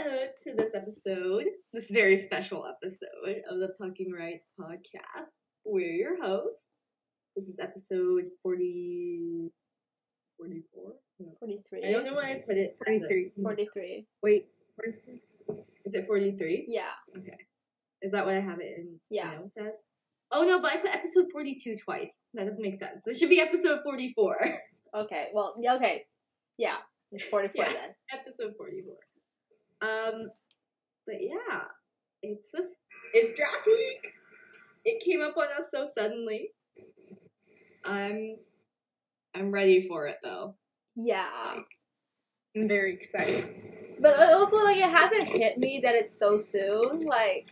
uh, 0.00 0.26
to 0.44 0.54
this 0.56 0.72
episode, 0.74 1.44
this 1.72 1.86
very 1.90 2.22
special 2.24 2.64
episode 2.66 3.42
of 3.50 3.58
the 3.58 3.68
Pucking 3.80 4.12
Rights 4.12 4.46
podcast. 4.58 5.28
We're 5.64 5.92
your 5.92 6.22
hosts. 6.22 6.64
This 7.36 7.46
is 7.48 7.56
episode 7.60 8.24
40, 8.42 9.50
44? 10.38 10.92
No. 11.20 11.26
43. 11.38 11.84
I 11.86 11.92
don't 11.92 12.04
know 12.04 12.14
why 12.14 12.32
I 12.32 12.42
put 12.46 12.56
it. 12.56 12.72
as 12.72 12.86
43. 12.86 13.32
43. 13.42 14.06
Wait, 14.22 14.46
43? 14.76 15.14
Is 15.84 15.94
it 15.94 16.06
43? 16.06 16.64
Yeah. 16.68 16.82
Okay. 17.16 17.36
Is 18.02 18.12
that 18.12 18.24
what 18.24 18.34
I 18.34 18.40
have 18.40 18.60
it 18.60 18.72
in 18.78 18.98
Yeah. 19.10 19.32
notes 19.32 19.54
as? 19.58 19.74
Oh 20.32 20.44
no, 20.44 20.60
but 20.60 20.72
I 20.72 20.76
put 20.78 20.94
episode 20.94 21.26
42 21.32 21.76
twice. 21.84 22.20
That 22.34 22.46
doesn't 22.46 22.62
make 22.62 22.78
sense. 22.78 23.02
This 23.04 23.18
should 23.18 23.28
be 23.28 23.40
episode 23.40 23.80
44. 23.84 24.36
Okay. 24.94 25.28
Well, 25.34 25.54
yeah, 25.60 25.74
okay. 25.76 26.04
Yeah. 26.58 26.76
It's 27.12 27.26
44 27.26 27.64
Yeah. 27.66 27.72
then. 27.72 27.94
episode 28.12 28.54
44. 28.56 28.94
Um, 29.82 30.30
but 31.06 31.16
yeah, 31.20 31.62
it's 32.22 32.52
a, 32.54 32.62
it's 33.14 33.34
draft 33.34 33.66
week. 33.66 34.12
It 34.84 35.04
came 35.04 35.22
up 35.22 35.36
on 35.36 35.46
us 35.58 35.68
so 35.70 35.86
suddenly. 35.94 36.50
I'm, 37.84 38.36
I'm 39.34 39.50
ready 39.50 39.86
for 39.88 40.06
it 40.06 40.18
though. 40.22 40.54
Yeah. 40.96 41.26
I'm 42.56 42.68
very 42.68 42.94
excited. 42.94 43.48
But 44.00 44.18
also, 44.18 44.56
like, 44.56 44.78
it 44.78 44.90
hasn't 44.90 45.28
hit 45.28 45.58
me 45.58 45.80
that 45.84 45.94
it's 45.94 46.18
so 46.18 46.36
soon. 46.36 47.04
Like, 47.04 47.46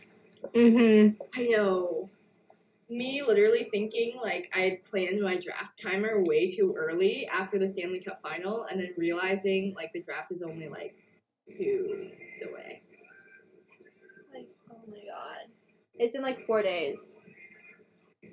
Mm-hmm. 0.55 1.21
I 1.35 1.43
know. 1.47 2.09
Me 2.89 3.21
literally 3.21 3.67
thinking 3.69 4.19
like 4.23 4.49
I 4.53 4.79
planned 4.89 5.21
my 5.21 5.37
draft 5.37 5.79
timer 5.81 6.23
way 6.23 6.49
too 6.49 6.73
early 6.75 7.27
after 7.27 7.59
the 7.59 7.69
Stanley 7.69 7.99
Cup 7.99 8.19
final, 8.23 8.63
and 8.63 8.79
then 8.79 8.93
realizing 8.97 9.73
like 9.75 9.91
the 9.93 10.01
draft 10.01 10.31
is 10.31 10.41
only 10.41 10.69
like 10.69 10.95
two 11.57 11.87
weeks 11.89 12.49
away. 12.49 12.81
like, 14.33 14.49
oh 14.71 14.77
my 14.89 14.97
god. 14.97 15.51
It's 15.97 16.15
in 16.15 16.21
like 16.21 16.45
four 16.45 16.61
days. 16.61 17.07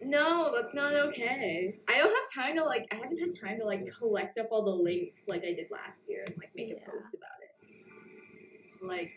No, 0.02 0.52
that's 0.54 0.74
not 0.74 0.94
okay. 0.94 1.78
I 1.88 1.98
don't 1.98 2.14
have 2.14 2.44
time 2.44 2.56
to 2.56 2.64
like. 2.64 2.86
I 2.92 2.96
haven't 2.96 3.18
had 3.18 3.38
time 3.38 3.58
to 3.58 3.64
like 3.64 3.90
collect 3.98 4.38
up 4.38 4.48
all 4.50 4.64
the 4.64 4.70
links 4.70 5.22
like 5.26 5.42
I 5.42 5.52
did 5.52 5.66
last 5.70 6.00
year 6.08 6.24
and 6.26 6.36
like 6.38 6.50
make 6.54 6.70
a 6.70 6.74
post 6.74 7.14
about 7.14 7.30
it. 7.42 8.86
Like, 8.86 9.10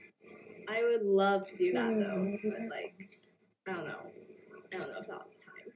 I 0.67 0.81
would 0.83 1.03
love 1.03 1.47
to 1.49 1.57
do 1.57 1.73
that 1.73 1.99
though, 1.99 2.37
but 2.43 2.59
hmm. 2.59 2.69
like, 2.69 3.19
I 3.67 3.73
don't 3.73 3.85
know. 3.85 3.99
I 4.73 4.77
don't 4.77 4.87
know 4.87 4.99
if 4.99 5.09
I'll 5.09 5.17
time. 5.19 5.73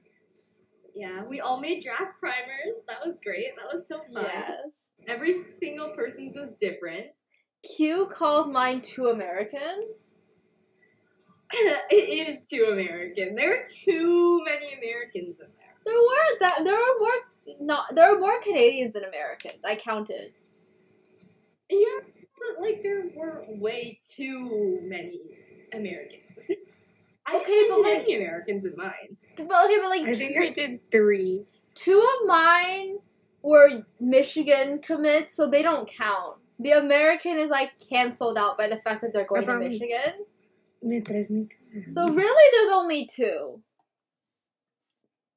Yeah, 0.94 1.24
we 1.24 1.40
all 1.40 1.60
made 1.60 1.82
draft 1.82 2.18
primers. 2.18 2.82
That 2.88 3.04
was 3.04 3.16
great. 3.22 3.56
That 3.56 3.74
was 3.74 3.84
so 3.88 4.00
fun. 4.12 4.24
Yes. 4.24 4.90
Every 5.06 5.34
single 5.60 5.90
person's 5.90 6.34
was 6.34 6.50
different. 6.60 7.08
Q 7.64 8.08
called 8.10 8.52
mine 8.52 8.80
too 8.82 9.08
American. 9.08 9.88
it 11.52 12.38
is 12.40 12.48
too 12.48 12.68
American. 12.70 13.34
There 13.34 13.62
are 13.62 13.64
too 13.66 14.42
many 14.44 14.74
Americans 14.74 15.36
in 15.40 15.46
there. 15.58 15.74
There 15.84 15.94
were 15.94 16.38
that. 16.40 16.64
There 16.64 16.74
were 16.74 16.98
more. 17.00 17.56
Not. 17.60 17.94
There 17.94 18.12
were 18.12 18.18
more 18.20 18.40
Canadians 18.40 18.94
than 18.94 19.04
Americans. 19.04 19.58
I 19.64 19.76
counted. 19.76 20.32
Yeah, 21.70 22.00
but 22.38 22.62
like 22.62 22.82
there 22.82 23.04
were 23.14 23.44
way 23.48 23.98
too 24.14 24.80
many 24.82 25.20
Americans. 25.72 26.20
I 27.26 27.36
Okay, 27.36 27.46
didn't 27.52 27.70
but, 27.70 27.80
like- 27.90 28.02
any 28.02 28.16
Americans 28.16 28.64
in 28.66 28.76
mine. 28.76 29.16
But 29.36 29.64
okay, 29.64 29.78
but 29.80 29.88
like 29.88 30.02
I 30.02 30.14
think 30.14 30.36
I 30.36 30.50
did 30.50 30.80
three. 30.90 31.44
two 31.74 31.98
of 31.98 32.26
mine 32.28 32.98
were 33.42 33.84
Michigan 33.98 34.78
commits, 34.80 35.34
so 35.34 35.48
they 35.50 35.62
don't 35.62 35.88
count. 35.88 36.36
The 36.64 36.72
American 36.72 37.36
is 37.38 37.50
like 37.50 37.72
canceled 37.90 38.38
out 38.38 38.56
by 38.58 38.68
the 38.68 38.76
fact 38.78 39.02
that 39.02 39.12
they're 39.12 39.26
going 39.26 39.46
to 39.46 39.58
Michigan. 39.58 40.24
Me 40.82 41.00
tres, 41.00 41.30
me 41.30 41.46
So 41.88 42.08
really, 42.08 42.46
there's 42.52 42.74
only 42.74 43.06
two. 43.06 43.60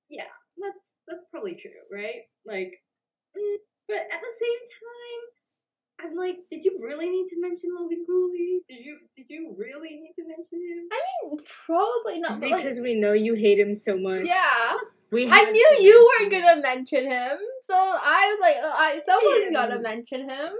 Yeah, 0.09 0.23
That's 0.57 0.77
that's 1.07 1.23
probably 1.31 1.55
true, 1.55 1.71
right? 1.91 2.23
Like, 2.45 2.81
mm, 3.37 3.55
but 3.87 3.97
at 3.97 4.21
the 4.21 4.33
same 4.39 4.61
time, 4.83 5.21
I'm 6.11 6.16
like, 6.16 6.37
did 6.51 6.63
you 6.63 6.79
really 6.81 7.09
need 7.09 7.27
to 7.29 7.41
mention 7.41 7.71
Logan 7.77 8.03
Cooley? 8.07 8.61
Did 8.69 8.85
you 8.85 8.97
did 9.16 9.25
you 9.29 9.53
really 9.57 9.89
need 10.01 10.13
to 10.19 10.23
mention 10.27 10.59
him? 10.59 10.87
I 10.91 10.99
mean, 11.27 11.37
probably 11.66 12.19
not. 12.19 12.31
It's 12.31 12.39
But 12.39 12.51
like, 12.51 12.63
because 12.63 12.79
we 12.79 12.95
know 12.95 13.13
you 13.13 13.33
hate 13.35 13.59
him 13.59 13.75
so 13.75 13.97
much. 13.97 14.25
yeah, 14.25 14.75
We 15.11 15.29
I 15.29 15.51
knew 15.51 15.69
you 15.81 16.09
weren't 16.21 16.31
him. 16.31 16.41
gonna 16.41 16.61
mention 16.61 17.03
him, 17.11 17.37
so 17.63 17.73
I 17.75 18.31
was 18.31 18.39
like, 18.41 18.57
uh, 18.63 18.75
I 18.75 19.01
someone's 19.05 19.43
Him. 19.47 19.53
gotta 19.53 19.79
mention 19.81 20.29
him, 20.29 20.53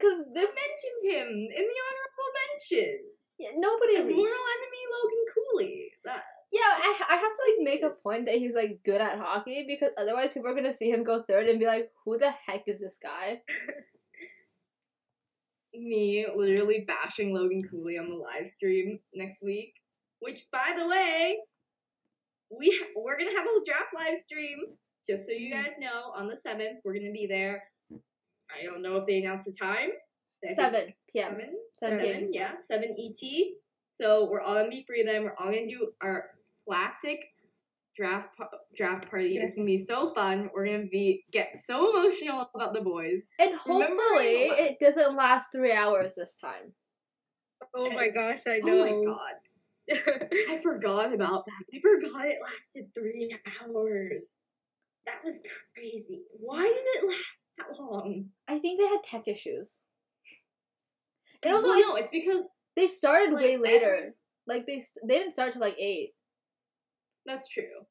because 0.00 0.24
they 0.32 0.40
mentioned 0.40 1.02
him 1.04 1.28
in 1.28 1.64
the 1.68 1.78
honorable 1.84 2.30
mention. 2.48 2.98
Yeah, 3.38 3.50
nobody. 3.56 4.00
Mortal 4.00 4.16
enemy 4.16 4.82
Logan 4.88 5.24
Cooley. 5.34 5.92
That 6.04 6.24
Yeah, 6.52 6.60
I, 6.64 7.04
I 7.10 7.16
have 7.16 7.32
to 7.36 7.42
like 7.44 7.60
make 7.60 7.82
a 7.82 7.90
point 8.02 8.26
that 8.26 8.36
he's 8.36 8.54
like 8.54 8.80
good 8.84 9.00
at 9.00 9.18
hockey 9.18 9.64
because 9.68 9.90
otherwise 9.98 10.32
people 10.32 10.50
are 10.50 10.54
gonna 10.54 10.72
see 10.72 10.90
him 10.90 11.04
go 11.04 11.22
third 11.22 11.46
and 11.46 11.60
be 11.60 11.66
like, 11.66 11.90
who 12.04 12.18
the 12.18 12.30
heck 12.30 12.64
is 12.66 12.80
this 12.80 12.98
guy? 13.02 13.42
me 15.74 16.26
literally 16.34 16.84
bashing 16.86 17.34
Logan 17.34 17.62
Cooley 17.70 17.98
on 17.98 18.08
the 18.08 18.16
live 18.16 18.50
stream 18.50 18.98
next 19.14 19.42
week. 19.42 19.74
Which, 20.18 20.46
by 20.52 20.74
the 20.76 20.86
way, 20.86 21.38
we 22.50 22.78
ha- 22.78 22.90
we're 22.96 23.16
gonna 23.16 23.36
have 23.36 23.46
a 23.46 23.64
draft 23.64 23.94
live 23.94 24.18
stream. 24.18 24.58
Just 25.08 25.26
so 25.26 25.32
you 25.32 25.54
mm. 25.54 25.62
guys 25.62 25.72
know, 25.78 26.12
on 26.14 26.28
the 26.28 26.36
seventh, 26.36 26.80
we're 26.84 26.94
gonna 26.94 27.12
be 27.12 27.26
there. 27.26 27.62
I 28.58 28.64
don't 28.64 28.82
know 28.82 28.96
if 28.96 29.06
they 29.06 29.18
announced 29.22 29.46
the 29.46 29.52
time. 29.52 29.90
Seven 30.54 30.92
p.m. 31.12 31.32
Seven. 31.32 31.54
Seven 31.78 31.98
Seven. 32.00 32.20
p.m. 32.20 32.30
Yeah, 32.32 32.52
seven 32.66 32.96
ET. 32.98 33.30
So 34.00 34.28
we're 34.30 34.40
all 34.40 34.54
gonna 34.54 34.70
be 34.70 34.84
free 34.86 35.02
then. 35.04 35.24
We're 35.24 35.36
all 35.38 35.46
gonna 35.52 35.68
do 35.68 35.92
our 36.02 36.26
classic 36.66 37.20
draft 37.96 38.28
draft 38.76 39.10
party. 39.10 39.36
It's 39.36 39.54
gonna 39.54 39.66
be 39.66 39.84
so 39.84 40.14
fun. 40.14 40.48
We're 40.54 40.66
gonna 40.66 40.86
be 40.90 41.24
get 41.32 41.60
so 41.66 41.90
emotional 41.90 42.48
about 42.54 42.72
the 42.72 42.80
boys. 42.80 43.20
And 43.38 43.54
hopefully 43.54 44.46
it 44.48 44.78
doesn't 44.80 45.14
last 45.16 45.48
three 45.52 45.72
hours 45.72 46.14
this 46.16 46.36
time. 46.40 46.72
Oh 47.74 47.90
my 47.90 48.08
gosh, 48.08 48.40
I 48.46 48.60
Oh 48.64 48.66
know. 48.66 48.84
my 48.84 49.04
god. 49.12 49.34
I 50.50 50.60
forgot 50.62 51.12
about 51.12 51.44
that. 51.46 51.64
I 51.76 51.80
forgot 51.80 52.26
it 52.26 52.38
lasted 52.42 52.86
three 52.94 53.36
hours. 53.60 54.22
That 55.06 55.22
was 55.24 55.34
crazy. 55.74 56.22
Why 56.38 56.62
did 56.62 57.02
it 57.02 57.08
last 57.08 57.38
long? 57.78 58.30
I 58.48 58.58
think 58.58 58.80
they 58.80 58.86
had 58.86 59.02
tech 59.04 59.28
issues. 59.28 59.80
And 61.42 61.54
also, 61.54 61.68
Well, 61.68 61.80
no, 61.80 61.96
it's, 61.96 62.04
it's 62.04 62.10
because 62.12 62.44
they 62.76 62.86
started 62.86 63.32
like, 63.32 63.44
way 63.44 63.56
later. 63.56 63.94
every- 63.96 64.10
Like 64.46 64.66
they 64.66 64.80
st- 64.80 65.06
they 65.06 65.18
didn't 65.18 65.34
start 65.34 65.52
till 65.52 65.60
like 65.60 65.78
eight. 65.78 66.12
that's 67.26 67.48
true. 67.48 67.86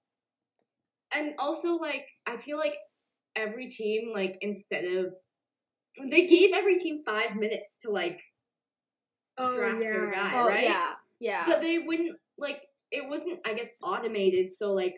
And 1.12 1.34
also, 1.40 1.74
like, 1.76 2.06
I 2.28 2.38
feel 2.38 2.58
like 2.58 2.74
every 3.36 3.68
team, 3.68 4.12
like, 4.14 4.38
instead 4.42 4.86
of 4.86 5.14
they 6.12 6.28
gave 6.28 6.54
every 6.54 6.78
team 6.80 7.02
five 7.06 7.36
minutes 7.36 7.80
to 7.82 7.90
like 7.92 8.20
oh 9.38 9.56
draft 9.56 9.82
yeah. 9.82 9.90
their 9.92 10.12
guy, 10.12 10.32
Oh 10.36 10.48
right? 10.48 10.64
yeah, 10.64 10.94
yeah. 11.20 11.44
But 11.48 11.62
they 11.62 11.80
wouldn't 11.80 12.16
like 12.38 12.62
it 12.92 13.08
wasn't 13.10 13.40
I 13.46 13.54
guess 13.54 13.70
automated, 13.82 14.52
so 14.56 14.74
like 14.74 14.96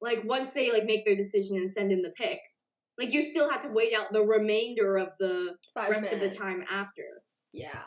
like 0.00 0.24
once 0.24 0.52
they 0.52 0.72
like 0.72 0.84
make 0.84 1.04
their 1.04 1.16
decision 1.16 1.56
and 1.56 1.72
send 1.72 1.92
in 1.92 2.02
the 2.02 2.10
pick, 2.16 2.40
like 2.98 3.12
you 3.12 3.24
still 3.24 3.50
have 3.50 3.62
to 3.62 3.68
wait 3.68 3.92
out 3.94 4.12
the 4.12 4.22
remainder 4.22 4.96
of 4.96 5.08
the 5.18 5.56
Five 5.74 5.90
rest 5.90 6.02
minutes. 6.02 6.24
of 6.24 6.30
the 6.30 6.36
time 6.36 6.64
after. 6.70 7.02
Yeah. 7.52 7.82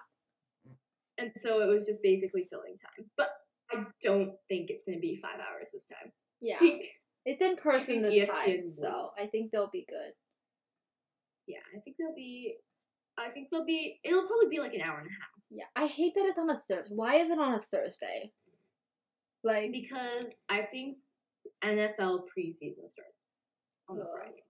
And 1.17 1.31
so 1.41 1.61
it 1.61 1.67
was 1.67 1.85
just 1.85 2.01
basically 2.03 2.47
filling 2.49 2.77
time. 2.77 3.09
But 3.17 3.29
I 3.71 3.83
don't 4.01 4.33
think 4.47 4.69
it's 4.69 4.83
gonna 4.87 4.99
be 4.99 5.19
five 5.21 5.39
hours 5.39 5.67
this 5.73 5.87
time. 5.87 6.11
Yeah. 6.41 6.59
It's 7.25 7.41
in 7.43 7.57
person 7.57 8.01
this 8.01 8.13
ESPN 8.13 8.27
time, 8.27 8.61
would. 8.63 8.73
so 8.73 9.11
I 9.19 9.27
think 9.27 9.51
they'll 9.51 9.69
be 9.71 9.85
good. 9.89 10.13
yeah, 11.47 11.59
I 11.75 11.79
think 11.81 11.97
they'll 11.99 12.15
be 12.15 12.55
I 13.17 13.29
think 13.29 13.49
they'll 13.51 13.65
be 13.65 13.99
it'll 14.03 14.27
probably 14.27 14.47
be 14.49 14.59
like 14.59 14.73
an 14.73 14.81
hour 14.81 14.99
and 14.99 15.07
a 15.07 15.11
half. 15.11 15.29
Yeah. 15.51 15.65
I 15.75 15.87
hate 15.87 16.13
that 16.15 16.25
it's 16.25 16.39
on 16.39 16.49
a 16.49 16.61
Thursday. 16.69 16.95
Why 16.95 17.15
is 17.15 17.29
it 17.29 17.37
on 17.39 17.53
a 17.53 17.59
Thursday? 17.59 18.31
Like 19.43 19.71
Because 19.71 20.27
I 20.47 20.61
think 20.71 20.97
NFL 21.63 22.23
preseason 22.37 22.89
starts 22.89 23.17
on 23.89 23.97
the 23.97 24.05
Friday. 24.13 24.43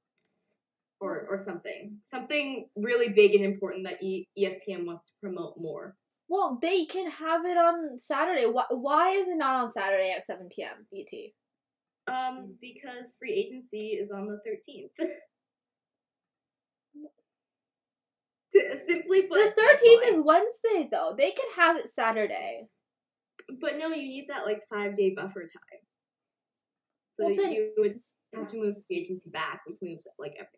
Or, 1.01 1.25
or 1.30 1.38
something. 1.46 1.98
Something 2.12 2.68
really 2.75 3.10
big 3.13 3.34
and 3.34 3.46
important 3.46 3.86
that 3.88 4.04
e- 4.04 4.28
ESPN 4.38 4.86
wants 4.86 5.06
to 5.06 5.13
promote 5.24 5.54
more. 5.57 5.96
Well, 6.28 6.60
they 6.62 6.86
can 6.86 7.10
have 7.10 7.46
it 7.46 7.57
on 7.57 7.98
Saturday. 7.98 8.46
Why, 8.46 8.66
why 8.69 9.12
is 9.12 9.28
it 9.28 9.38
not 9.38 9.56
on 9.63 9.72
Saturday 9.72 10.12
at 10.12 10.25
7 10.25 10.50
p.m. 10.54 10.86
ET? 10.94 12.13
Um, 12.13 12.56
because 12.62 13.16
free 13.18 13.34
agency 13.34 13.92
is 13.92 14.12
on 14.12 14.28
the 14.28 14.40
13th. 14.46 15.07
Simply 18.86 19.24
put, 19.24 19.56
The 19.56 19.62
13th 19.62 20.10
is 20.12 20.22
Wednesday, 20.24 20.90
though. 20.92 21.13
They 21.18 21.31
can 21.31 21.45
have 21.56 21.78
it 21.78 21.90
Saturday. 21.90 22.68
But 23.62 23.78
no, 23.78 23.88
you 23.90 23.95
need 24.07 24.25
that 24.30 24.45
like 24.45 24.62
five 24.74 24.95
day 24.98 25.13
buffer 25.16 25.42
time. 25.42 25.81
So 27.19 27.25
Well, 27.28 27.36
then- 27.36 27.52
you 27.54 27.72
would 27.78 28.00
have 28.36 28.50
to 28.50 28.57
move 28.57 28.75
the 28.90 28.95
agency 28.98 29.30
back, 29.30 29.62
which 29.66 29.78
moves 29.81 30.07
like 30.19 30.34
every 30.38 30.50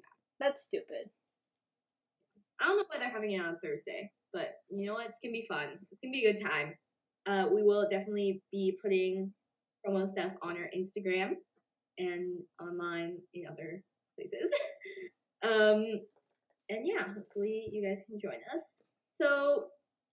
That's 0.42 0.64
stupid. 0.64 1.10
I 2.60 2.66
don't 2.66 2.78
know 2.78 2.84
why 2.88 2.98
they're 2.98 3.12
having 3.12 3.32
it 3.32 3.42
on 3.42 3.58
Thursday, 3.64 4.12
but 4.34 4.56
you 4.72 4.88
know 4.88 4.94
what? 4.94 5.06
It's 5.06 5.20
gonna 5.24 5.34
be 5.34 5.46
fun. 5.48 5.78
It's 5.92 6.02
gonna 6.04 6.12
be 6.12 6.26
a 6.26 6.34
good 6.34 6.44
time. 6.44 6.74
Uh, 7.28 7.46
we 7.54 7.62
will 7.62 7.88
definitely 7.90 8.42
be 8.52 8.78
putting 8.82 9.32
promo 9.86 10.10
stuff 10.10 10.32
on 10.42 10.58
our 10.58 10.70
Instagram 10.76 11.34
and 12.00 12.40
online 12.60 13.20
in 13.36 13.44
other 13.46 13.84
places. 14.16 14.50
um, 15.44 16.02
and 16.70 16.88
yeah, 16.88 17.04
hopefully 17.16 17.70
you 17.72 17.88
guys 17.88 18.04
can 18.08 18.20
join 18.20 18.40
us. 18.54 18.64
So 19.22 19.66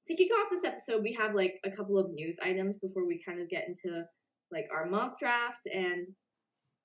to 0.06 0.14
kick 0.14 0.28
off 0.31 0.50
this 0.50 0.64
episode, 0.64 1.02
we 1.02 1.14
have 1.14 1.34
like 1.34 1.54
a 1.64 1.70
couple 1.70 1.98
of 1.98 2.10
news 2.10 2.36
items 2.42 2.76
before 2.82 3.06
we 3.06 3.22
kind 3.26 3.40
of 3.40 3.48
get 3.48 3.64
into 3.66 4.04
like 4.52 4.66
our 4.74 4.86
mock 4.86 5.19
draft 5.19 5.66
and 5.72 6.06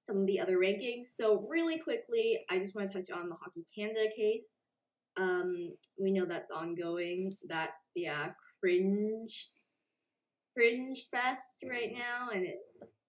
some 0.07 0.17
of 0.21 0.27
the 0.27 0.39
other 0.39 0.57
rankings. 0.57 1.07
So 1.17 1.45
really 1.49 1.79
quickly, 1.79 2.45
I 2.49 2.59
just 2.59 2.75
want 2.75 2.91
to 2.91 2.97
touch 2.99 3.09
on 3.11 3.29
the 3.29 3.35
Hockey 3.35 3.65
Canada 3.75 4.09
case. 4.15 4.59
Um, 5.17 5.73
we 5.99 6.11
know 6.11 6.25
that's 6.25 6.51
ongoing. 6.51 7.37
That 7.47 7.69
yeah, 7.95 8.31
cringe, 8.59 9.47
cringe 10.55 11.07
fest 11.11 11.43
right 11.69 11.91
now, 11.93 12.29
and 12.33 12.45
it 12.45 12.57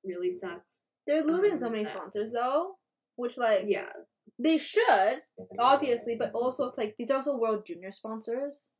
really 0.04 0.30
sucks. 0.38 0.76
They're 1.06 1.24
losing 1.24 1.52
Um, 1.52 1.58
so 1.58 1.70
many 1.70 1.84
that- 1.84 1.94
sponsors 1.94 2.32
though, 2.32 2.76
which 3.16 3.36
like 3.36 3.64
Yeah, 3.66 3.90
they 4.38 4.58
should 4.58 5.22
obviously, 5.58 6.16
but 6.16 6.32
also 6.34 6.68
it's 6.68 6.78
like 6.78 6.94
these 6.98 7.10
are 7.10 7.16
also 7.16 7.36
World 7.38 7.64
Junior 7.66 7.92
sponsors, 7.92 8.72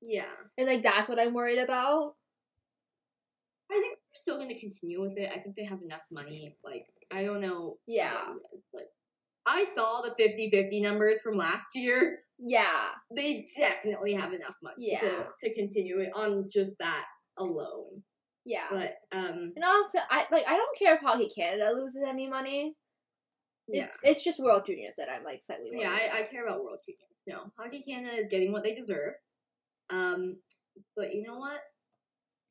yeah. 0.00 0.32
and 0.58 0.66
like 0.66 0.82
that's 0.82 1.08
what 1.08 1.18
I'm 1.20 1.34
worried 1.34 1.58
about. 1.58 2.16
I 3.70 3.74
think 3.74 3.98
they're 3.98 4.20
still 4.22 4.36
going 4.36 4.48
to 4.48 4.58
continue 4.58 5.00
with 5.00 5.16
it. 5.16 5.30
I 5.32 5.38
think 5.38 5.54
they 5.56 5.64
have 5.64 5.80
enough 5.82 6.02
money. 6.10 6.56
Like 6.64 6.86
I 7.10 7.24
don't 7.24 7.40
know. 7.40 7.76
Yeah. 7.86 8.12
guys, 8.12 8.62
but 8.72 8.82
I 9.46 9.66
saw 9.74 10.02
the 10.02 10.14
50-50 10.22 10.82
numbers 10.82 11.20
from 11.20 11.36
last 11.36 11.66
year. 11.74 12.20
Yeah, 12.38 12.90
They 13.14 13.48
definitely 13.58 14.14
have 14.14 14.32
enough 14.32 14.54
money 14.62 14.76
Yeah. 14.78 15.00
to, 15.00 15.24
to 15.42 15.54
continue 15.54 15.98
it 15.98 16.10
on 16.14 16.48
just 16.52 16.72
that 16.78 17.04
alone. 17.38 18.02
yeah. 18.46 18.66
But 18.70 18.94
um, 19.12 19.52
And 19.56 19.64
also, 19.64 19.98
I 20.10 20.26
like 20.30 20.44
I 20.46 20.56
don't 20.56 20.78
care 20.78 20.94
if 20.94 21.00
Hockey 21.00 21.28
Canada 21.28 21.70
loses 21.74 22.02
any 22.06 22.28
money. 22.28 22.74
yeah. 23.68 23.84
It's 23.84 23.98
it's 24.02 24.24
just 24.24 24.40
World 24.40 24.64
Juniors 24.66 24.94
that 24.96 25.08
I'm 25.10 25.24
like 25.24 25.42
slightly 25.44 25.70
worried. 25.70 25.82
Yeah, 25.82 25.90
I, 25.92 26.20
I 26.20 26.22
care 26.30 26.46
about 26.46 26.62
World 26.64 26.78
Juniors. 26.86 27.06
No, 27.26 27.52
Hockey 27.58 27.82
Canada 27.86 28.16
is 28.18 28.28
getting 28.30 28.52
what 28.52 28.62
they 28.62 28.74
deserve. 28.74 29.14
Um, 29.90 30.36
but 30.96 31.14
you 31.14 31.22
know 31.26 31.38
what? 31.38 31.60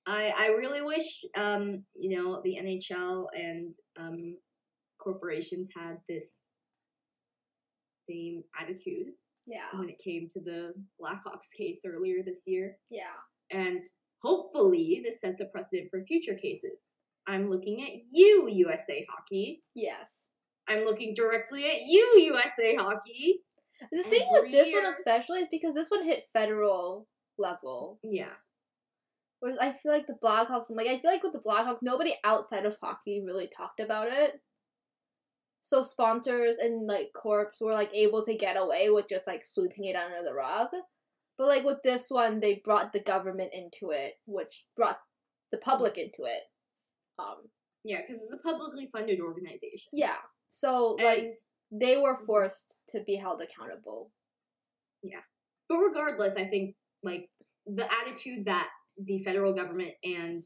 I 0.06 0.30
I 0.38 0.48
really 0.50 0.82
wish 0.84 1.08
um 1.36 1.84
you 1.96 2.16
know 2.18 2.42
the 2.44 2.58
NHL 2.62 3.26
and 3.36 3.74
um 3.98 4.38
corporations 5.00 5.70
had 5.76 5.98
this 6.08 6.40
same 8.10 8.44
attitude 8.60 9.08
yeah, 9.48 9.66
when 9.74 9.90
it 9.90 10.00
came 10.04 10.30
to 10.34 10.40
the 10.42 10.74
Blackhawks 11.02 11.52
case 11.58 11.82
earlier 11.86 12.18
this 12.26 12.44
year, 12.46 12.76
yeah, 12.90 13.16
and 13.52 13.80
hopefully 14.22 15.02
this 15.04 15.22
sets 15.22 15.40
a 15.42 15.46
precedent 15.46 15.90
for 15.90 16.04
future 16.06 16.36
cases. 16.36 16.78
I'm 17.28 17.50
looking 17.50 17.82
at 17.84 18.02
you, 18.12 18.48
USA 18.52 19.06
Hockey. 19.10 19.64
yes. 19.76 20.24
I'm 20.68 20.84
looking 20.84 21.16
directly 21.16 21.66
at 21.66 21.82
you, 21.88 22.32
USA 22.36 22.76
Hockey. 22.76 23.42
The 23.92 24.04
thing 24.04 24.28
with 24.30 24.52
this 24.52 24.72
one 24.72 24.86
especially 24.86 25.40
is 25.40 25.48
because 25.50 25.74
this 25.74 25.90
one 25.90 26.04
hit 26.04 26.26
federal 26.32 27.08
level, 27.40 28.00
Yeah. 28.04 28.34
whereas 29.40 29.58
I 29.58 29.72
feel 29.82 29.92
like 29.92 30.06
the 30.06 30.18
Blackhawks, 30.24 30.66
like 30.70 30.88
I 30.88 31.00
feel 31.00 31.10
like 31.12 31.24
with 31.24 31.34
the 31.34 31.40
Blackhawks, 31.40 31.80
nobody 31.82 32.14
outside 32.24 32.66
of 32.68 32.78
hockey 32.84 33.24
really 33.26 33.48
talked 33.48 33.80
about 33.80 34.10
it. 34.10 34.40
So 35.70 35.84
sponsors 35.84 36.58
and 36.58 36.88
like 36.88 37.12
corps 37.14 37.54
were 37.62 37.74
like 37.74 37.92
able 37.94 38.26
to 38.26 38.34
get 38.36 38.58
away 38.58 38.90
with 38.90 39.08
just 39.08 39.28
like 39.28 39.46
sweeping 39.46 39.86
it 39.86 39.96
under 39.96 40.24
the 40.24 40.34
rug. 40.34 40.70
But 41.38 41.48
like 41.48 41.64
with 41.64 41.78
this 41.84 42.10
one, 42.10 42.40
they 42.40 42.62
brought 42.66 42.92
the 42.92 43.02
government 43.02 43.52
into 43.54 43.92
it, 43.92 44.16
which 44.26 44.66
brought 44.76 44.98
the 45.52 45.60
public 45.60 46.00
into 46.00 46.24
it. 46.24 46.42
Um, 47.20 47.48
Yeah, 47.84 48.02
because 48.02 48.22
it's 48.24 48.34
a 48.34 48.38
publicly 48.38 48.90
funded 48.92 49.20
organization. 49.20 49.90
yeah. 49.94 50.18
So 50.48 50.96
And- 50.98 51.06
like 51.06 51.40
they 51.72 51.98
were 51.98 52.18
forced 52.26 52.82
to 52.90 53.04
be 53.04 53.16
held 53.16 53.40
accountable. 53.44 54.12
Yeah, 55.04 55.22
but 55.68 55.78
regardless, 55.78 56.36
I 56.36 56.48
think 56.50 56.76
like 57.04 57.30
the 57.68 57.88
attitude 58.02 58.46
that 58.46 58.70
the 58.98 59.24
federal 59.24 59.54
government 59.54 59.94
and 60.04 60.44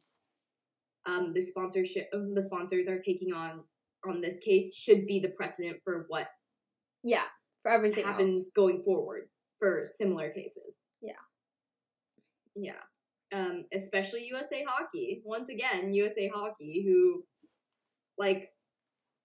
um, 1.06 1.32
the 1.34 1.42
sponsorship 1.42 2.10
the 2.12 2.44
sponsors 2.44 2.88
are 2.90 3.00
taking 3.00 3.32
on 3.34 3.64
on 4.08 4.22
this 4.22 4.40
case 4.40 4.76
should 4.76 5.06
be 5.06 5.20
the 5.20 5.30
precedent 5.30 5.78
for 5.84 6.06
what 6.10 6.28
Yeah, 7.04 7.26
for 7.62 7.72
everything 7.72 8.04
happens 8.06 8.32
else. 8.44 8.46
going 8.56 8.84
forward 8.84 9.30
for 9.60 9.86
similar 9.98 10.30
cases. 10.30 10.76
Yeah. 11.02 11.14
Yeah. 12.56 12.82
Um, 13.34 13.66
especially 13.74 14.28
USA 14.28 14.64
Hockey. 14.68 15.22
Once 15.26 15.50
again, 15.50 15.94
USA 15.94 16.28
Hockey, 16.34 16.84
who, 16.86 17.24
like, 18.18 18.50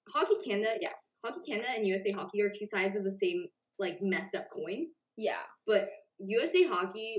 Hockey 0.09 0.37
Canada, 0.43 0.77
yes, 0.81 1.11
Hockey 1.25 1.51
Canada 1.53 1.69
and 1.77 1.87
USA 1.87 2.13
Hockey 2.13 2.41
are 2.41 2.51
two 2.51 2.67
sides 2.67 2.97
of 2.97 3.05
the 3.05 3.13
same, 3.23 3.47
like, 3.79 3.99
messed 4.01 4.35
up 4.35 4.47
coin. 4.55 4.87
Yeah, 5.17 5.43
But 5.67 5.91
USA 6.19 6.63
Hockey 6.69 7.17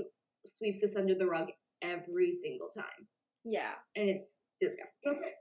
sweeps 0.56 0.82
us 0.82 0.96
under 0.96 1.14
the 1.14 1.26
rug 1.26 1.48
every 1.82 2.34
single 2.42 2.70
time. 2.76 3.06
yeah, 3.44 3.74
And 3.94 4.08
it's 4.08 4.34
disgusting. 4.60 5.32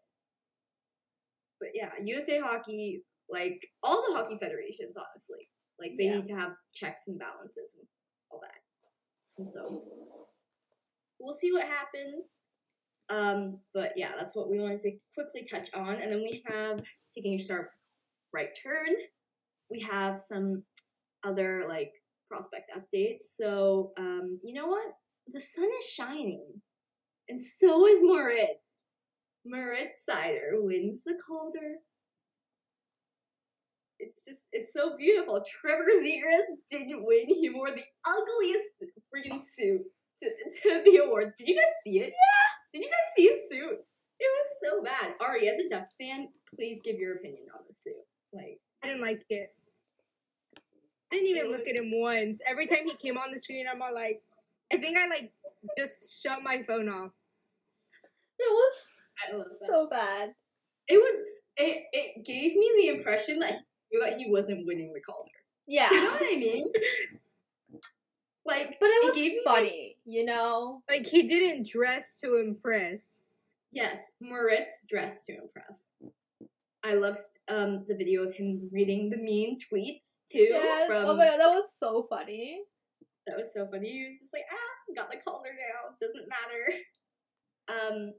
But 1.60 1.70
yeah, 1.74 1.92
USA 2.04 2.40
Hockey, 2.40 3.04
like, 3.30 3.60
all 3.84 4.04
the 4.08 4.16
hockey 4.16 4.38
federations, 4.42 4.96
honestly, 4.98 5.50
like, 5.80 5.92
they 5.98 6.06
Yeah. 6.06 6.16
need 6.18 6.28
to 6.28 6.36
have 6.36 6.56
checks 6.74 7.08
and 7.08 7.20
balances 7.20 7.70
and 7.78 7.88
all 8.32 8.40
that. 8.42 8.62
And 9.38 9.52
so, 9.54 10.30
we'll 11.20 11.34
see 11.36 11.52
what 11.52 11.68
happens. 11.68 12.32
Um, 13.10 13.60
but 13.74 13.94
yeah, 13.98 14.16
that's 14.18 14.36
what 14.36 14.50
we 14.50 14.60
wanted 14.60 14.82
to 14.84 15.00
quickly 15.16 15.48
touch 15.50 15.70
on. 15.74 15.96
And 15.96 16.12
then 16.12 16.22
we 16.22 16.44
have, 16.48 16.84
taking 17.14 17.34
a 17.40 17.44
sharp 17.44 17.72
right 18.34 18.50
turn, 18.62 18.96
we 19.70 19.80
have 19.82 20.22
some 20.22 20.64
other, 21.24 21.66
like, 21.68 21.92
prospect 22.28 22.72
updates. 22.78 23.36
So, 23.36 23.94
um, 23.98 24.40
you 24.44 24.54
know 24.54 24.68
what? 24.68 24.94
The 25.32 25.40
sun 25.40 25.70
is 25.80 25.86
shining. 25.88 26.62
And 27.28 27.42
so 27.60 27.86
is 27.88 28.02
Moritz. 28.04 28.69
Moritz 29.46 30.04
Seider 30.08 30.62
wins 30.62 31.00
the 31.06 31.16
Calder. 31.26 31.78
It's 34.00 34.24
just, 34.24 34.40
it's 34.54 34.72
so 34.74 34.96
beautiful. 34.98 35.44
Trevor 35.62 35.84
Zegras 36.02 36.56
didn't 36.72 37.04
win. 37.04 37.28
He 37.28 37.50
wore 37.50 37.72
the 37.72 37.84
ugliest 38.06 38.96
freaking 39.14 39.42
suit 39.58 39.82
to, 40.24 40.30
to 40.64 40.84
the 40.86 41.04
awards. 41.04 41.36
Did 41.38 41.50
you 41.50 41.56
guys 41.56 41.74
see 41.84 42.00
it? 42.00 42.14
Yeah. 42.14 42.50
Did 42.74 42.84
you 42.86 42.90
guys 42.90 43.10
see 43.16 43.24
his 43.24 43.50
suit? 43.50 43.80
It 44.20 44.28
was 44.28 44.74
so 44.74 44.84
bad. 44.84 45.16
Ari, 45.22 45.48
as 45.48 45.66
a 45.66 45.70
Ducks 45.70 45.96
fan, 46.00 46.28
please 46.56 46.80
give 46.84 46.98
your 46.98 47.16
opinion 47.16 47.48
on 47.54 47.62
the 47.68 47.74
suit. 47.74 48.04
Like, 48.34 48.60
I 48.84 48.88
didn't 48.88 49.02
like 49.02 49.24
it. 49.30 49.54
I 51.12 51.16
didn't 51.16 51.28
even 51.28 51.52
look 51.52 51.68
at 51.68 51.78
him 51.78 51.92
once. 51.92 52.40
Every 52.48 52.68
time 52.68 52.86
he 52.86 52.96
came 52.96 53.18
on 53.18 53.34
the 53.34 53.40
screen, 53.40 53.66
I'm 53.72 53.82
all 53.82 53.94
like, 53.94 54.22
I 54.72 54.78
think 54.78 54.98
I 54.98 55.08
like 55.08 55.32
just 55.78 56.22
shut 56.22 56.44
my 56.44 56.62
phone 56.64 56.88
off. 56.90 57.12
it 58.38 58.50
was 58.50 58.74
I 59.28 59.36
love 59.36 59.46
that. 59.60 59.68
so 59.70 59.88
bad. 59.90 60.34
it 60.88 60.98
was, 60.98 61.16
it, 61.58 61.84
it 61.92 62.26
gave 62.26 62.56
me 62.56 62.72
the 62.78 62.88
impression 62.98 63.40
that 63.40 63.52
he 63.90 63.98
knew 63.98 64.04
that 64.06 64.18
he 64.18 64.30
wasn't 64.30 64.66
winning 64.66 64.94
the 64.94 65.02
Calder. 65.02 65.30
Yeah, 65.68 65.90
You 65.92 66.04
know 66.04 66.12
what 66.12 66.22
I 66.24 66.36
mean? 66.38 66.72
Like, 68.46 68.78
but 68.80 68.88
it 68.88 69.06
was 69.06 69.16
gave 69.16 69.34
me- 69.34 69.42
funny, 69.46 69.98
you 70.06 70.26
know. 70.26 70.82
Like 70.90 71.06
he 71.06 71.28
didn't 71.28 71.68
dress 71.70 72.18
to 72.24 72.38
impress. 72.38 73.18
Yes, 73.72 74.00
Moritz 74.20 74.74
dressed 74.90 75.28
to 75.28 75.34
impress. 75.34 75.78
I 76.84 76.94
loved 76.94 77.20
um 77.48 77.86
the 77.88 77.96
video 77.96 78.24
of 78.28 78.34
him 78.34 78.70
reading 78.72 79.10
the 79.12 79.18
mean 79.18 79.58
tweets 79.60 80.22
too. 80.32 80.48
Yes. 80.50 80.88
From 80.88 81.06
oh 81.06 81.16
my 81.18 81.26
god, 81.28 81.40
that 81.40 81.50
was 81.54 81.78
so 81.78 82.08
funny. 82.10 82.62
that 83.28 83.38
was 83.38 83.50
so 83.54 83.68
funny. 83.70 83.90
He 83.92 84.08
was 84.10 84.18
just 84.20 84.34
like, 84.34 84.46
ah, 84.52 84.94
got 84.96 85.12
the 85.12 85.18
Calder 85.18 85.50
now. 85.54 85.96
Doesn't 86.02 86.28
matter. 86.28 86.74
Um, 87.70 88.14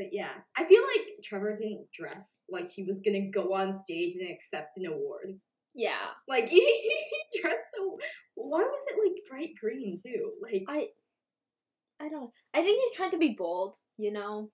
but 0.00 0.08
yeah, 0.12 0.32
I 0.56 0.64
feel 0.64 0.80
like 0.82 1.06
Trevor 1.22 1.58
didn't 1.60 1.86
dress 1.92 2.24
like 2.48 2.70
he 2.70 2.84
was 2.84 3.00
gonna 3.04 3.30
go 3.30 3.52
on 3.54 3.78
stage 3.78 4.14
and 4.18 4.30
accept 4.30 4.78
an 4.78 4.86
award. 4.86 5.38
Yeah, 5.74 6.08
Like 6.26 6.48
he, 6.48 6.60
he 6.60 7.40
dressed 7.40 7.58
so. 7.76 7.98
Why 8.34 8.60
was 8.60 8.82
it 8.88 8.96
like 8.98 9.22
bright 9.30 9.50
green 9.60 9.96
too? 10.02 10.32
Like 10.42 10.64
I, 10.68 10.88
I 12.00 12.08
don't. 12.08 12.30
I 12.54 12.62
think 12.62 12.80
he's 12.82 12.96
trying 12.96 13.10
to 13.12 13.18
be 13.18 13.36
bold, 13.38 13.76
you 13.98 14.12
know. 14.12 14.50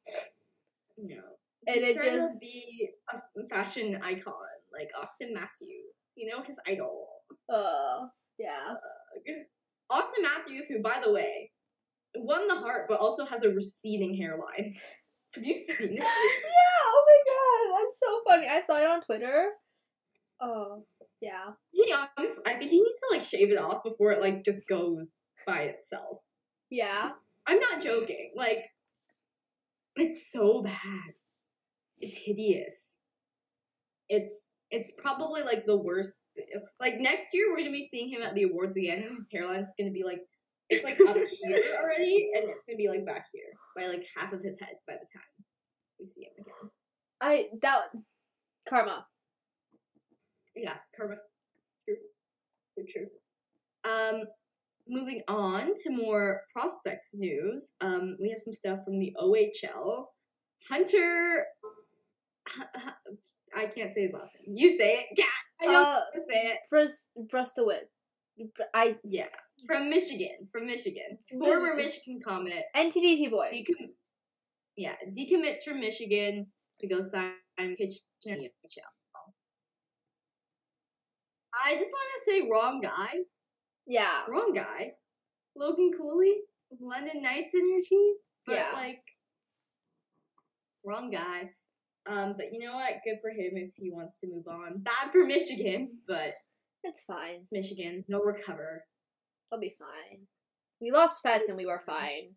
no. 0.99 1.23
And 1.69 1.77
He's 1.77 1.89
it 1.89 1.95
trying 1.97 2.17
just- 2.17 2.33
to 2.35 2.39
be 2.39 2.91
a 3.13 3.55
fashion 3.55 3.99
icon 4.03 4.35
like 4.73 4.89
Auston 4.99 5.33
Matthews. 5.33 5.95
You 6.17 6.31
know 6.31 6.43
his 6.47 6.57
idol. 6.67 7.07
Uh, 7.53 8.07
yeah. 8.39 8.75
Auston 9.91 10.23
Matthews, 10.23 10.69
who 10.69 10.83
by 10.83 11.01
the 11.05 11.13
way 11.13 11.51
won 12.17 12.49
the 12.49 12.55
Hart, 12.57 12.87
but 12.89 12.99
also 13.01 13.25
has 13.25 13.43
a 13.45 13.49
receding 13.51 14.17
hairline. 14.17 14.75
Have 15.37 15.45
you 15.45 15.55
seen 15.55 15.65
it? 15.79 15.93
Yeah. 15.93 16.05
Oh 16.85 17.05
my 17.07 17.21
god, 17.33 17.79
that's 17.85 18.01
so 18.01 18.21
funny. 18.27 18.49
I 18.49 18.63
saw 18.67 18.79
it 18.81 18.87
on 18.89 19.03
Twitter. 19.03 19.51
Oh, 20.41 20.85
Yeah. 21.21 21.53
He 21.71 21.93
honestly, 21.93 22.43
I 22.47 22.55
think 22.55 22.71
he 22.71 22.81
needs 22.81 22.99
to 23.01 23.17
like 23.17 23.25
shave 23.25 23.51
it 23.51 23.59
off 23.59 23.85
before 23.85 24.13
it 24.13 24.21
like 24.21 24.45
just 24.45 24.67
goes 24.69 25.15
by 25.47 25.63
itself. 25.63 26.19
Yeah. 26.71 27.11
I'm 27.47 27.61
not 27.61 27.81
joking. 27.81 28.33
Like, 28.35 28.59
it's 29.95 30.33
so 30.33 30.63
bad. 30.63 31.13
It's 32.01 32.15
hideous. 32.17 32.75
It's 34.09 34.33
it's 34.71 34.91
probably 34.99 35.43
like 35.43 35.65
the 35.65 35.77
worst. 35.77 36.15
Like 36.81 36.95
next 36.99 37.29
year, 37.33 37.47
we're 37.51 37.59
gonna 37.59 37.71
be 37.71 37.89
seeing 37.91 38.11
him 38.11 38.21
at 38.23 38.35
the 38.35 38.43
awards 38.45 38.77
again, 38.77 38.99
and 39.07 39.17
his 39.19 39.27
hairline's 39.33 39.69
gonna 39.79 39.93
be 39.93 40.05
like 40.05 40.21
it's 40.69 40.85
like 40.85 40.99
up 41.09 41.17
here 41.17 41.61
already, 41.83 42.31
and 42.35 42.45
it's 42.51 42.65
gonna 42.67 42.77
be 42.77 42.89
like 42.89 43.07
back 43.07 43.27
here 43.33 43.45
by 43.77 43.87
like 43.87 44.07
half 44.17 44.33
of 44.33 44.43
his 44.43 44.59
head 44.61 44.77
by 44.87 44.95
the 44.95 45.07
time 45.13 45.47
we 46.01 46.07
see 46.07 46.23
him 46.23 46.33
again. 46.41 46.71
I 47.21 47.49
that 47.63 47.91
karma. 48.69 49.07
Yeah, 50.55 50.75
karma. 50.97 51.17
True. 51.85 51.97
True, 52.75 52.85
true. 52.93 53.91
Um, 53.91 54.25
moving 54.89 55.23
on 55.29 55.75
to 55.85 55.91
more 55.91 56.43
prospects 56.53 57.09
news. 57.15 57.65
Um, 57.81 58.17
we 58.21 58.31
have 58.31 58.41
some 58.45 58.55
stuff 58.55 58.81
from 58.85 58.99
the 58.99 59.15
OHL. 59.21 60.07
Hunter. 60.69 61.45
I 63.57 63.67
can't 63.67 63.95
say 63.95 64.03
his 64.07 64.13
last 64.13 64.37
name. 64.47 64.57
You 64.57 64.77
say 64.79 64.95
it. 64.95 65.07
Yeah, 65.17 65.25
I 65.61 65.67
know 65.73 65.81
Uh, 65.81 66.01
say 66.29 66.53
it. 66.53 66.59
Brus 66.71 67.09
Brustowit. 67.33 67.87
I 68.75 68.97
Yeah, 69.05 69.29
from 69.67 69.89
Michigan. 69.91 70.49
From 70.53 70.67
Michigan. 70.67 71.19
Former 71.31 71.75
Michigan 71.75 72.21
Comet. 72.27 72.65
NTDP 72.75 73.31
boy. 73.31 73.51
Decom- 73.53 73.95
yeah, 74.77 74.97
decommits 75.17 75.65
from 75.65 75.81
Michigan 75.81 76.47
to 76.81 76.87
go 76.87 77.09
sign 77.11 77.35
pitch 77.77 77.95
in 78.25 78.35
the 78.35 78.41
NHL. 78.45 78.93
I 81.55 81.75
just 81.77 81.91
want 81.91 82.25
to 82.25 82.31
say 82.31 82.49
wrong 82.51 82.81
guy. 82.83 83.15
Yeah. 83.87 84.27
Wrong 84.29 84.53
guy. 84.55 84.93
Logan 85.57 85.93
Cooley, 85.97 86.35
London 86.81 87.23
Knights 87.23 87.55
energy, 87.55 88.13
but 88.47 88.55
Yeah. 88.57 88.73
like 88.75 89.03
wrong 90.85 91.11
guy. 91.11 91.55
Um, 92.05 92.35
but 92.37 92.53
you 92.53 92.61
know 92.65 92.75
what? 92.75 92.93
Good 93.05 93.21
for 93.21 93.31
him 93.31 93.57
if 93.57 93.75
he 93.75 93.91
wants 93.91 94.21
to 94.21 94.27
move 94.29 94.47
on. 94.47 94.79
Bad 94.83 95.11
for 95.13 95.25
Michigan, 95.25 95.99
but 96.07 96.35
It's 96.85 97.03
fine. 97.03 97.47
Michigan, 97.51 98.05
no 98.09 98.21
recover. 98.23 98.85
I'll 99.53 99.61
be 99.61 99.77
fine. 99.79 100.21
We 100.81 100.91
lost 100.91 101.23
Feds 101.23 101.45
and 101.49 101.57
we 101.57 101.67
were 101.67 101.83
fine. 101.87 102.35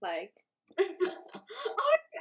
Like 0.00 0.32
oh, 0.78 0.84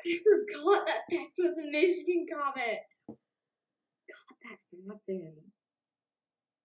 I 0.06 0.18
forgot 0.24 0.86
that 0.86 1.02
Bex 1.10 1.32
was 1.38 1.56
a 1.58 1.72
Michigan 1.72 2.26
comet. 2.32 2.82
God, 3.08 4.38
that 4.44 4.58
happened. 4.88 5.34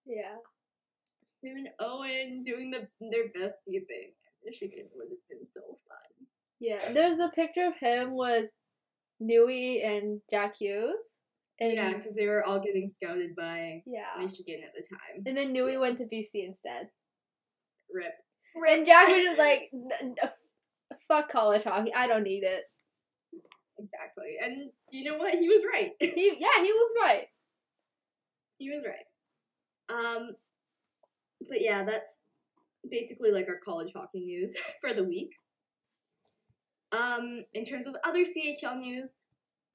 yeah. 0.06 0.36
Him 1.42 1.56
and 1.58 1.68
Owen 1.80 2.44
doing 2.44 2.70
the 2.70 2.88
their 3.10 3.24
bestie 3.28 3.86
thing. 3.86 4.12
Michigan 4.44 4.86
would 4.94 5.08
have 5.10 5.28
been 5.28 5.46
so 5.54 5.60
fun. 5.88 6.26
Yeah. 6.60 6.92
There's 6.92 7.16
the 7.18 7.30
picture 7.34 7.66
of 7.66 7.78
him 7.78 8.16
with 8.16 8.50
Nui 9.20 9.82
and 9.82 10.20
Jack 10.30 10.56
Hughes. 10.56 10.96
And 11.58 11.72
yeah, 11.72 11.94
because 11.94 12.14
they 12.14 12.26
were 12.26 12.44
all 12.44 12.60
getting 12.60 12.90
scouted 12.90 13.34
by 13.34 13.82
yeah. 13.86 14.22
Michigan 14.22 14.60
at 14.64 14.74
the 14.74 14.86
time. 14.86 15.24
And 15.24 15.36
then 15.36 15.52
Nui 15.52 15.78
went 15.78 15.98
to 15.98 16.04
BC 16.04 16.46
instead. 16.46 16.90
Rip. 17.92 18.12
And 18.68 18.84
Jack 18.84 19.08
was 19.08 19.24
just 19.24 19.38
like, 19.38 19.70
"N- 19.72 20.14
n- 20.22 20.30
fuck 21.08 21.30
college 21.30 21.64
hockey. 21.64 21.94
I 21.94 22.06
don't 22.06 22.22
need 22.22 22.42
it. 22.42 22.64
Exactly. 23.78 24.36
And 24.42 24.70
you 24.90 25.10
know 25.10 25.18
what? 25.18 25.34
He 25.34 25.48
was 25.48 25.62
right. 25.70 25.92
He, 26.00 26.36
yeah, 26.38 26.62
he 26.62 26.72
was 26.72 26.92
right. 27.02 27.26
he 28.58 28.70
was 28.70 28.84
right. 28.86 29.06
Um, 29.88 30.30
but 31.48 31.60
yeah, 31.60 31.84
that's 31.84 32.10
basically 32.90 33.30
like 33.30 33.48
our 33.48 33.60
college 33.64 33.92
hockey 33.94 34.20
news 34.20 34.52
for 34.80 34.94
the 34.94 35.04
week. 35.04 35.30
Um, 36.92 37.44
in 37.52 37.64
terms 37.64 37.86
of 37.86 37.96
other 38.04 38.24
CHL 38.24 38.78
news, 38.78 39.10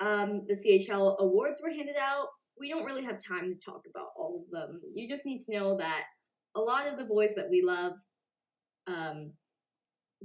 um, 0.01 0.46
the 0.48 0.55
CHL 0.55 1.20
awards 1.20 1.62
were 1.62 1.70
handed 1.70 1.96
out. 1.96 2.27
We 2.60 2.70
don't 2.70 2.86
really 2.86 3.03
have 3.03 3.24
time 3.24 3.53
to 3.53 3.65
talk 3.65 3.84
about 3.89 4.08
all 4.17 4.43
of 4.43 4.51
them. 4.51 4.81
You 4.93 5.08
just 5.08 5.25
need 5.25 5.43
to 5.46 5.58
know 5.58 5.77
that 5.77 6.03
a 6.55 6.60
lot 6.60 6.88
of 6.88 6.98
the 6.98 7.05
boys 7.05 7.31
that 7.36 7.50
we 7.50 7.62
love, 7.63 7.93
um, 8.88 9.31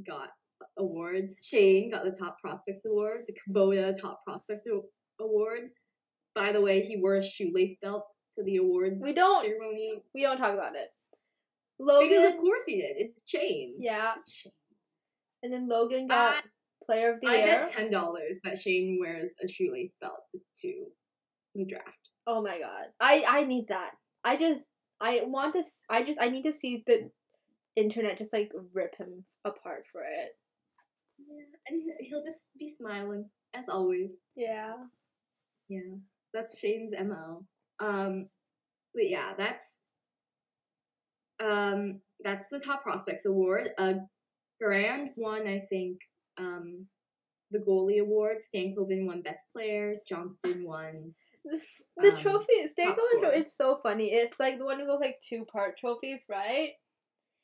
got 0.06 0.30
awards. 0.78 1.44
Shane 1.44 1.90
got 1.90 2.04
the 2.04 2.10
top 2.10 2.38
prospects 2.40 2.84
award, 2.84 3.24
the 3.26 3.34
Kubota 3.34 3.98
top 4.00 4.24
prospect 4.24 4.66
award. 5.20 5.70
By 6.34 6.52
the 6.52 6.60
way, 6.60 6.82
he 6.82 6.96
wore 6.96 7.16
a 7.16 7.22
shoelace 7.22 7.78
belt 7.80 8.04
to 8.36 8.44
the 8.44 8.56
award 8.56 8.98
We 9.00 9.14
don't 9.14 9.44
ceremony. 9.44 10.02
we 10.14 10.22
don't 10.22 10.38
talk 10.38 10.54
about 10.54 10.74
it. 10.76 10.88
Because 11.78 11.92
Logan 11.94 12.32
of 12.32 12.40
course 12.40 12.64
he 12.66 12.76
did. 12.76 12.96
It's 12.98 13.22
Shane. 13.28 13.74
Yeah. 13.78 14.14
And 15.42 15.52
then 15.52 15.68
Logan 15.68 16.08
got 16.08 16.42
player 16.86 17.12
of 17.12 17.20
the 17.20 17.28
I 17.28 17.36
year. 17.36 17.46
bet 17.64 17.72
ten 17.72 17.90
dollars 17.90 18.38
that 18.44 18.58
Shane 18.58 18.98
wears 19.00 19.30
a 19.44 19.48
shoelace 19.48 19.94
belt 20.00 20.20
to 20.62 20.86
the 21.54 21.64
draft. 21.64 22.10
Oh 22.26 22.42
my 22.42 22.58
god. 22.58 22.86
I 23.00 23.24
I 23.26 23.44
need 23.44 23.68
that. 23.68 23.92
I 24.24 24.36
just 24.36 24.66
I 25.00 25.22
want 25.26 25.52
to 25.54 25.58
s- 25.60 25.82
I 25.90 26.02
just 26.04 26.20
I 26.20 26.28
need 26.30 26.42
to 26.44 26.52
see 26.52 26.82
the 26.86 27.10
internet 27.76 28.18
just 28.18 28.32
like 28.32 28.50
rip 28.72 28.96
him 28.96 29.24
apart 29.44 29.84
for 29.92 30.02
it. 30.02 30.30
Yeah, 31.18 31.44
and 31.68 31.82
he- 31.82 32.06
he'll 32.08 32.24
just 32.24 32.46
be 32.58 32.70
smiling 32.70 33.28
as 33.54 33.64
always. 33.68 34.10
Yeah. 34.36 34.74
Yeah, 35.68 35.96
that's 36.32 36.58
Shane's 36.58 36.94
mo. 37.04 37.44
Um, 37.80 38.28
but 38.94 39.08
yeah, 39.08 39.34
that's 39.36 39.78
um 41.40 42.00
that's 42.24 42.48
the 42.48 42.60
top 42.60 42.82
prospects 42.82 43.26
award. 43.26 43.68
A 43.78 43.96
Grand 44.58 45.10
one, 45.16 45.46
I 45.46 45.66
think, 45.68 45.98
um, 46.38 46.86
the 47.50 47.58
goalie 47.58 48.00
award. 48.00 48.38
Stankoven 48.42 49.06
won 49.06 49.22
best 49.22 49.44
player. 49.52 49.96
Johnston 50.08 50.64
won. 50.64 51.14
This, 51.44 51.62
the 51.96 52.12
Um, 52.12 52.18
trophy 52.20 52.66
Stankoven 52.66 53.20
trophy 53.20 53.38
is 53.38 53.54
so 53.56 53.78
funny. 53.82 54.06
It's 54.12 54.40
like 54.40 54.58
the 54.58 54.64
one 54.64 54.80
of 54.80 54.86
those 54.88 55.00
like 55.00 55.20
two 55.20 55.44
part 55.44 55.78
trophies, 55.78 56.24
right? 56.28 56.70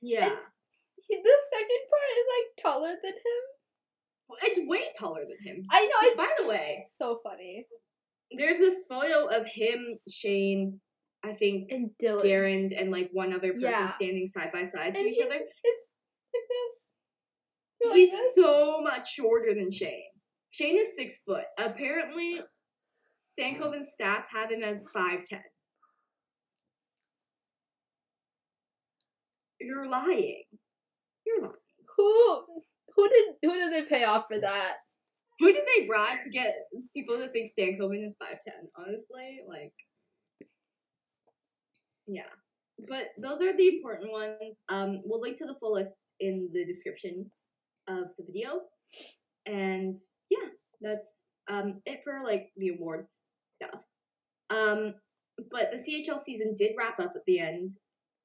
Yeah, 0.01 0.29
He, 1.07 1.17
the 1.17 1.37
second 1.51 1.83
part 1.93 2.11
is 2.19 2.27
like 2.35 2.65
taller 2.65 2.95
than 3.03 3.13
him. 3.13 3.43
it's 4.43 4.69
way 4.69 4.83
taller 4.99 5.21
than 5.23 5.39
him. 5.55 5.65
I 5.71 5.87
know 5.87 6.09
it's 6.09 6.17
By 6.17 6.35
the 6.41 6.49
way, 6.49 6.85
so 6.99 7.21
funny. 7.23 7.67
there's 8.37 8.59
this 8.59 8.85
photo 8.89 9.27
of 9.29 9.47
him, 9.47 9.99
Shane, 10.11 10.81
I 11.25 11.35
think, 11.35 11.71
And 11.71 11.91
Dylan. 12.03 12.25
Garand, 12.25 12.81
and 12.81 12.91
like 12.91 13.11
one 13.13 13.33
other 13.33 13.53
person 13.53 13.63
Yeah. 13.71 13.93
standing 13.95 14.29
side 14.29 14.51
by 14.53 14.65
side 14.65 14.95
to 14.95 15.01
And 15.01 15.09
each 15.09 15.23
other. 15.25 15.35
It's 15.35 15.87
like 16.35 16.49
this. 16.49 16.82
You're 17.83 17.95
He's 17.95 18.13
so 18.35 18.81
much 18.81 19.13
shorter 19.13 19.55
than 19.55 19.71
Shane. 19.71 20.05
Shane 20.51 20.77
is 20.77 20.89
six 20.97 21.21
foot. 21.27 21.45
Apparently, 21.59 22.41
Stankoven's 23.39 23.89
stats 24.01 24.27
have 24.33 24.51
him 24.51 24.63
as 24.63 24.87
five 24.93 25.21
ten. 25.27 25.41
You're 29.61 29.89
lying. 29.89 30.43
You're 31.27 31.43
lying. 31.43 31.55
Who 31.97 32.45
who 32.97 33.09
did 33.09 33.25
who 33.43 33.55
did 33.55 33.73
they 33.73 33.89
pay 33.89 34.05
off 34.05 34.27
for 34.31 34.39
that? 34.41 34.75
Who 35.41 35.53
did 35.53 35.63
they 35.75 35.87
bribe 35.87 36.21
to 36.23 36.31
get 36.31 36.55
people 36.95 37.17
to 37.17 37.29
think 37.31 37.53
Stankoven 37.59 38.05
is 38.05 38.17
five 38.17 38.39
ten? 38.47 38.69
Honestly, 38.77 39.41
like, 39.49 39.73
yeah. 42.07 42.23
But 42.89 43.09
those 43.21 43.41
are 43.41 43.57
the 43.57 43.69
important 43.69 44.13
ones. 44.13 44.57
Um, 44.69 45.03
we'll 45.05 45.21
link 45.21 45.39
to 45.39 45.47
the 45.47 45.57
full 45.61 45.75
list 45.75 45.95
in 46.21 46.51
the 46.53 46.65
description 46.65 47.31
of 47.99 48.09
the 48.19 48.25
video, 48.25 48.61
and 49.47 49.99
yeah, 50.31 50.49
that's 50.81 51.09
um 51.51 51.81
it 51.87 52.01
for 52.05 52.23
like 52.25 52.53
the 52.57 52.71
awards 52.71 53.23
stuff. 53.57 53.83
Um, 54.51 54.95
but 55.51 55.71
the 55.73 55.79
CHL 55.79 56.21
season 56.21 56.55
did 56.57 56.75
wrap 56.79 57.01
up 57.01 57.13
at 57.17 57.25
the 57.27 57.41
end 57.41 57.73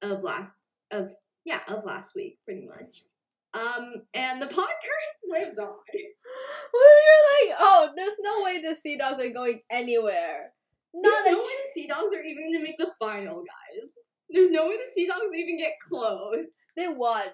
of 0.02 0.22
last 0.22 0.52
of 0.90 1.10
yeah 1.44 1.60
of 1.68 1.84
last 1.84 2.14
week, 2.14 2.38
pretty 2.44 2.66
much. 2.66 3.02
Um, 3.54 3.94
and 4.14 4.42
the 4.42 4.46
podcast 4.46 5.18
lives 5.28 5.58
on. 5.58 5.74
Where 6.72 6.98
you're 7.06 7.50
like, 7.50 7.58
oh, 7.60 7.88
there's 7.96 8.18
no 8.20 8.44
way 8.44 8.60
the 8.62 8.76
Sea 8.76 8.98
Dogs 8.98 9.22
are 9.22 9.32
going 9.32 9.62
anywhere. 9.70 10.52
Not 10.94 11.24
There's 11.24 11.36
no 11.36 11.38
way 11.38 11.44
the 11.44 11.72
Sea 11.72 11.86
Dogs 11.88 12.14
are 12.14 12.22
even 12.22 12.52
gonna 12.52 12.64
make 12.64 12.78
the 12.78 12.92
final, 12.98 13.36
guys. 13.36 13.88
There's 14.30 14.50
no 14.50 14.68
way 14.68 14.76
the 14.76 14.92
Sea 14.94 15.06
Dogs 15.06 15.34
even 15.34 15.58
get 15.58 15.72
close. 15.86 16.46
they 16.76 16.88
won. 16.88 17.28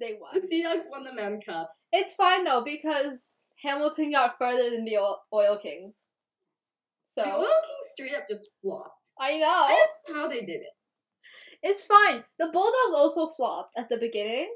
They 0.00 0.18
won. 0.20 0.40
The 0.40 0.48
Sea 0.48 0.62
Dogs 0.64 0.84
won 0.90 1.04
the 1.04 1.12
Mem 1.14 1.40
Cup. 1.40 1.70
It's 1.92 2.14
fine 2.14 2.44
though 2.44 2.62
because 2.64 3.20
Hamilton 3.62 4.12
got 4.12 4.36
further 4.38 4.70
than 4.70 4.84
the 4.84 4.98
Oil, 4.98 5.18
Oil 5.32 5.58
Kings. 5.58 5.96
So 7.06 7.22
The 7.22 7.30
Oil 7.32 7.44
Kings 7.46 7.88
straight 7.92 8.14
up 8.14 8.24
just 8.28 8.50
flopped. 8.62 9.12
I 9.20 9.38
know 9.38 9.46
I 9.46 9.86
don't 10.08 10.16
know 10.16 10.22
how 10.22 10.28
they 10.28 10.40
did 10.40 10.60
it. 10.62 10.72
it's 11.62 11.84
fine. 11.84 12.24
The 12.38 12.46
Bulldogs 12.46 12.94
also 12.94 13.30
flopped 13.30 13.78
at 13.78 13.88
the 13.88 13.96
beginning, 13.98 14.52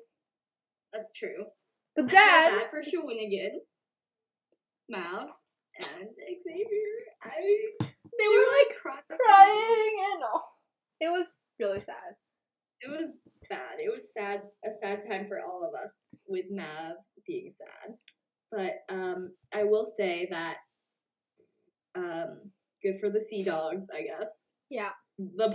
That's 0.92 1.06
true. 1.16 1.44
but 1.94 2.06
I 2.06 2.08
then 2.08 2.58
bad 2.58 2.70
for 2.70 2.82
Shawinigan, 2.82 3.58
Mav, 4.88 5.28
and 5.80 6.08
Xavier. 6.16 6.98
I 7.22 7.30
they 7.80 8.26
were 8.28 8.44
like 8.58 8.76
crying. 8.82 9.02
crying 9.08 9.96
and 10.12 10.22
oh, 10.34 10.42
It 11.00 11.08
was 11.10 11.26
really 11.60 11.78
sad. 11.80 12.16
It 12.80 12.90
was 12.90 13.10
bad. 13.48 13.78
It 13.78 13.88
was 13.90 14.02
sad. 14.16 14.42
A 14.64 14.70
sad 14.82 15.08
time 15.08 15.26
for 15.28 15.40
all 15.40 15.62
of 15.64 15.74
us 15.74 15.92
with 16.26 16.46
Mav 16.50 16.96
being 17.26 17.52
sad. 17.58 17.94
But 18.50 18.94
um, 18.94 19.32
I 19.52 19.64
will 19.64 19.86
say 19.96 20.28
that 20.30 20.56
um, 21.94 22.40
good 22.82 22.98
for 23.00 23.10
the 23.10 23.20
Sea 23.20 23.44
Dogs, 23.44 23.86
I 23.94 24.02
guess. 24.02 24.52
Yeah. 24.70 24.90
The 25.18 25.48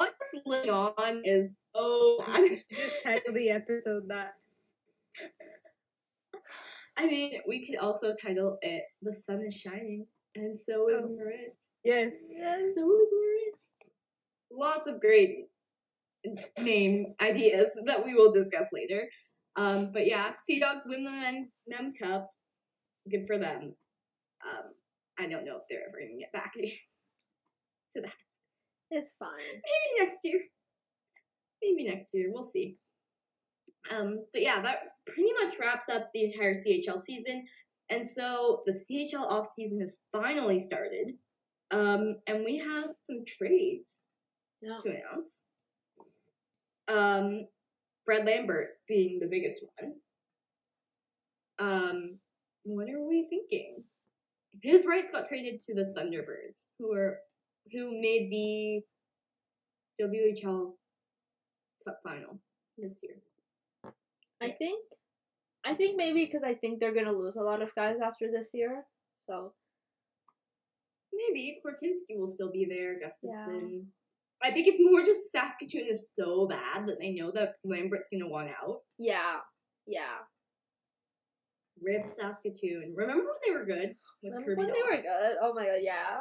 podcast 0.00 0.40
living 0.46 0.70
on 0.70 1.22
is 1.24 1.66
so 1.74 2.18
bad. 2.26 2.48
Just 2.70 3.02
title 3.04 3.34
the 3.34 3.50
episode 3.50 4.04
that. 4.08 4.32
I 6.96 7.06
mean, 7.06 7.40
we 7.46 7.66
could 7.66 7.76
also 7.78 8.14
title 8.14 8.58
it 8.62 8.84
"The 9.02 9.12
Sun 9.12 9.44
is 9.46 9.54
Shining," 9.54 10.06
and 10.34 10.58
so 10.58 10.88
is 10.88 11.02
Oh. 11.04 11.08
Marit. 11.16 11.56
Yes. 11.84 12.14
Yes. 12.30 12.60
So 12.74 12.92
is 12.92 13.08
Marit. 13.12 13.54
Lots 14.52 14.88
of 14.88 15.00
great 15.00 15.49
name 16.58 17.14
ideas 17.20 17.66
that 17.86 18.04
we 18.04 18.14
will 18.14 18.32
discuss 18.32 18.66
later. 18.72 19.08
Um, 19.56 19.90
but 19.92 20.06
yeah, 20.06 20.32
Sea 20.46 20.60
Dogs 20.60 20.84
win 20.86 21.04
the 21.04 21.46
Mem, 21.68 21.92
Cup. 22.00 22.30
Good 23.10 23.26
for 23.26 23.38
them. 23.38 23.74
Um, 24.46 24.72
I 25.18 25.28
don't 25.28 25.44
know 25.44 25.56
if 25.56 25.62
they're 25.68 25.86
ever 25.88 25.98
going 25.98 26.16
to 26.16 26.20
get 26.20 26.32
back. 26.32 26.52
Maybe 26.56 28.08
It's 28.90 29.14
fine. 29.18 29.30
Maybe 29.52 30.04
next 30.04 30.18
year. 30.24 30.40
Maybe 31.62 31.88
next 31.88 32.10
year. 32.14 32.30
We'll 32.32 32.48
see. 32.48 32.78
Um, 33.90 34.24
but 34.32 34.42
yeah, 34.42 34.62
that 34.62 34.78
pretty 35.06 35.30
much 35.42 35.58
wraps 35.58 35.88
up 35.90 36.10
the 36.14 36.24
entire 36.24 36.54
CHL 36.54 37.02
season. 37.02 37.44
And 37.88 38.08
so 38.08 38.62
the 38.66 38.72
CHL 38.72 39.20
off 39.20 39.48
season 39.56 39.80
has 39.80 39.98
finally 40.12 40.60
started. 40.60 41.14
Um, 41.70 42.16
and 42.26 42.44
we 42.44 42.58
have 42.58 42.84
some 43.06 43.24
trades 43.26 44.00
Yeah. 44.62 44.76
to 44.82 44.88
announce. 44.88 45.40
Um, 46.90 47.46
Brad 48.06 48.26
Lambert 48.26 48.70
being 48.88 49.20
the 49.20 49.26
biggest 49.26 49.64
one. 49.78 49.92
Um, 51.58 52.18
what 52.64 52.88
are 52.88 53.06
we 53.06 53.26
thinking? 53.30 53.84
His 54.62 54.84
rights 54.86 55.08
got 55.12 55.28
traded 55.28 55.62
to 55.62 55.74
the 55.74 55.94
Thunderbirds, 55.96 56.56
who 56.78 56.92
are 56.92 57.18
who 57.72 58.00
made 58.00 58.30
the 58.30 58.82
WHL 60.04 60.72
Cup 61.86 61.98
final 62.02 62.40
this 62.78 62.98
year. 63.02 63.16
I 64.42 64.50
think. 64.50 64.84
I 65.64 65.74
think 65.74 65.96
maybe 65.96 66.24
because 66.24 66.42
I 66.42 66.54
think 66.54 66.80
they're 66.80 66.94
gonna 66.94 67.12
lose 67.12 67.36
a 67.36 67.42
lot 67.42 67.62
of 67.62 67.74
guys 67.74 67.98
after 68.02 68.26
this 68.32 68.50
year. 68.54 68.84
So 69.18 69.52
Maybe 71.12 71.60
Kortinsky 71.64 72.18
will 72.18 72.32
still 72.32 72.52
be 72.52 72.64
there. 72.64 72.98
Gustafson. 73.00 73.86
I 74.42 74.52
think 74.52 74.66
it's 74.68 74.80
more 74.80 75.04
just 75.04 75.30
Saskatoon 75.32 75.86
is 75.88 76.06
so 76.18 76.46
bad 76.48 76.86
that 76.88 76.98
they 76.98 77.12
know 77.12 77.30
that 77.34 77.54
Lambert's 77.64 78.08
gonna 78.12 78.28
want 78.28 78.48
out. 78.48 78.80
yeah, 78.98 79.36
yeah. 79.86 80.18
Rip 81.82 82.10
Saskatoon. 82.10 82.94
Remember 82.94 83.22
when 83.24 83.34
they 83.46 83.52
were 83.52 83.64
good 83.64 83.96
with 84.22 84.32
Remember 84.34 84.54
when 84.56 84.66
they 84.66 84.82
were 84.82 85.02
good? 85.02 85.36
Oh 85.42 85.54
my 85.54 85.64
god, 85.64 85.80
yeah. 85.80 86.18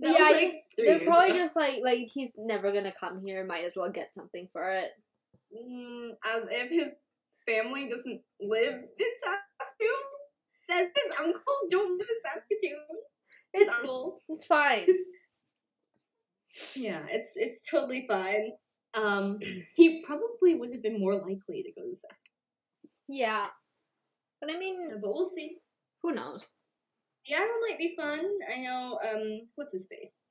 That 0.00 0.18
yeah, 0.18 0.24
like 0.30 0.62
they're 0.76 1.00
probably 1.00 1.30
ago. 1.30 1.38
just 1.38 1.56
like 1.56 1.76
like 1.84 2.08
he's 2.12 2.32
never 2.36 2.72
gonna 2.72 2.92
come 2.98 3.20
here. 3.24 3.44
Might 3.44 3.64
as 3.64 3.72
well 3.76 3.90
get 3.90 4.14
something 4.14 4.48
for 4.52 4.68
it. 4.70 4.90
Mm, 5.54 6.10
as 6.24 6.44
if 6.50 6.70
his 6.70 6.92
family 7.46 7.88
doesn't 7.88 8.20
live 8.40 8.74
in 8.74 9.10
Saskatoon. 9.22 10.00
That 10.68 10.90
his 10.94 11.12
uncles 11.18 11.68
don't 11.70 11.98
live 11.98 12.06
in 12.08 12.20
Saskatoon. 12.22 12.96
His 13.52 13.62
It's 13.62 13.72
uncle. 13.72 14.20
it's 14.28 14.46
fine. 14.46 14.86
Yeah, 16.74 17.02
it's 17.10 17.32
it's 17.36 17.62
totally 17.70 18.06
fine. 18.08 18.50
Um, 18.94 19.38
he 19.76 20.02
probably 20.06 20.54
would 20.56 20.72
have 20.72 20.82
been 20.82 20.98
more 21.00 21.14
likely 21.14 21.62
to 21.62 21.72
go 21.76 21.82
to 21.86 21.96
Saskatoon, 21.96 22.90
Yeah, 23.08 23.46
but 24.40 24.50
I 24.52 24.58
mean, 24.58 24.90
but 25.00 25.12
we'll 25.14 25.30
see. 25.34 25.58
who 26.02 26.12
knows? 26.12 26.52
Seattle 27.26 27.46
might 27.68 27.78
be 27.78 27.94
fun. 27.96 28.20
I 28.52 28.60
know. 28.62 28.98
Um, 29.08 29.48
what's 29.54 29.72
his 29.74 29.86
face? 29.88 30.24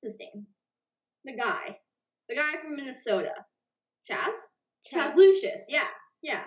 What's 0.00 0.14
his 0.14 0.20
name? 0.20 0.46
The 1.24 1.36
guy, 1.36 1.78
the 2.28 2.36
guy 2.36 2.52
from 2.62 2.76
Minnesota, 2.76 3.34
Chaz. 4.10 4.32
Chaz 4.90 5.16
Lucius. 5.16 5.62
Yeah, 5.68 5.88
yeah. 6.22 6.44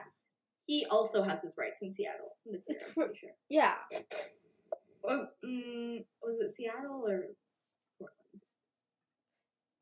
He 0.66 0.86
also 0.90 1.24
has 1.24 1.42
his 1.42 1.52
rights 1.58 1.80
in 1.82 1.92
Seattle. 1.92 2.38
This 2.46 2.62
It's 2.68 2.94
for- 2.94 3.12
sure. 3.14 3.32
Yeah, 3.50 3.74
Or, 5.04 5.28
mm, 5.46 6.06
was 6.22 6.40
it 6.40 6.56
Seattle 6.56 7.04
or 7.06 7.24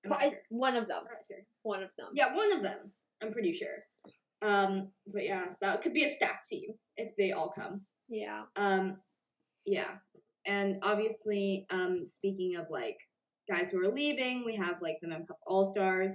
but 0.07 0.21
I, 0.21 0.29
sure. 0.29 0.39
one 0.49 0.75
of 0.75 0.87
them. 0.87 1.01
I'm 1.01 1.23
sure. 1.27 1.43
One 1.63 1.83
of 1.83 1.89
them. 1.97 2.09
Yeah, 2.13 2.35
one 2.35 2.51
of 2.53 2.63
them. 2.63 2.91
I'm 3.21 3.31
pretty 3.31 3.53
sure. 3.53 3.83
Um, 4.41 4.91
but 5.11 5.23
yeah, 5.23 5.45
that 5.61 5.81
could 5.81 5.93
be 5.93 6.05
a 6.05 6.09
stacked 6.09 6.47
team 6.47 6.69
if 6.95 7.13
they 7.17 7.31
all 7.31 7.51
come. 7.55 7.81
Yeah. 8.09 8.43
Um, 8.55 8.97
yeah, 9.65 9.95
and 10.45 10.77
obviously, 10.81 11.65
um, 11.69 12.03
speaking 12.05 12.55
of 12.55 12.67
like 12.69 12.97
guys 13.49 13.69
who 13.69 13.79
are 13.79 13.91
leaving, 13.93 14.43
we 14.45 14.55
have 14.55 14.81
like 14.81 14.97
the 15.01 15.07
Mem 15.09 15.25
Cup 15.25 15.37
All 15.45 15.71
Stars, 15.71 16.13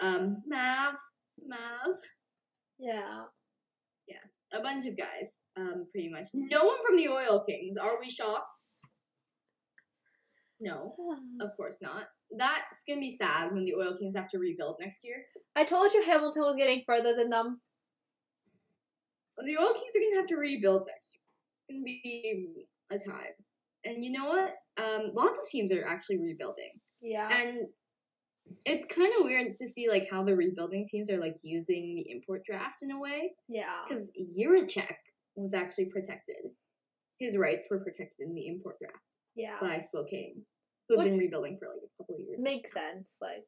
um, 0.00 0.42
Mav, 0.46 0.94
Mav, 1.46 1.94
Yeah. 2.78 3.22
Yeah. 4.08 4.58
a 4.58 4.62
bunch 4.62 4.86
of 4.86 4.96
guys, 4.96 5.30
um, 5.56 5.86
pretty 5.92 6.08
much. 6.10 6.28
No 6.34 6.64
one 6.64 6.78
from 6.84 6.96
the 6.96 7.08
Oil 7.08 7.44
Kings. 7.48 7.76
Are 7.76 8.00
we 8.00 8.10
shocked? 8.10 8.59
No, 10.60 10.94
of 11.40 11.56
course 11.56 11.76
not. 11.80 12.04
That's 12.36 12.62
gonna 12.88 13.00
be 13.00 13.10
sad 13.10 13.52
when 13.52 13.64
the 13.64 13.74
Oil 13.74 13.96
Kings 13.98 14.16
have 14.16 14.28
to 14.30 14.38
rebuild 14.38 14.76
next 14.80 15.00
year. 15.02 15.16
I 15.56 15.64
told 15.64 15.92
you 15.92 16.02
Hamilton 16.04 16.42
was 16.42 16.56
getting 16.56 16.82
further 16.86 17.16
than 17.16 17.30
them. 17.30 17.60
The 19.38 19.56
Oil 19.58 19.72
Kings 19.72 19.92
are 19.96 20.00
gonna 20.00 20.20
have 20.20 20.28
to 20.28 20.36
rebuild 20.36 20.86
next 20.86 21.14
year. 21.14 21.22
It's 21.68 21.74
gonna 21.74 21.84
be 21.84 22.66
a 22.90 22.98
time. 22.98 23.34
And 23.84 24.04
you 24.04 24.12
know 24.12 24.28
what? 24.28 24.54
Um, 24.76 25.12
lots 25.14 25.38
of 25.42 25.48
teams 25.48 25.72
are 25.72 25.84
actually 25.86 26.18
rebuilding. 26.18 26.72
Yeah. 27.00 27.28
And 27.34 27.66
it's 28.66 28.94
kind 28.94 29.12
of 29.18 29.24
weird 29.24 29.56
to 29.56 29.68
see 29.68 29.88
like 29.88 30.08
how 30.10 30.24
the 30.24 30.36
rebuilding 30.36 30.86
teams 30.86 31.10
are 31.10 31.18
like 31.18 31.36
using 31.42 31.94
the 31.94 32.10
import 32.10 32.42
draft 32.44 32.82
in 32.82 32.90
a 32.90 33.00
way 33.00 33.32
yeah. 33.48 33.84
because 33.88 34.08
Jiricek 34.38 34.96
was 35.36 35.54
actually 35.54 35.86
protected. 35.86 36.36
His 37.18 37.36
rights 37.36 37.68
were 37.70 37.78
protected 37.78 38.28
in 38.28 38.34
the 38.34 38.48
import 38.48 38.76
draft 38.78 38.98
Yeah. 39.36 39.56
by 39.60 39.82
Spokane, 39.86 40.44
who 40.88 40.98
have 40.98 41.08
been 41.08 41.18
rebuilding 41.18 41.58
for 41.58 41.68
like 41.68 41.82
a 41.84 42.02
couple 42.02 42.16
of 42.16 42.20
years. 42.20 42.38
Makes 42.40 42.72
sense. 42.72 43.16
Like 43.20 43.44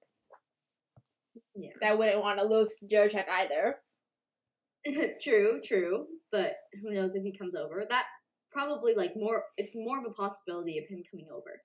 Yeah, 1.54 1.70
I 1.82 1.94
wouldn't 1.94 2.20
want 2.20 2.38
to 2.38 2.44
lose 2.46 2.76
Jiricek 2.90 3.28
either. 3.28 3.76
true, 5.22 5.60
true. 5.64 6.06
But 6.30 6.54
who 6.82 6.92
knows 6.92 7.12
if 7.14 7.22
he 7.22 7.36
comes 7.36 7.54
over? 7.54 7.84
That 7.88 8.04
probably 8.52 8.94
like 8.96 9.12
more. 9.16 9.44
It's 9.56 9.72
more 9.74 9.98
of 9.98 10.04
a 10.06 10.14
possibility 10.14 10.78
of 10.78 10.84
him 10.88 11.02
coming 11.10 11.26
over 11.34 11.60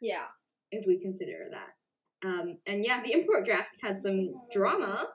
Yeah. 0.00 0.26
if 0.70 0.84
we 0.86 1.00
consider 1.00 1.48
that. 1.52 2.28
Um, 2.28 2.58
and 2.66 2.84
yeah, 2.84 3.02
the 3.04 3.12
import 3.12 3.44
draft 3.46 3.76
had 3.82 4.02
some 4.02 4.30
drama. 4.52 5.06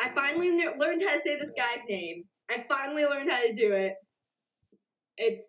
I 0.00 0.14
finally 0.14 0.50
ne- 0.50 0.78
learned 0.78 1.02
how 1.02 1.14
to 1.16 1.20
say 1.24 1.38
this 1.38 1.52
guy's 1.56 1.84
name. 1.88 2.24
I 2.50 2.64
finally 2.68 3.04
learned 3.04 3.30
how 3.30 3.42
to 3.42 3.54
do 3.54 3.72
it. 3.72 3.94
It's 5.16 5.42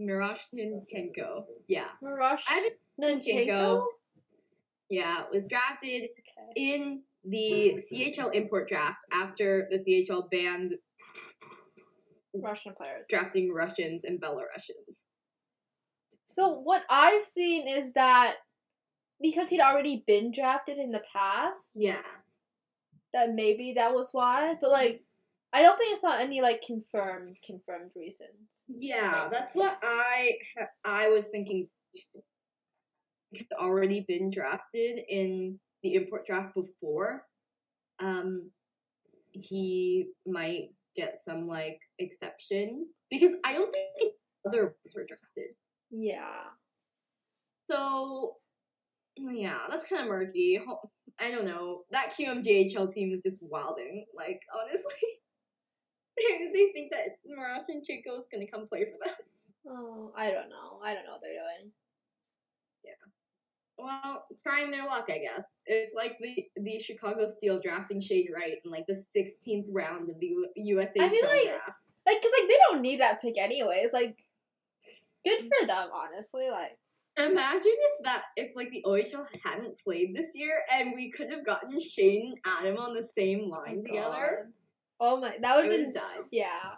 Miroshnichenko. 0.00 0.36
Miroshnichenko. 0.54 1.44
Yeah. 1.68 1.88
Marash 2.02 2.40
I? 2.48 2.70
Yeah, 4.88 5.24
was 5.32 5.46
drafted 5.48 6.04
Okay. 6.04 6.52
in 6.56 7.02
the 7.24 7.82
CHL 7.90 8.34
import 8.34 8.68
draft 8.68 8.98
after 9.12 9.68
the 9.70 9.78
CHL 9.78 10.28
banned 10.30 10.74
Russian 12.34 12.74
players. 12.76 13.06
drafting 13.08 13.52
Russians 13.52 14.02
and 14.04 14.20
Belarusians. 14.20 14.94
So 16.28 16.58
what 16.60 16.82
I've 16.90 17.24
seen 17.24 17.66
is 17.66 17.92
that 17.94 18.36
because 19.20 19.48
he'd 19.48 19.60
already 19.60 20.04
been 20.06 20.30
drafted 20.30 20.76
in 20.78 20.90
the 20.92 21.02
past, 21.12 21.72
Yeah. 21.74 22.02
that 23.14 23.32
maybe 23.32 23.72
that 23.76 23.94
was 23.94 24.10
why. 24.12 24.54
But 24.60 24.70
like, 24.70 25.02
I 25.56 25.62
don't 25.62 25.78
think 25.78 25.94
it's 25.94 26.02
not 26.02 26.20
any 26.20 26.42
like 26.42 26.60
confirmed 26.60 27.38
confirmed 27.42 27.92
reasons. 27.96 28.64
Yeah, 28.68 29.30
that's 29.32 29.54
what 29.54 29.78
I 29.82 30.32
I 30.84 31.08
was 31.08 31.28
thinking. 31.28 31.68
He'd 33.30 33.46
already 33.58 34.04
been 34.06 34.30
drafted 34.30 35.00
in 35.08 35.58
the 35.82 35.94
import 35.94 36.26
draft 36.26 36.54
before. 36.54 37.22
Um, 38.00 38.50
he 39.32 40.08
might 40.26 40.74
get 40.94 41.20
some 41.24 41.48
like 41.48 41.80
exception 41.98 42.86
because 43.10 43.32
I 43.42 43.54
don't 43.54 43.72
think 43.72 44.12
other 44.46 44.62
ones 44.62 44.94
were 44.94 45.06
drafted. 45.06 45.56
Yeah. 45.90 46.50
So 47.70 48.34
yeah, 49.16 49.60
that's 49.70 49.88
kind 49.88 50.02
of 50.02 50.08
murky. 50.08 50.60
I 51.18 51.30
don't 51.30 51.46
know. 51.46 51.84
That 51.92 52.12
QMJHL 52.12 52.92
team 52.92 53.10
is 53.10 53.22
just 53.22 53.42
wilding. 53.42 54.04
Like 54.14 54.40
honestly, 54.54 55.00
they 56.52 56.70
think 56.72 56.92
that 56.92 57.18
Marat 57.26 57.64
and 57.68 57.84
Chico 57.84 58.18
is 58.18 58.26
gonna 58.32 58.46
come 58.46 58.68
play 58.68 58.84
for 58.84 59.06
them. 59.06 59.14
Oh, 59.68 60.12
I 60.16 60.30
don't 60.30 60.48
know. 60.48 60.80
I 60.84 60.94
don't 60.94 61.04
know 61.04 61.12
what 61.12 61.22
they're 61.22 61.32
doing. 61.32 61.72
Yeah. 62.84 62.92
Well, 63.78 64.24
trying 64.42 64.70
their 64.70 64.86
luck, 64.86 65.06
I 65.08 65.18
guess. 65.18 65.44
It's 65.66 65.94
like 65.94 66.18
the 66.20 66.46
the 66.62 66.78
Chicago 66.78 67.28
Steel 67.28 67.60
drafting 67.60 68.00
Shane 68.00 68.28
Wright 68.34 68.58
in 68.64 68.70
like 68.70 68.86
the 68.86 69.02
16th 69.16 69.66
round 69.70 70.08
of 70.08 70.20
the 70.20 70.26
U- 70.26 70.52
USA 70.56 71.00
I 71.00 71.08
mean, 71.08 71.24
like, 71.24 71.44
draft. 71.44 71.70
Like, 72.06 72.22
cause 72.22 72.30
like 72.40 72.48
they 72.48 72.58
don't 72.68 72.80
need 72.80 73.00
that 73.00 73.20
pick 73.20 73.36
anyways. 73.36 73.92
Like, 73.92 74.16
good 75.24 75.40
for 75.40 75.66
them, 75.66 75.88
honestly. 75.92 76.48
Like, 76.48 76.78
Imagine 77.18 77.62
if 77.64 78.04
that 78.04 78.22
if 78.36 78.54
like 78.54 78.70
the 78.70 78.84
OHL 78.86 79.26
hadn't 79.42 79.78
played 79.82 80.14
this 80.14 80.34
year 80.34 80.62
and 80.70 80.92
we 80.94 81.10
could 81.10 81.30
have 81.30 81.46
gotten 81.46 81.80
Shane 81.80 82.34
and 82.44 82.54
Adam 82.58 82.76
on 82.76 82.94
the 82.94 83.08
same 83.16 83.48
line 83.48 83.80
oh, 83.80 83.86
together. 83.86 84.50
Oh 85.00 85.20
my, 85.20 85.36
that 85.40 85.56
would 85.56 85.64
have 85.66 85.72
been 85.72 85.92
died. 85.92 86.24
yeah. 86.30 86.76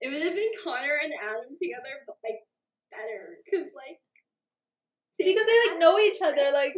It 0.00 0.08
would 0.08 0.22
have 0.22 0.34
been 0.34 0.52
Connor 0.62 1.00
and 1.02 1.12
Adam 1.22 1.56
together, 1.56 2.04
but 2.06 2.16
like 2.22 2.44
better 2.90 3.38
because 3.44 3.68
like 3.74 4.00
Because 5.16 5.46
they 5.46 5.70
like 5.70 5.78
know 5.78 5.98
each 5.98 6.20
other, 6.22 6.50
like 6.52 6.74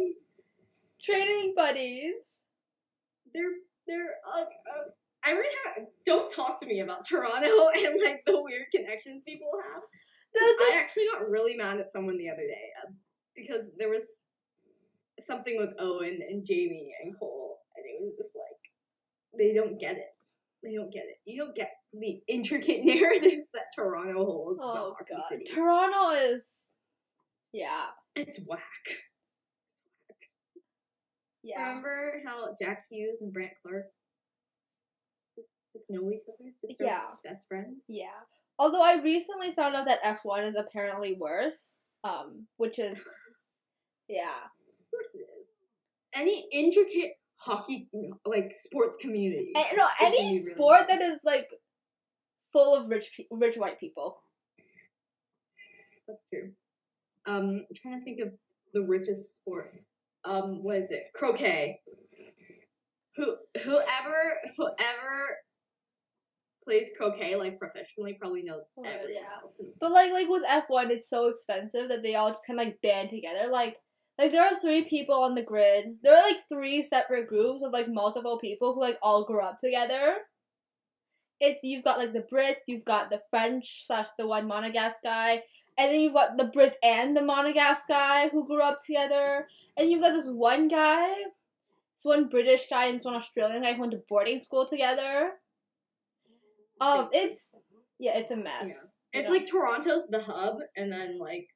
training 1.03 1.53
buddies. 1.55 2.13
they're 3.33 3.55
they're 3.87 4.15
uh, 4.27 4.41
uh, 4.41 4.89
I 5.23 5.33
would 5.33 5.45
have 5.65 5.85
don't 6.05 6.31
talk 6.31 6.59
to 6.61 6.65
me 6.65 6.79
about 6.81 7.05
Toronto 7.05 7.69
and 7.75 7.97
like 8.03 8.23
the 8.25 8.41
weird 8.41 8.67
connections 8.73 9.23
people 9.25 9.51
have. 9.73 9.83
The, 10.33 10.39
I 10.39 10.77
actually 10.79 11.07
got 11.11 11.29
really 11.29 11.55
mad 11.55 11.79
at 11.79 11.91
someone 11.91 12.17
the 12.17 12.29
other 12.29 12.45
day 12.47 12.69
uh, 12.85 12.91
because 13.35 13.65
there 13.77 13.89
was 13.89 14.03
something 15.19 15.57
with 15.57 15.71
Owen 15.79 16.19
and 16.29 16.45
Jamie 16.45 16.93
and 17.03 17.17
Cole, 17.17 17.59
and 17.75 17.85
it 17.85 18.01
was 18.03 18.13
just 18.17 18.35
like 18.35 18.61
they 19.37 19.53
don't 19.53 19.79
get 19.79 19.97
it. 19.97 20.13
They 20.67 20.75
don't 20.75 20.91
get 20.91 21.03
it. 21.07 21.17
You 21.23 21.41
don't 21.43 21.55
get 21.55 21.71
the 21.93 22.21
intricate 22.27 22.81
narratives 22.83 23.47
that 23.53 23.67
Toronto 23.73 24.25
holds 24.25 24.59
oh 24.61 24.93
god, 25.09 25.21
City. 25.29 25.45
Toronto 25.45 26.09
is 26.11 26.43
yeah 27.53 27.85
It's 28.15 28.39
whack. 28.45 28.59
yeah. 31.43 31.67
Remember 31.69 32.21
how 32.25 32.49
Jack 32.61 32.83
Hughes 32.89 33.17
and 33.21 33.31
Brandt 33.31 33.53
Clarke 33.61 33.85
just, 35.35 35.47
just 35.73 35.85
know 35.89 36.11
each 36.11 36.23
other? 36.27 36.49
Just 36.67 36.79
Yeah. 36.81 37.01
best 37.23 37.47
friends. 37.47 37.77
Yeah. 37.87 38.07
Although 38.59 38.81
I 38.81 39.01
recently 39.01 39.53
found 39.53 39.75
out 39.75 39.85
that 39.85 40.03
F1 40.03 40.47
is 40.47 40.55
apparently 40.55 41.15
worse, 41.19 41.75
um, 42.03 42.47
which 42.57 42.79
is, 42.79 42.97
yeah. 44.09 44.43
Of 44.43 44.91
course 44.91 45.07
it 45.13 45.19
is. 45.19 45.47
Any 46.13 46.47
intricate 46.51 47.16
hockey 47.37 47.87
like 48.25 48.53
sports 48.59 48.97
community. 48.99 49.51
And, 49.55 49.65
no, 49.77 49.85
any 50.01 50.27
really 50.27 50.39
sport 50.39 50.81
that 50.89 51.01
is 51.01 51.21
like 51.23 51.47
full 52.51 52.75
of 52.75 52.89
rich, 52.89 53.19
rich 53.31 53.57
white 53.57 53.79
people. 53.79 54.17
That's 56.07 56.19
true. 56.33 56.51
Um, 57.25 57.65
I'm 57.69 57.75
trying 57.81 57.99
to 57.99 58.03
think 58.05 58.19
of 58.21 58.29
the 58.73 58.81
richest 58.81 59.35
sport. 59.37 59.73
Um, 60.23 60.63
what 60.63 60.77
is 60.77 60.87
it? 60.91 61.03
Croquet. 61.13 61.79
Who 63.17 63.35
whoever 63.63 64.37
whoever 64.57 65.37
plays 66.63 66.89
croquet 66.97 67.35
like 67.35 67.57
professionally 67.57 68.15
probably 68.19 68.43
knows 68.43 68.61
Oh, 68.77 68.83
everything 68.83 69.15
yeah. 69.23 69.39
else. 69.41 69.53
But 69.79 69.91
like, 69.91 70.11
like 70.11 70.27
with 70.29 70.43
F1, 70.43 70.89
it's 70.91 71.09
so 71.09 71.27
expensive 71.27 71.89
that 71.89 72.03
they 72.03 72.15
all 72.15 72.29
just 72.31 72.45
kind 72.45 72.59
of 72.59 72.65
like 72.67 72.81
band 72.81 73.09
together. 73.09 73.49
Like, 73.49 73.77
like 74.17 74.31
there 74.31 74.43
are 74.43 74.59
three 74.59 74.85
people 74.85 75.15
on 75.23 75.35
the 75.35 75.43
grid. 75.43 75.97
There 76.01 76.15
are 76.15 76.23
like 76.23 76.47
three 76.49 76.81
separate 76.81 77.27
groups 77.27 77.63
of 77.63 77.71
like 77.71 77.87
multiple 77.87 78.39
people 78.39 78.73
who 78.73 78.81
like 78.81 78.97
all 79.01 79.25
grew 79.25 79.41
up 79.41 79.59
together. 79.59 80.15
It's 81.39 81.59
you've 81.63 81.83
got 81.83 81.99
like 81.99 82.13
the 82.13 82.25
Brits, 82.31 82.65
you've 82.67 82.85
got 82.85 83.11
the 83.11 83.21
French 83.29 83.85
slash 83.85 84.07
the 84.17 84.27
one 84.27 84.49
Monegasque 84.49 85.03
guy, 85.03 85.43
and 85.77 85.91
then 85.91 86.01
you've 86.01 86.13
got 86.13 86.35
the 86.35 86.45
Brits 86.45 86.75
and 86.81 87.15
the 87.15 87.21
Monegasque 87.21 87.87
guy 87.87 88.29
who 88.29 88.47
grew 88.47 88.61
up 88.61 88.79
together, 88.85 89.47
and 89.77 89.89
you've 89.91 90.01
got 90.01 90.13
this 90.13 90.27
one 90.27 90.67
guy, 90.67 91.09
this 91.09 92.05
one 92.05 92.27
British 92.27 92.67
guy 92.69 92.87
and 92.87 92.97
this 92.97 93.05
one 93.05 93.13
Australian 93.13 93.61
guy 93.61 93.73
who 93.73 93.81
went 93.81 93.91
to 93.91 94.01
boarding 94.09 94.39
school 94.39 94.65
together. 94.67 95.33
Um, 96.81 97.09
it's 97.13 97.53
yeah, 97.99 98.17
it's 98.17 98.31
a 98.31 98.35
mess. 98.35 98.89
It's 99.13 99.25
Yeah. 99.25 99.29
like 99.29 99.47
Toronto's 99.47 100.07
the 100.09 100.21
hub, 100.21 100.57
and 100.75 100.91
then 100.91 101.19
like 101.19 101.47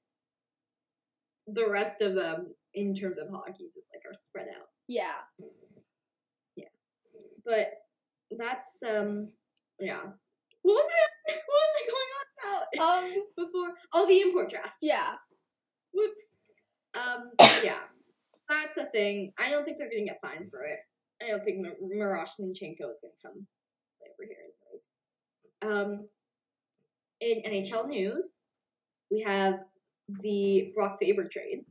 the 1.54 1.70
rest 1.70 2.02
of 2.02 2.16
them 2.16 2.54
in 2.74 2.96
terms 2.96 3.18
of 3.18 3.30
hockey 3.30 3.70
just 3.74 3.88
like 3.94 4.04
are 4.06 4.18
spread 4.24 4.48
out. 4.48 4.68
Yeah. 4.88 5.20
Yeah. 6.56 6.66
But 7.46 7.74
that's 8.38 8.78
um 8.88 9.30
yeah. 9.80 10.04
What 10.62 10.74
was 10.76 10.86
it? 10.88 11.34
What 11.48 11.60
was 11.62 11.76
I 11.80 11.86
going 11.92 12.12
on 12.18 12.26
about 12.40 13.06
Um. 13.16 13.46
before? 13.46 13.70
Oh, 13.94 14.08
the 14.08 14.22
import 14.22 14.50
draft. 14.50 14.76
Yeah. 14.82 15.16
Whoops. 15.94 16.16
Um. 16.94 17.32
Yeah. 17.64 17.80
That's 18.50 18.78
a 18.78 18.92
thing. 18.92 19.32
I 19.40 19.50
don't 19.50 19.64
think 19.64 19.78
they're 19.78 19.90
gonna 19.90 20.06
get 20.06 20.20
fined 20.22 20.50
for 20.52 20.62
it. 20.64 20.80
I 21.22 21.30
don't 21.30 21.44
think 21.46 21.66
Miroshnichenko 21.66 22.92
is 22.92 23.00
gonna 23.02 23.22
come 23.24 23.48
over 24.04 24.28
here 24.28 24.38
anyways. 24.42 24.84
Um. 25.62 26.08
In 27.22 27.44
NHL 27.44 27.88
news, 27.88 28.38
we 29.12 29.22
have 29.22 29.60
the 30.22 30.72
Brock 30.76 30.98
Faber 31.02 31.28
trade. 31.32 31.66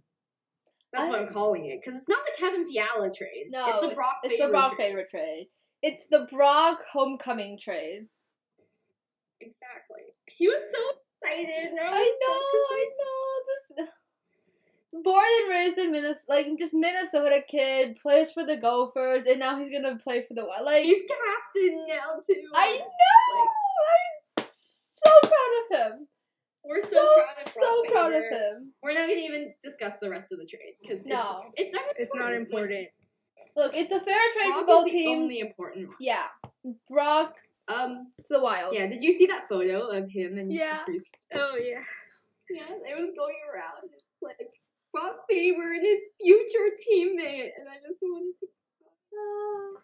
That's 0.93 1.09
what 1.11 1.21
I- 1.21 1.23
I'm 1.23 1.33
calling 1.33 1.67
it 1.67 1.81
because 1.81 1.99
it's 1.99 2.09
not 2.09 2.25
the 2.27 2.33
Kevin 2.39 2.69
Fiala 2.71 3.13
trade. 3.15 3.47
No, 3.51 3.67
it's 3.69 3.89
the 3.91 3.95
Brock 3.95 4.17
it's 4.25 4.35
Faber 4.35 4.47
the 4.47 4.51
Brock 4.53 4.75
trade. 4.77 4.87
favorite 4.89 5.11
trade. 5.11 5.49
It's 5.83 6.07
the 6.07 6.27
Brock 6.31 6.81
homecoming 6.93 7.59
trade. 7.59 8.09
Exactly. 9.41 10.03
He 10.27 10.49
was 10.49 10.61
so 10.61 10.79
excited. 11.23 11.79
I 11.81 11.87
I 11.87 12.19
know, 12.21 12.41
I 12.71 12.87
know. 12.99 13.87
This 13.87 13.89
born 15.05 15.25
and 15.43 15.51
raised 15.51 15.79
in 15.79 15.93
Minnesota, 15.93 16.25
like 16.29 16.47
just 16.59 16.75
Minnesota 16.75 17.41
kid, 17.47 17.97
plays 18.03 18.33
for 18.33 18.45
the 18.45 18.57
Gophers, 18.59 19.27
and 19.27 19.39
now 19.39 19.59
he's 19.59 19.73
gonna 19.73 19.97
play 19.97 20.23
for 20.27 20.35
the 20.35 20.45
Wild. 20.45 20.67
Like 20.67 20.85
He's 20.85 21.03
captain 21.09 21.87
now 21.89 22.21
too. 22.27 22.51
I 22.55 22.79
know, 22.79 23.47
I'm 24.39 24.45
so 24.51 25.11
proud 25.23 25.53
of 25.63 25.93
him. 26.01 26.09
We're 26.65 26.83
so, 26.83 26.91
so 26.91 27.15
proud 27.15 27.47
of 27.47 27.53
so 27.53 27.61
Brock 27.83 27.93
proud 27.93 28.13
of 28.15 28.23
him. 28.25 28.73
We're 28.83 28.93
not 28.95 29.09
gonna 29.09 29.21
even 29.21 29.55
discuss 29.65 29.95
the 30.01 30.11
rest 30.11 30.31
of 30.33 30.39
the 30.39 30.47
trade 30.47 30.75
because 30.83 31.05
No. 31.07 31.41
it's, 31.57 31.73
it's 31.73 31.75
not 31.75 31.85
It's 31.99 32.15
not 32.15 32.33
important. 32.33 32.73
important. 32.73 32.89
Look, 33.57 33.75
it's 33.75 33.93
a 33.93 34.01
fair 34.01 34.21
trade 34.35 34.47
Brock 34.53 34.61
for 34.61 34.67
both 34.67 34.87
is 34.87 34.93
the 34.93 34.99
teams. 34.99 35.23
only 35.23 35.39
important 35.41 35.89
one. 35.89 35.97
Yeah, 36.01 36.27
Brock 36.89 37.35
Um. 37.69 38.13
to 38.19 38.27
the 38.31 38.41
Wild. 38.43 38.75
Yeah. 38.75 38.87
Did 38.89 39.03
you 39.03 39.13
see 39.13 39.27
that 39.27 39.49
photo 39.49 39.89
of 39.89 40.09
him 40.11 40.39
and? 40.39 40.53
Yeah. 40.53 40.85
Bruce? 40.85 41.03
Oh 41.35 41.57
yeah. 41.57 41.83
Yeah. 42.51 42.67
It 42.69 42.99
was 42.99 43.11
going 43.17 43.37
around. 43.53 43.91
It's 43.93 44.05
like 44.23 44.51
Brock 44.93 45.25
Faber 45.29 45.73
and 45.73 45.83
his 45.85 46.01
future 46.21 46.77
teammate, 46.87 47.51
and 47.59 47.69
I 47.69 47.77
just 47.77 47.99
wanted 48.03 48.35
to. 48.41 48.47
Oh, 49.15 49.77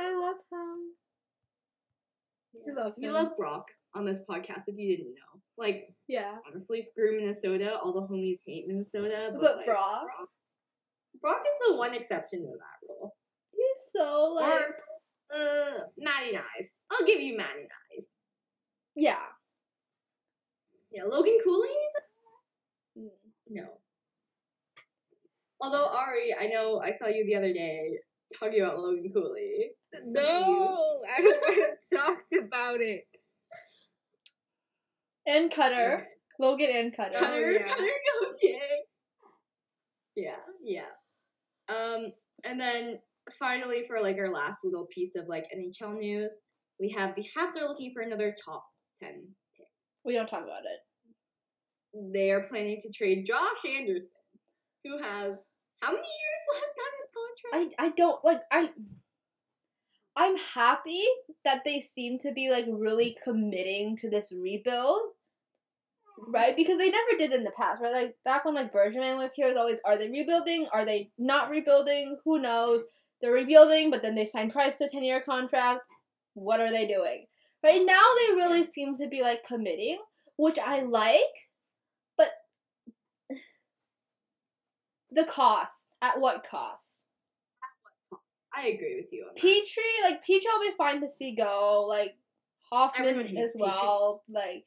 I 0.00 0.14
love 0.14 0.36
him. 0.50 0.92
We 2.66 2.72
love 2.72 2.94
We 2.96 3.06
him. 3.06 3.12
love 3.12 3.36
Brock 3.36 3.70
on 3.94 4.04
this 4.04 4.22
podcast. 4.28 4.64
If 4.66 4.76
you 4.78 4.96
didn't 4.96 5.14
know, 5.14 5.40
like 5.58 5.94
Yeah. 6.08 6.36
honestly, 6.46 6.82
screw 6.82 7.20
Minnesota. 7.20 7.78
All 7.78 7.92
the 7.92 8.02
homies 8.02 8.40
hate 8.46 8.66
Minnesota, 8.68 9.30
but, 9.32 9.40
But 9.40 9.56
like, 9.58 9.66
Brock? 9.66 10.04
Brock. 10.04 10.28
Brock 11.20 11.42
is 11.42 11.68
the 11.68 11.76
one 11.76 11.94
exception 11.94 12.40
to 12.40 12.46
that 12.58 12.86
rule. 12.88 13.14
He's 13.52 13.90
so 13.92 14.32
like 14.34 14.60
or 15.32 15.36
uh, 15.36 15.78
Matty 15.98 16.32
Nice. 16.32 16.68
I'll 16.90 17.06
give 17.06 17.20
you 17.20 17.36
Matty 17.36 17.60
Nice. 17.62 18.06
yeah. 18.96 19.20
Yeah, 20.90 21.04
Logan 21.04 21.38
Cooley? 21.42 21.68
Mm. 22.98 23.08
No. 23.48 23.66
Although 25.60 25.86
Ari, 25.86 26.34
I 26.38 26.48
know 26.48 26.80
I 26.80 26.92
saw 26.92 27.06
you 27.06 27.24
the 27.24 27.36
other 27.36 27.52
day 27.52 27.92
talking 28.38 28.60
about 28.60 28.78
Logan 28.80 29.10
Cooley. 29.14 29.70
No, 30.06 31.02
I 31.16 31.20
don't 31.22 31.40
want 31.40 31.78
to 31.90 31.96
talk 31.96 32.18
about 32.44 32.80
it. 32.80 33.04
And 35.26 35.50
Cutter. 35.50 36.06
Logan 36.38 36.70
and 36.72 36.96
Cutter. 36.96 37.18
Cutter, 37.18 37.52
yeah. 37.52 37.68
Cutter, 37.68 37.82
go 38.22 38.32
Jay. 38.40 38.58
Yeah, 40.16 40.36
yeah. 40.64 40.90
Um, 41.68 42.12
and 42.44 42.60
then 42.60 42.98
finally 43.38 43.84
for 43.86 44.00
like 44.00 44.16
our 44.18 44.28
last 44.28 44.58
little 44.64 44.88
piece 44.94 45.12
of 45.16 45.26
like 45.28 45.46
NHL 45.54 45.98
news, 45.98 46.30
we 46.80 46.90
have 46.90 47.14
the 47.14 47.22
Habs 47.22 47.60
are 47.60 47.68
looking 47.68 47.92
for 47.94 48.02
another 48.02 48.34
top 48.44 48.64
ten 49.02 49.22
pick. 49.56 49.66
We 50.04 50.14
don't 50.14 50.28
talk 50.28 50.42
about 50.42 50.62
it. 50.62 52.12
They 52.12 52.30
are 52.30 52.48
planning 52.48 52.80
to 52.82 52.90
trade 52.92 53.26
Josh 53.26 53.58
Anderson, 53.78 54.08
who 54.84 54.98
has 54.98 55.36
how 55.80 55.90
many 55.90 56.06
years 56.06 56.42
left 56.52 56.78
on 56.78 56.92
his 56.98 57.10
contract? 57.14 57.74
I 57.78 57.86
I 57.86 57.88
don't 57.90 58.24
like 58.24 58.40
I 58.50 58.70
I'm 60.16 60.36
happy 60.36 61.04
that 61.44 61.62
they 61.64 61.80
seem 61.80 62.18
to 62.18 62.32
be 62.32 62.50
like 62.50 62.66
really 62.68 63.16
committing 63.22 63.96
to 63.98 64.10
this 64.10 64.32
rebuild. 64.32 65.00
Right? 66.28 66.54
Because 66.54 66.78
they 66.78 66.90
never 66.90 67.18
did 67.18 67.32
in 67.32 67.42
the 67.42 67.50
past, 67.52 67.80
right? 67.82 67.92
Like 67.92 68.16
back 68.24 68.44
when 68.44 68.54
like 68.54 68.72
Bergman 68.72 69.16
was 69.16 69.32
here, 69.34 69.46
it 69.46 69.50
was 69.50 69.58
always 69.58 69.80
are 69.84 69.96
they 69.96 70.10
rebuilding? 70.10 70.68
Are 70.72 70.84
they 70.84 71.10
not 71.18 71.50
rebuilding? 71.50 72.18
Who 72.24 72.40
knows? 72.40 72.82
They're 73.20 73.32
rebuilding, 73.32 73.90
but 73.90 74.02
then 74.02 74.14
they 74.14 74.24
signed 74.24 74.52
Price 74.52 74.76
to 74.78 74.84
a 74.84 74.88
ten 74.88 75.04
year 75.04 75.22
contract. 75.22 75.80
What 76.34 76.60
are 76.60 76.70
they 76.70 76.86
doing? 76.86 77.26
Right 77.64 77.82
now 77.84 78.02
they 78.18 78.34
really 78.34 78.64
seem 78.64 78.96
to 78.98 79.08
be 79.08 79.22
like 79.22 79.44
committing, 79.44 79.98
which 80.36 80.58
I 80.58 80.82
like, 80.82 81.20
but 82.16 82.30
the 85.10 85.24
cost. 85.24 85.88
At 86.02 86.18
what 86.18 86.44
cost? 86.48 87.04
I 88.54 88.68
agree 88.68 88.96
with 88.96 89.12
you 89.12 89.24
on 89.28 89.34
that. 89.34 89.42
Petry, 89.42 90.10
like 90.10 90.24
Petry, 90.24 90.42
I'll 90.52 90.60
be 90.60 90.76
fine 90.76 91.00
to 91.00 91.08
see 91.08 91.34
go. 91.34 91.86
Like 91.88 92.14
Hoffman 92.70 93.36
as 93.36 93.56
well. 93.58 94.22
Like 94.28 94.64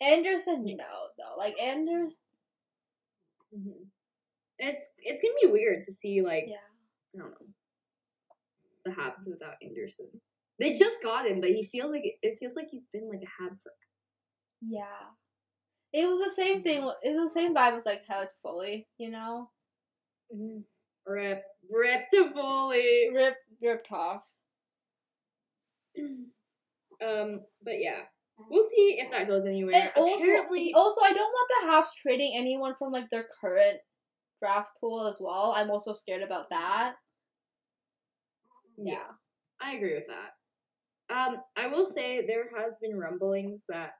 Anderson, 0.00 0.64
no 0.64 0.84
though. 1.18 1.36
Like 1.38 1.54
Anders, 1.60 2.18
Mhm. 3.54 3.86
It's 4.58 4.84
it's 4.98 5.20
gonna 5.20 5.34
be 5.42 5.52
weird 5.52 5.84
to 5.84 5.92
see 5.92 6.22
like 6.22 6.44
yeah. 6.48 6.56
I 7.14 7.18
don't 7.18 7.30
know 7.30 7.46
the 8.84 8.90
Habs 8.90 9.26
without 9.26 9.54
Anderson. 9.62 10.08
They 10.58 10.76
just 10.76 11.02
got 11.02 11.26
him, 11.26 11.40
but 11.40 11.50
he 11.50 11.64
feels 11.64 11.90
like 11.90 12.02
it 12.22 12.38
feels 12.38 12.56
like 12.56 12.68
he's 12.70 12.86
been 12.92 13.08
like 13.08 13.22
a 13.22 13.42
Hab 13.42 13.52
for. 13.62 13.72
Yeah. 14.60 15.10
It 15.92 16.06
was 16.06 16.20
the 16.20 16.30
same 16.30 16.62
thing. 16.62 16.78
It 17.02 17.14
was 17.14 17.32
the 17.32 17.40
same 17.40 17.54
vibe 17.54 17.76
as 17.76 17.84
like 17.86 18.06
Tyler 18.06 18.26
Toffoli, 18.26 18.86
you 18.98 19.10
know? 19.10 19.50
Rip, 21.06 21.42
rip 21.70 22.02
the 22.12 22.30
fully. 22.34 23.10
Rip, 23.14 23.34
ripped 23.60 23.92
off. 23.92 24.22
Um, 27.02 27.40
but 27.64 27.80
yeah, 27.80 28.02
we'll 28.48 28.68
see 28.70 28.96
if 29.00 29.10
that 29.10 29.26
goes 29.26 29.44
anywhere. 29.44 29.74
And 29.74 29.90
also, 29.96 30.22
Apparently, 30.24 30.72
also, 30.72 31.00
I 31.02 31.12
don't 31.12 31.18
want 31.18 31.50
the 31.50 31.66
Habs 31.66 32.00
trading 32.00 32.34
anyone 32.36 32.74
from 32.78 32.92
like 32.92 33.10
their 33.10 33.26
current 33.40 33.78
draft 34.40 34.68
pool 34.80 35.08
as 35.08 35.18
well. 35.20 35.52
I'm 35.56 35.68
also 35.68 35.92
scared 35.92 36.22
about 36.22 36.48
that. 36.50 36.94
yeah, 38.78 39.08
I 39.60 39.72
agree 39.74 39.94
with 39.94 40.04
that. 40.06 41.14
Um, 41.14 41.38
I 41.56 41.66
will 41.66 41.86
say 41.92 42.24
there 42.24 42.50
has 42.56 42.74
been 42.80 42.96
rumblings 42.96 43.60
that 43.68 43.94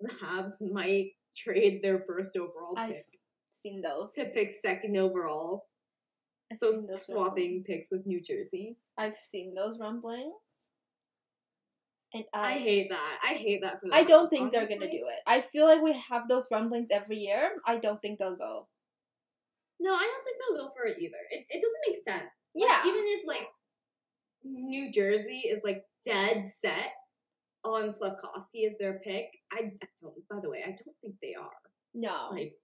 the 0.00 0.10
Habs 0.22 0.60
might 0.72 1.10
trade 1.36 1.80
their 1.82 2.04
first 2.06 2.36
overall 2.36 2.76
I've 2.78 2.90
pick 2.90 3.06
Seen 3.52 3.82
those. 3.82 4.12
to 4.14 4.26
pick 4.26 4.52
second 4.52 4.96
overall. 4.96 5.64
I've 6.52 6.58
So 6.58 6.84
swapping 7.04 7.62
picks 7.64 7.90
with 7.90 8.06
New 8.06 8.20
Jersey. 8.20 8.76
I've 8.98 9.18
seen 9.18 9.54
those 9.54 9.78
rumblings. 9.78 10.34
And 12.12 12.24
I 12.34 12.54
I, 12.54 12.58
hate 12.58 12.88
that. 12.90 13.18
I 13.22 13.34
hate 13.34 13.60
that 13.62 13.80
for 13.80 13.88
the 13.88 13.94
I 13.94 14.02
don't 14.02 14.28
think 14.28 14.52
they're 14.52 14.66
gonna 14.66 14.90
do 14.90 15.06
it. 15.06 15.20
I 15.26 15.42
feel 15.42 15.64
like 15.66 15.80
we 15.80 15.92
have 15.92 16.26
those 16.28 16.48
rumblings 16.50 16.88
every 16.90 17.18
year. 17.18 17.52
I 17.66 17.76
don't 17.76 18.02
think 18.02 18.18
they'll 18.18 18.36
go. 18.36 18.66
No, 19.78 19.94
I 19.94 20.00
don't 20.12 20.24
think 20.24 20.36
they'll 20.40 20.66
go 20.66 20.72
for 20.76 20.84
it 20.86 20.98
either. 21.00 21.16
It, 21.30 21.46
it 21.48 21.62
doesn't 21.62 21.86
make 21.88 22.02
sense. 22.04 22.30
Like, 22.54 22.68
Yeah. 22.68 22.82
even 22.90 23.02
if 23.06 23.26
like 23.26 23.48
New 24.42 24.90
Jersey 24.92 25.42
is 25.48 25.62
like 25.62 25.84
dead 26.04 26.50
set 26.60 26.92
on 27.64 27.94
Slafkovsky 27.94 28.66
as 28.66 28.76
their 28.78 29.00
pick, 29.04 29.26
I, 29.52 29.70
I 29.82 29.86
don't. 30.02 30.28
By 30.28 30.40
the 30.42 30.50
way, 30.50 30.62
I 30.64 30.70
don't 30.70 30.96
think 31.00 31.14
they 31.22 31.34
are. 31.34 31.50
no. 31.94 32.30
Like, 32.32 32.54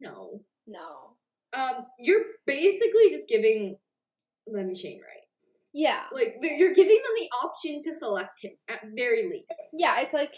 no. 0.00 0.40
no. 0.66 1.14
Um, 1.52 1.86
you're 1.98 2.24
basically 2.46 3.10
just 3.10 3.28
giving 3.28 3.76
them 4.46 4.74
Shane 4.74 5.00
right. 5.00 5.26
Yeah. 5.72 6.02
Like, 6.12 6.36
you're 6.42 6.74
giving 6.74 6.96
them 6.96 7.14
the 7.18 7.30
option 7.44 7.80
to 7.82 7.98
select 7.98 8.38
him 8.42 8.52
at 8.68 8.80
very 8.96 9.28
least. 9.28 9.52
Yeah, 9.72 10.00
it's 10.00 10.12
like 10.14 10.34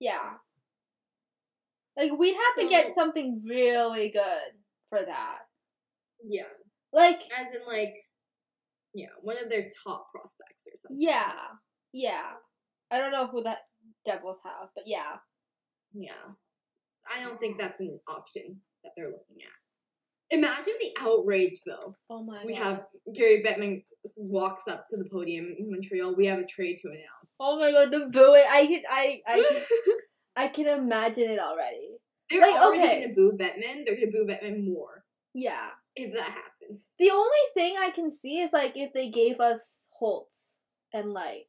Yeah. 0.00 0.34
Like 1.96 2.12
we'd 2.18 2.34
have 2.34 2.62
to 2.64 2.68
get 2.68 2.94
something 2.94 3.40
really 3.46 4.10
good 4.10 4.52
for 4.90 5.00
that. 5.04 5.38
Yeah, 6.24 6.44
Like 6.92 7.20
as 7.38 7.46
in 7.54 7.66
like, 7.66 7.94
yeah, 8.94 9.08
one 9.22 9.36
of 9.42 9.48
their 9.50 9.70
top 9.84 10.06
prospects 10.12 10.66
or 10.66 10.72
something. 10.82 11.00
yeah. 11.02 11.32
Yeah. 11.92 12.30
I 12.90 12.98
don't 12.98 13.12
know 13.12 13.26
who 13.26 13.42
that 13.44 13.58
Devils 14.06 14.40
have, 14.44 14.68
but 14.74 14.84
yeah. 14.86 15.16
Yeah. 15.92 16.12
I 17.14 17.22
don't 17.22 17.38
think 17.40 17.58
that's 17.58 17.80
an 17.80 17.98
option 18.08 18.60
that 18.84 18.92
they're 18.96 19.06
looking 19.06 19.42
at. 19.42 19.67
Imagine 20.30 20.74
the 20.80 20.92
outrage 21.00 21.60
though. 21.66 21.94
Oh 22.10 22.22
my 22.22 22.36
god. 22.38 22.46
we 22.46 22.52
god. 22.54 22.62
have 22.64 22.84
Gary 23.14 23.42
Bettman 23.46 23.84
walks 24.16 24.68
up 24.68 24.86
to 24.90 24.96
the 24.96 25.08
podium 25.10 25.54
in 25.58 25.70
Montreal. 25.70 26.14
We 26.14 26.26
have 26.26 26.38
a 26.38 26.46
trade 26.46 26.78
to 26.82 26.88
announce. 26.88 27.32
Oh 27.40 27.58
my 27.58 27.70
god, 27.72 27.90
the 27.90 28.06
booing. 28.12 28.44
I 28.48 28.66
can 28.66 28.82
I 28.90 29.20
I 29.26 29.44
can 29.48 29.62
I 30.36 30.48
can 30.48 30.66
imagine 30.66 31.30
it 31.30 31.38
already. 31.38 31.96
They're 32.30 32.40
Like, 32.42 32.54
already 32.60 32.82
okay. 32.82 33.00
gonna 33.02 33.14
boo 33.14 33.32
Bettman. 33.38 33.86
They're 33.86 33.94
gonna 33.94 34.12
boo 34.12 34.26
Bettman 34.26 34.64
more 34.68 35.02
Yeah. 35.34 35.70
if 35.96 36.12
that 36.12 36.30
happens. 36.30 36.82
The 36.98 37.10
only 37.10 37.44
thing 37.54 37.76
I 37.78 37.90
can 37.90 38.10
see 38.10 38.40
is 38.40 38.52
like 38.52 38.72
if 38.76 38.92
they 38.92 39.10
gave 39.10 39.40
us 39.40 39.86
Holtz 39.98 40.58
and 40.92 41.12
like 41.12 41.46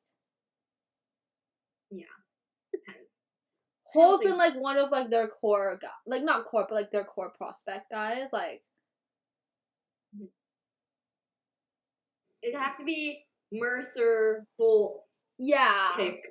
Depends. 2.71 3.09
Holtz 3.93 4.25
and 4.25 4.37
like 4.37 4.53
one 4.55 4.77
of 4.77 4.91
like 4.91 5.09
their 5.09 5.27
core 5.27 5.77
guy, 5.81 5.87
like 6.05 6.23
not 6.23 6.45
core, 6.45 6.65
but 6.69 6.75
like 6.75 6.91
their 6.91 7.03
core 7.03 7.31
prospect 7.37 7.89
guys, 7.91 8.27
like 8.31 8.61
It'd 12.43 12.59
have 12.59 12.77
to 12.77 12.83
be 12.83 13.25
Mercer 13.51 14.45
Holtz 14.57 15.05
yeah, 15.37 15.91
pick, 15.95 16.21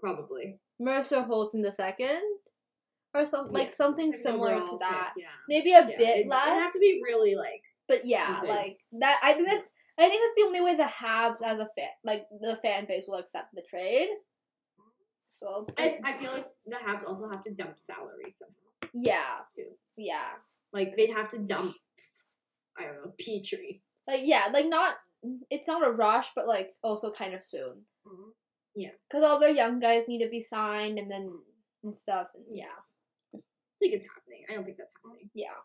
probably. 0.00 0.58
Mercer 0.80 1.22
Holtz 1.22 1.54
in 1.54 1.62
the 1.62 1.72
second, 1.72 2.20
or 3.14 3.24
some 3.24 3.50
like 3.52 3.68
Yeah, 3.68 3.74
something 3.76 4.12
Second 4.12 4.22
similar 4.22 4.54
to 4.60 4.66
pick, 4.72 4.80
that. 4.80 5.12
yeah. 5.16 5.26
Maybe 5.48 5.72
a 5.72 5.80
Yeah, 5.80 5.86
bit 5.86 6.00
it'd- 6.18 6.28
less, 6.28 6.48
It'd 6.48 6.62
have 6.62 6.72
to 6.72 6.78
be 6.80 7.00
really 7.04 7.34
like 7.36 7.62
but 7.86 8.04
yeah, 8.06 8.40
like 8.44 8.78
that. 9.00 9.20
I 9.22 9.34
think 9.34 9.46
that's 9.48 9.70
I 9.98 10.08
think 10.08 10.20
that's 10.22 10.34
the 10.36 10.46
only 10.46 10.60
way 10.62 10.74
the 10.74 10.84
Habs 10.84 11.42
as 11.44 11.58
a 11.60 11.68
fan, 11.76 11.90
like 12.02 12.26
the 12.40 12.58
fan 12.62 12.86
base, 12.86 13.04
will 13.06 13.18
accept 13.18 13.54
the 13.54 13.62
trade. 13.70 14.08
So 15.30 15.66
I, 15.78 15.98
I 16.04 16.18
feel 16.18 16.32
like 16.32 16.46
the 16.66 16.76
Habs 16.76 17.06
also 17.06 17.28
have 17.28 17.42
to 17.42 17.52
dump 17.54 17.76
salary 17.86 18.34
somehow 18.38 18.90
yeah, 18.94 19.38
too. 19.54 19.70
yeah, 19.96 20.30
Like 20.72 20.96
they'd 20.96 21.10
have 21.12 21.30
to 21.30 21.38
dump 21.38 21.74
I 22.78 22.84
don't 22.86 22.96
know, 22.96 23.12
Petry. 23.20 23.80
like 24.08 24.20
yeah, 24.24 24.48
like 24.52 24.66
not. 24.66 24.96
It's 25.50 25.66
not 25.66 25.86
a 25.86 25.90
rush, 25.90 26.28
but 26.34 26.46
like 26.46 26.74
also 26.82 27.10
kind 27.10 27.34
of 27.34 27.44
soon. 27.44 27.82
Yeah. 28.74 28.90
Because 29.08 29.24
all 29.24 29.38
the 29.38 29.52
young 29.52 29.80
guys 29.80 30.04
need 30.08 30.22
to 30.22 30.30
be 30.30 30.42
signed 30.42 30.98
and 30.98 31.10
then 31.10 31.32
and 31.82 31.96
stuff. 31.96 32.28
And 32.34 32.44
yeah. 32.50 32.64
I 33.34 33.38
think 33.80 33.94
it's 33.94 34.06
happening. 34.14 34.44
I 34.48 34.54
don't 34.54 34.64
think 34.64 34.78
that's 34.78 34.90
happening. 35.04 35.30
Yeah, 35.34 35.58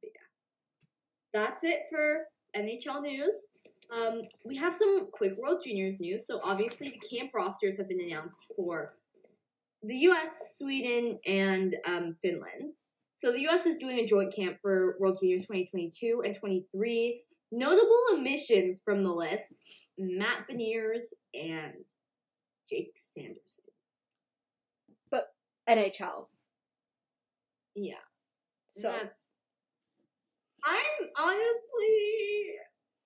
but 0.00 0.10
yeah. 0.14 1.40
That's 1.40 1.64
it 1.64 1.80
for 1.90 2.26
NHL 2.56 3.02
news. 3.02 3.34
Um, 3.92 4.22
we 4.44 4.56
have 4.56 4.74
some 4.74 5.08
quick 5.12 5.36
World 5.36 5.62
Juniors 5.64 6.00
news. 6.00 6.26
So 6.26 6.40
obviously 6.42 6.88
the 6.90 7.16
camp 7.16 7.32
rosters 7.34 7.76
have 7.78 7.88
been 7.88 8.00
announced 8.00 8.40
for 8.56 8.94
the 9.82 9.96
U.S., 9.96 10.34
Sweden, 10.58 11.18
and 11.26 11.76
um, 11.86 12.16
Finland. 12.22 12.72
So 13.20 13.32
the 13.32 13.40
U.S. 13.42 13.66
is 13.66 13.78
doing 13.78 13.98
a 13.98 14.06
joint 14.06 14.34
camp 14.34 14.58
for 14.62 14.96
World 14.98 15.18
Juniors 15.20 15.46
2022 15.46 16.22
and 16.24 16.36
23. 16.36 17.22
Notable 17.56 18.00
omissions 18.14 18.80
from 18.84 19.02
the 19.04 19.12
list: 19.12 19.54
Matt 19.98 20.48
Beniers 20.50 21.02
and 21.34 21.74
Jake 22.68 22.92
Sanderson. 23.14 23.64
But 25.10 25.26
NHL. 25.68 26.26
Yeah. 27.76 27.94
So 28.72 28.88
That's- 28.90 29.10
I'm 30.64 31.08
honestly 31.18 32.54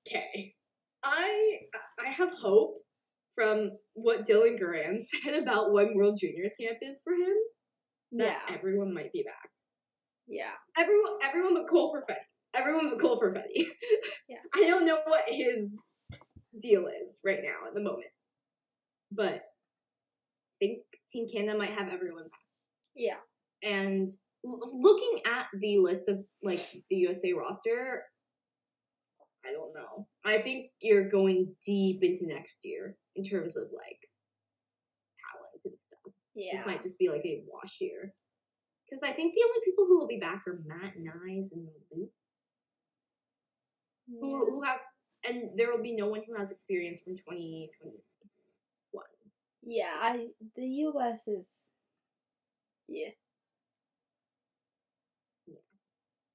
okay. 0.07 0.55
I 1.03 1.59
I 1.99 2.09
have 2.11 2.33
hope 2.33 2.83
from 3.35 3.73
what 3.95 4.27
Dylan 4.27 4.59
Duran 4.59 5.07
said 5.25 5.35
about 5.43 5.73
when 5.73 5.95
World 5.95 6.19
Juniors 6.21 6.55
camp 6.61 6.79
is 6.83 7.01
for 7.03 7.13
him. 7.13 7.37
That 8.13 8.41
yeah, 8.49 8.55
everyone 8.57 8.95
might 8.95 9.13
be 9.13 9.23
back. 9.23 9.51
yeah, 10.27 10.53
Everyone, 10.79 11.19
everyone 11.23 11.55
but 11.55 11.69
Cole 11.69 11.93
Perfetti. 11.95 12.17
Everyone 12.59 12.91
but 12.91 13.01
Cole 13.01 13.21
Perfetti. 13.21 13.67
Yeah. 14.29 14.39
I 14.55 14.67
don't 14.69 14.87
know 14.87 14.99
what 15.07 15.25
his 15.29 15.71
deal 16.61 16.87
is 16.89 17.19
right 17.25 17.41
now 17.43 17.69
at 17.69 17.75
the 17.75 17.81
moment, 17.81 18.07
but 19.13 19.35
I 19.35 20.59
think 20.59 20.79
Team 21.11 21.29
Canada 21.33 21.57
might 21.57 21.71
have 21.71 21.89
everyone 21.93 22.25
back. 22.25 22.41
yeah, 22.97 23.19
And 23.63 24.13
l- 24.45 24.61
looking 24.75 25.21
at 25.27 25.47
the 25.59 25.79
list 25.79 26.09
of 26.09 26.19
like 26.43 26.61
the 26.91 26.97
USA 26.97 27.33
roster, 27.33 28.03
I 29.47 29.53
don't 29.53 29.73
know. 29.75 30.07
I 30.25 30.43
think 30.43 30.73
you're 30.81 31.09
going 31.09 31.55
deep 31.65 32.03
into 32.03 32.27
next 32.27 32.57
year 32.63 32.97
in 33.17 33.25
terms 33.25 33.57
of 33.57 33.65
like 33.73 34.01
talent 35.23 35.63
and 35.65 35.75
stuff. 35.87 36.13
yeah. 36.35 36.57
This 36.59 36.67
might 36.67 36.83
just 36.83 36.99
be 36.99 37.09
like 37.09 37.25
a 37.25 37.43
wash 37.47 37.77
year. 37.81 38.13
Because 38.91 39.03
I 39.03 39.13
think 39.13 39.35
the 39.35 39.43
only 39.47 39.61
people 39.65 39.85
who 39.87 39.99
will 39.99 40.09
be 40.09 40.19
back 40.19 40.43
are 40.47 40.61
Matt 40.67 40.95
Nyes 40.97 41.53
and 41.53 41.69
Luke, 41.95 42.11
yeah. 44.09 44.21
who 44.21 44.63
have, 44.63 44.81
and 45.25 45.51
there 45.57 45.71
will 45.71 45.83
be 45.83 45.97
no 45.97 46.09
one 46.09 46.23
who 46.27 46.35
has 46.37 46.51
experience 46.51 47.01
from 47.05 47.15
2021. 47.17 49.05
Yeah, 49.63 49.93
I 50.01 50.29
the 50.57 50.67
U.S. 50.67 51.29
is 51.29 51.47
yeah. 52.89 53.11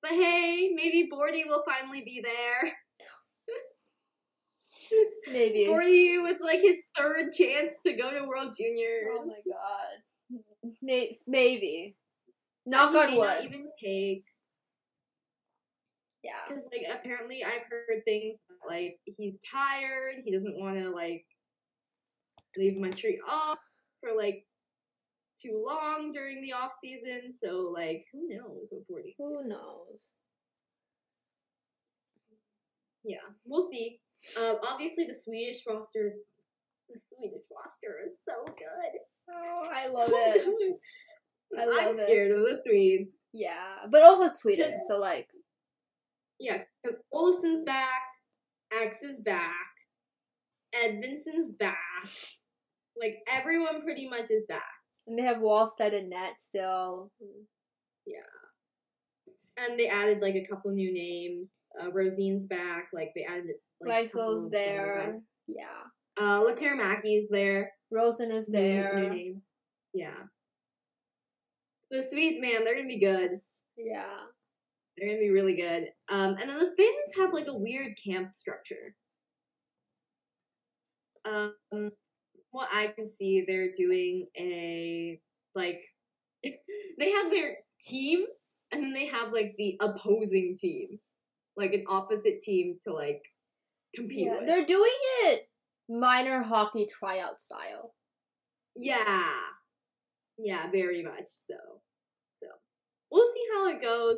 But 0.02 0.12
hey, 0.12 0.72
maybe 0.76 1.10
Bordy 1.12 1.48
will 1.48 1.64
finally 1.66 2.04
be 2.04 2.22
there. 2.22 2.74
Maybe. 5.32 5.68
Bordy 5.68 6.22
with 6.22 6.40
like 6.42 6.60
his 6.60 6.76
third 6.98 7.32
chance 7.32 7.72
to 7.86 7.94
go 7.94 8.12
to 8.12 8.28
World 8.28 8.54
Juniors. 8.58 9.08
Oh 9.10 9.26
my 9.26 9.40
god. 9.48 10.74
May- 10.82 11.20
maybe. 11.26 11.96
Knock 12.66 12.92
He 12.92 12.98
on 13.00 13.12
may 13.12 13.18
not 13.18 13.44
even 13.46 13.70
take 13.82 14.26
Yeah. 16.24 16.32
Because 16.48 16.64
like 16.72 16.84
apparently 17.00 17.44
I've 17.44 17.68
heard 17.70 18.04
things 18.06 18.40
like 18.68 18.98
he's 19.18 19.38
tired. 19.50 20.24
He 20.24 20.32
doesn't 20.32 20.60
want 20.60 20.78
to 20.78 20.90
like 20.90 21.26
leave 22.58 22.78
Montreal 22.78 23.58
for 24.00 24.10
like 24.16 24.46
too 25.42 25.64
long 25.66 26.14
during 26.14 26.42
the 26.42 26.54
off 26.54 26.72
season. 26.82 27.34
So 27.44 27.74
like 27.76 28.06
who 28.14 28.28
knows 28.30 28.68
what 28.70 28.88
Forty's 28.88 29.16
Who 29.18 29.48
knows? 29.48 30.14
Yeah, 33.04 33.28
we'll 33.46 33.70
see. 33.70 34.00
Um, 34.40 34.58
obviously 34.66 35.06
the 35.08 35.16
Swedish 35.16 35.62
roster 35.68 36.08
is 36.08 36.16
the 36.90 37.00
Swedish 37.16 37.44
roster 37.52 38.00
is 38.06 38.14
so 38.28 38.46
good. 38.46 39.00
Oh, 39.30 39.68
I 39.74 39.88
love 39.90 40.10
it. 40.12 40.48
I 41.60 41.66
love 41.66 41.78
I'm 41.82 42.00
it. 42.00 42.06
scared 42.06 42.32
of 42.32 42.40
the 42.40 42.60
Swedes. 42.66 43.10
Yeah, 43.34 43.88
but 43.92 44.04
also 44.04 44.26
it's 44.26 44.42
Sweden, 44.42 44.80
so 44.88 44.98
like, 44.98 45.28
Yeah, 46.44 46.58
because 46.84 46.98
Olausson's 47.14 47.64
back, 47.66 48.02
X 48.74 49.02
is 49.02 49.20
back, 49.22 49.56
Edvinsson's 50.76 51.52
back. 51.58 51.78
Like 53.00 53.16
everyone 53.32 53.82
pretty 53.84 54.10
much 54.10 54.30
is 54.30 54.44
back. 54.50 54.62
and 55.08 55.18
they 55.18 55.24
have 55.24 55.38
Wallstedt 55.38 55.94
and 55.98 56.10
net 56.10 56.34
still. 56.40 57.12
Yeah. 58.06 58.20
And 59.58 59.80
they 59.80 59.88
added 59.88 60.20
like 60.22 60.36
a 60.36 60.46
couple 60.46 60.72
new 60.72 60.92
names. 60.94 61.54
Uh, 61.80 61.92
Rosine's 61.92 62.46
back. 62.48 62.88
Like 62.92 63.12
they 63.16 63.24
added 63.24 63.46
like 63.82 64.12
Lysell's 64.14 64.52
there. 64.52 65.20
Yeah. 65.48 65.84
Uh, 66.20 66.42
Lekkerimäki's 66.42 67.30
there. 67.30 67.72
Rosen 67.90 68.32
is 68.32 68.50
New- 68.50 68.60
New 68.60 68.68
there. 68.82 69.10
name. 69.10 69.42
Yeah. 69.94 70.18
The 71.90 72.08
Swedes, 72.12 72.42
man, 72.42 72.64
they're 72.66 72.76
gonna 72.76 72.88
be 72.88 73.00
good. 73.00 73.40
Yeah. 73.78 74.10
They're 74.98 75.10
gonna 75.10 75.20
be 75.20 75.32
really 75.32 75.56
good. 75.56 75.88
Um, 76.10 76.36
and 76.40 76.50
then 76.50 76.60
the 76.60 76.74
Finns 76.78 77.18
have 77.20 77.34
like 77.34 77.48
a 77.48 77.58
weird 77.58 77.94
camp 78.04 78.36
structure. 78.36 78.96
Um, 81.26 81.92
what 82.52 82.70
I 82.72 82.88
can 82.88 83.10
see, 83.10 83.44
they're 83.48 83.72
doing 83.76 84.28
a 84.38 85.20
like 85.56 85.82
they 86.44 87.12
have 87.12 87.32
their 87.32 87.58
team, 87.82 88.26
and 88.72 88.84
then 88.84 88.94
they 88.94 89.08
have 89.08 89.32
like 89.32 89.56
the 89.58 89.78
opposing 89.82 90.58
team, 90.60 91.00
like 91.58 91.74
an 91.74 91.86
opposite 91.88 92.42
team 92.42 92.78
to 92.86 92.94
like 92.94 93.22
compete 93.96 94.28
Yeah. 94.28 94.38
with. 94.40 94.48
They're 94.48 94.66
doing 94.66 94.92
it 95.26 95.50
minor 95.90 96.44
hockey 96.44 96.88
tryout 96.88 97.42
style. 97.42 97.94
Yeah. 98.76 99.24
Yeah, 100.38 100.70
very 100.72 101.04
much 101.04 101.30
so. 101.48 101.56
So 102.42 102.48
we'll 103.12 103.32
see 103.34 103.46
how 103.54 103.68
it 103.70 103.82
goes. 103.82 104.18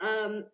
Um 0.00 0.44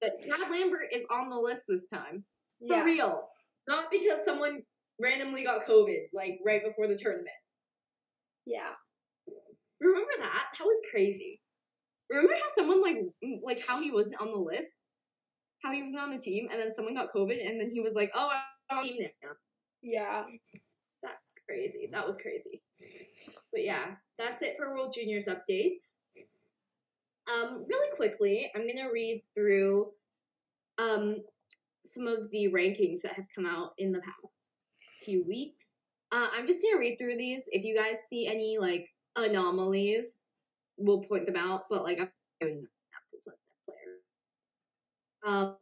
but 0.00 0.16
Brad 0.26 0.50
Lambert 0.50 0.88
is 0.92 1.04
on 1.10 1.28
the 1.30 1.36
list 1.36 1.64
this 1.68 1.88
time. 1.88 2.24
For 2.66 2.76
Yeah. 2.76 2.84
real. 2.84 3.28
Not 3.68 3.90
because 3.90 4.24
someone 4.24 4.62
randomly 4.98 5.44
got 5.44 5.66
COVID, 5.66 6.08
like 6.12 6.40
right 6.44 6.62
before 6.62 6.86
the 6.88 6.96
tournament. 6.96 7.28
Yeah. 8.46 8.74
Remember 9.80 10.12
that? 10.18 10.48
That 10.58 10.64
was 10.64 10.80
crazy. 10.90 11.40
Remember 12.10 12.34
how 12.34 12.50
someone 12.56 12.82
like 12.82 12.98
like 13.42 13.64
how 13.66 13.80
he 13.80 13.90
wasn't 13.90 14.20
on 14.20 14.30
the 14.30 14.38
list? 14.38 14.74
How 15.62 15.72
he 15.72 15.82
wasn't 15.82 16.00
on 16.00 16.10
the 16.10 16.18
team 16.18 16.48
and 16.50 16.60
then 16.60 16.74
someone 16.74 16.94
got 16.94 17.12
COVID 17.14 17.46
and 17.46 17.60
then 17.60 17.70
he 17.70 17.80
was 17.80 17.94
like, 17.94 18.10
Oh 18.14 18.30
I'm 18.70 18.78
on 18.78 18.84
the 18.84 18.92
team 18.92 19.08
now. 19.22 19.30
Yeah. 19.82 20.24
That's 21.02 21.16
crazy. 21.48 21.88
That 21.92 22.06
was 22.06 22.16
crazy. 22.16 22.62
But 23.52 23.64
yeah, 23.64 23.94
that's 24.18 24.42
it 24.42 24.56
for 24.58 24.70
World 24.70 24.94
Juniors 24.94 25.26
updates. 25.26 25.99
Um, 27.32 27.64
really 27.68 27.94
quickly, 27.96 28.50
I'm 28.54 28.66
gonna 28.66 28.90
read 28.92 29.22
through 29.34 29.90
um 30.78 31.16
some 31.86 32.06
of 32.06 32.30
the 32.30 32.48
rankings 32.48 33.02
that 33.02 33.14
have 33.14 33.26
come 33.34 33.46
out 33.46 33.72
in 33.78 33.92
the 33.92 34.00
past 34.00 34.38
few 35.04 35.24
weeks. 35.26 35.64
Uh, 36.12 36.28
I'm 36.32 36.46
just 36.46 36.62
gonna 36.62 36.78
read 36.78 36.98
through 36.98 37.16
these. 37.16 37.42
If 37.48 37.64
you 37.64 37.76
guys 37.76 37.96
see 38.08 38.26
any 38.26 38.58
like 38.58 38.88
anomalies, 39.16 40.20
we'll 40.76 41.02
point 41.02 41.26
them 41.26 41.36
out. 41.36 41.62
But 41.70 41.84
like 41.84 41.98
I'm 41.98 42.10
to 42.42 43.32
player. 43.66 43.98
Um, 45.26 45.56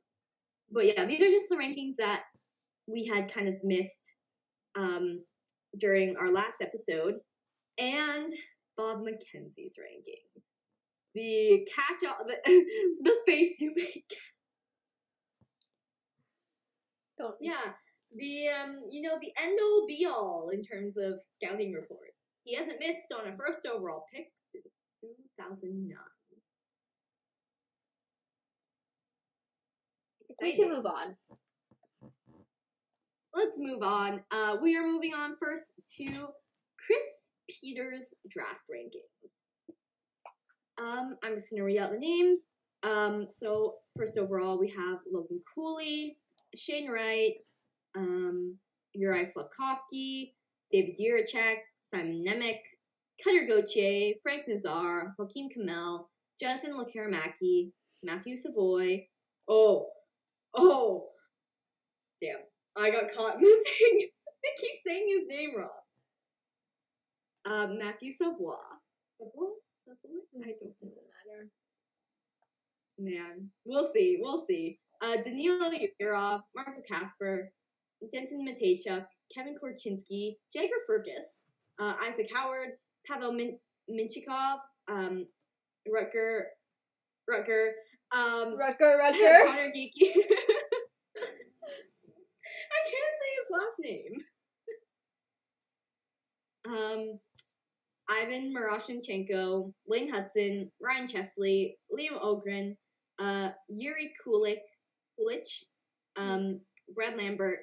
but 0.70 0.86
yeah, 0.86 1.06
these 1.06 1.20
are 1.20 1.30
just 1.30 1.48
the 1.48 1.56
rankings 1.56 1.96
that 1.96 2.22
we 2.86 3.06
had 3.06 3.32
kind 3.32 3.48
of 3.48 3.54
missed 3.62 4.12
um, 4.76 5.22
during 5.78 6.16
our 6.16 6.30
last 6.30 6.56
episode, 6.60 7.16
and 7.78 8.32
Bob 8.76 9.00
McKenzie's 9.00 9.76
rankings. 9.78 10.42
The 11.18 11.66
catch 11.74 12.08
all 12.08 12.24
the, 12.24 12.36
the 13.02 13.12
face 13.26 13.60
you 13.60 13.72
make. 13.74 14.04
Don't. 17.18 17.34
Yeah. 17.40 17.72
The 18.12 18.46
um 18.48 18.84
you 18.88 19.02
know 19.02 19.18
the 19.20 19.32
end 19.42 19.58
all 19.60 19.84
be 19.88 20.06
all 20.06 20.50
in 20.52 20.62
terms 20.62 20.94
of 20.96 21.14
scouting 21.34 21.72
reports. 21.72 22.14
He 22.44 22.54
hasn't 22.54 22.78
missed 22.78 23.12
on 23.12 23.32
a 23.32 23.36
first 23.36 23.66
overall 23.66 24.04
pick 24.14 24.28
since 24.52 24.64
two 25.00 25.08
thousand 25.36 25.88
nine. 25.88 25.98
We 30.40 30.54
can 30.54 30.68
move 30.68 30.86
on. 30.86 31.16
let's 33.34 33.56
move 33.58 33.82
on. 33.82 34.20
Uh, 34.30 34.56
we 34.62 34.76
are 34.76 34.86
moving 34.86 35.14
on 35.14 35.34
first 35.42 35.64
to 35.96 36.06
Chris 36.06 37.02
Peters 37.48 38.14
draft 38.30 38.62
rankings. 38.70 39.17
Um, 40.80 41.16
I'm 41.22 41.34
just 41.36 41.50
gonna 41.50 41.64
read 41.64 41.78
out 41.78 41.90
the 41.90 41.98
names. 41.98 42.50
Um, 42.82 43.26
so 43.30 43.76
first 43.96 44.16
overall 44.16 44.58
we 44.58 44.68
have 44.70 44.98
Logan 45.10 45.40
Cooley, 45.54 46.16
Shane 46.54 46.88
Wright, 46.88 47.42
um, 47.96 48.56
Uri 48.94 49.26
Slafkovsky, 49.26 50.32
David 50.70 50.96
Jiricek, 51.00 51.56
Simon 51.90 52.24
Nemec, 52.26 52.60
Cutler 53.22 53.46
Gauthier, 53.46 54.14
Frank 54.22 54.42
Nazar, 54.46 55.14
Joakim 55.18 55.48
Kemell, 55.56 56.06
Jonathan 56.40 56.74
Lekkerimäki, 56.74 57.72
Matthew 58.02 58.36
Savoy. 58.36 59.06
Oh, 59.48 59.88
oh, 60.54 61.08
damn. 62.22 62.36
I 62.76 62.90
got 62.90 63.12
caught 63.16 63.38
thing. 63.38 64.08
I 64.44 64.60
keep 64.60 64.80
saying 64.86 65.06
his 65.18 65.28
name 65.28 65.50
wrong. 65.56 65.68
Um, 67.44 67.78
Matthew 67.78 68.12
Savoy. 68.12 68.54
Savoy? 69.18 69.48
I 69.90 69.94
don't 70.04 70.14
know. 70.34 70.50
Doesn't 70.80 71.08
matter. 71.26 71.48
Man, 72.98 73.50
we'll 73.64 73.90
see. 73.94 74.18
We'll 74.20 74.44
see. 74.46 74.78
Uh, 75.00 75.16
Danila 75.26 75.72
Yurov, 76.02 76.42
Marco 76.54 76.82
Kasper, 76.90 77.50
Denton 78.12 78.46
Mateychuk, 78.46 79.06
Kevin 79.34 79.56
Korchinski, 79.62 80.36
Jagger 80.54 80.80
Firkus, 80.88 81.26
uh, 81.78 81.94
Isaac 82.02 82.28
Howard, 82.34 82.70
Pavel 83.06 83.32
Min- 83.32 83.58
Mintyukov, 83.88 84.58
um, 84.88 85.26
Rutger, 85.88 86.40
Rutger, 87.30 87.70
um, 88.12 88.56
Rutger, 88.58 88.98
Rutger. 89.00 89.46
Connor 89.46 89.72
Geekie. 89.74 90.12
I 92.70 92.80
can't 92.84 93.16
say 93.20 93.30
his 93.36 93.48
last 93.50 93.78
name. 93.78 94.14
um, 97.12 97.20
Ivan 98.08 98.54
Miroshnichenko, 98.54 99.72
Lane 99.86 100.12
Hutson, 100.12 100.70
Ryan 100.80 101.08
Chesley, 101.08 101.76
Liam 101.92 102.22
Öhgren, 102.22 102.76
uh, 103.18 103.50
Yuri 103.68 104.12
Kulik, 104.24 104.60
Kulich, 105.18 105.64
um, 106.16 106.60
Brad 106.94 107.16
Lambert, 107.16 107.60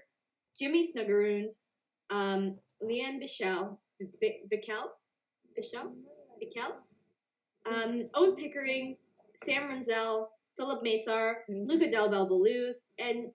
Jimmy 0.57 0.91
Snuggerud, 0.91 1.49
um, 2.09 2.57
Lian 2.81 3.19
Bichsel, 3.19 3.77
Bichsel, 4.01 4.89
Bichsel, 5.57 5.91
Bichsel, 6.41 6.73
um, 7.65 8.09
Owen 8.13 8.35
Pickering, 8.35 8.97
Sam 9.43 9.63
Rinzel, 9.63 10.27
Filip 10.57 10.83
Mesar, 10.83 11.35
Luca 11.49 11.89
Del 11.89 12.09
Bel 12.09 12.29
Belluz, 12.29 12.75
and 12.99 13.31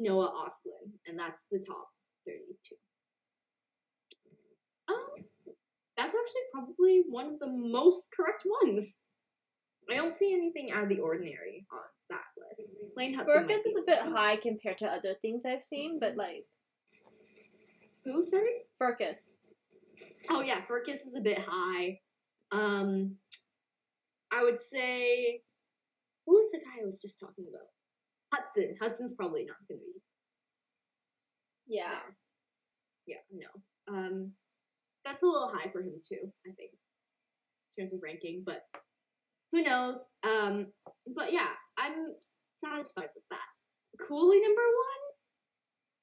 Noah 0.00 0.32
Ostlund. 0.34 0.92
and 1.06 1.18
that's 1.18 1.44
the 1.50 1.58
top 1.58 1.88
32. 2.26 2.76
Um, 4.88 5.24
that's 5.96 6.08
actually 6.08 6.42
probably 6.52 7.02
one 7.08 7.26
of 7.26 7.38
the 7.38 7.48
most 7.48 8.08
correct 8.16 8.44
ones. 8.62 8.96
I 9.90 9.96
don't 9.96 10.16
see 10.16 10.32
anything 10.32 10.70
out 10.72 10.84
of 10.84 10.88
the 10.88 11.00
ordinary 11.00 11.66
on 11.72 11.80
that 12.10 12.24
list. 12.36 12.70
Lane 12.96 13.18
Hutson. 13.18 13.50
is 13.50 13.76
a 13.76 13.84
bit 13.86 14.00
high 14.00 14.36
compared 14.36 14.78
to 14.78 14.86
other 14.86 15.14
things 15.20 15.42
I've 15.44 15.62
seen, 15.62 15.98
but 16.00 16.16
like 16.16 16.44
Who, 18.04 18.26
sorry? 18.30 18.64
Firkus. 18.80 19.16
Oh 20.30 20.40
yeah, 20.40 20.60
Firkus 20.68 21.06
is 21.06 21.14
a 21.16 21.20
bit 21.20 21.38
high. 21.46 21.98
Um, 22.52 23.16
I 24.32 24.44
would 24.44 24.58
say, 24.72 25.42
who 26.26 26.34
was 26.34 26.50
the 26.52 26.58
guy 26.58 26.82
I 26.82 26.86
was 26.86 26.98
just 27.00 27.18
talking 27.18 27.46
about? 27.48 27.66
Hutson. 28.32 28.78
Hutson's 28.80 29.14
probably 29.14 29.44
not 29.44 29.56
gonna 29.68 29.80
be 29.80 30.00
Yeah. 31.66 31.98
Yeah, 33.06 33.16
no. 33.32 33.48
Um, 33.92 34.32
that's 35.04 35.22
a 35.22 35.26
little 35.26 35.52
high 35.54 35.70
for 35.70 35.80
him 35.80 35.94
too. 36.06 36.32
I 36.46 36.52
think 36.56 36.70
in 37.76 37.84
terms 37.84 37.94
of 37.94 38.00
ranking, 38.02 38.42
but 38.44 38.62
who 39.50 39.62
knows? 39.62 39.96
Um, 40.22 40.66
but 41.14 41.32
yeah, 41.32 41.48
I'm 41.78 42.14
satisfied 42.62 43.08
with 43.14 43.24
that. 43.30 44.06
Cooley 44.06 44.40
number 44.40 44.62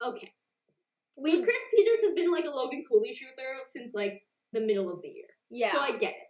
one? 0.03 0.15
Okay. 0.15 0.31
We 1.17 1.43
Chris 1.43 1.55
Peters 1.75 2.01
has 2.05 2.13
been 2.13 2.31
like 2.31 2.45
a 2.45 2.49
Logan 2.49 2.83
Cooley 2.89 3.09
truther 3.09 3.59
since 3.65 3.93
like 3.93 4.21
the 4.53 4.61
middle 4.61 4.91
of 4.91 5.01
the 5.01 5.09
year. 5.09 5.27
yeah. 5.49 5.73
So 5.73 5.79
I 5.79 5.91
get 5.97 6.11
it. 6.11 6.27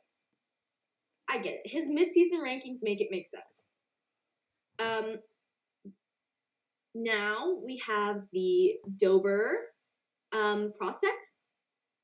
I 1.29 1.37
get 1.37 1.53
it. 1.53 1.61
His 1.65 1.85
mid-season 1.87 2.39
rankings 2.43 2.79
make 2.81 3.01
it 3.01 3.09
make 3.11 3.27
sense. 3.29 3.43
Um. 4.79 5.17
Now 6.95 7.55
we 7.63 7.81
have 7.85 8.23
the 8.33 8.73
Dobber 8.99 9.59
um, 10.33 10.73
prospects 10.77 11.28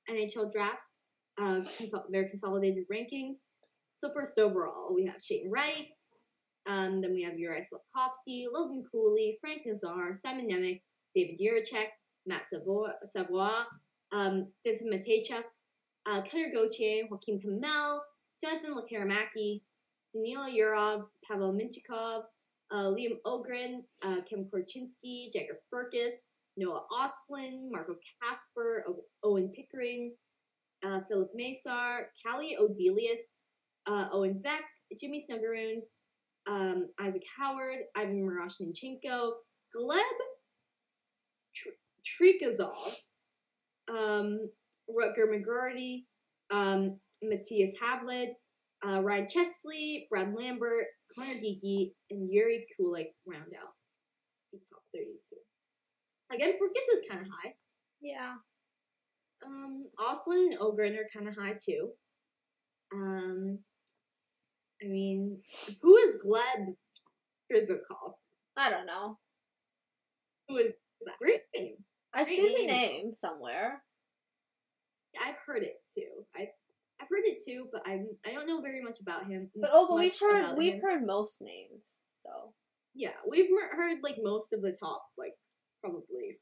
NHL 0.09 0.51
draft. 0.51 0.79
Uh, 1.37 1.59
consol- 1.59 2.09
their 2.09 2.29
consolidated 2.29 2.85
rankings. 2.91 3.35
So 3.97 4.11
first 4.13 4.37
overall, 4.39 4.93
we 4.93 5.05
have 5.05 5.21
Shane 5.21 5.49
Wright. 5.51 5.87
Um, 6.67 7.01
then 7.01 7.13
we 7.13 7.23
have 7.23 7.37
Yuri 7.37 7.61
Slafkovsky, 7.61 8.45
Logan 8.51 8.83
Cooley, 8.91 9.37
Frank 9.41 9.61
Nazar, 9.65 10.17
Simon 10.21 10.49
Nemec, 10.49 10.81
David 11.13 11.39
Jiricek, 11.39 11.89
Matt 12.25 12.43
Savoy, 12.49 12.89
Savoy 13.15 13.51
um, 14.11 14.47
Denton 14.63 14.89
Mateychuk, 14.91 15.43
uh, 16.07 16.21
Cutler 16.23 16.51
Gauthier, 16.53 17.03
Joakim 17.11 17.41
Kemell, 17.43 17.99
Jonathan 18.41 18.75
Lekkerimäki, 18.75 19.61
Danila 20.15 20.49
Yurov, 20.49 21.05
Pavel 21.27 21.53
Mintyukov, 21.53 22.23
uh, 22.71 22.75
Liam 22.75 23.17
Öhgren, 23.25 23.83
uh, 24.03 24.21
Kim 24.27 24.45
Korchinski, 24.45 25.31
Jagger 25.33 25.59
Firkus, 25.71 26.13
Noah 26.57 26.83
Ostlund, 26.91 27.69
Marco 27.71 27.95
Kasper, 28.21 28.85
Owen 29.23 29.51
Pickering, 29.55 30.13
uh, 30.85 31.01
Filip 31.09 31.29
Mesar, 31.37 32.05
Calle 32.23 32.55
Odelius, 32.61 33.23
uh, 33.87 34.09
Owen 34.11 34.39
Beck, 34.41 34.63
Jimmy 34.99 35.25
Snuggerud, 35.29 35.81
um, 36.47 36.87
Isaac 36.99 37.23
Howard, 37.37 37.79
Ivan 37.95 38.21
Miroshnichenko, 38.21 39.31
Gleb 39.75 39.99
Tr- 41.55 41.69
Trikozov, 42.05 43.01
um, 43.89 44.49
Rutger 44.89 45.27
McGroarty, 45.27 46.05
um, 46.51 46.99
Mattias 47.23 47.73
Havelid, 47.81 48.33
uh, 48.87 49.01
Ryan 49.01 49.27
Chesley, 49.27 50.07
Brad 50.09 50.33
Lambert, 50.33 50.85
Connor 51.15 51.33
Geekie, 51.33 51.93
and 52.11 52.31
Yuri 52.31 52.67
Kulik 52.79 53.13
round 53.25 53.53
out 53.59 53.73
the 54.51 54.59
top 54.69 54.83
32. 54.93 55.35
Again, 56.33 56.53
Firkus 56.53 56.97
is 56.97 57.09
kind 57.09 57.21
of 57.21 57.27
high. 57.31 57.53
yeah. 58.01 58.33
Um, 59.45 59.83
Ostlund 59.99 60.51
and 60.51 60.59
Öhgren 60.59 60.97
are 60.97 61.09
kind 61.13 61.27
of 61.27 61.35
high 61.35 61.53
too. 61.63 61.89
Um, 62.93 63.59
I 64.83 64.87
mean, 64.87 65.39
who 65.81 65.97
is 65.97 66.15
Gleb 66.25 66.73
Drizikov? 67.51 68.13
I 68.57 68.69
don't 68.69 68.85
know. 68.85 69.17
Who 70.47 70.57
is 70.57 70.71
that? 71.05 71.15
Great 71.21 71.41
name. 71.55 71.75
I've 72.13 72.27
Great 72.27 72.37
seen 72.37 72.53
the 72.53 72.65
name. 72.65 72.67
name 72.67 73.13
somewhere. 73.13 73.83
I've 75.21 75.35
heard 75.45 75.63
it 75.63 75.75
too. 75.93 76.25
I 76.35 76.47
I've 77.01 77.09
heard 77.09 77.25
it 77.25 77.41
too, 77.45 77.67
but 77.71 77.81
I 77.85 78.01
I 78.25 78.31
don't 78.33 78.47
know 78.47 78.61
very 78.61 78.81
much 78.81 78.99
about 79.01 79.27
him. 79.27 79.49
But 79.55 79.71
also 79.71 79.97
we've 79.97 80.17
heard 80.19 80.57
we've 80.57 80.75
him. 80.75 80.81
heard 80.81 81.05
most 81.05 81.41
names. 81.41 81.99
So 82.09 82.53
Yeah, 82.95 83.11
we've 83.29 83.49
heard 83.71 83.97
like 84.01 84.15
most 84.23 84.53
of 84.53 84.61
the 84.61 84.75
top, 84.79 85.03
like 85.17 85.33
probably, 85.85 86.37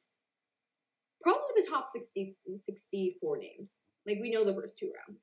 probably 1.22 1.42
the 1.58 1.68
top 1.70 1.88
60, 1.94 2.36
64 2.60 3.38
names. 3.38 3.70
Like 4.08 4.18
we 4.22 4.32
know 4.32 4.46
the 4.46 4.54
first 4.54 4.78
two 4.80 4.92
rounds. 5.08 5.22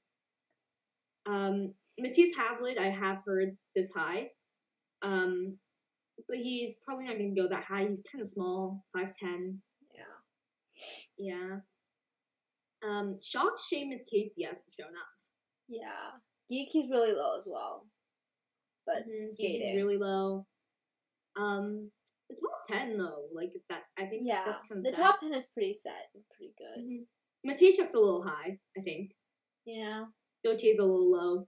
Um, 1.26 1.74
Mattias 2.00 2.30
Havelid, 2.38 2.78
I 2.78 2.88
have 2.90 3.18
heard 3.26 3.56
this 3.76 3.88
high. 3.94 4.28
Um, 5.02 5.56
but 6.28 6.38
he's 6.38 6.74
probably 6.84 7.06
not 7.06 7.16
going 7.18 7.34
to 7.34 7.40
go 7.42 7.48
that 7.48 7.64
high. 7.64 7.86
He's 7.88 8.02
kind 8.10 8.22
of 8.22 8.28
small, 8.28 8.84
five 8.94 9.14
ten. 9.18 9.60
yeah. 9.94 11.18
Yeah. 11.18 11.56
Um, 12.86 13.18
shocked 13.22 13.60
Seamus 13.70 14.00
Casey 14.10 14.44
hasn't 14.44 14.62
shown 14.78 14.88
up. 14.88 15.08
Yeah. 15.68 16.10
Geekie's 16.50 16.90
really 16.90 17.12
low 17.12 17.38
as 17.38 17.44
well. 17.46 17.86
But 18.86 19.06
Mhm, 19.06 19.22
he's 19.22 19.34
skating. 19.34 19.76
really 19.76 19.98
low. 19.98 20.46
Um, 21.36 21.90
the 22.30 22.36
top 22.40 22.66
ten 22.68 22.96
though, 22.96 23.24
like 23.34 23.52
that, 23.68 23.82
I 23.98 24.06
think. 24.06 24.22
yeah. 24.24 24.44
that's 24.46 24.68
kind 24.68 24.84
of 24.86 24.92
The 24.92 24.96
top 24.96 25.20
ten 25.20 25.34
is 25.34 25.46
pretty 25.46 25.74
set 25.74 26.08
and 26.14 26.22
pretty 26.36 26.54
good. 26.56 26.82
Mm-hmm. 26.82 27.02
A 27.94 27.98
little 27.98 28.22
high, 28.22 28.58
I 28.78 28.82
think. 28.82 29.12
Yeah. 29.66 30.04
Dochie's 30.46 30.78
a 30.78 30.82
little 30.82 31.10
low. 31.10 31.46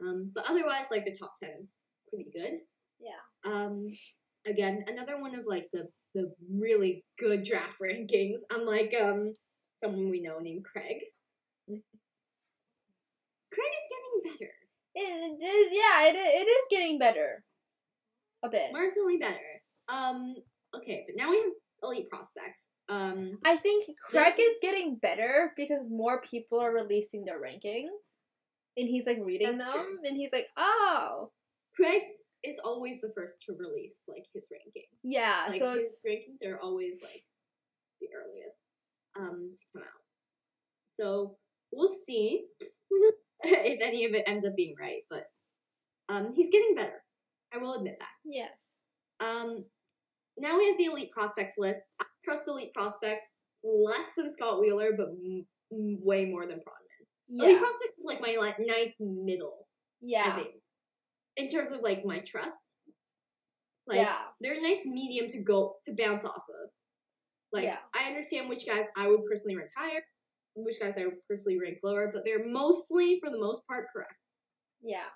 Um, 0.00 0.30
but 0.34 0.44
otherwise, 0.48 0.86
like 0.90 1.04
the 1.04 1.16
top 1.16 1.34
ten 1.42 1.52
is 1.62 1.70
pretty 2.08 2.30
good. 2.32 2.60
Yeah. 3.00 3.50
Um, 3.50 3.88
again, 4.46 4.84
another 4.86 5.20
one 5.20 5.34
of 5.34 5.44
like 5.46 5.68
the 5.72 5.88
the 6.14 6.32
really 6.52 7.04
good 7.18 7.44
draft 7.44 7.76
rankings. 7.82 8.38
Unlike 8.50 8.94
um 9.00 9.34
someone 9.82 10.10
we 10.10 10.20
know 10.22 10.38
named 10.38 10.64
Craig. 10.64 10.98
Craig 11.66 11.80
is 13.80 13.88
getting 13.90 14.32
better, 14.32 14.52
It, 14.94 15.38
it, 15.40 15.72
yeah, 15.72 16.08
it, 16.08 16.16
it 16.16 16.48
is 16.48 16.66
getting 16.70 16.98
better. 16.98 17.44
A 18.42 18.48
bit. 18.48 18.72
marginally 18.72 19.20
better. 19.20 19.62
Um, 19.88 20.34
okay, 20.74 21.04
but 21.06 21.16
now 21.16 21.30
we 21.30 21.36
have 21.36 21.52
elite 21.82 22.08
prospects. 22.08 22.62
Um, 22.88 23.38
I 23.44 23.56
think 23.56 23.86
Craig 24.10 24.34
is 24.38 24.56
getting 24.60 24.96
better 24.96 25.52
because 25.56 25.80
more 25.88 26.20
people 26.22 26.58
are 26.60 26.72
releasing 26.72 27.24
their 27.24 27.40
rankings. 27.40 27.88
And 28.76 28.88
he's 28.88 29.06
like 29.06 29.18
reading 29.22 29.58
them 29.58 29.72
true. 29.72 29.98
and 30.04 30.16
he's 30.16 30.30
like, 30.32 30.46
Oh 30.56 31.30
Craig 31.74 32.02
is 32.42 32.56
always 32.64 33.00
the 33.00 33.12
first 33.14 33.42
to 33.46 33.52
release 33.52 33.98
like 34.08 34.24
his 34.34 34.44
ranking. 34.50 34.86
Yeah, 35.02 35.46
like 35.48 35.60
so 35.60 35.74
his 35.74 36.00
rankings 36.06 36.46
are 36.48 36.58
always 36.58 37.00
like 37.02 37.24
the 38.00 38.08
earliest 38.16 38.58
um 39.18 39.56
to 39.60 39.66
come 39.78 39.82
out. 39.82 40.02
So 40.98 41.36
we'll 41.72 41.94
see 42.06 42.46
if 43.42 43.80
any 43.82 44.04
of 44.06 44.14
it 44.14 44.24
ends 44.26 44.46
up 44.46 44.56
being 44.56 44.74
right, 44.80 45.02
but 45.10 45.24
um 46.08 46.32
he's 46.34 46.50
getting 46.50 46.74
better. 46.74 47.02
I 47.52 47.58
will 47.58 47.74
admit 47.74 47.96
that. 47.98 48.08
yes. 48.24 48.50
Um 49.20 49.64
now 50.38 50.56
we 50.56 50.66
have 50.68 50.78
the 50.78 50.86
elite 50.86 51.10
prospects 51.12 51.54
list. 51.58 51.80
I 52.00 52.04
trust 52.24 52.44
elite 52.46 52.72
prospects 52.74 53.26
less 53.62 54.06
than 54.16 54.32
Scott 54.32 54.60
Wheeler, 54.60 54.92
but 54.96 55.08
m- 55.08 55.46
m- 55.72 55.98
way 56.02 56.24
more 56.24 56.46
than 56.46 56.58
Pronman. 56.58 57.06
Elite 57.28 57.52
Yeah. 57.52 57.58
prospects 57.58 57.98
is 57.98 58.04
like 58.04 58.20
my 58.20 58.36
like 58.38 58.56
nice 58.58 58.94
middle, 59.00 59.66
I 60.02 60.06
Yeah. 60.06 60.36
think, 60.36 60.54
in 61.36 61.50
terms 61.50 61.70
of 61.72 61.80
like 61.82 62.04
my 62.04 62.20
trust. 62.20 62.56
Like 63.86 63.98
yeah. 63.98 64.22
they're 64.40 64.54
a 64.58 64.62
nice 64.62 64.84
medium 64.86 65.28
to 65.30 65.42
go 65.42 65.76
to 65.86 65.94
bounce 65.94 66.24
off 66.24 66.36
of. 66.48 66.70
Like 67.52 67.64
Yeah. 67.64 67.78
I 67.94 68.08
understand 68.08 68.48
which 68.48 68.66
guys 68.66 68.86
I 68.96 69.08
would 69.08 69.24
personally 69.30 69.56
rank 69.56 69.70
higher, 69.76 70.02
which 70.54 70.80
guys 70.80 70.94
I 70.96 71.04
would 71.06 71.18
personally 71.28 71.58
rank 71.58 71.78
lower, 71.82 72.10
but 72.14 72.22
they're 72.24 72.46
mostly, 72.46 73.18
for 73.20 73.30
the 73.30 73.38
most 73.38 73.66
part, 73.66 73.88
correct. 73.92 74.14
Yeah. 74.80 75.08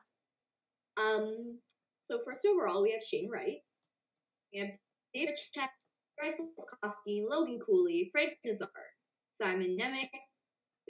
Um, 0.97 1.59
so 2.11 2.21
first 2.25 2.47
overall, 2.47 2.83
we 2.83 2.93
have 2.93 3.03
Shane 3.03 3.31
Wright, 3.31 3.59
we 4.53 4.61
have 4.61 4.71
David 5.15 5.39
Chet, 5.53 5.71
Bryce 6.19 6.41
Lukowski, 6.41 7.25
Logan 7.29 7.59
Cooley, 7.65 8.09
Frank 8.13 8.33
Nazar, 8.45 8.69
Simon 9.41 9.77
Nemec, 9.81 10.11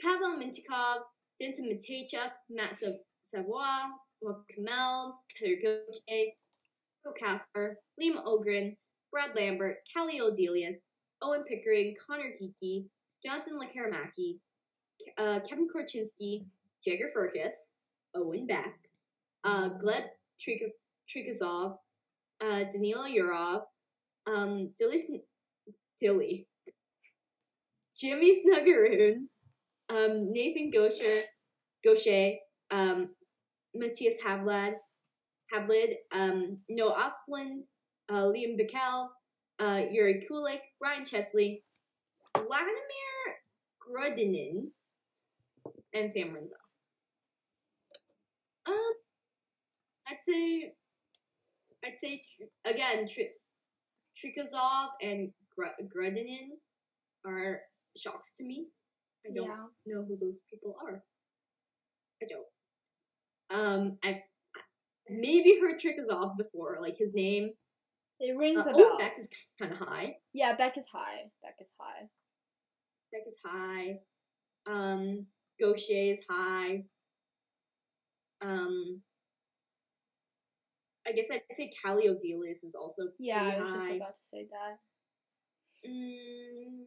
Pavel 0.01 0.37
Mintyukov, 0.39 1.01
Denton 1.39 1.65
Mateychuk, 1.65 2.31
Matt 2.49 2.79
Sav- 2.79 2.93
Savoy, 3.33 3.63
Kemell, 4.23 5.13
Peter 5.35 5.61
Gauthier, 5.61 6.31
Kasper, 7.19 7.77
Liam 8.01 8.23
Öhgren, 8.25 8.75
Brad 9.11 9.35
Lambert, 9.35 9.77
Calle 9.93 10.19
Odelius, 10.21 10.77
Owen 11.21 11.43
Pickering, 11.43 11.95
Connor 12.05 12.33
Geekie, 12.41 12.85
Jonathan 13.23 13.59
Lekkerimäki, 13.59 14.37
uh, 15.17 15.39
Kevin 15.47 15.67
Korchinski, 15.73 16.45
Jagger 16.85 17.11
Firkus, 17.15 17.53
Owen 18.15 18.47
Beck, 18.47 18.75
uh, 19.43 19.69
Gleb 19.81 20.03
Trik- 20.41 20.71
Trikozov, 21.09 21.77
uh, 22.41 22.63
Danila 22.73 23.09
Yurov, 23.13 23.63
um, 24.27 24.71
Dilly, 24.79 25.23
Dilly, 26.01 26.47
Jimmy 27.99 28.41
Snuggerud, 28.43 29.17
um, 29.89 30.31
Nathan 30.31 30.71
Gosher, 30.71 31.21
Gaucher, 31.83 32.33
um, 32.71 33.09
Matthias 33.75 34.15
Havlad, 34.25 34.73
Havelid, 35.53 35.93
um, 36.11 36.57
Noah 36.69 37.11
Ostlund, 37.29 37.61
uh, 38.09 38.23
Liam 38.23 38.57
Bickel, 38.57 39.09
uh, 39.59 39.81
Yuri 39.89 40.25
Kulik, 40.29 40.61
Ryan 40.81 41.05
Chesley, 41.05 41.63
Vladimir 42.35 43.23
Grudinin, 43.79 44.71
and 45.93 46.11
Sam 46.11 46.33
Renzo. 46.33 46.55
Um, 48.67 48.93
I'd 50.07 50.17
say, 50.27 50.73
I'd 51.85 51.97
say 52.01 52.23
tr- 52.37 52.69
again, 52.69 53.07
Tr- 53.07 53.35
Trikozov 54.17 54.89
and 55.01 55.31
Gr- 55.55 55.83
Grudinin 55.95 56.49
are 57.25 57.61
shocks 57.97 58.33
to 58.37 58.43
me. 58.43 58.67
I 59.25 59.33
don't 59.33 59.45
Yeah. 59.47 59.67
know 59.85 60.03
who 60.05 60.17
those 60.17 60.41
people 60.49 60.75
are. 60.81 61.03
I 62.21 62.25
don't. 62.27 62.47
Um, 63.51 63.99
I 64.03 64.23
maybe 65.09 65.59
heard 65.59 65.79
Trikozov 65.79 66.37
before, 66.37 66.77
like 66.81 66.97
his 66.97 67.13
name, 67.13 67.55
It 68.17 68.37
rings 68.37 68.65
Uh, 68.65 68.69
a 68.69 68.73
oh, 68.73 68.77
bell. 68.77 68.97
Beck 68.97 69.19
is 69.19 69.29
kind 69.59 69.73
of 69.73 69.77
high. 69.77 70.17
Yeah, 70.31 70.55
Beck 70.55 70.77
is 70.77 70.87
high. 70.87 71.29
Beck 71.43 71.57
is 71.59 71.69
high. 71.77 72.09
Beck 73.11 73.27
is 73.27 73.37
high. 73.43 74.01
Um, 74.65 75.27
Gaucher 75.59 75.91
is 76.13 76.25
high. 76.29 76.85
Um, 78.41 79.03
I 81.07 81.11
guess 81.11 81.27
I'd 81.31 81.41
say 81.55 81.71
Calle 81.83 81.97
Odelius 82.01 82.63
is 82.63 82.75
also 82.75 83.03
Yeah, 83.19 83.41
I 83.43 83.61
was 83.61 83.83
just 83.83 83.95
about 83.95 84.15
to 84.15 84.21
say 84.21 84.47
that. 84.49 84.79
Mm, 85.87 86.85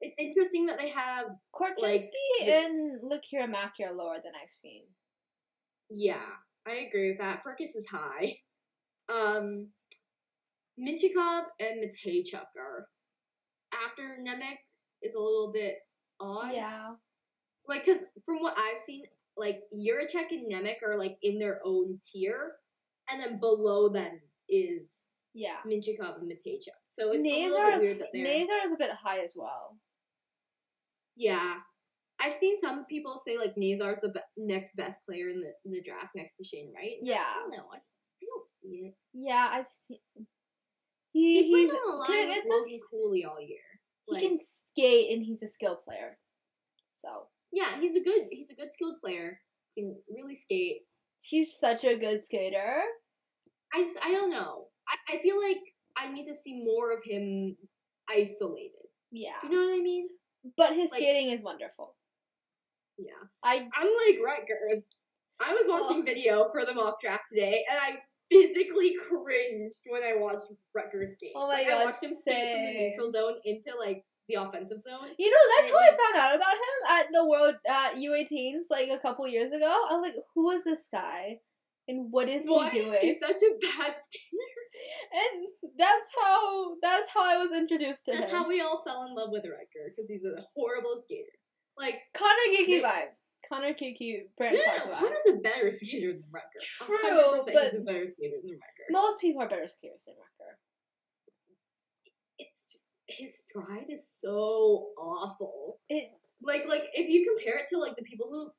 it's 0.00 0.16
interesting 0.18 0.66
that 0.66 0.78
they 0.78 0.88
have 0.90 1.26
Korchinski 1.54 2.10
the- 2.40 2.52
and 2.52 3.00
Lakira 3.02 3.48
Mack 3.48 3.74
are 3.84 3.92
lower 3.92 4.16
than 4.16 4.32
I've 4.40 4.50
seen. 4.50 4.84
Yeah, 5.90 6.24
I 6.66 6.86
agree 6.88 7.10
with 7.10 7.18
that. 7.18 7.42
Firkus 7.44 7.76
is 7.76 7.86
high. 7.90 8.38
Um, 9.08 9.68
Mintyukov 10.78 11.44
and 11.60 11.82
Mateychuk 11.82 12.46
are 12.58 12.88
after 13.72 14.18
Nemec 14.20 14.56
is 15.02 15.14
a 15.14 15.20
little 15.20 15.52
bit 15.52 15.76
odd. 16.20 16.52
Yeah. 16.52 16.94
Like, 17.68 17.84
cause 17.84 17.98
from 18.24 18.40
what 18.40 18.56
I've 18.56 18.82
seen, 18.84 19.04
like 19.36 19.60
Jiricek 19.74 20.30
and 20.30 20.50
Nemec 20.50 20.76
are 20.82 20.96
like 20.96 21.18
in 21.22 21.38
their 21.38 21.60
own 21.64 21.98
tier, 22.10 22.56
and 23.10 23.20
then 23.20 23.38
below 23.40 23.88
them 23.88 24.20
is 24.48 24.88
Yeah. 25.34 25.56
Mintyukov 25.66 26.18
and 26.20 26.30
Mateychuk. 26.30 26.78
So 26.92 27.12
it's 27.12 27.22
Nazar 27.22 27.76
is, 27.76 27.82
weird 27.82 28.00
that 28.00 28.08
they're. 28.12 28.24
Nazar 28.24 28.64
is 28.66 28.72
a 28.72 28.76
bit 28.78 28.90
high 28.90 29.20
as 29.20 29.34
well. 29.36 29.76
Yeah. 31.16 31.54
I've 32.18 32.34
seen 32.34 32.56
some 32.62 32.86
people 32.86 33.22
say 33.26 33.36
like 33.36 33.54
Nazar's 33.56 34.00
the 34.00 34.08
be- 34.08 34.20
next 34.38 34.74
best 34.76 34.96
player 35.04 35.28
in 35.28 35.40
the 35.40 35.52
in 35.66 35.72
the 35.72 35.82
draft 35.82 36.14
next 36.14 36.36
to 36.38 36.44
Shane 36.44 36.72
Wright. 36.74 36.96
I 37.02 37.04
Yeah. 37.04 37.34
don't 37.40 37.50
know. 37.50 37.68
I 37.72 37.76
just 37.78 37.98
I 38.22 38.26
don't 38.26 38.48
see 38.62 38.86
it. 38.88 38.94
Yeah, 39.12 39.48
I've 39.52 39.70
seen. 39.70 39.98
He, 41.12 41.42
He 41.42 41.44
he's 41.44 41.70
played 41.70 41.78
on 41.78 41.90
the 41.90 41.96
line 41.96 42.28
with 42.28 42.44
Logan 42.46 42.80
Cooley 42.90 43.24
all 43.24 43.40
year. 43.40 43.60
he 44.08 44.20
can 44.20 44.38
skate 44.40 45.10
and 45.16 45.24
he's 45.24 45.42
a 45.42 45.48
skill 45.48 45.76
player. 45.84 46.18
So 46.92 47.28
yeah, 47.52 47.78
he's 47.80 47.96
a 47.96 48.00
good 48.02 48.28
he's 48.30 48.48
a 48.50 48.54
good 48.54 48.70
skilled 48.74 49.00
player. 49.02 49.38
He 49.74 49.82
can 49.82 49.96
really 50.08 50.36
skate. 50.38 50.82
He's 51.28 51.58
such 51.58 51.84
a 51.84 51.96
good 51.96 52.24
skater. 52.24 52.80
I 53.74 53.82
just 53.82 53.98
I 54.02 54.12
don't 54.12 54.30
know. 54.30 54.66
I, 54.88 55.16
I 55.16 55.22
feel 55.22 55.40
like 55.40 55.58
I 55.96 56.12
need 56.12 56.26
to 56.26 56.34
see 56.34 56.62
more 56.64 56.92
of 56.92 57.00
him 57.04 57.56
isolated. 58.08 58.86
Yeah. 59.10 59.36
You 59.42 59.50
know 59.50 59.64
what 59.66 59.78
I 59.78 59.82
mean? 59.82 60.08
But 60.56 60.74
his 60.74 60.90
Like- 60.90 61.00
skating 61.00 61.30
is 61.30 61.42
wonderful. 61.42 61.94
Yeah. 62.98 63.12
I 63.42 63.56
I'm 63.56 63.90
like 64.06 64.24
Rutgers. 64.24 64.84
I 65.40 65.52
was 65.52 65.64
oh. 65.66 65.80
watching 65.82 66.02
Oh. 66.02 66.04
video 66.04 66.48
for 66.50 66.64
the 66.64 66.72
mock 66.72 67.00
draft 67.00 67.24
today, 67.28 67.64
and 67.70 67.78
I 67.78 67.98
physically 68.30 68.96
cringed 69.08 69.80
when 69.88 70.02
I 70.02 70.14
watched 70.16 70.46
Rutgers 70.74 71.14
skate. 71.14 71.32
Oh 71.36 71.46
my 71.46 71.54
Like, 71.58 71.66
I 71.66 71.70
God, 71.70 71.84
watched 71.86 72.02
him 72.02 72.14
skate 72.14 72.54
from 72.54 72.64
the 72.64 72.72
neutral 72.72 73.12
zone 73.12 73.40
into 73.44 73.70
like 73.78 74.04
the 74.28 74.34
offensive 74.34 74.80
zone. 74.82 75.08
You 75.18 75.30
know, 75.30 75.44
that's 75.56 75.72
how 75.72 75.78
I 75.78 75.90
found 75.90 76.16
out 76.16 76.36
about 76.36 76.54
him 76.54 76.76
at 76.90 77.06
the 77.12 77.26
World 77.26 77.54
at 77.68 77.94
U18s 77.96 78.66
like 78.70 78.88
a 78.90 78.98
couple 78.98 79.26
years 79.28 79.52
ago. 79.52 79.66
I 79.66 79.94
was 79.94 80.02
like, 80.02 80.16
who 80.34 80.50
is 80.50 80.64
this 80.64 80.86
guy? 80.92 81.38
And 81.88 82.10
what 82.10 82.28
is 82.28 82.44
Why 82.46 82.68
he 82.70 82.78
is 82.80 82.86
doing? 82.90 82.98
he 83.00 83.18
such 83.20 83.42
a 83.42 83.52
bad 83.62 83.94
skater? 84.10 84.62
And 85.14 85.46
that's 85.78 86.08
how 86.20 86.74
that's 86.82 87.10
how 87.14 87.24
I 87.24 87.36
was 87.38 87.50
introduced 87.52 88.04
to 88.06 88.12
That's 88.12 88.30
him. 88.32 88.38
how 88.38 88.48
we 88.48 88.60
all 88.60 88.82
fell 88.86 89.04
in 89.04 89.14
love 89.14 89.30
with 89.30 89.44
Rutger 89.44 89.90
because 89.94 90.08
he's 90.08 90.24
a 90.24 90.42
horrible 90.54 91.00
skater. 91.04 91.30
Like, 91.78 91.94
Connor 92.14 92.48
Geeky 92.54 92.82
vibe. 92.82 93.14
Connor 93.48 93.68
no, 93.70 94.16
Brent 94.38 94.56
no, 94.56 94.62
Clark 94.64 94.86
no, 94.86 94.92
vibe. 94.94 94.98
Connor's 94.98 95.26
a 95.30 95.36
better 95.38 95.70
skater 95.70 96.12
than 96.14 96.24
Rutger. 96.34 96.60
True, 96.60 96.98
100% 96.98 97.54
but- 97.54 97.70
he's 97.70 97.80
a 97.80 97.84
better 97.84 98.06
skater 98.10 98.36
than 98.42 98.54
Rutger. 98.58 98.86
Most 98.90 99.20
people 99.20 99.42
are 99.42 99.48
better 99.48 99.68
skaters 99.68 100.02
than 100.06 100.14
Rutger. 100.14 100.54
His 103.08 103.38
stride 103.38 103.86
is 103.88 104.10
so 104.20 104.88
awful. 104.98 105.78
It 105.88 106.10
Like, 106.42 106.64
like 106.68 106.84
if 106.92 107.08
you 107.08 107.34
compare 107.36 107.58
it 107.58 107.68
to 107.70 107.78
like 107.78 107.96
the 107.96 108.02
people 108.02 108.28
who 108.30 108.50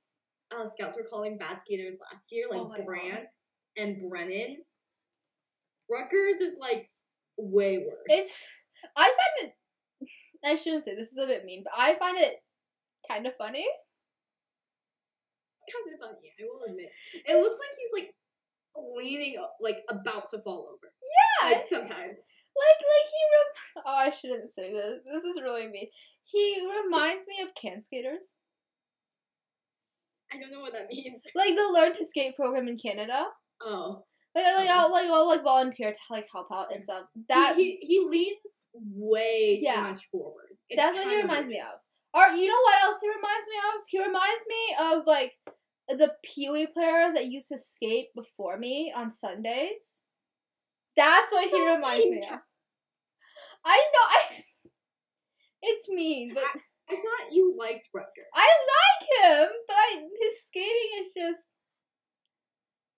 uh, 0.58 0.70
scouts 0.70 0.98
were 0.98 1.08
calling 1.10 1.38
bad 1.38 1.60
skaters 1.66 1.98
last 2.12 2.26
year, 2.32 2.46
like 2.50 2.62
Oh 2.62 2.68
my 2.70 2.78
God. 2.78 2.86
Brandt 2.86 3.28
and 3.76 4.02
Brennan, 4.10 4.58
Rutgers 5.90 6.42
is 6.42 6.56
like 6.60 6.90
way 7.38 7.78
worse. 7.80 8.06
it's 8.08 8.48
I 8.96 9.04
find 9.06 9.50
it 9.50 9.54
I 10.46 10.56
shouldn't 10.56 10.86
say 10.86 10.96
this 10.96 11.10
is 11.10 11.18
a 11.22 11.28
bit 11.28 11.46
mean, 11.46 11.64
but 11.64 11.74
I 11.78 11.96
find 11.96 12.18
it 12.18 12.36
kind 13.10 13.26
of 13.26 13.34
funny. 13.38 13.66
kind 15.72 15.94
of 15.94 16.00
funny, 16.00 16.32
I 16.40 16.44
will 16.46 16.64
admit. 16.70 16.90
It 17.26 17.36
looks 17.42 17.58
like 17.60 17.76
he's 17.78 18.04
like 18.04 18.16
leaning, 18.96 19.36
like 19.60 19.78
about 19.90 20.30
to 20.30 20.40
fall 20.40 20.70
over. 20.72 20.94
Yeah, 21.42 21.50
Like 21.50 21.66
sometimes. 21.70 22.18
Like, 22.58 22.80
like 22.82 23.08
he 23.12 23.22
rem- 23.36 23.84
Oh, 23.86 23.96
I 23.96 24.12
shouldn't 24.12 24.54
say 24.54 24.74
this. 24.74 25.00
This 25.06 25.36
is 25.36 25.42
really 25.42 25.68
mean. 25.68 25.88
He 26.24 26.60
reminds 26.84 27.26
me 27.28 27.42
of 27.44 27.54
can 27.56 27.82
skaters, 27.84 28.26
I 30.34 30.40
don't 30.40 30.52
know 30.52 30.60
what 30.62 30.74
that 30.74 30.88
means. 30.90 31.22
like 31.36 31.56
the 31.56 31.70
Learn 31.74 31.94
to 31.96 32.06
Skate 32.06 32.36
program 32.36 32.68
in 32.68 32.78
Canada. 32.78 33.28
Oh, 33.62 34.04
Like, 34.36 34.46
like. 34.46 34.70
I'll 34.70 34.92
like, 34.92 35.08
I'll 35.10 35.28
like 35.28 35.44
volunteer 35.44 35.92
to 35.92 36.00
like 36.10 36.28
help 36.32 36.48
out 36.52 36.74
and 36.74 36.84
stuff. 36.84 37.04
That 37.30 37.56
he, 37.56 37.78
he 37.82 37.88
he 37.88 38.08
leans 38.10 38.38
way 38.74 39.60
Yeah. 39.62 39.76
too 39.88 39.94
much 39.94 40.08
forward. 40.12 40.48
It's 40.70 40.82
that's 40.82 40.96
what 40.98 41.08
he 41.08 41.16
reminds 41.22 41.48
weird. 41.48 41.50
me 41.50 41.62
of. 41.62 41.80
Or 42.14 42.36
you 42.36 42.48
know 42.48 42.62
what 42.64 42.84
else 42.84 42.98
he 43.02 43.08
reminds 43.08 43.48
me 43.48 43.56
of? 43.68 43.82
He 43.88 44.00
reminds 44.00 44.46
me 44.48 44.98
of 44.98 45.04
like 45.08 45.34
the 45.90 46.14
Pee 46.24 46.50
Wee 46.50 46.68
players 46.68 47.14
that 47.14 47.28
used 47.28 47.48
to 47.50 47.58
skate 47.58 48.08
before 48.16 48.58
me 48.58 48.92
on 48.96 49.10
Sundays. 49.12 50.04
That's 50.98 51.32
what 51.32 51.48
he 51.50 51.62
reminds 51.76 52.10
me 52.10 52.28
of. 52.30 52.40
I 53.66 53.78
know. 53.78 54.06
I. 54.10 54.20
It's 55.62 55.90
mean, 55.90 56.34
but 56.36 56.44
I 56.44 56.94
thought 56.96 57.32
you 57.32 57.56
liked 57.58 57.90
Rutgers. 57.94 58.30
I 58.34 58.48
like 58.48 59.10
him, 59.42 59.50
but 59.68 59.76
I 59.76 59.96
his 60.22 60.34
skating 60.48 60.92
is 61.02 61.08
just 61.18 61.50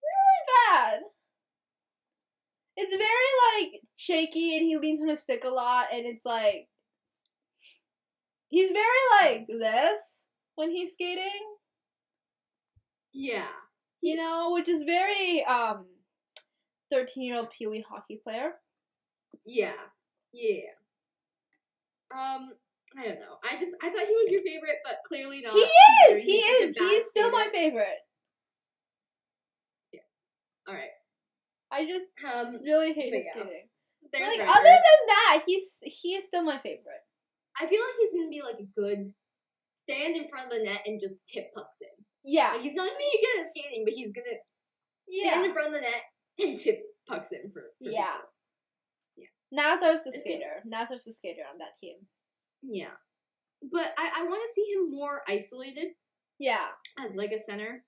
really 0.03 0.41
bad. 0.69 0.99
It's 2.75 2.93
very 2.93 3.71
like 3.71 3.81
shaky 3.95 4.57
and 4.57 4.65
he 4.65 4.77
leans 4.77 5.01
on 5.01 5.07
his 5.07 5.23
stick 5.23 5.43
a 5.45 5.49
lot 5.49 5.87
and 5.93 6.05
it's 6.05 6.25
like 6.25 6.67
he's 8.49 8.71
very 8.71 9.05
like 9.21 9.47
this 9.47 10.25
when 10.55 10.69
he's 10.71 10.93
skating, 10.93 11.55
Yeah. 13.13 13.47
you 14.01 14.15
know, 14.15 14.51
which 14.53 14.67
is 14.67 14.83
very 14.83 15.43
um 15.45 15.85
13-year-old 16.93 17.51
Pee 17.51 17.67
Wee 17.67 17.85
hockey 17.87 18.19
player. 18.23 18.53
Yeah. 19.45 19.73
Yeah. 20.33 20.71
Um, 22.11 22.51
I 22.97 23.03
don't 23.05 23.19
know. 23.19 23.37
I 23.43 23.59
just 23.59 23.73
I 23.83 23.89
thought 23.89 24.07
he 24.07 24.13
was 24.13 24.31
your 24.31 24.41
favorite, 24.41 24.77
but 24.83 24.97
clearly 25.07 25.41
not. 25.41 25.53
He 25.53 25.59
is. 25.59 26.23
He 26.25 26.41
he's 26.41 26.45
such 26.45 26.61
a 26.61 26.69
is. 26.69 26.75
bad 26.75 26.83
He's 26.89 27.05
still 27.05 27.31
my 27.31 27.47
favorite. 27.51 27.99
Yeah. 29.93 29.99
All 30.67 30.73
right. 30.73 30.89
I 31.71 31.85
just 31.85 32.05
Um, 32.25 32.59
really 32.63 32.93
hate 32.93 33.13
his 33.13 33.25
Yeah. 33.25 33.43
skating. 33.43 33.69
Like 34.11 34.39
other 34.41 34.63
than 34.63 34.99
that, 35.07 35.43
he's 35.45 35.79
he 35.83 36.15
is 36.15 36.25
still 36.25 36.43
my 36.43 36.57
favorite. 36.59 37.03
I 37.59 37.67
feel 37.67 37.79
like 37.79 37.95
he's 37.99 38.13
gonna 38.13 38.29
be 38.29 38.41
like 38.41 38.59
a 38.59 38.65
good 38.79 39.13
stand 39.83 40.15
in 40.15 40.27
front 40.29 40.51
of 40.51 40.57
the 40.57 40.63
net 40.65 40.81
and 40.87 40.99
just 40.99 41.23
tip 41.25 41.53
pucks 41.53 41.77
in. 41.81 42.05
Yeah. 42.23 42.53
Like 42.53 42.61
he's 42.61 42.73
not 42.73 42.87
gonna 42.87 42.97
be 42.97 43.21
good 43.21 43.45
at 43.45 43.49
skating, 43.51 43.85
but 43.85 43.93
he's 43.93 44.11
gonna 44.11 44.27
stand 45.07 45.41
Yeah. 45.41 45.45
in 45.45 45.53
front 45.53 45.67
of 45.67 45.73
the 45.73 45.81
net 45.81 46.03
and 46.39 46.59
tip 46.63 46.81
pucks 47.07 47.29
in 47.31 47.51
for. 47.51 47.61
for 47.61 47.89
Yeah. 47.91 48.13
people. 49.15 49.27
Nazar's 49.51 50.03
the 50.03 50.11
It's 50.11 50.19
skater. 50.21 50.61
Nazar's 50.65 51.05
the 51.05 51.11
skater 51.13 51.41
on 51.51 51.57
that 51.59 51.77
team. 51.81 51.95
Yeah. 52.61 52.91
But 53.71 53.93
I, 53.97 54.21
I 54.21 54.23
want 54.23 54.41
to 54.41 54.53
see 54.53 54.71
him 54.73 54.91
more 54.91 55.21
isolated 55.27 55.89
Yeah. 56.37 56.67
as 57.03 57.15
like 57.15 57.31
a 57.31 57.41
center. 57.43 57.83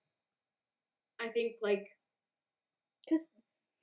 I 1.19 1.27
think 1.29 1.53
like 1.61 1.85
'Cause- 3.07 3.19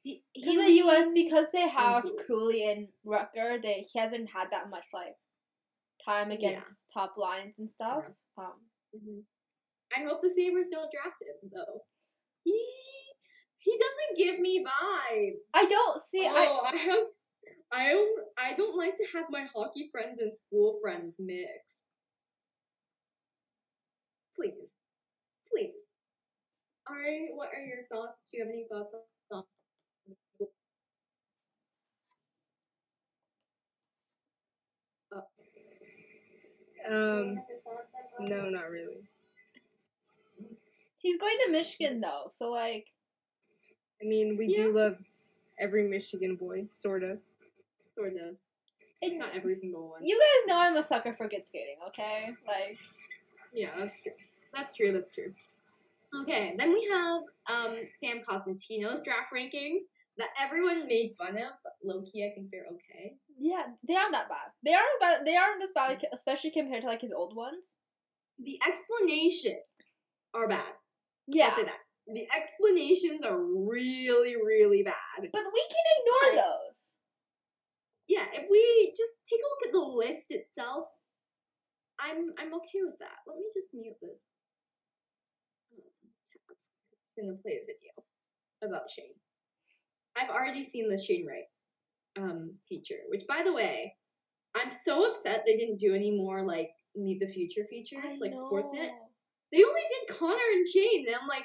he, 0.03 0.25
Because 0.35 0.51
he 0.51 0.57
the 0.57 0.89
US, 0.89 1.13
because 1.13 1.47
they 1.53 1.69
have 1.69 2.03
Cooley. 2.03 2.25
Cooley 2.27 2.71
and 2.71 2.89
Rutger, 3.07 3.61
they 3.63 3.87
he 3.93 3.99
hasn't 3.99 4.29
had 4.31 4.51
that 4.51 4.71
much 4.71 4.85
like 4.93 5.15
time 6.05 6.31
against 6.31 6.85
top 6.93 7.15
lines 7.17 7.59
and 7.59 7.71
stuff. 7.71 8.05
Um, 8.37 8.55
Mhm. 8.97 9.23
I 9.97 10.03
hope 10.05 10.21
the 10.23 10.31
Sabres 10.35 10.69
don't 10.71 10.91
draft 10.91 11.21
him 11.23 11.51
though. 11.53 11.85
He 12.45 12.98
he 13.59 13.79
doesn't 13.79 14.19
give 14.27 14.41
me 14.41 14.65
vibes. 14.65 15.39
I 15.55 15.67
don't 15.67 16.03
see. 16.03 16.27
oh, 16.29 16.63
I 16.65 16.73
I, 16.73 16.77
have 16.77 17.05
I 17.73 17.89
don't 17.91 18.21
I 18.39 18.57
don't 18.57 18.77
like 18.77 18.97
to 18.97 19.05
have 19.15 19.27
my 19.31 19.47
hockey 19.55 19.89
friends 19.93 20.21
and 20.21 20.37
school 20.37 20.79
friends 20.83 21.17
mixed. 21.19 21.53
Please. 24.37 24.73
Please. 25.51 25.75
Alright, 26.89 27.29
what 27.35 27.49
are 27.49 27.65
your 27.65 27.85
thoughts? 27.91 28.19
Do 28.31 28.39
you 28.39 28.45
have 28.45 28.53
any 28.53 28.67
thoughts 28.71 28.95
on 29.33 29.45
Um, 36.89 37.43
no, 38.21 38.49
not 38.49 38.71
really. 38.71 39.09
he's 40.99 41.21
going 41.21 41.37
to 41.45 41.53
Michigan 41.53 42.01
though, 42.01 42.29
so 42.31 42.51
like 42.51 42.87
I 44.01 44.05
mean, 44.05 44.37
we 44.37 44.47
Yeah. 44.47 44.65
do 44.65 44.73
love 44.73 44.99
every 45.59 45.89
Michigan 45.89 46.37
boy, 46.37 46.69
sorta. 46.73 47.19
Sort 47.95 48.15
of. 48.17 48.37
And 49.03 49.19
Not 49.19 49.35
every 49.35 49.59
single 49.61 49.89
one. 49.91 50.05
you 50.05 50.19
guys 50.19 50.49
know 50.49 50.57
I'm 50.59 50.77
a 50.77 50.83
sucker 50.83 51.15
for 51.15 51.29
good 51.29 51.47
skating, 51.47 51.79
okay? 51.89 52.35
Like, 52.47 52.79
Yeah, 53.53 53.77
that's 53.79 54.01
true. 54.03 54.13
That's 54.53 54.75
true. 54.75 54.93
That's 54.93 55.11
true. 55.11 55.35
Okay, 56.23 56.55
then 56.57 56.73
we 56.73 56.85
have 56.91 57.23
um 57.47 57.79
Sam 58.01 58.23
Cosentino's 58.29 59.03
draft 59.03 59.33
rankings 59.33 59.81
that 60.17 60.29
everyone 60.41 60.87
made 60.89 61.15
fun 61.17 61.37
of, 61.37 61.53
but 61.63 61.75
low 61.85 62.03
key 62.03 62.27
I 62.27 62.35
think 62.35 62.51
they're 62.51 62.67
okay. 62.73 63.17
yeah, 63.39 63.67
they 63.87 63.95
aren't 63.95 64.13
that 64.13 64.29
bad. 64.29 64.51
They 64.65 64.75
aren't 64.75 65.01
bad. 65.01 65.25
They 65.25 65.37
aren't 65.37 65.63
as 65.63 65.71
bad, 65.73 66.05
especially 66.13 66.51
compared 66.51 66.83
to 66.83 66.89
like 66.89 67.03
his 67.03 67.13
old 67.13 67.37
ones. 67.37 67.75
The 68.39 68.59
explanations 68.67 69.63
are 70.35 70.49
bad. 70.49 70.73
Yeah, 71.27 71.49
I'll 71.49 71.57
say 71.57 71.65
that. 71.65 71.81
The 72.09 72.27
explanations 72.35 73.21
are 73.25 73.39
really, 73.39 74.35
really 74.37 74.83
bad. 74.83 74.95
but 75.33 75.45
we 75.53 75.63
can 75.69 75.87
ignore 75.99 76.35
But- 76.35 76.43
those. 76.43 76.99
Yeah, 78.09 78.25
if 78.33 78.49
we 78.49 78.95
just 78.97 79.19
take 79.29 79.41
a 79.41 79.49
look 79.49 79.67
at 79.67 79.73
the 79.73 79.79
list 79.81 80.27
itself, 80.31 80.89
I'm 82.01 82.33
I'm 82.39 82.55
okay 82.55 82.81
with 82.83 82.99
that. 83.01 83.19
Let 83.27 83.37
me 83.37 83.45
just 83.55 83.75
mute 83.75 83.97
this. 84.01 84.19
It's 87.03 87.13
gonna 87.19 87.37
play 87.43 87.61
a 87.61 87.67
video 87.67 87.93
about 88.63 88.91
Shane. 88.91 89.15
I've 90.17 90.31
already 90.31 90.65
seen 90.65 90.89
the 90.89 90.99
Shane 91.01 91.27
Wright 91.27 91.45
um 92.17 92.55
feature, 92.69 93.03
which 93.09 93.27
by 93.29 93.43
the 93.45 93.53
way, 93.53 93.95
I'm 94.55 94.71
so 94.71 95.11
upset 95.11 95.43
they 95.45 95.57
didn't 95.59 95.79
do 95.79 95.95
any 95.95 96.11
more 96.17 96.43
like 96.43 96.71
Meet 96.97 97.21
the 97.21 97.29
Future 97.33 97.67
features 97.69 98.03
I 98.05 98.17
like 98.17 98.33
know. 98.33 98.49
Sportsnet. 98.51 98.91
They 99.53 99.65
only 99.65 99.83
did 99.89 100.17
Connor 100.17 100.35
and 100.55 100.67
Shane, 100.67 101.07
and 101.07 101.17
I'm 101.21 101.29
like, 101.29 101.45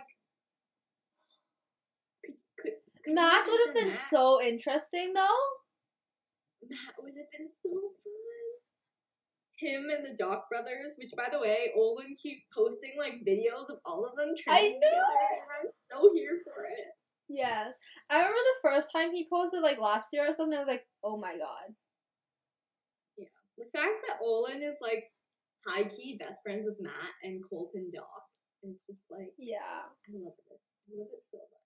Matt 3.08 3.47
would 3.47 3.62
have 3.68 3.76
been 3.76 3.89
Matt? 3.89 3.97
so 3.99 4.41
interesting 4.41 5.14
though. 5.14 5.41
That 6.70 6.95
would 7.01 7.14
have 7.18 7.32
been 7.38 7.49
so 7.62 7.72
fun. 7.72 8.47
Him 9.60 9.88
and 9.91 10.04
the 10.04 10.16
Dach 10.22 10.47
brothers, 10.49 10.95
which 10.97 11.12
by 11.16 11.28
the 11.32 11.39
way, 11.39 11.72
Olin 11.76 12.16
keeps 12.22 12.41
posting 12.56 12.93
like 12.97 13.24
videos 13.28 13.70
of 13.70 13.80
all 13.86 14.06
of 14.06 14.16
them 14.16 14.34
I 14.47 14.60
training 14.60 14.80
know. 14.80 14.88
together, 14.89 15.28
and 15.39 15.49
I'm 15.60 15.72
so 15.91 16.12
here 16.14 16.39
for 16.43 16.66
it. 16.66 16.88
Yeah, 17.30 17.72
I 18.10 18.18
remember 18.18 18.38
the 18.38 18.70
first 18.70 18.89
time 18.95 19.12
he 19.14 19.28
posted 19.32 19.62
like 19.62 19.80
last 19.80 20.10
year 20.12 20.30
or 20.30 20.34
something. 20.34 20.58
I 20.58 20.62
was 20.62 20.68
like, 20.68 20.86
oh 21.04 21.18
my 21.18 21.34
god. 21.38 21.72
Yeah, 23.18 23.32
the 23.58 23.66
fact 23.72 24.04
that 24.08 24.20
Olin 24.22 24.62
is 24.62 24.76
like 24.82 25.06
high 25.66 25.84
key 25.88 26.18
best 26.20 26.43
friends 26.43 26.66
with 26.68 26.80
Matt 26.82 27.16
and 27.24 27.41
Colton 27.49 27.91
Dach 27.95 28.24
is 28.70 28.80
just 28.86 29.04
like 29.10 29.32
Yeah. 29.38 29.88
I 29.88 30.12
love 30.12 30.36
it. 30.51 30.60
I 30.60 30.91
love 30.99 31.08
it 31.14 31.24
so 31.32 31.38
much. 31.39 31.62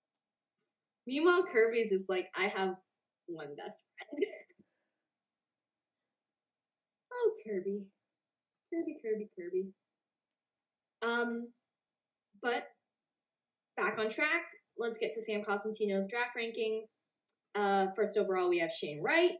Meanwhile, 1.08 1.46
Kirby's 1.50 1.90
just 1.90 2.04
like, 2.10 2.26
I 2.36 2.48
have 2.48 2.74
one 3.28 3.56
best 3.56 3.82
friend. 3.96 4.26
oh, 7.14 7.32
Kirby. 7.46 7.86
Kirby, 8.70 8.98
Kirby, 9.02 9.30
Kirby. 9.34 9.68
Um, 11.00 11.48
but 12.42 12.64
back 13.78 13.98
on 13.98 14.10
track. 14.10 14.42
Let's 14.76 14.98
get 14.98 15.14
to 15.14 15.22
Sam 15.22 15.40
Cosentino's 15.42 16.08
draft 16.08 16.36
rankings. 16.38 16.82
Uh, 17.54 17.86
first 17.96 18.18
overall, 18.18 18.50
we 18.50 18.58
have 18.58 18.70
Shane 18.70 19.02
Wright. 19.02 19.32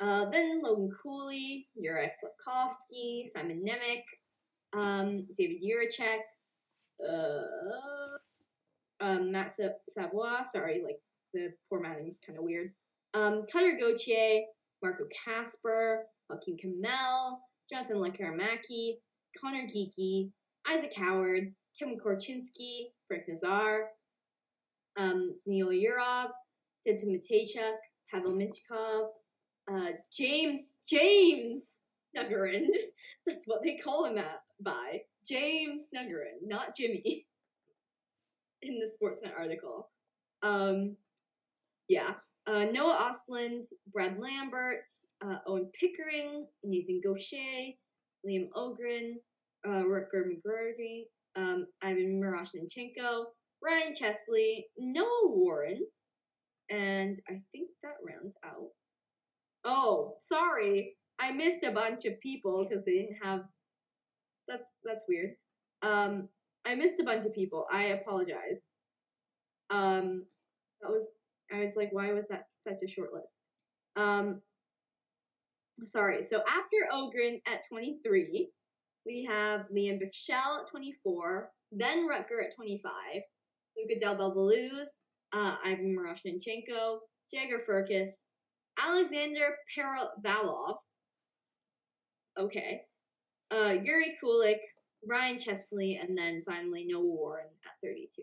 Uh, 0.00 0.28
then 0.30 0.62
Logan 0.64 0.90
Cooley, 1.00 1.68
Juraj 1.80 2.10
Slafkovsky, 2.10 3.28
Simon 3.32 3.64
Nemec, 3.64 4.02
um, 4.76 5.28
David 5.38 5.58
Jiricek, 5.62 6.18
uh, 7.08 8.18
um, 9.00 9.32
Matt 9.32 9.54
Sa- 9.56 9.78
Savoie. 9.88 10.44
Sorry, 10.52 10.82
like 10.84 11.00
the 11.34 11.52
formatting 11.68 12.08
is 12.08 12.18
kind 12.24 12.38
of 12.38 12.44
weird. 12.44 12.72
Um, 13.14 13.44
Cutler 13.50 13.78
Gauthier, 13.78 14.42
Marco 14.82 15.04
Kasper, 15.24 16.04
Joakim 16.30 16.56
Kemell, 16.62 17.38
Jonathan 17.70 17.96
Lekkerimäki, 17.96 18.96
Connor 19.40 19.66
Geekie, 19.66 20.30
Isaac 20.68 20.92
Howard, 20.96 21.52
Kevin 21.78 21.98
Korchinski, 21.98 22.92
Frank 23.06 23.24
Nazar, 23.28 23.88
um, 24.96 25.34
Yurov, 25.48 26.30
Tintin 26.86 27.08
Mateychuk, 27.08 27.76
Pavel 28.10 28.32
Mintyukov, 28.32 29.08
uh, 29.70 29.92
James 30.12 30.60
James 30.88 31.62
Snuggerud. 32.16 32.66
That's 33.26 33.44
what 33.46 33.62
they 33.62 33.76
call 33.76 34.06
him 34.06 34.18
at 34.18 34.40
by 34.60 35.00
James 35.26 35.84
Snuggerud, 35.94 36.46
not 36.46 36.76
Jimmy. 36.76 37.26
In 38.62 38.80
the 38.80 38.90
Sportsnet 38.90 39.38
article, 39.38 39.88
um, 40.42 40.96
yeah, 41.88 42.14
uh, 42.46 42.64
Noah 42.72 43.12
Ostlund, 43.12 43.66
Brad 43.92 44.18
Lambert, 44.18 44.84
uh, 45.24 45.38
Owen 45.46 45.70
Pickering, 45.78 46.46
Nathan 46.64 47.00
Gaucher, 47.04 47.72
Liam 48.26 48.48
Öhgren, 48.56 49.14
uh, 49.66 49.84
Rutger 49.84 50.24
McGroarty, 50.24 51.04
um, 51.36 51.66
Ivan 51.82 52.20
Miroshnichenko, 52.20 53.26
Ryan 53.62 53.94
Chesley, 53.94 54.66
Noah 54.76 55.28
Warren, 55.28 55.80
and 56.70 57.18
I 57.28 57.40
think 57.52 57.70
that 57.82 57.96
rounds 58.06 58.34
out. 58.44 58.70
Oh, 59.64 60.16
sorry, 60.24 60.96
I 61.18 61.32
missed 61.32 61.64
a 61.64 61.72
bunch 61.72 62.04
of 62.04 62.20
people 62.20 62.64
because 62.64 62.84
they 62.84 62.92
didn't 62.92 63.18
have. 63.22 63.42
That's 64.46 64.64
that's 64.84 65.04
weird. 65.08 65.34
Um, 65.82 66.28
I 66.68 66.74
missed 66.74 67.00
a 67.00 67.04
bunch 67.04 67.24
of 67.24 67.34
people. 67.34 67.66
I 67.72 67.84
apologize. 67.84 68.60
Um, 69.70 70.26
that 70.82 70.90
was 70.90 71.06
I 71.52 71.60
was 71.60 71.72
like, 71.76 71.88
why 71.92 72.12
was 72.12 72.26
that 72.28 72.44
such 72.66 72.82
a 72.84 72.90
short 72.90 73.14
list? 73.14 73.32
Um, 73.96 74.42
sorry. 75.86 76.26
So 76.28 76.38
after 76.40 76.76
Öhgren 76.92 77.40
at 77.46 77.66
23, 77.70 78.50
we 79.06 79.28
have 79.30 79.62
Liam 79.74 79.98
Bichsel 79.98 80.60
at 80.60 80.70
24, 80.70 81.50
then 81.72 82.06
Rutger 82.06 82.44
at 82.44 82.54
25, 82.54 82.82
Luca 83.76 84.00
Del 84.00 84.18
Bel 84.18 84.34
Belluz, 84.34 84.88
uh, 85.32 85.56
Ivan 85.64 85.96
Miroshnichenko, 85.96 86.98
Jagger 87.32 87.62
Firkus, 87.68 88.10
Alexander 88.78 89.56
Perevalov, 89.74 90.76
okay, 92.38 92.82
uh, 93.50 93.74
Yuri 93.82 94.16
Kulik, 94.22 94.58
Ryan 95.06 95.38
Chesley, 95.38 95.96
and 95.96 96.16
then 96.16 96.42
finally 96.46 96.84
Noah 96.88 97.02
Warren 97.04 97.46
at 97.64 97.72
32. 97.82 98.22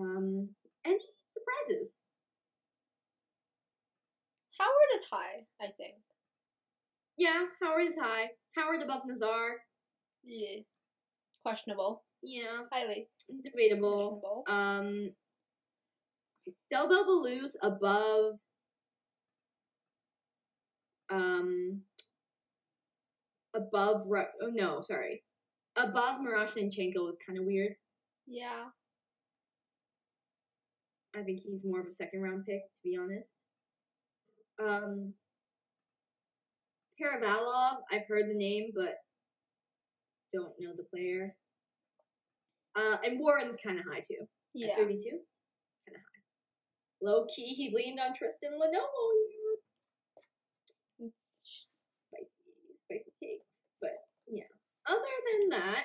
Um, 0.00 0.48
any 0.84 0.98
surprises? 1.34 1.90
Howard 4.58 4.90
is 4.94 5.02
high, 5.10 5.46
I 5.60 5.66
think. 5.76 5.94
Yeah, 7.18 7.44
Howard 7.62 7.86
is 7.88 7.96
high. 8.00 8.30
Howard 8.56 8.82
above 8.82 9.02
Nazar. 9.06 9.56
Yeah. 10.24 10.60
Questionable. 11.44 12.04
Yeah, 12.22 12.62
Highly 12.70 13.08
debatable. 13.42 14.20
questionable. 14.20 14.44
Um, 14.48 15.10
Del 16.70 16.88
Bel 16.88 17.04
Belluz 17.04 17.50
above. 17.62 18.34
Um, 21.10 21.82
above. 23.54 24.02
Ru- 24.06 24.24
oh 24.42 24.50
no, 24.52 24.82
sorry. 24.82 25.22
Above 25.76 26.20
Miroshnichenko 26.20 26.96
was 26.96 27.16
kind 27.26 27.38
of 27.38 27.44
weird. 27.46 27.72
Yeah. 28.26 28.66
I 31.16 31.22
think 31.22 31.40
he's 31.44 31.64
more 31.64 31.80
of 31.80 31.86
a 31.86 31.92
second 31.92 32.22
round 32.22 32.44
pick, 32.46 32.62
to 32.62 32.82
be 32.84 32.96
honest. 32.96 33.28
Um, 34.62 35.12
Perevalov, 37.00 37.78
I've 37.90 38.06
heard 38.08 38.28
the 38.28 38.34
name, 38.34 38.70
but 38.74 38.96
don't 40.32 40.52
know 40.58 40.72
the 40.76 40.84
player. 40.84 41.34
Uh, 42.76 42.96
and 43.04 43.20
Warren's 43.20 43.58
kind 43.64 43.78
of 43.78 43.84
high 43.90 44.00
too. 44.00 44.26
Yeah. 44.54 44.76
32? 44.76 45.02
Kind 45.02 45.96
of 45.96 46.00
high. 46.00 46.22
Low 47.02 47.26
key, 47.34 47.54
he 47.54 47.72
leaned 47.74 47.98
on 48.00 48.16
Tristan 48.16 48.52
Lenovo 48.52 49.04
here. 49.28 51.10
Spicy, 52.08 52.30
spicy 52.84 53.12
takes. 53.20 53.44
But 53.80 53.90
yeah. 54.28 54.48
Other 54.92 55.16
than 55.30 55.48
that, 55.50 55.84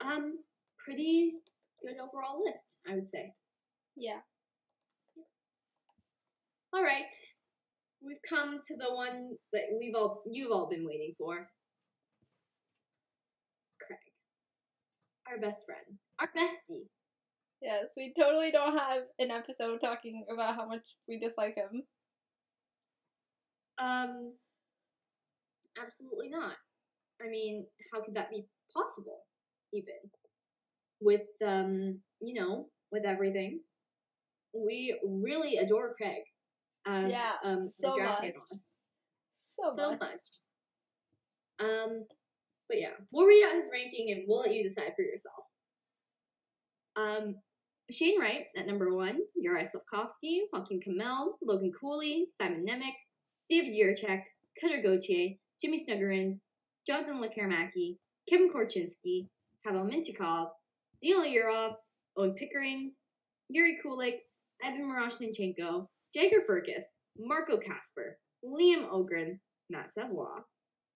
um, 0.00 0.38
pretty 0.84 1.34
good 1.80 1.94
overall 2.02 2.42
list, 2.44 2.66
I 2.88 2.96
would 2.96 3.08
say. 3.08 3.34
Yeah. 3.96 4.18
All 6.72 6.82
right, 6.82 7.12
we've 8.04 8.22
come 8.28 8.60
to 8.66 8.76
the 8.76 8.92
one 8.92 9.36
that 9.52 9.64
we've 9.78 9.94
all 9.94 10.22
you've 10.26 10.50
all 10.50 10.68
been 10.68 10.86
waiting 10.86 11.14
for. 11.18 11.48
Craig, 13.86 13.98
our 15.28 15.38
best 15.38 15.64
friend, 15.66 15.98
our 16.18 16.28
bestie. 16.28 16.88
Yes, 17.60 17.84
we 17.96 18.12
totally 18.18 18.50
don't 18.50 18.76
have 18.76 19.02
an 19.20 19.30
episode 19.30 19.80
talking 19.80 20.24
about 20.32 20.56
how 20.56 20.66
much 20.66 20.82
we 21.06 21.18
dislike 21.18 21.54
him. 21.54 21.84
Um, 23.78 24.32
absolutely 25.80 26.30
not. 26.30 26.56
I 27.24 27.28
mean, 27.30 27.66
how 27.92 28.02
could 28.04 28.14
that 28.14 28.30
be 28.30 28.44
possible? 28.74 29.20
Even 29.72 29.94
with 31.00 31.22
um, 31.46 31.98
you 32.20 32.40
know, 32.40 32.66
with 32.90 33.04
everything. 33.04 33.60
we 34.54 34.98
really 35.06 35.56
adore 35.56 35.94
Craig. 35.96 36.22
Um, 36.86 37.08
Yeah, 37.08 37.32
um, 37.44 37.68
so 37.68 37.96
much. 37.96 38.18
analyst. 38.24 38.68
So 39.36 39.74
So 39.76 39.90
much. 39.92 40.00
much. 40.00 40.26
Um, 41.60 42.04
but 42.68 42.78
yeah, 42.80 42.94
we'll 43.12 43.26
read 43.26 43.44
out 43.46 43.54
his 43.54 43.70
ranking 43.72 44.10
and 44.10 44.24
we'll 44.26 44.40
let 44.40 44.54
you 44.54 44.62
decide 44.68 44.92
for 44.96 45.02
yourself. 45.02 45.44
Um, 46.96 47.36
Shane 47.90 48.20
Wright 48.20 48.46
at 48.56 48.66
number 48.66 48.94
one, 48.94 49.18
Yuri 49.36 49.64
Slafkovsky, 49.66 50.40
Joakim 50.54 50.80
Kemell, 50.86 51.34
Logan 51.42 51.72
Cooley, 51.78 52.26
Simon 52.40 52.64
Nemec, 52.68 52.92
David 53.50 53.72
Jiricek, 53.74 54.22
Cutler 54.60 54.82
Gauthier, 54.82 55.36
Jimmy 55.60 55.84
Snuggerud, 55.84 56.38
Jonathan 56.86 57.22
Lekkerimäki, 57.22 57.98
Kevin 58.28 58.52
Korchinski, 58.52 59.28
Pavel 59.64 59.84
Mintyukov, 59.84 60.50
Daniel 61.02 61.24
Yurov, 61.24 61.74
Owen 62.16 62.34
Pickering, 62.34 62.92
Yuri 63.48 63.78
Kulik, 63.84 64.18
Evan 64.64 64.82
Miroshnichenko, 64.82 65.86
Jagger 66.14 66.42
Firkus, 66.48 66.84
Marco 67.18 67.58
Kasper, 67.58 68.18
Liam 68.44 68.88
Öhgren, 68.90 69.38
Matt 69.70 69.90
Savoy, 69.94 70.40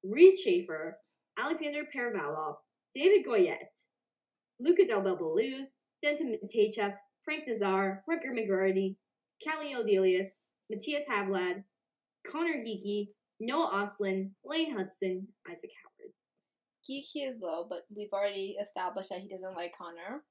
Reid 0.05 0.37
Schaefer, 0.39 0.99
Alexander 1.39 1.85
Perevalov, 1.95 2.57
David 2.95 3.27
Goyette, 3.27 3.87
Luca 4.59 4.87
Del 4.87 5.03
Bel 5.03 5.17
Belluz, 5.17 5.67
Denton 6.03 6.37
Mateychuk, 6.43 6.95
Frank 7.25 7.45
Nazar, 7.47 8.03
Rutger 8.09 8.33
McGroarty, 8.33 8.97
Calle 9.43 9.75
Odelius, 9.75 10.29
Matthias 10.71 11.03
Havelid, 11.11 11.63
Connor 12.27 12.65
Geekie, 12.65 13.09
Noah 13.41 13.71
Ostlund, 14.01 14.31
Lane 14.45 14.73
Hutson, 14.75 15.27
Isaac 15.47 15.71
Howard. 15.83 16.13
Geekie 16.89 17.29
is 17.31 17.39
low, 17.41 17.67
but 17.69 17.81
we've 17.95 18.13
already 18.13 18.57
established 18.61 19.11
that 19.11 19.21
he 19.21 19.29
doesn't 19.29 19.57
like 19.57 19.75
Connor. 19.77 20.23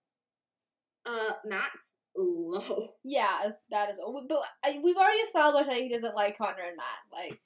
Uh, 1.06 1.34
Matt's 1.46 1.76
low. 2.16 2.90
Yeah, 3.04 3.38
that 3.72 3.90
is. 3.92 3.98
But 4.30 4.40
I, 4.64 4.80
we've 4.84 4.96
already 4.98 5.20
established 5.20 5.70
that 5.70 5.78
he 5.80 5.90
doesn't 5.90 6.16
like 6.16 6.38
Connor 6.38 6.64
and 6.68 6.78
Matt. 6.78 7.02
Like 7.12 7.40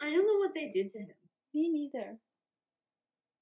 I 0.00 0.10
don't 0.10 0.26
know 0.26 0.38
what 0.38 0.54
they 0.54 0.70
did 0.72 0.92
to 0.92 0.98
him. 0.98 1.08
me 1.54 1.70
neither. 1.92 2.06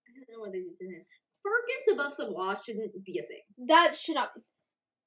I 0.08 0.10
don't 0.14 0.28
know 0.32 0.40
what 0.40 0.52
they 0.52 0.60
did 0.60 0.78
to 0.78 0.84
him. 0.86 1.04
Firkus 1.44 1.94
above 1.94 2.14
Savoy 2.14 2.54
shouldn't 2.64 3.04
be 3.04 3.18
a 3.18 3.22
thing. 3.26 3.66
That 3.68 3.96
should 3.96 4.14
not. 4.14 4.34
be. 4.34 4.40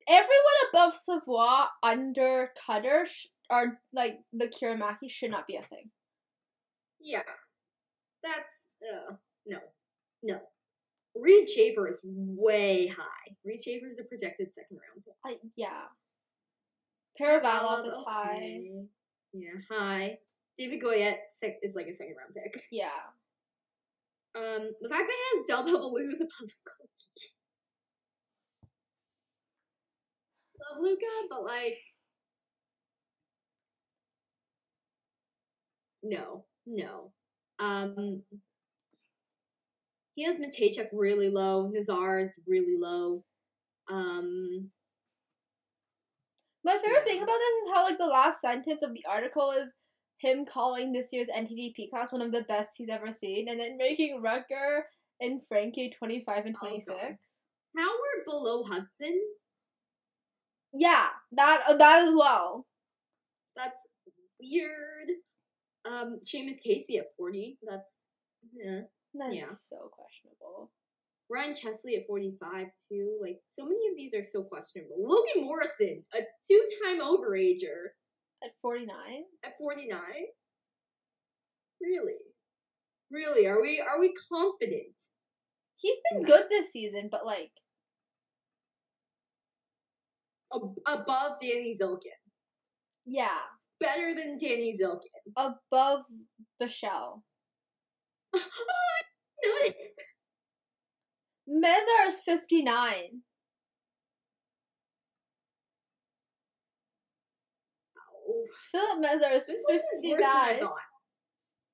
Everyone 0.07 0.69
above 0.69 0.95
Savoy 0.95 1.63
under 1.81 2.51
Cutter 2.65 3.05
sh- 3.07 3.27
or 3.49 3.79
like 3.93 4.19
the 4.33 4.47
Kiramaki 4.47 5.09
should 5.09 5.31
not 5.31 5.47
be 5.47 5.55
a 5.55 5.61
thing. 5.63 5.89
Yeah. 6.99 7.23
That's 8.23 8.71
uh 9.09 9.15
no. 9.45 9.57
No. 10.23 10.39
Reid 11.15 11.47
Schaefer 11.47 11.87
is 11.87 11.97
way 12.03 12.87
high. 12.87 13.35
Reid 13.45 13.61
Schaefer 13.63 13.87
is 13.87 13.99
a 13.99 14.03
projected 14.03 14.49
second 14.53 14.77
round. 14.77 15.03
I, 15.25 15.37
yeah. 15.55 15.83
Perevalov 17.21 17.85
is 17.85 17.93
Um, 17.93 18.03
high. 18.05 18.35
okay. 18.35 18.85
Yeah, 19.33 19.49
high. 19.69 20.17
David 20.57 20.81
Goyette 20.81 21.19
sec- 21.31 21.59
is 21.61 21.75
like 21.75 21.87
a 21.87 21.95
second 21.95 22.15
round 22.17 22.33
pick. 22.33 22.63
Yeah. 22.71 22.89
Um, 24.35 24.71
the 24.81 24.89
fact 24.89 25.03
that 25.07 25.15
he 25.31 25.37
has 25.37 25.45
Del 25.47 25.63
Bel 25.65 25.79
Belluz 25.93 26.15
above 26.15 26.29
Luka. 26.41 26.71
Love 30.59 30.81
Luca, 30.81 31.05
but 31.29 31.43
like, 31.43 31.77
no, 36.05 36.45
no. 36.65 37.11
Um, 37.59 38.21
he 40.15 40.23
has 40.25 40.37
Mateychuk 40.37 40.87
really 40.93 41.29
low. 41.29 41.69
Nazar 41.73 42.19
is 42.19 42.31
really 42.47 42.77
low. 42.79 43.23
Um, 43.91 44.69
My 46.63 46.77
favorite 46.83 47.05
thing 47.05 47.21
about 47.21 47.37
this 47.37 47.63
is 47.67 47.73
how 47.73 47.83
like 47.83 47.97
the 47.97 48.05
last 48.05 48.41
sentence 48.41 48.81
of 48.81 48.93
the 48.93 49.05
article 49.09 49.51
is 49.51 49.69
him 50.19 50.45
calling 50.45 50.91
this 50.93 51.07
year's 51.11 51.27
NTDP 51.29 51.89
class 51.89 52.11
one 52.11 52.21
of 52.21 52.31
the 52.31 52.43
best 52.43 52.69
he's 52.77 52.89
ever 52.89 53.11
seen, 53.11 53.49
and 53.49 53.59
then 53.59 53.77
making 53.77 54.21
Rutger 54.23 54.81
and 55.21 55.41
Frankie 55.47 55.93
twenty 55.97 56.23
five 56.25 56.45
and 56.45 56.55
Oh, 56.55 56.59
twenty 56.65 56.79
six. 56.79 56.97
God. 56.97 57.17
Howard 57.77 58.25
below 58.25 58.63
Hudson. 58.63 59.19
yeah, 60.73 61.09
that 61.33 61.63
uh, 61.67 61.75
that 61.77 62.07
as 62.07 62.15
well. 62.15 62.65
That's 63.55 63.75
weird. 64.41 65.09
Um, 65.85 66.19
Seamus 66.25 66.61
Casey 66.63 66.97
at 66.97 67.07
forty. 67.17 67.57
That's 67.63 67.89
yeah. 68.55 68.81
That's 69.13 69.35
Yeah. 69.35 69.45
so 69.51 69.89
questionable. 69.91 70.71
Ryan 71.29 71.55
Chesley 71.55 71.95
at 71.95 72.05
45 72.05 72.67
too. 72.87 73.17
Like 73.21 73.39
so 73.57 73.63
many 73.63 73.87
of 73.89 73.95
these 73.97 74.13
are 74.13 74.25
so 74.25 74.43
questionable. 74.43 74.97
Logan 74.99 75.45
Morrison, 75.47 76.03
a 76.13 76.19
two-time 76.47 76.99
overager 77.01 77.95
At 78.43 78.51
forty 78.61 78.85
nine, 78.85 79.23
at 79.43 79.57
49. 79.57 79.99
Really? 81.81 82.19
Really? 83.11 83.47
Are 83.47 83.61
we 83.61 83.79
are 83.79 83.99
we 83.99 84.13
confident? 84.31 84.93
he's 85.77 85.97
been 86.11 86.21
No. 86.23 86.27
good 86.27 86.45
this 86.49 86.71
season, 86.71 87.09
but 87.11 87.25
like 87.25 87.51
Ab- 90.53 90.77
above 90.87 91.37
Danny 91.41 91.77
Zhilkin. 91.79 92.19
yeah, 93.05 93.39
Better 93.79 94.13
than 94.15 94.37
Danny 94.37 94.75
Zhilkin. 94.81 94.99
above 95.35 96.05
Michelle. 96.59 97.23
Notice. 98.33 99.73
Mesar 101.47 102.07
is 102.07 102.21
fifty 102.21 102.63
nine. 102.63 103.21
Oh, 107.97 108.45
Filip 108.71 108.99
Mesar 109.03 109.35
is 109.35 109.45
this 109.45 109.61
list 109.69 109.85
is 109.95 110.03
worse 110.11 110.21
than 110.21 110.29
I 110.31 110.59
thought. 110.59 110.73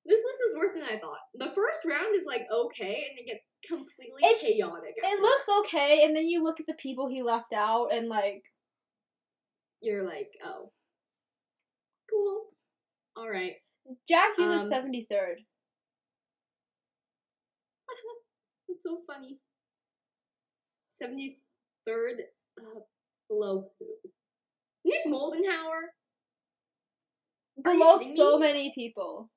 This 0.04 0.18
list 0.24 0.40
is 0.50 0.56
worse 0.56 0.70
than 0.74 0.82
I 0.84 0.98
thought. 1.00 1.18
The 1.34 1.52
first 1.54 1.84
round 1.88 2.14
is 2.14 2.22
like 2.26 2.42
okay, 2.52 3.04
and 3.08 3.18
it 3.18 3.26
gets 3.26 3.44
completely 3.66 4.22
It's- 4.24 4.42
chaotic. 4.42 4.94
It 4.96 5.04
after 5.04 5.22
looks 5.22 5.48
okay, 5.60 6.04
and 6.04 6.16
then 6.16 6.26
you 6.26 6.42
look 6.42 6.60
at 6.60 6.66
the 6.66 6.74
people 6.74 7.08
he 7.08 7.22
left 7.22 7.52
out, 7.52 7.92
and 7.92 8.08
like 8.08 8.42
you're 9.80 10.04
like, 10.06 10.28
oh, 10.44 10.70
cool, 12.12 12.42
all 13.16 13.28
right. 13.30 13.54
Jack 14.08 14.38
is 14.38 14.62
Um, 14.62 14.68
seventy 14.68 15.06
third. 15.10 15.38
That's 18.68 18.82
so 18.82 19.00
funny. 19.06 19.38
Seventy 21.00 21.40
third, 21.86 22.20
uh, 22.60 22.80
below 23.28 23.70
who? 23.78 23.86
Nick 24.84 25.06
Moldenhauer. 25.06 25.90
Below 27.62 27.98
so 27.98 28.38
many 28.38 28.72
people. 28.74 29.30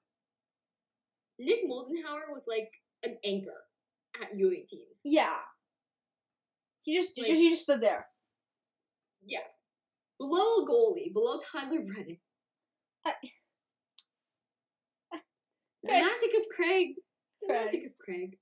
Nick 1.39 1.65
Moldenhauer 1.69 2.29
was 2.33 2.43
like 2.47 2.69
an 3.03 3.17
anchor 3.25 3.65
at 4.21 4.33
U18. 4.35 4.65
Yeah. 5.03 5.35
He 6.83 6.95
just, 6.97 7.11
Like- 7.17 7.27
he 7.27 7.49
just 7.49 7.63
stood 7.63 7.81
there. 7.81 8.07
Yeah, 9.27 9.39
below 10.19 10.57
a 10.63 10.67
goalie, 10.69 11.11
below 11.11 11.39
Tyler 11.51 11.81
Brennan. 11.81 12.19
I- 13.05 13.13
The 15.83 15.89
Craig. 15.91 16.03
magic 16.03 16.31
of 16.39 16.45
Craig. 16.55 16.87
The 17.41 17.47
Craig. 17.47 17.65
magic 17.65 17.85
of 17.85 17.97
Craig. 17.99 18.37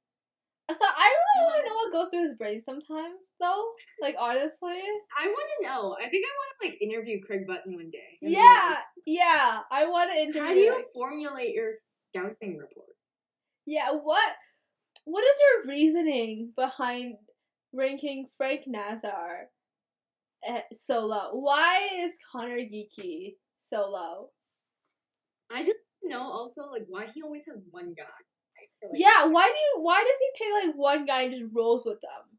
So 0.72 0.86
I 0.86 1.14
really 1.36 1.46
want 1.46 1.64
to 1.66 1.70
know 1.70 1.76
what 1.76 1.92
goes 1.92 2.10
through 2.10 2.28
his 2.30 2.38
brain 2.38 2.62
sometimes, 2.62 3.32
though. 3.40 3.64
Like 4.02 4.16
honestly. 4.18 4.82
I 5.20 5.28
want 5.28 5.50
to 5.60 5.68
know. 5.68 5.96
I 6.02 6.10
think 6.10 6.26
I 6.26 6.32
want 6.40 6.50
to 6.62 6.68
like 6.70 6.82
interview 6.82 7.20
Craig 7.26 7.46
Button 7.46 7.76
one 7.76 7.92
day. 7.92 8.18
and 8.22 8.30
be 8.30 8.36
Yeah, 8.36 8.78
yeah. 9.06 9.60
I 9.70 9.86
want 9.88 10.12
to 10.12 10.18
interview. 10.18 10.42
How 10.42 10.54
do 10.54 10.60
you 10.60 10.74
like- 10.74 10.86
formulate 10.94 11.54
your 11.54 11.74
scouting 12.10 12.58
report? 12.58 12.96
yeah. 13.66 13.92
What? 13.92 14.34
What 15.06 15.24
is 15.26 15.36
your 15.66 15.74
reasoning 15.76 16.54
behind 16.56 17.16
ranking 17.74 18.30
Frank 18.38 18.62
Nazar 18.66 19.50
eh, 20.46 20.56
at 20.60 20.74
so 20.76 21.06
low? 21.06 21.32
Why 21.34 21.90
is 21.94 22.14
Connor 22.32 22.60
Geeky 22.60 23.36
so 23.60 23.90
low? 23.90 24.30
I 25.52 25.64
just 25.64 25.80
know 26.04 26.22
also 26.22 26.70
like 26.72 26.86
why 26.88 27.08
he 27.14 27.22
always 27.22 27.44
has 27.48 27.60
one 27.72 27.94
guy. 27.98 28.04
Like- 28.84 28.92
Yeah. 28.94 29.28
Why 29.28 29.46
do 29.48 29.54
you? 29.58 29.84
Why 29.84 30.00
does 30.04 30.20
he 30.20 30.44
pick 30.44 30.68
like 30.68 30.76
one 30.76 31.06
guy 31.06 31.24
and 31.24 31.34
just 31.34 31.54
rolls 31.56 31.86
with 31.86 32.02
them? 32.02 32.38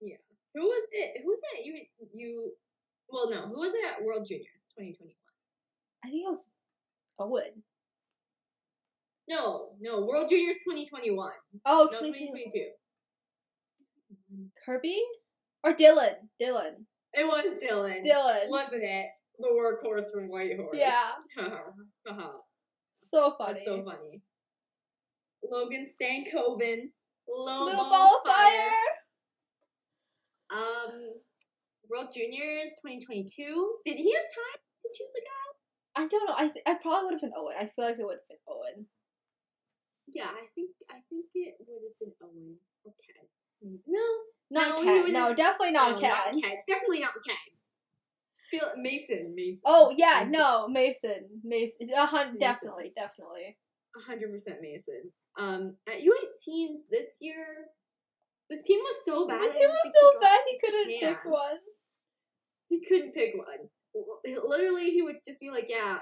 Yeah. 0.00 0.16
Who 0.54 0.62
was 0.62 0.86
it? 0.92 1.22
Who 1.22 1.28
was 1.28 1.40
that? 1.54 1.64
You 1.64 1.74
you. 2.14 2.52
Well, 3.08 3.30
no. 3.30 3.48
Who 3.48 3.58
was 3.60 3.72
it 3.74 3.84
at 3.84 4.04
World 4.04 4.26
Juniors 4.28 4.46
2021? 4.78 5.14
I 6.04 6.10
think 6.10 6.24
it 6.24 6.28
was 6.28 6.50
Owen. 7.18 7.62
No, 9.28 9.70
no. 9.80 10.04
World 10.04 10.30
Juniors 10.30 10.56
2021. 10.64 11.30
Oh, 11.66 11.88
No, 11.92 11.98
2022. 12.00 12.50
2022. 14.30 14.50
Kirby 14.64 15.02
or 15.64 15.72
Dylan? 15.74 16.28
Dylan. 16.40 16.84
It 17.14 17.24
was 17.26 17.44
Dylan. 17.62 18.04
Dylan. 18.06 18.48
Wasn't 18.48 18.82
it? 18.82 19.06
The 19.38 19.48
workhorse 19.48 20.10
from 20.12 20.28
Whitehorse. 20.28 20.76
Yeah. 20.78 21.12
So 23.10 23.34
funny. 23.38 23.54
That's 23.54 23.66
so 23.66 23.84
funny. 23.84 24.20
Logan 25.42 25.86
Stankoven. 25.88 26.90
Little, 27.26 27.64
Little 27.64 27.80
ball, 27.80 27.90
ball 27.90 28.16
of 28.18 28.30
fire. 28.30 28.68
fire. 30.50 30.60
Um, 30.60 30.92
World 31.88 32.08
Juniors 32.12 32.72
2022. 32.84 33.32
Did 33.86 33.96
he 33.96 34.12
have 34.12 34.28
time 34.28 34.60
to 34.60 34.88
choose 34.92 35.08
a 35.16 35.20
guy? 35.24 36.04
I 36.04 36.08
don't 36.08 36.26
know. 36.28 36.34
I 36.36 36.48
th- 36.48 36.64
I 36.66 36.74
probably 36.82 37.04
would 37.06 37.14
have 37.14 37.20
been 37.22 37.32
Owen. 37.36 37.56
I 37.58 37.64
feel 37.72 37.84
like 37.86 37.98
it 37.98 38.04
would 38.04 38.20
have 38.20 38.28
been 38.28 38.44
Owen. 38.48 38.86
Yeah, 40.08 40.28
I 40.28 40.44
think 40.54 40.70
I 40.90 41.00
think 41.08 41.26
it 41.34 41.54
would 41.66 41.80
have 41.88 41.98
been 42.00 42.12
Owen 42.20 42.56
Ken. 42.84 43.78
No, 43.86 44.06
Not 44.50 44.78
No, 44.78 44.84
Ken. 44.84 45.12
No, 45.12 45.34
definitely 45.34 45.72
not 45.72 45.92
no, 45.92 46.00
Ken. 46.00 46.10
Not 46.10 46.42
Ken. 46.42 46.56
Definitely 46.68 47.00
not 47.00 47.12
Ken. 47.26 47.36
Feel 48.50 48.68
Mason. 48.76 49.34
Mason. 49.34 49.60
Oh 49.66 49.92
yeah, 49.96 50.20
Mason. 50.24 50.32
no, 50.32 50.68
Mason. 50.68 51.28
Mason. 51.44 51.88
A 51.96 52.06
hun- 52.06 52.26
Mason. 52.26 52.38
definitely, 52.38 52.92
definitely. 52.96 53.56
A 53.96 54.00
hundred 54.06 54.32
percent 54.32 54.58
Mason. 54.62 55.10
Um, 55.38 55.76
at 55.88 56.00
U18s 56.00 56.88
this 56.90 57.10
year, 57.20 57.44
the 58.50 58.56
team 58.64 58.78
was 58.80 58.96
so 59.04 59.26
bad. 59.28 59.42
The 59.52 59.58
team 59.58 59.68
was 59.68 59.92
so 60.00 60.20
bad 60.20 60.40
he 60.50 60.58
couldn't 60.58 61.00
pick 61.00 61.24
one. 61.24 61.58
He 62.68 62.80
couldn't 62.86 63.12
pick 63.14 63.34
one. 63.36 63.68
Literally, 64.24 64.90
he 64.90 65.02
would 65.02 65.16
just 65.26 65.40
be 65.40 65.50
like, 65.50 65.66
"Yeah, 65.68 65.98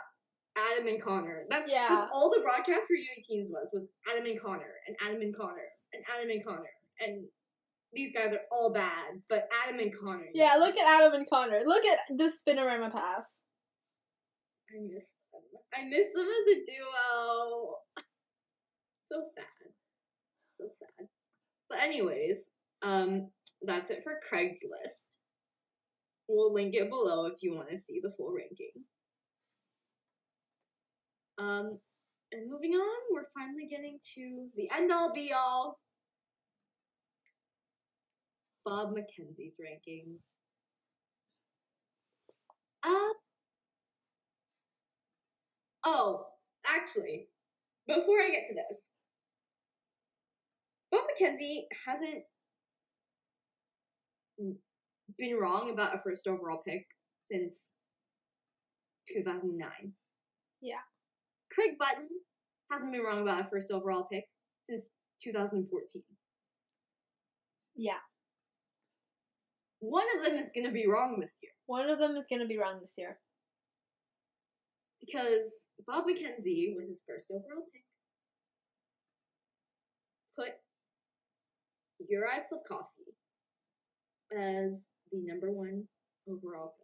Adam 0.57 0.87
and 0.89 1.03
Connor." 1.03 1.45
That's, 1.49 1.71
Yeah. 1.71 1.89
that's 1.89 2.11
all 2.13 2.31
the 2.31 2.41
broadcast 2.43 2.87
for 2.87 2.95
U18s 2.97 3.51
was 3.51 3.69
was 3.73 3.87
Adam 4.11 4.27
and 4.27 4.41
Connor 4.41 4.75
and 4.87 4.97
Adam 5.05 5.21
and 5.23 5.37
Connor 5.37 5.69
and 5.93 6.03
Adam 6.15 6.31
and 6.31 6.45
Connor 6.45 6.75
and 7.01 7.27
these 7.93 8.13
guys 8.13 8.33
are 8.33 8.45
all 8.51 8.73
bad, 8.73 9.23
but 9.29 9.49
Adam 9.65 9.81
and 9.81 9.93
Connor. 9.99 10.27
Yeah, 10.35 10.57
look 10.59 10.77
at 10.77 10.87
Adam 10.87 11.15
and 11.15 11.29
Connor. 11.29 11.61
Look 11.65 11.85
at 11.85 12.01
the 12.17 12.25
spinorama 12.25 12.93
pass. 12.93 13.41
I 14.71 14.83
miss 14.83 15.05
them. 15.33 15.43
I 15.75 15.85
miss 15.85 16.09
them 16.15 16.27
as 16.27 16.53
a 16.53 16.65
duo. 16.67 17.77
So 19.13 19.23
sad. 19.35 19.71
So 20.61 20.67
sad. 20.69 21.09
But 21.69 21.79
anyways, 21.81 22.39
um, 22.83 23.31
that's 23.63 23.91
it 23.91 24.03
for 24.05 24.21
Craigslist. 24.31 25.03
We'll 26.29 26.53
link 26.53 26.75
it 26.75 26.91
below 26.91 27.27
if 27.27 27.35
you 27.41 27.55
want 27.55 27.71
to 27.71 27.79
see 27.79 28.01
the 28.03 28.13
full 28.17 28.35
ranking. 28.35 28.85
Um, 31.39 31.79
and 32.33 32.51
moving 32.51 32.73
on, 32.73 32.99
we're 33.13 33.29
finally 33.35 33.69
getting 33.71 33.99
to 34.17 34.49
the 34.57 34.69
end 34.77 34.91
all 34.91 35.13
be 35.15 35.33
all. 35.33 35.79
Bob 38.67 38.93
McKenzie's 38.93 39.55
rankings. 39.59 40.19
Uh, 42.85 43.15
Oh, 45.89 46.27
actually, 46.67 47.29
before 47.87 48.21
I 48.21 48.31
get 48.31 48.49
to 48.49 48.55
this, 48.55 48.79
Bob 50.91 51.03
McKenzie 51.05 51.63
hasn't 51.87 52.25
been 55.17 55.37
wrong 55.41 55.71
about 55.73 55.95
a 55.95 56.01
first 56.03 56.27
overall 56.27 56.61
pick 56.67 56.85
since 57.31 57.55
2009. 59.15 59.71
Yeah. 60.61 60.75
Craig 61.53 61.79
Button 61.79 62.09
hasn't 62.73 62.91
been 62.91 63.03
wrong 63.03 63.23
about 63.23 63.47
a 63.47 63.49
first 63.49 63.71
overall 63.71 64.09
pick 64.11 64.25
since 64.69 64.87
2014. 65.23 66.03
Yeah. 67.77 67.93
One 69.81 70.07
of 70.17 70.25
them 70.25 70.37
is 70.39 70.51
going 70.55 70.67
to 70.67 70.73
be 70.73 70.87
wrong 70.87 71.19
this 71.21 71.37
year 71.43 71.53
One 71.67 71.89
of 71.91 71.99
them 71.99 72.17
is 72.17 72.27
gonna 72.31 72.47
be 72.47 72.59
wrong 72.59 72.81
this 72.81 72.95
year. 72.97 73.19
because 75.01 75.53
Bob 75.87 76.05
McKenzie, 76.05 76.75
with 76.75 76.89
his 76.89 77.03
first 77.07 77.31
overall 77.31 77.67
pick, 77.73 77.85
put 80.37 80.55
Uri 82.09 82.41
Slafkovsky 82.49 83.13
as 84.33 84.85
the 85.13 85.19
number 85.23 85.53
one 85.53 85.85
overall 86.29 86.75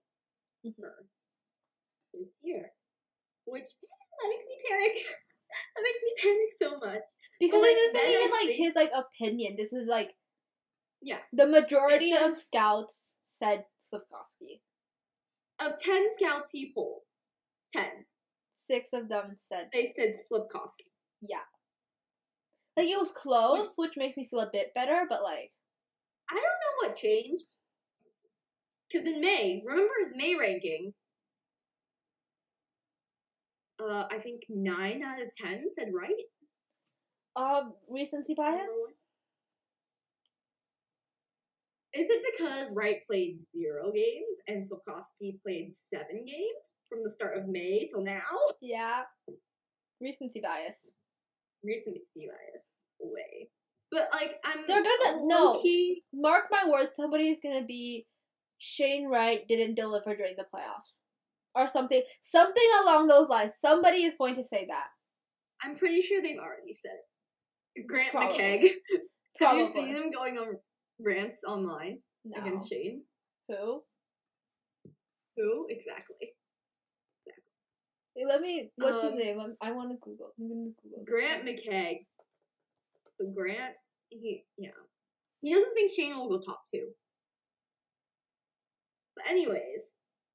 pick 0.62 0.72
mm-hmm. 0.72 0.82
for 0.82 2.18
this 2.18 2.32
year. 2.42 2.70
Which 3.44 3.64
that 3.64 4.28
makes 4.28 4.46
me 4.46 4.56
panic. 4.68 4.94
that 5.74 5.82
makes 5.82 6.02
me 6.04 6.12
panic 6.22 6.50
so 6.60 6.86
much. 6.86 7.02
Because 7.40 7.62
like, 7.62 7.74
then 7.74 8.06
isn't 8.06 8.20
even 8.20 8.30
like 8.30 8.50
his 8.54 8.74
like 8.76 8.92
opinion. 8.94 9.56
This 9.56 9.72
is 9.72 9.88
like 9.88 10.10
Yeah. 11.02 11.18
the 11.32 11.46
majority 11.46 12.12
It 12.12 12.22
of 12.22 12.36
scouts 12.36 13.18
said 13.26 13.64
Slafkovsky. 13.80 14.60
Of 15.58 15.80
ten 15.80 16.08
scouts 16.18 16.50
he 16.52 16.72
pulled, 16.72 17.02
ten 17.72 18.06
Six 18.66 18.92
of 18.92 19.08
them 19.08 19.36
said 19.38 19.68
they 19.72 19.92
said 19.96 20.14
Slafkovsky. 20.30 20.90
yeah. 21.20 21.44
Like 22.76 22.88
it 22.88 22.98
was 22.98 23.12
close, 23.12 23.74
which 23.76 23.96
makes 23.96 24.16
me 24.16 24.26
feel 24.26 24.40
a 24.40 24.50
bit 24.52 24.72
better, 24.74 25.04
but 25.08 25.22
like 25.22 25.52
I 26.30 26.34
don't 26.34 26.42
know 26.42 26.88
what 26.88 26.96
changed. 26.96 27.56
Because 28.90 29.06
in 29.06 29.20
May, 29.20 29.62
remember 29.66 29.92
his 30.04 30.12
May 30.16 30.34
rankings? 30.34 30.92
Uh, 33.82 34.06
I 34.10 34.18
think 34.22 34.42
nine 34.48 35.02
out 35.02 35.20
of 35.20 35.28
ten 35.36 35.66
said 35.74 35.88
Wright. 35.92 36.10
uh 37.34 37.64
recency 37.88 38.34
bias? 38.34 38.70
Is 41.94 42.08
it 42.10 42.24
because 42.36 42.68
Wright 42.72 42.98
played 43.06 43.38
zero 43.56 43.92
games 43.92 44.38
and 44.48 44.64
Slafkovsky 44.64 45.40
played 45.42 45.74
seven 45.76 46.24
games 46.24 46.64
from 46.88 47.02
the 47.04 47.10
start 47.10 47.36
of 47.36 47.48
May 47.48 47.88
till 47.88 48.02
now? 48.02 48.22
Yeah. 48.62 49.02
Recency 50.00 50.40
bias. 50.40 50.90
Recency 51.62 52.00
bias 52.16 52.66
away. 53.02 53.50
But 53.90 54.08
like 54.12 54.36
I'm 54.44 54.64
They're 54.66 54.82
gonna- 54.82 55.20
no. 55.24 55.62
Mark 56.14 56.46
my 56.50 56.68
words, 56.68 56.96
somebody's 56.96 57.40
gonna 57.40 57.64
be 57.64 58.06
Shane 58.58 59.06
Wright 59.08 59.46
didn't 59.46 59.74
deliver 59.74 60.16
during 60.16 60.36
the 60.36 60.46
playoffs. 60.54 61.00
Or 61.54 61.68
something 61.68 62.02
something 62.22 62.68
along 62.82 63.08
those 63.08 63.28
lines. 63.28 63.52
Somebody 63.60 64.04
is 64.04 64.14
going 64.16 64.36
to 64.36 64.44
say 64.44 64.64
that. 64.66 64.86
I'm 65.62 65.76
pretty 65.76 66.00
sure 66.00 66.22
they've 66.22 66.38
already 66.38 66.72
said 66.72 66.92
it. 67.76 67.86
Grant 67.86 68.10
Probably. 68.10 68.38
McCagg. 68.38 68.68
Have 69.40 69.58
you 69.58 69.72
seen 69.74 69.88
him 69.88 70.10
going 70.10 70.38
on 70.38 70.56
rants 71.02 71.38
online 71.46 72.02
No. 72.24 72.40
against 72.40 72.68
Shane? 72.70 73.02
Who? 73.48 73.82
Who 75.36 75.66
exactly? 75.68 76.34
Wait, 78.14 78.26
let 78.26 78.40
me 78.42 78.70
what's 78.76 79.02
his 79.02 79.12
Um, 79.12 79.18
name? 79.18 79.40
I'm, 79.40 79.56
I 79.60 79.72
wanna 79.72 79.96
Google. 80.00 80.32
I'm 80.38 80.48
gonna 80.48 80.70
Google. 80.82 81.04
Grant. 81.04 81.44
McCagg. 81.44 82.06
So 83.18 83.26
Grant, 83.30 83.74
he 84.10 84.44
yeah, 84.58 84.70
he 85.40 85.54
doesn't 85.54 85.72
think 85.74 85.92
Shane 85.92 86.16
will 86.16 86.28
go 86.28 86.40
top 86.40 86.62
two. 86.72 86.88
But 89.16 89.24
anyways, 89.28 89.80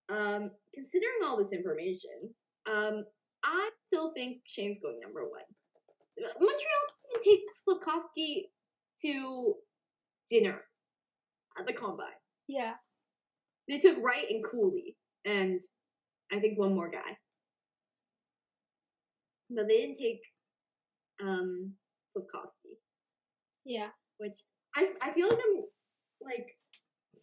um, 0.09 0.51
considering 0.74 1.20
all 1.24 1.38
this 1.38 1.51
information, 1.51 2.34
um, 2.65 3.05
I 3.43 3.70
still 3.88 4.11
think 4.13 4.41
Shane's 4.45 4.80
going 4.80 4.99
number 4.99 5.28
one. 5.30 5.43
Montreal 6.18 6.86
can 7.13 7.24
take 7.24 7.41
Slafkovsky 7.68 8.49
to 9.03 9.55
dinner 10.30 10.61
at 11.59 11.65
the 11.67 11.73
combine. 11.73 12.07
Yeah. 12.47 12.73
They 13.67 13.80
took 13.80 13.97
Wright 14.01 14.25
and 14.30 14.43
Cooley, 14.43 14.95
and 15.25 15.59
I 16.32 16.39
think 16.39 16.57
one 16.57 16.73
more 16.75 16.89
guy. 16.89 17.17
But 19.49 19.67
they 19.67 19.78
didn't 19.82 19.97
take 19.97 20.21
um 21.21 21.73
Slafkovsky, 22.15 22.78
Yeah. 23.65 23.89
which 24.17 24.38
I 24.75 24.89
I 25.01 25.13
feel 25.13 25.28
like 25.30 25.39
I'm 25.39 25.63
like 26.21 26.47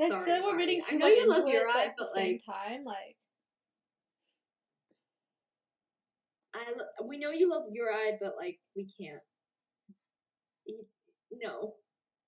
I 0.01 0.09
Sorry, 0.09 0.25
feel 0.27 0.35
like 0.35 0.45
we're 0.45 0.57
reading 0.59 0.83
I 0.91 0.95
know 0.97 1.07
you 1.07 1.29
love 1.29 1.49
your 1.49 1.69
eye, 1.69 1.73
but 1.75 1.87
at 1.87 1.95
but, 1.99 2.09
the 2.15 2.21
same 2.21 2.41
like- 2.49 2.57
time, 2.57 2.85
like 2.85 3.17
I 6.55 6.71
lo- 6.71 7.07
we 7.09 7.19
know 7.19 7.31
you 7.31 7.51
love 7.51 7.65
Uri, 7.73 8.17
but 8.21 8.35
like 8.39 8.59
we 8.77 8.89
can't. 9.01 9.21
No. 11.33 11.75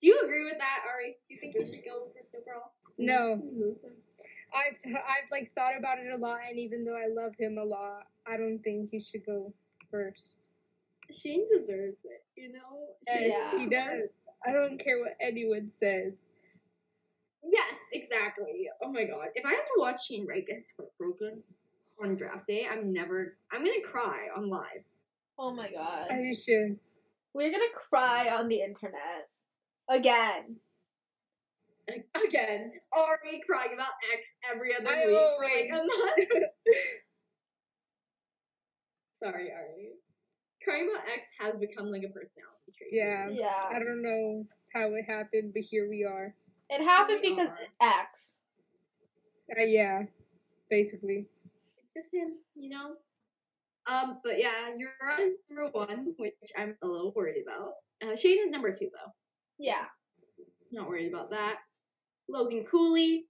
Do 0.07 0.13
you 0.13 0.21
agree 0.23 0.45
with 0.45 0.59
that, 0.59 0.87
Ari? 0.89 1.17
Do 1.29 1.35
you 1.35 1.41
think 1.41 1.57
we 1.59 1.65
should 1.67 1.85
go 1.85 2.07
first 2.15 2.31
overall? 2.31 2.71
No. 2.97 3.43
Mm-hmm. 3.43 3.91
I've 4.55 4.81
t- 4.81 4.95
I've 4.95 5.29
like 5.33 5.51
thought 5.57 5.77
about 5.77 5.99
it 5.99 6.13
a 6.15 6.17
lot, 6.17 6.39
and 6.49 6.61
even 6.61 6.85
though 6.85 6.95
I 6.95 7.09
love 7.09 7.33
him 7.37 7.59
a 7.59 7.65
lot, 7.65 8.07
I 8.25 8.37
don't 8.37 8.61
think 8.61 8.91
he 8.93 9.01
should 9.01 9.27
go 9.27 9.53
first. 9.91 10.45
Shane 11.13 11.49
deserves 11.53 11.99
it, 12.05 12.23
you 12.37 12.53
know? 12.53 12.95
Shane 13.09 13.31
Yes, 13.31 13.51
he 13.51 13.67
does. 13.67 14.11
I 14.47 14.53
don't 14.53 14.79
care 14.79 15.01
what 15.01 15.17
anyone 15.21 15.71
says. 15.71 16.15
Yes, 17.43 17.75
exactly. 17.93 18.69
Oh 18.81 18.93
my 18.93 19.07
god. 19.07 19.31
If 19.35 19.45
I 19.45 19.55
have 19.55 19.65
to 19.65 19.75
watch 19.77 20.07
Shane 20.07 20.25
Wright 20.25 20.47
get 20.47 20.63
heartbroken 20.79 21.43
on 22.01 22.15
draft 22.15 22.47
day, 22.47 22.65
I'm 22.71 22.93
never 22.93 23.39
I'm 23.51 23.65
gonna 23.65 23.83
cry 23.85 24.29
on 24.37 24.51
live. 24.51 24.85
oh 25.37 25.53
my 25.53 25.69
god. 25.73 26.07
I 26.13 26.33
should. 26.33 26.79
We're 27.35 27.51
gonna 27.51 27.75
cry 27.75 28.29
on 28.29 28.47
the 28.47 28.61
internet. 28.63 29.31
Again. 29.89 30.57
Like, 31.89 32.07
Again, 32.27 32.73
Ari 32.93 33.43
crying 33.49 33.71
about 33.75 33.93
X 34.13 34.35
every 34.53 34.75
other 34.75 34.89
I 34.89 35.07
week 35.07 35.17
always- 35.17 35.37
for 35.39 35.45
like 35.45 35.71
a 35.71 35.87
month. 35.87 36.51
Sorry, 39.23 39.53
Ari. 39.53 39.93
Crying 40.63 40.89
about 40.93 41.09
X 41.09 41.29
has 41.41 41.55
become 41.57 41.91
like 41.91 42.03
a 42.03 42.09
personality 42.09 42.73
trait. 42.77 42.91
Yeah. 42.93 43.29
Yeah. 43.31 43.69
I 43.71 43.79
don't 43.79 44.03
know 44.03 44.45
how 44.75 44.93
it 44.95 45.05
happened, 45.07 45.53
but 45.55 45.63
here 45.63 45.89
we 45.89 46.05
are. 46.05 46.35
It 46.71 46.83
happened 46.83 47.21
we 47.23 47.31
because 47.31 47.49
are. 47.81 47.89
X. 48.01 48.41
Uh, 49.57 49.63
yeah, 49.63 50.03
basically. 50.69 51.27
It's 51.81 51.95
just 51.95 52.13
him, 52.13 52.33
you 52.57 52.71
know. 52.71 52.95
Um, 53.87 54.19
but 54.25 54.41
yeah, 54.41 54.75
you're 54.77 54.91
on 55.01 55.35
number 55.49 55.71
one, 55.73 56.15
which 56.19 56.35
I'm 56.59 56.77
a 56.83 56.87
little 56.87 57.13
worried 57.15 57.45
about. 57.47 57.75
Uh, 58.03 58.17
Shane 58.17 58.39
is 58.45 58.51
number 58.51 58.73
two 58.73 58.91
though. 58.93 59.13
Yeah. 59.59 59.85
Not 60.73 60.89
worried 60.89 61.13
about 61.13 61.31
that. 61.31 61.57
Logan 62.29 62.65
Cooley 62.71 63.27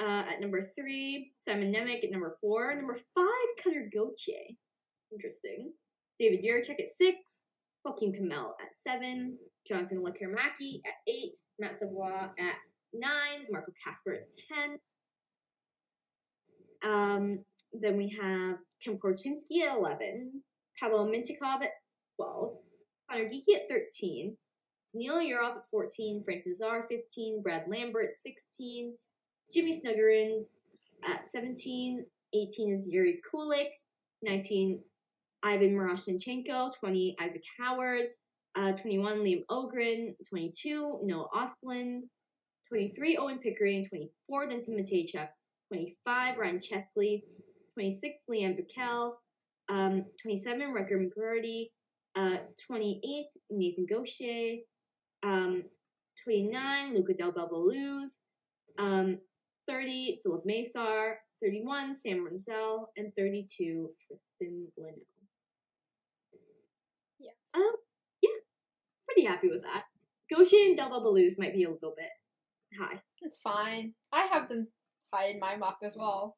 uh, 0.00 0.24
at 0.30 0.40
number 0.40 0.70
three. 0.76 1.32
Simon 1.46 1.72
Nemec 1.72 2.04
at 2.04 2.10
number 2.10 2.36
four. 2.40 2.74
Number 2.74 2.98
five, 3.14 3.62
Cutter 3.62 3.88
Gauthier. 3.92 4.56
Interesting. 5.12 5.72
David 6.18 6.44
Jiricek 6.44 6.80
at 6.80 6.90
six. 6.96 7.18
Joakim 7.86 8.18
Kemell 8.18 8.52
at 8.60 8.74
seven. 8.74 9.38
Jonathan 9.66 10.02
Lekkerimäki 10.02 10.80
at 10.86 10.94
eight. 11.08 11.32
Matt 11.58 11.78
Savoy 11.78 12.10
at 12.10 12.56
nine. 12.92 13.46
Marco 13.50 13.72
Kasper 13.84 14.14
at 14.14 14.28
ten. 14.48 14.78
Um, 16.84 17.44
then 17.72 17.96
we 17.96 18.16
have 18.20 18.56
Kem 18.82 18.98
Korchinski 18.98 19.62
at 19.66 19.76
11. 19.76 20.42
Pavel 20.78 21.06
Mintyukov 21.06 21.62
at 21.62 21.70
12. 22.16 22.56
Connor 23.10 23.24
Geekie 23.24 23.56
at 23.56 23.68
13. 23.70 24.36
Neil 24.94 25.16
Yurov 25.16 25.56
at 25.56 25.70
14, 25.70 26.22
Frank 26.24 26.44
Nazar 26.46 26.86
15, 26.88 27.42
Brad 27.42 27.64
Lambert 27.68 28.14
16, 28.22 28.94
Jimmy 29.52 29.78
Snuggerud 29.78 30.46
at 31.04 31.26
17, 31.26 32.06
18 32.32 32.72
is 32.72 32.88
Jiri 32.88 33.18
Kulich, 33.32 33.70
19 34.22 34.80
Ivan 35.42 35.74
Miroshnichenko, 35.74 36.72
20 36.78 37.16
Isaac 37.20 37.42
Howard, 37.58 38.06
uh, 38.56 38.72
21 38.72 39.18
Liam 39.18 39.44
Öhgren, 39.50 40.14
22 40.28 41.00
Noah 41.02 41.28
Ostlund, 41.34 42.02
23 42.68 43.16
Owen 43.18 43.38
Pickering, 43.38 43.86
24 43.88 44.48
then 44.48 44.60
Denton 44.60 44.76
Mateychuk, 44.76 45.28
25 45.72 46.38
Ryan 46.38 46.60
Chesley, 46.60 47.24
26 47.74 48.14
Lian 48.30 48.56
Bichsel, 48.56 49.14
um, 49.68 50.04
27 50.22 50.60
Rutger 50.72 51.04
McGroarty, 51.04 51.70
uh, 52.16 52.38
28 52.66 53.26
Nathan 53.50 53.86
Gaucher, 53.86 54.62
um, 55.24 55.64
29, 56.24 56.94
Luca 56.94 57.14
Del 57.14 57.32
Bel 57.32 57.48
Belluz. 57.48 58.10
Um, 58.78 59.18
30, 59.68 60.20
Filip 60.22 60.44
Mesar. 60.46 61.14
31, 61.42 61.96
Sam 62.00 62.26
Rinzel. 62.26 62.86
And 62.96 63.12
32, 63.16 63.90
Tristan 64.06 64.68
Luneau. 64.78 64.92
Yeah. 67.18 67.30
Um, 67.54 67.72
yeah. 68.22 68.30
Pretty 69.06 69.26
happy 69.26 69.48
with 69.48 69.62
that. 69.62 69.84
Gaucher 70.30 70.56
and 70.56 70.76
Del 70.76 70.90
Bel 70.90 71.02
Belluz 71.02 71.38
might 71.38 71.54
be 71.54 71.64
a 71.64 71.70
little 71.70 71.94
bit 71.96 72.08
high. 72.78 73.00
It's 73.22 73.38
fine. 73.38 73.94
I 74.12 74.26
have 74.26 74.48
them 74.48 74.68
high 75.12 75.28
in 75.28 75.40
my 75.40 75.56
mock 75.56 75.78
as 75.82 75.96
well. 75.96 76.36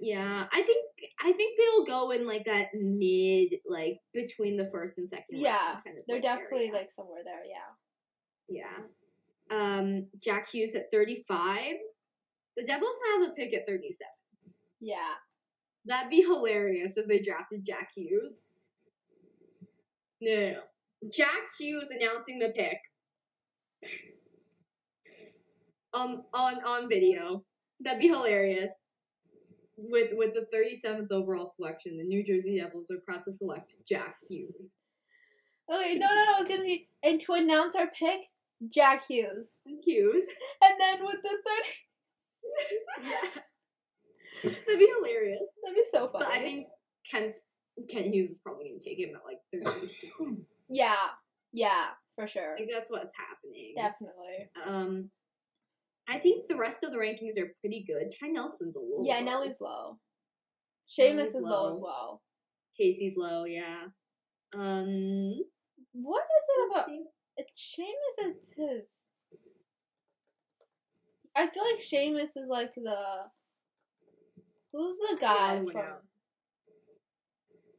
Yeah, 0.00 0.46
I 0.50 0.62
think 0.62 0.86
I 1.20 1.32
think 1.32 1.58
they'll 1.58 1.84
go 1.84 2.10
in 2.10 2.26
like 2.26 2.46
that 2.46 2.68
mid, 2.74 3.60
like 3.68 3.98
between 4.14 4.56
the 4.56 4.70
first 4.72 4.96
and 4.96 5.08
second. 5.08 5.34
round 5.34 5.42
Yeah, 5.44 5.76
kind 5.84 5.98
of 5.98 6.04
They're 6.06 6.16
like, 6.16 6.22
definitely 6.22 6.68
area. 6.68 6.72
like 6.72 6.88
somewhere 6.96 7.20
there, 7.22 7.44
yeah. 7.44 7.68
Yeah. 8.48 8.84
Um, 9.50 10.06
Jack 10.22 10.48
Hughes 10.50 10.74
at 10.74 10.90
35. 10.92 11.74
The 12.56 12.66
Devils 12.66 12.96
have 13.12 13.28
a 13.30 13.32
pick 13.34 13.52
at 13.54 13.66
37. 13.66 13.98
Yeah. 14.80 14.96
That'd 15.86 16.10
be 16.10 16.22
hilarious 16.22 16.92
if 16.96 17.06
they 17.06 17.22
drafted 17.22 17.64
Jack 17.66 17.90
Hughes. 17.94 18.32
No, 20.20 20.34
no, 20.34 20.50
no. 20.52 21.10
Jack 21.10 21.48
Hughes 21.58 21.88
announcing 21.90 22.38
the 22.38 22.50
pick. 22.54 22.78
Um, 25.92 26.22
on 26.32 26.54
on 26.64 26.88
video. 26.88 27.44
That'd 27.80 28.00
be 28.00 28.08
hilarious. 28.08 28.70
With 29.82 30.10
with 30.12 30.34
the 30.34 30.46
37th 30.54 31.10
overall 31.10 31.46
selection, 31.46 31.96
the 31.96 32.04
New 32.04 32.22
Jersey 32.24 32.58
Devils 32.60 32.90
are 32.90 33.00
proud 33.04 33.24
to 33.24 33.32
select 33.32 33.72
Jack 33.88 34.16
Hughes. 34.28 34.76
Okay, 35.72 35.94
no, 35.98 36.06
no, 36.06 36.14
no, 36.14 36.40
it's 36.40 36.48
gonna 36.50 36.64
be 36.64 36.88
and 37.02 37.18
to 37.22 37.32
announce 37.32 37.74
our 37.74 37.86
pick, 37.88 38.20
Jack 38.68 39.06
Hughes, 39.08 39.56
Hughes. 39.64 40.24
and 40.62 40.78
then 40.78 41.04
with 41.06 41.16
the 41.22 41.30
thirty. 41.46 43.10
That'd 44.42 44.78
be 44.78 44.92
hilarious. 44.98 45.42
that'd 45.62 45.76
be 45.76 45.84
so 45.90 46.08
funny. 46.08 46.24
But 46.24 46.32
I 46.32 46.40
think 46.40 46.66
Kent 47.10 47.36
Kent 47.88 48.06
Hughes 48.12 48.30
is 48.32 48.38
probably 48.38 48.68
gonna 48.68 48.80
take 48.80 48.98
him 48.98 49.14
at 49.14 49.24
like 49.24 49.40
32. 49.52 50.44
yeah, 50.68 50.94
yeah, 51.52 51.86
for 52.16 52.26
sure, 52.28 52.54
I 52.54 52.58
think 52.58 52.70
that's 52.72 52.90
what's 52.90 53.16
happening. 53.16 53.74
definitely. 53.76 54.50
Um, 54.66 55.10
I 56.08 56.18
think 56.18 56.48
the 56.48 56.56
rest 56.56 56.82
of 56.82 56.90
the 56.90 56.98
rankings 56.98 57.40
are 57.40 57.54
pretty 57.60 57.84
good. 57.86 58.12
Ty 58.18 58.28
Nelson's 58.28 58.76
a 58.76 58.80
little. 58.80 59.04
Yeah, 59.06 59.18
low. 59.18 59.24
Nellie's 59.24 59.60
low. 59.60 59.98
Seamus 60.98 61.28
is 61.28 61.34
low 61.36 61.62
low. 61.62 61.68
as 61.68 61.80
well. 61.82 62.22
Casey's 62.76 63.14
low. 63.16 63.44
Yeah. 63.44 63.84
Um. 64.54 65.36
What 65.92 66.24
is 66.24 66.46
it 66.48 66.70
about? 66.70 66.88
It's 67.36 67.52
Seamus 67.78 68.30
is 68.30 68.52
his. 68.56 69.04
I 71.36 71.46
feel 71.48 71.62
like 71.62 71.82
Seamus 71.84 72.36
is 72.36 72.48
like 72.48 72.74
the. 72.74 72.96
Who's 74.72 74.98
the 74.98 75.18
guy 75.20 75.60
one 75.60 75.72
from 75.72 75.84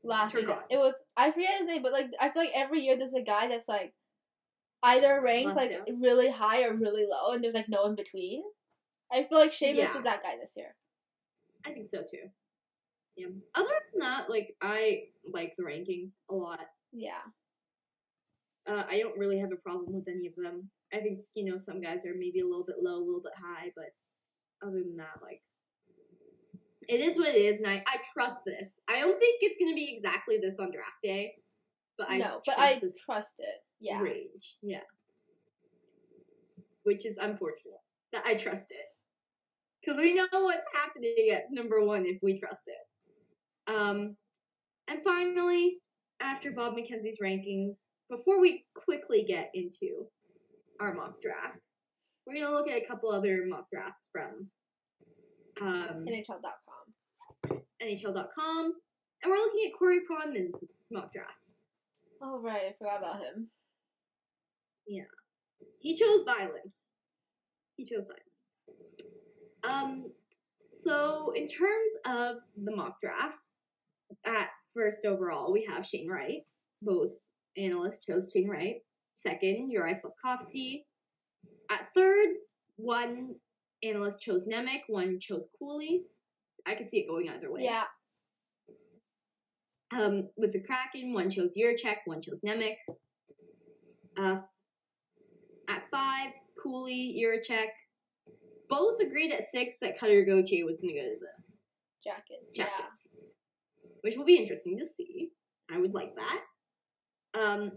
last? 0.03 0.35
Turcotte. 0.35 0.63
It 0.69 0.77
was 0.77 0.93
I 1.17 1.31
forget 1.31 1.59
his 1.59 1.67
name, 1.67 1.83
but 1.83 1.91
like 1.91 2.11
I 2.19 2.29
feel 2.29 2.43
like 2.43 2.51
every 2.55 2.81
year 2.81 2.97
there's 2.97 3.13
a 3.13 3.21
guy 3.21 3.47
that's 3.47 3.67
like 3.67 3.93
either 4.83 5.21
ranked 5.21 5.55
Left 5.55 5.57
like 5.57 5.87
really 5.99 6.29
high 6.29 6.63
or 6.63 6.73
really 6.73 7.05
low, 7.09 7.33
and 7.33 7.43
there's 7.43 7.53
like 7.53 7.69
no 7.69 7.85
in 7.85 7.95
between. 7.95 8.43
I 9.11 9.23
feel 9.23 9.37
like 9.37 9.51
Seamus 9.51 9.75
Yeah. 9.75 9.97
is 9.97 10.03
that 10.03 10.23
guy 10.23 10.37
this 10.39 10.53
year. 10.55 10.75
I 11.65 11.71
think 11.71 11.87
so 11.87 12.01
too. 12.01 12.29
Yeah. 13.15 13.27
Other 13.55 13.69
than 13.91 13.99
that, 13.99 14.29
like 14.29 14.55
I 14.61 15.09
like 15.31 15.53
the 15.57 15.63
rankings 15.63 16.11
a 16.29 16.33
lot. 16.33 16.59
Yeah. 16.91 17.21
Uh, 18.67 18.83
I 18.87 18.99
don't 18.99 19.17
really 19.17 19.39
have 19.39 19.51
a 19.51 19.57
problem 19.57 19.93
with 19.93 20.07
any 20.07 20.27
of 20.27 20.35
them. 20.35 20.69
I 20.93 20.99
think 20.99 21.19
you 21.33 21.45
know 21.45 21.57
some 21.57 21.81
guys 21.81 22.05
are 22.05 22.15
maybe 22.17 22.39
a 22.39 22.45
little 22.45 22.65
bit 22.65 22.77
low, 22.81 22.97
a 22.97 23.05
little 23.05 23.21
bit 23.21 23.33
high, 23.35 23.71
but 23.75 23.93
other 24.65 24.79
than 24.79 24.97
that, 24.97 25.19
like 25.21 25.41
it 26.87 26.99
is 26.99 27.17
what 27.17 27.29
it 27.29 27.37
is, 27.37 27.57
and 27.57 27.67
I, 27.67 27.83
I 27.87 27.97
trust 28.13 28.39
this. 28.45 28.69
I 28.87 28.99
don't 28.99 29.19
think 29.19 29.39
it's 29.41 29.55
gonna 29.59 29.75
be 29.75 29.95
exactly 29.95 30.37
this 30.41 30.59
on 30.59 30.71
draft 30.71 31.01
day, 31.03 31.35
but 31.97 32.09
I 32.09 32.17
no, 32.17 32.41
but 32.45 32.55
trust 32.55 32.59
I 32.59 32.81
trust 33.05 33.39
it. 33.39 33.55
Yeah. 33.79 34.01
range. 34.01 34.57
Yeah. 34.61 34.81
Which 36.83 37.05
is 37.05 37.17
unfortunate 37.17 37.81
that 38.13 38.23
I 38.25 38.35
trust 38.35 38.67
it. 38.69 38.85
Because 39.81 39.99
we 39.99 40.13
know 40.13 40.27
what's 40.31 40.61
happening 40.73 41.29
at 41.33 41.45
number 41.51 41.83
one 41.83 42.05
if 42.05 42.19
we 42.21 42.39
trust 42.39 42.63
it. 42.67 43.73
Um, 43.73 44.15
and 44.87 44.99
finally, 45.03 45.77
after 46.21 46.51
Bob 46.51 46.75
McKenzie's 46.75 47.19
rankings, 47.23 47.75
before 48.09 48.39
we 48.39 48.65
quickly 48.75 49.23
get 49.27 49.49
into 49.53 50.05
our 50.79 50.93
mock 50.93 51.21
drafts, 51.21 51.65
we're 52.25 52.35
going 52.35 52.45
to 52.45 52.53
look 52.53 52.69
at 52.69 52.81
a 52.81 52.85
couple 52.85 53.11
other 53.11 53.43
mock 53.47 53.65
drafts 53.71 54.09
from 54.11 54.47
um, 55.61 56.05
NHL.com. 56.07 57.61
NHL.com. 57.81 58.73
And 59.23 59.31
we're 59.31 59.37
looking 59.37 59.71
at 59.71 59.77
Corey 59.77 59.99
Pronman's 59.99 60.63
mock 60.91 61.13
draft. 61.13 61.40
Oh 62.21 62.39
right, 62.41 62.61
I 62.69 62.75
forgot 62.77 62.99
about 62.99 63.17
him. 63.17 63.49
Yeah. 64.87 65.03
He 65.79 65.95
chose 65.95 66.23
violence. 66.23 66.73
He 67.77 67.85
chose 67.85 68.05
violence. 68.05 68.21
Um, 69.63 70.11
so 70.73 71.33
in 71.35 71.47
terms 71.47 71.91
of 72.05 72.37
the 72.63 72.75
mock 72.75 73.01
draft, 73.01 73.37
at 74.25 74.49
first 74.75 75.05
overall 75.05 75.51
we 75.51 75.67
have 75.69 75.85
Shane 75.85 76.09
Wright. 76.09 76.41
Both 76.81 77.11
analysts 77.57 78.05
chose 78.05 78.31
Shane 78.31 78.49
Wright. 78.49 78.75
Second, 79.15 79.69
Uri 79.71 79.93
Slafkovsky. 79.93 80.83
At 81.69 81.87
third, 81.95 82.29
one 82.77 83.35
analyst 83.83 84.21
chose 84.21 84.45
Nemec, 84.45 84.81
one 84.87 85.19
chose 85.19 85.47
Cooley. 85.57 86.03
I 86.65 86.75
could 86.75 86.89
see 86.89 86.99
it 86.99 87.07
going 87.07 87.29
either 87.29 87.51
way. 87.51 87.63
Yeah. 87.63 87.83
Um, 89.93 90.29
with 90.37 90.53
the 90.53 90.61
Kraken, 90.61 91.13
one 91.13 91.29
chose 91.29 91.53
Jiricek, 91.57 91.97
one 92.05 92.21
chose 92.21 92.39
Nemec. 92.45 92.75
Uh, 94.17 94.37
at 95.67 95.83
five, 95.91 96.31
Cooley, 96.61 97.21
Jiricek. 97.21 97.67
Both 98.69 99.01
agreed 99.01 99.33
at 99.33 99.43
six 99.51 99.77
that 99.81 99.99
Cutter 99.99 100.23
Gauthier 100.23 100.65
was 100.65 100.77
going 100.79 100.93
to 100.95 101.01
go 101.01 101.05
to 101.07 101.19
the 101.19 101.27
Jackets. 102.03 102.51
Yeah. 102.53 102.65
Which 104.01 104.15
will 104.15 104.25
be 104.25 104.37
interesting 104.37 104.77
to 104.79 104.85
see. 104.87 105.29
I 105.69 105.77
would 105.77 105.93
like 105.93 106.15
that. 106.15 107.39
Um, 107.39 107.71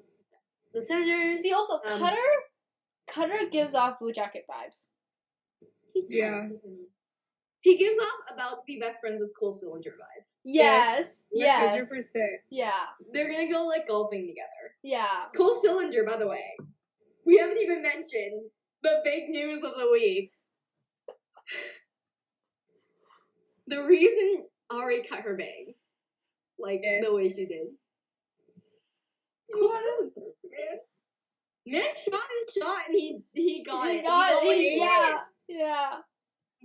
the 0.73 0.83
Senators. 0.83 1.41
See, 1.43 1.53
also 1.53 1.75
Um, 1.75 1.99
Cutter. 1.99 2.17
Cutter 3.09 3.49
gives 3.51 3.75
off 3.75 3.99
Blue 3.99 4.13
Jacket 4.13 4.45
vibes. 4.49 4.87
Yeah. 6.09 6.49
Doesn't 7.65 7.73
he? 7.73 7.77
He 7.77 7.77
gives 7.85 7.99
off 7.99 8.35
about 8.35 8.61
to 8.61 8.67
be 8.67 8.79
best 8.79 9.01
friends 9.01 9.21
with 9.21 9.31
Cole 9.39 9.55
Sillinger 9.55 9.93
vibes. 9.97 10.37
Yes. 10.45 11.23
Yes. 11.33 11.89
100%. 11.91 12.21
Yeah. 12.51 12.71
They're 13.13 13.31
gonna 13.31 13.51
go 13.51 13.65
like 13.67 13.89
golfing 13.89 14.23
together. 14.27 14.75
Yeah. 14.83 15.25
Cole 15.37 15.61
Sillinger, 15.65 16.07
by 16.07 16.17
the 16.19 16.27
way. 16.29 16.57
We 17.25 17.39
haven't 17.39 17.59
even 17.59 17.83
mentioned 17.83 18.51
the 18.83 19.01
big 19.05 19.29
news 19.31 19.63
of 19.65 19.73
the 19.79 19.89
week. 19.93 20.31
the 23.67 23.83
reason 23.83 24.45
Ari 24.71 25.07
cut 25.09 25.21
her 25.21 25.37
bangs, 25.37 25.75
like 26.59 26.81
Yes. 26.83 27.03
the 27.05 27.15
way 27.15 27.29
she 27.31 27.47
did. 27.47 27.69
What? 29.49 29.83
Man 31.67 31.83
shot 31.97 32.13
and 32.21 32.63
shot 32.63 32.79
and 32.89 32.95
he 32.95 33.23
he 33.33 33.65
got 33.65 33.89
He 33.89 33.99
it. 33.99 34.03
got 34.03 34.35
always 34.35 34.59
it, 34.61 34.79
won 34.81 34.89
yeah, 34.89 35.19
yeah. 35.49 35.91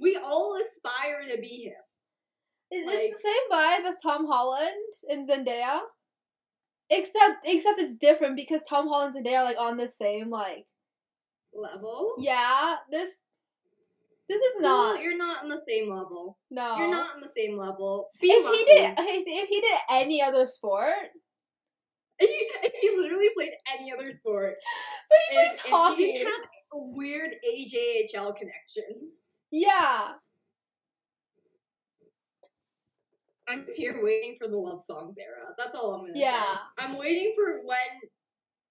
We 0.02 0.16
all 0.18 0.58
aspire 0.62 1.22
to 1.36 1.42
be 1.42 1.64
him. 1.66 1.74
Is 2.72 2.86
Like- 2.86 3.00
it's 3.00 3.22
the 3.22 3.28
same 3.30 3.50
vibe 3.52 3.86
as 3.86 3.98
Tom 4.02 4.26
Holland 4.28 4.76
and 5.10 5.28
Zendaya? 5.28 5.82
Except 6.92 7.46
except 7.46 7.80
it's 7.80 7.96
different 7.96 8.36
because 8.36 8.64
Tom 8.64 8.88
Holland 8.88 9.16
and 9.16 9.26
Zendaya 9.26 9.40
are 9.40 9.44
like 9.44 9.60
on 9.60 9.78
the 9.78 9.88
same 9.88 10.30
like 10.30 10.66
Level? 11.54 12.14
yeah, 12.20 12.78
this 12.92 13.20
this 14.28 14.40
is 14.42 14.62
No, 14.62 14.94
not 14.94 15.02
you're 15.02 15.18
not 15.18 15.44
on 15.44 15.50
the 15.50 15.62
same 15.68 15.90
level. 15.90 16.38
no. 16.52 16.78
You're 16.78 16.92
not 16.92 17.16
on 17.16 17.22
the 17.22 17.32
same 17.36 17.58
level. 17.58 18.10
Be 18.22 18.28
if 18.32 18.46
lucky. 18.46 18.58
he 18.58 18.66
did 18.66 19.00
okay, 19.00 19.24
see, 19.24 19.38
if 19.38 19.50
he 19.50 19.62
did 19.62 19.78
any 19.90 20.22
other 20.22 20.46
sport, 20.48 20.94
if 22.20 22.30
he, 22.30 22.68
if 22.68 22.74
he 22.82 22.96
literally 23.02 23.30
played 23.36 23.54
any 23.80 23.92
other 23.92 24.14
sport, 24.14 24.56
but 25.10 25.18
he 25.30 25.36
plays 25.36 25.60
hockey. 25.60 26.12
he 26.12 26.18
didn't 26.20 26.32
have 26.34 26.50
weird 26.72 27.32
AJHL 27.48 28.36
connection. 28.38 29.12
Yeah. 29.52 30.10
I'm 33.48 33.66
here 33.76 34.00
waiting 34.04 34.38
for 34.40 34.48
the 34.48 34.56
love 34.58 34.84
songs 34.86 35.16
era. 35.18 35.54
That's 35.58 35.74
all 35.76 35.94
I'm 35.96 36.02
gonna 36.02 36.14
say. 36.14 36.20
Yeah. 36.22 36.54
say. 36.54 36.86
I'm 36.86 36.98
waiting 36.98 37.34
for 37.36 37.62
when 37.66 37.78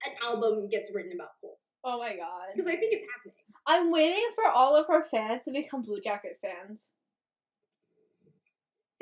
an 0.06 0.12
album 0.24 0.68
gets 0.68 0.90
written 0.94 1.12
about 1.12 1.30
Cole 1.40 1.58
Oh 1.84 1.98
my 1.98 2.10
god. 2.16 2.54
because 2.54 2.70
I 2.70 2.76
think 2.76 2.92
it's 2.92 3.06
happening. 3.16 3.34
I'm 3.66 3.90
waiting 3.90 4.24
for 4.34 4.46
all 4.46 4.76
of 4.76 4.86
her 4.86 5.04
fans 5.04 5.44
to 5.44 5.52
become 5.52 5.82
Blue 5.82 6.00
Jacket 6.00 6.38
fans. 6.40 6.92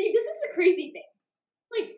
See, 0.01 0.13
this 0.13 0.25
is 0.25 0.41
the 0.43 0.55
crazy 0.55 0.91
thing. 0.93 1.03
Like, 1.73 1.97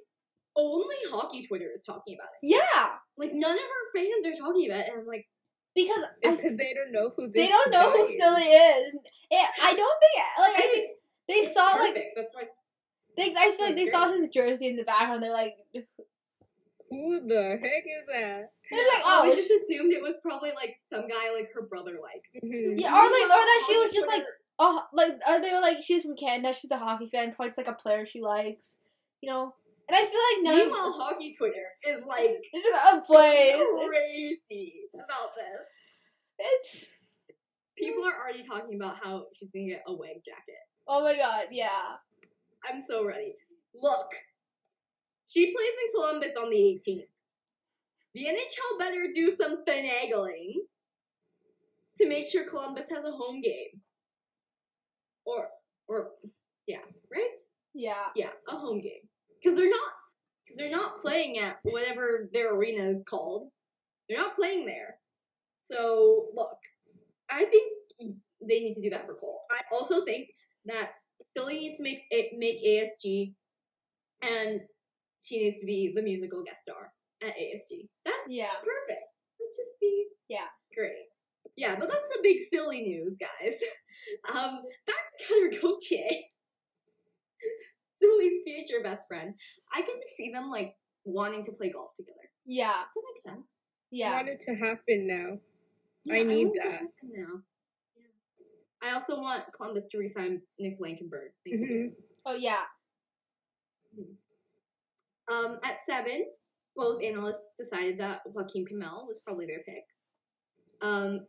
only 0.57 0.97
hockey 1.11 1.47
Twitter 1.47 1.70
is 1.74 1.83
talking 1.83 2.16
about 2.18 2.29
it. 2.43 2.47
Yeah, 2.47 2.91
Like, 3.16 3.33
none 3.35 3.53
of 3.53 3.59
our 3.59 3.87
fans 3.95 4.26
are 4.26 4.39
talking 4.39 4.68
about 4.70 4.81
it, 4.81 4.91
and 4.93 5.01
I'm 5.01 5.07
like, 5.07 5.26
because 5.75 6.05
I, 6.25 6.31
because 6.37 6.57
they 6.57 6.75
don't 6.75 6.93
know 6.93 7.12
who 7.16 7.27
this 7.31 7.35
they 7.45 7.49
don't 7.49 7.71
know 7.71 7.91
who 7.93 8.07
guy 8.07 8.12
is. 8.12 8.21
Silly 8.21 8.43
is. 8.45 8.93
And 9.31 9.47
I 9.62 9.75
don't 9.75 10.01
think 10.01 10.25
like 10.39 10.64
I 10.64 10.69
think 10.69 10.87
they 11.29 11.35
it's 11.35 11.55
saw 11.55 11.77
like. 11.77 11.95
That's 12.16 12.29
why. 12.35 12.43
It's, 12.43 12.53
they 13.16 13.35
I 13.37 13.51
feel 13.57 13.66
like 13.66 13.77
they 13.77 13.91
saw 13.91 14.12
his 14.12 14.29
jersey 14.29 14.69
in 14.69 14.77
the 14.77 14.85
background. 14.85 15.23
They're 15.23 15.33
like, 15.33 15.57
Who 16.91 17.27
the 17.27 17.59
heck 17.61 17.85
is 17.85 18.07
that? 18.07 18.51
they're 18.71 18.79
like, 18.79 19.03
oh, 19.05 19.23
we 19.25 19.35
just 19.37 19.51
assumed 19.51 19.93
it 19.93 20.03
was 20.03 20.16
probably 20.23 20.51
like 20.55 20.79
some 20.89 21.09
guy 21.09 21.33
like 21.37 21.51
her 21.55 21.62
brother 21.62 21.99
likes. 22.03 22.29
Mhm. 22.45 22.81
Yeah, 22.81 22.93
or 22.93 23.03
like- 23.05 23.23
or 23.25 23.29
that 23.29 23.64
she 23.66 23.77
was 23.79 23.93
just, 23.93 24.07
like, 24.07 24.25
oh, 24.59 24.85
like 24.93 25.19
or 25.29 25.41
they 25.41 25.53
were 25.53 25.61
like, 25.61 25.83
she's 25.83 26.03
from 26.03 26.16
Canada. 26.16 26.55
She's 26.59 26.71
a 26.71 26.77
hockey 26.79 27.07
fan. 27.07 27.33
Probably 27.35 27.49
just 27.49 27.59
like 27.59 27.69
a 27.69 27.73
player 27.75 28.07
she 28.07 28.21
likes, 28.21 28.77
you 29.21 29.31
know. 29.31 29.55
And 29.89 29.97
I 29.97 30.05
feel 30.05 30.20
like 30.20 30.45
none 30.45 30.57
Meanwhile, 30.57 30.93
hockey 30.99 31.34
Twitter 31.36 31.64
is 31.89 32.05
like 32.07 32.36
it's 32.53 32.68
a 32.93 33.01
place. 33.01 33.57
Crazy 33.89 34.72
about 34.95 35.32
this. 35.34 35.66
it's 36.39 36.86
People 37.76 38.05
are 38.05 38.20
already 38.20 38.45
talking 38.47 38.76
about 38.76 38.97
how 39.03 39.26
she's 39.34 39.51
gonna 39.51 39.66
get 39.66 39.84
a 39.86 39.95
wag 39.95 40.20
jacket. 40.24 40.61
oh 40.86 41.03
my 41.03 41.16
god, 41.16 41.45
yeah. 41.53 41.97
I'm 42.68 42.82
so 42.86 43.05
ready. 43.05 43.34
Look, 43.74 44.11
she 45.28 45.55
plays 45.55 45.74
in 45.84 45.95
Columbus 45.95 46.36
on 46.36 46.51
the 46.51 46.57
18th. 46.57 47.07
The 48.14 48.24
NHL 48.24 48.78
better 48.78 49.07
do 49.14 49.30
some 49.30 49.64
finagling 49.64 50.55
to 51.99 52.09
make 52.09 52.28
sure 52.28 52.49
Columbus 52.49 52.91
has 52.91 53.05
a 53.05 53.12
home 53.12 53.41
game. 53.41 53.80
Or, 55.24 55.49
or, 55.86 56.09
yeah, 56.66 56.78
right? 57.12 57.30
Yeah. 57.74 58.07
Yeah, 58.16 58.30
a 58.49 58.57
home 58.57 58.80
game. 58.80 59.08
Because 59.41 59.57
they're 59.57 59.70
not, 59.70 59.93
because 60.45 60.59
they're 60.59 60.70
not 60.70 61.01
playing 61.03 61.39
at 61.39 61.59
whatever 61.62 62.28
their 62.32 62.55
arena 62.55 62.91
is 62.91 63.03
called. 63.09 63.51
They're 64.09 64.18
not 64.18 64.36
playing 64.36 64.66
there. 64.66 64.97
So 65.70 66.28
look, 66.34 66.57
I 67.30 67.45
think 67.45 67.72
they 68.41 68.61
need 68.61 68.74
to 68.74 68.82
do 68.82 68.91
that 68.91 69.07
for 69.07 69.14
Cole. 69.14 69.43
I 69.51 69.61
also 69.74 70.05
think 70.05 70.28
that 70.66 70.91
Silly 71.36 71.55
needs 71.55 71.76
to 71.78 71.82
make 71.82 72.01
it 72.11 72.39
make 72.39 72.64
ASG, 72.64 73.34
and 74.22 74.61
she 75.22 75.39
needs 75.43 75.61
to 75.61 75.66
be 75.66 75.93
the 75.95 76.03
musical 76.03 76.43
guest 76.45 76.62
star 76.62 76.93
at 77.22 77.36
ASG. 77.36 77.89
That's 78.05 78.16
Yeah. 78.28 78.55
perfect. 78.64 79.03
That'd 79.39 79.57
just 79.57 79.78
be 79.80 80.07
Yeah. 80.28 80.47
great. 80.74 81.09
Yeah, 81.57 81.78
but 81.78 81.89
that's 81.91 82.09
the 82.14 82.20
big 82.22 82.39
silly 82.49 82.82
news, 82.82 83.16
guys. 83.18 83.55
Um, 84.32 84.62
back 84.86 85.18
to 85.26 85.51
Cutter. 85.61 86.14
Silly's 88.03 88.42
future 88.44 88.82
best 88.82 89.03
friend. 89.09 89.34
I 89.72 89.80
can 89.82 89.94
just 90.03 90.16
see 90.16 90.30
them 90.32 90.51
like 90.51 90.74
wanting 91.05 91.44
to 91.44 91.53
play 91.53 91.70
golf 91.70 91.90
together. 91.96 92.16
Yeah. 92.46 92.72
Does 92.72 92.94
that 92.94 93.32
make 93.32 93.34
sense? 93.34 93.46
Yeah. 93.90 94.12
want 94.14 94.28
it 94.28 94.40
to 94.42 94.55
happen 94.55 95.07
now. 95.07 95.38
I 96.14 96.22
need 96.22 96.46
want 96.46 96.57
it 96.57 96.62
to 96.62 96.68
that. 96.68 96.72
happen 96.72 96.88
Now. 97.12 97.42
Yeah. 97.96 98.90
I 98.90 98.94
also 98.94 99.20
want 99.20 99.44
Columbus 99.57 99.88
to 99.92 99.99
resign 99.99 100.42
Nick 100.59 100.78
Blankenburg. 100.78 101.32
Thank 101.44 101.61
you. 101.61 101.66
Mhm. 101.66 102.03
Oh 102.26 102.34
yeah. 102.34 102.64
Um, 105.30 105.59
at 105.64 105.78
seven, 105.84 106.26
both 106.76 107.03
analysts 107.03 107.44
decided 107.59 107.99
that 108.01 108.20
Joakim 108.34 108.64
Kemell 108.70 109.07
was 109.07 109.20
probably 109.24 109.46
their 109.46 109.62
pick. 109.64 109.84
Um, 110.80 111.26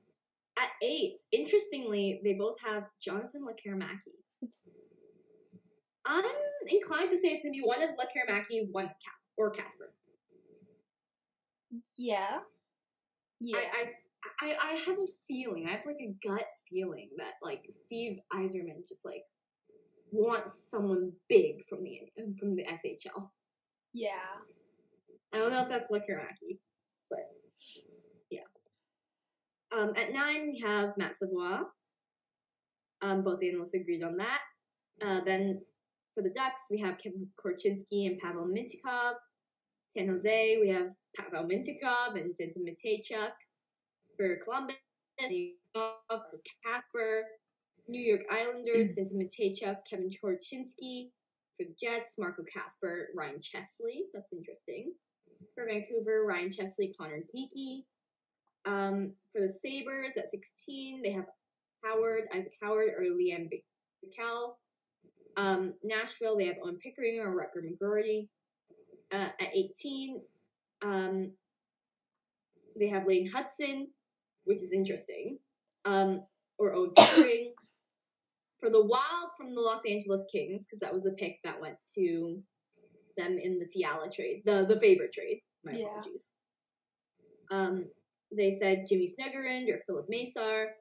at 0.57 0.69
eight, 0.83 1.17
interestingly, 1.31 2.21
they 2.23 2.33
both 2.33 2.57
have 2.65 2.83
Jonathan 3.01 3.41
Lekkerimäki. 3.43 4.49
I'm 6.09 6.25
inclined 6.67 7.11
to 7.11 7.17
say 7.19 7.29
it's 7.29 7.43
gonna 7.43 7.53
be 7.53 7.61
one 7.61 7.81
of 7.83 7.91
Lekkerimäki, 7.91 8.71
one 8.71 8.87
Cas- 8.87 9.29
or 9.37 9.51
Kasper. 9.51 9.93
Yeah. 11.95 12.39
Yeah. 13.39 13.57
I, 13.57 13.93
I, 14.41 14.49
I, 14.49 14.71
I 14.71 14.75
have 14.85 14.97
a 14.97 15.07
feeling. 15.27 15.67
I 15.67 15.71
have 15.71 15.85
like 15.85 16.01
a 16.01 16.15
gut 16.27 16.45
feeling 16.69 17.09
that 17.17 17.33
like 17.43 17.61
Steve 17.85 18.17
Yzerman 18.33 18.87
just 18.87 19.05
like 19.05 19.23
wants 20.11 20.57
someone 20.71 21.11
big 21.29 21.67
from 21.69 21.83
the 21.83 21.99
from 22.39 22.55
the 22.55 22.63
SHL. 22.63 23.29
yeah. 23.93 24.09
I 25.31 25.37
don't 25.37 25.51
know 25.51 25.61
if 25.61 25.69
that's 25.69 25.91
Lekkerimäki, 25.91 26.57
but 27.11 27.29
yeah. 28.31 28.49
Um, 29.71 29.93
at 29.95 30.11
nine, 30.11 30.53
we 30.53 30.63
have 30.65 30.97
Matt 30.97 31.19
Savoy. 31.19 31.59
Um, 33.03 33.23
both 33.23 33.39
analysts 33.43 33.75
agreed 33.75 34.01
on 34.03 34.17
that. 34.17 34.39
Uh, 35.05 35.21
then 35.23 35.61
for 36.13 36.23
the 36.23 36.29
Ducks, 36.29 36.63
we 36.69 36.79
have 36.79 36.97
Kevin 36.97 37.27
Korchinski 37.43 38.07
and 38.07 38.19
Pavel 38.19 38.45
Mintyukov. 38.45 39.13
San 39.97 40.07
Jose, 40.07 40.57
we 40.61 40.69
have 40.69 40.89
Pavel 41.15 41.47
Mintyukov 41.47 42.19
and 42.19 42.37
Denton 42.37 42.65
Mateychuk. 42.65 43.31
For 44.17 44.37
Columbus, 44.43 44.75
for 45.73 46.41
Kasper. 46.65 47.23
New 47.87 48.01
York 48.01 48.21
Islanders, 48.29 48.95
Denton 48.95 49.19
Mateychuk, 49.19 49.77
Kevin 49.89 50.09
Korchinski. 50.23 51.09
For 51.57 51.65
the 51.65 51.75
Jets, 51.81 52.15
Marco 52.17 52.43
Kasper, 52.53 53.09
Ryan 53.15 53.41
Chesley. 53.41 54.05
That's 54.13 54.31
interesting. 54.31 54.93
For 55.55 55.65
Vancouver, 55.65 56.25
Ryan 56.25 56.51
Chesley, 56.51 56.93
Connor 56.99 57.23
Geekie. 57.35 57.83
Um, 58.65 59.13
for 59.33 59.41
the 59.41 59.49
Sabres 59.49 60.13
at 60.17 60.29
16, 60.29 61.01
they 61.01 61.11
have 61.11 61.25
Howard, 61.83 62.23
Isaac 62.33 62.53
Howard, 62.61 62.93
or 62.97 63.03
Lian 63.03 63.49
Bichsel. 63.49 64.53
Um, 65.39 65.73
Nashville, 65.83 66.37
they 66.37 66.47
have 66.47 66.57
Owen 66.63 66.77
Pickering 66.83 67.19
or 67.19 67.33
Rutger 67.33 67.63
McGroarty. 67.63 68.27
Uh, 69.11 69.29
at 69.39 69.55
18, 69.55 70.21
um, 70.81 71.31
they 72.77 72.89
have 72.89 73.07
Lane 73.07 73.31
Hutson, 73.33 73.87
which 74.43 74.57
is 74.61 74.73
interesting, 74.73 75.39
um, 75.85 76.23
or 76.57 76.73
Owen 76.73 76.91
Pickering. 76.95 77.53
For 78.59 78.69
the 78.69 78.85
Wild 78.85 79.29
from 79.37 79.55
the 79.55 79.61
Los 79.61 79.83
Angeles 79.87 80.27
Kings, 80.29 80.63
because 80.63 80.81
that 80.81 80.93
was 80.93 81.03
the 81.03 81.11
pick 81.11 81.37
that 81.45 81.61
went 81.61 81.77
to 81.95 82.43
them 83.15 83.39
in 83.41 83.57
the 83.57 83.67
Fiala 83.73 84.11
trade, 84.11 84.41
the 84.43 84.65
the 84.67 84.77
favorite 84.81 85.13
trade. 85.13 85.41
My 85.63 85.71
Yeah. 85.71 85.85
apologies. 85.85 86.23
Um, 87.49 87.85
they 88.35 88.55
said 88.59 88.85
Jimmy 88.89 89.07
Snuggerud 89.07 89.73
or 89.73 89.81
Filip 89.87 90.09
Mesar. 90.09 90.71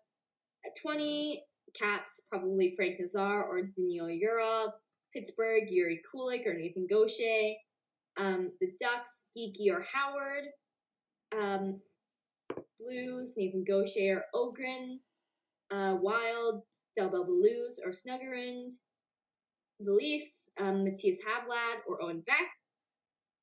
At 0.66 0.72
20, 0.82 1.44
Cats, 1.78 2.22
probably 2.30 2.74
Frank 2.76 3.00
Nazar 3.00 3.44
or 3.44 3.62
Danila 3.78 4.20
Yurov. 4.20 4.72
Pittsburgh, 5.14 5.64
Jiri 5.64 6.00
Kulich 6.14 6.46
or 6.46 6.54
Nathan 6.54 6.86
Gaucher. 6.88 7.54
Um, 8.16 8.52
the 8.60 8.72
Ducks, 8.80 9.10
Geekie 9.36 9.70
or 9.70 9.84
Howard. 9.92 10.44
Um, 11.38 11.80
Blues, 12.80 13.32
Nathan 13.36 13.64
Gaucher 13.64 14.24
or 14.34 14.52
Öhgren. 14.52 14.98
Uh, 15.70 15.96
Wild, 16.00 16.62
Del 16.96 17.10
Bel 17.10 17.26
Belluz 17.26 17.78
or 17.84 17.92
Snuggerud. 17.92 18.72
The 19.80 19.92
Leafs, 19.92 20.42
um, 20.58 20.84
Mattias 20.84 21.18
Havelid 21.26 21.80
or 21.86 22.02
Owen 22.02 22.22
Beck. 22.26 22.48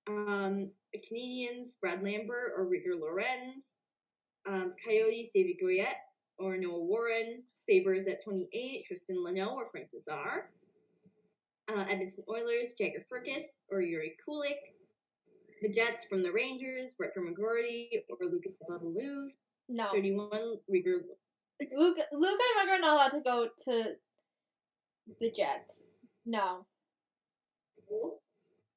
Um, 0.08 0.72
the 0.94 1.00
Canadiens, 1.00 1.72
Brad 1.82 2.04
Lambert 2.04 2.54
or 2.58 2.66
Rieger 2.66 3.00
Lorenz. 3.00 3.66
Um, 4.48 4.74
Coyotes, 4.86 5.32
David 5.34 5.56
Goyette 5.64 6.02
or 6.38 6.58
Noah 6.58 6.84
Warren. 6.84 7.44
Sabres 7.70 8.08
at 8.08 8.24
28, 8.24 8.86
Tristan 8.88 9.18
Luneau 9.18 9.54
or 9.54 9.68
Frank 9.72 9.88
Lazar. 9.94 10.50
uh, 11.70 11.86
Edmonton 11.90 12.24
Oilers, 12.30 12.74
Jagger 12.78 13.06
Firkus 13.12 13.46
or 13.70 13.80
Jiri 13.82 14.14
Kulich. 14.28 14.60
The 15.62 15.70
Jets 15.70 16.06
from 16.06 16.22
the 16.22 16.32
Rangers, 16.32 16.92
Rutger 17.02 17.24
McGroarty 17.24 17.88
or 18.10 18.28
Lucas 18.28 18.54
Babaluz. 18.70 19.30
No. 19.70 19.88
31, 19.92 20.30
Rieger. 20.72 21.00
Luke, 21.76 21.98
Luke 22.12 22.40
and 22.40 22.70
Rugger 22.70 22.72
are 22.74 22.80
not 22.80 22.94
allowed 22.94 23.18
to 23.18 23.22
go 23.24 23.48
to 23.66 23.94
the 25.20 25.32
Jets. 25.32 25.84
No. 26.26 26.66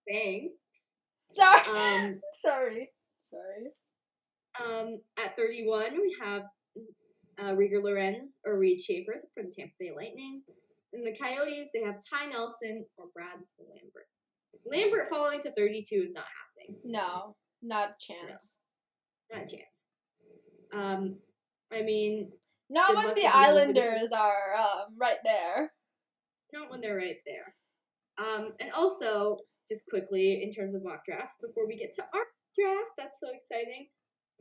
Bang. 0.07 0.53
Sorry. 1.33 2.07
Um, 2.07 2.21
Sorry. 2.43 2.91
Sorry. 3.21 3.73
um, 4.65 5.01
at 5.23 5.37
31, 5.37 5.93
we 6.01 6.17
have 6.23 6.45
uh, 7.41 7.53
Rieger 7.53 7.83
Lorenz 7.83 8.33
or 8.45 8.59
Reid 8.59 8.81
Schaefer 8.81 9.23
for 9.35 9.43
the 9.45 9.53
Tampa 9.57 9.73
Bay 9.79 9.93
Lightning. 9.95 10.43
In 10.93 11.05
the 11.05 11.15
Coyotes, 11.17 11.69
they 11.75 11.83
have 11.83 11.97
Ty 12.09 12.27
Nelson 12.31 12.85
or 12.97 13.07
Brad 13.15 13.39
Lambert. 13.59 14.09
Lambert 14.67 15.09
falling 15.11 15.43
to 15.43 15.53
32 15.53 15.97
is 15.97 16.15
not 16.15 16.25
happening. 16.25 16.81
No. 16.85 17.37
Not 17.63 17.91
a 17.91 17.95
chance. 18.01 18.57
Not 19.33 19.43
a 19.43 19.47
chance. 19.47 19.63
Um, 20.73 21.17
I 21.73 21.83
mean, 21.83 22.31
Not 22.71 22.95
when 22.97 23.15
the 23.15 23.27
Islanders 23.27 24.11
are 24.13 24.55
um, 24.59 24.95
right 24.99 25.19
there. 25.25 25.71
not 26.53 26.71
when 26.71 26.81
they're 26.81 26.97
right 26.97 27.19
there. 27.27 27.55
Um, 28.19 28.53
and 28.61 28.71
also, 28.73 29.39
just 29.69 29.85
quickly 29.91 30.43
in 30.43 30.53
terms 30.53 30.75
of 30.75 30.83
mock 30.83 31.05
drafts, 31.05 31.37
before 31.43 31.67
we 31.67 31.77
get 31.77 31.95
to 31.97 32.03
our 32.03 32.25
draft, 32.59 32.91
that's 32.97 33.19
so 33.23 33.29
exciting. 33.31 33.89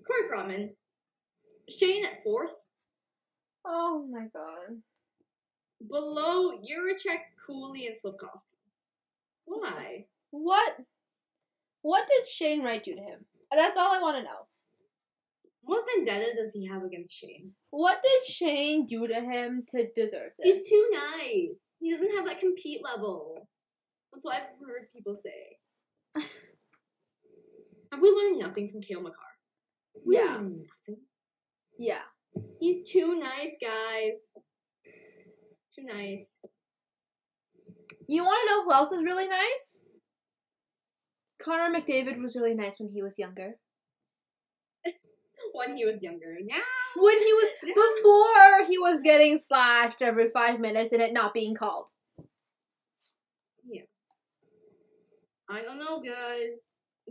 Corey 0.06 0.30
Pronman, 0.32 0.70
Shane 1.70 2.06
at 2.06 2.24
fourth, 2.24 2.52
Oh 3.68 4.08
my 4.10 4.28
god. 4.34 4.82
below 5.90 6.52
Jiricek, 6.60 7.20
Cooley, 7.46 7.88
and 7.88 7.96
Slafkovsky. 8.04 8.42
Why? 9.46 10.06
What? 10.32 10.78
What 11.82 12.08
did 12.08 12.28
Shane 12.28 12.64
Wright 12.64 12.84
do 12.84 12.94
to 12.94 13.02
him? 13.02 13.26
That's 13.52 13.78
all 13.78 13.94
I 13.94 14.02
want 14.02 14.18
to 14.18 14.24
know. 14.24 14.48
What 15.62 15.86
vendetta 15.96 16.34
does 16.36 16.52
he 16.54 16.66
have 16.68 16.84
against 16.84 17.14
Shane? 17.14 17.52
What 17.72 18.02
did 18.02 18.26
Shane 18.34 18.86
do 18.86 19.06
to 19.08 19.20
him 19.22 19.66
to 19.70 19.88
deserve 19.94 20.32
this? 20.40 20.58
He's 20.60 20.70
too 20.70 20.90
nice. 20.94 21.62
He 21.80 21.92
doesn't 21.92 22.16
have 22.16 22.26
that 22.26 22.40
compete 22.40 22.82
level. 22.84 23.48
That's 24.14 24.24
what 24.24 24.36
I've 24.36 24.66
heard 24.66 24.88
people 24.94 25.14
say. 25.16 25.58
have 27.92 28.02
we 28.02 28.10
learned 28.10 28.40
nothing 28.40 28.70
from 28.72 28.82
Cale 28.82 29.02
Makar? 29.02 29.16
We 30.06 30.16
Yeah. 30.16 30.38
nothing. 30.38 31.02
yeah. 31.78 32.02
He's 32.60 32.90
too 32.90 33.20
nice, 33.20 33.56
guys. 33.62 34.14
Too 35.76 35.84
nice. 35.84 36.26
You 38.08 38.24
want 38.24 38.40
to 38.48 38.52
know 38.52 38.64
who 38.64 38.72
else 38.72 38.92
is 38.92 39.04
really 39.04 39.28
nice? 39.28 39.82
Connor 41.40 41.74
McDavid 41.74 42.22
was 42.22 42.36
really 42.36 42.56
nice 42.56 42.80
when 42.80 42.90
he 42.90 43.02
was 43.02 43.20
younger. 43.20 43.56
When 45.54 45.78
he 45.78 45.86
was 45.86 46.02
younger. 46.02 46.38
Now, 46.44 46.62
When 46.96 47.18
he 47.18 47.34
was 47.34 47.50
before 47.62 48.66
he 48.70 48.78
was 48.78 49.02
getting 49.02 49.38
slashed 49.38 50.02
every 50.02 50.30
five 50.30 50.60
minutes 50.60 50.94
and 50.94 51.02
it 51.02 51.14
not 51.14 51.34
being 51.34 51.56
called. 51.56 51.90
Yeah. 53.64 53.84
I 55.50 55.62
don't 55.62 55.80
know, 55.80 56.02
guys. 56.02 56.60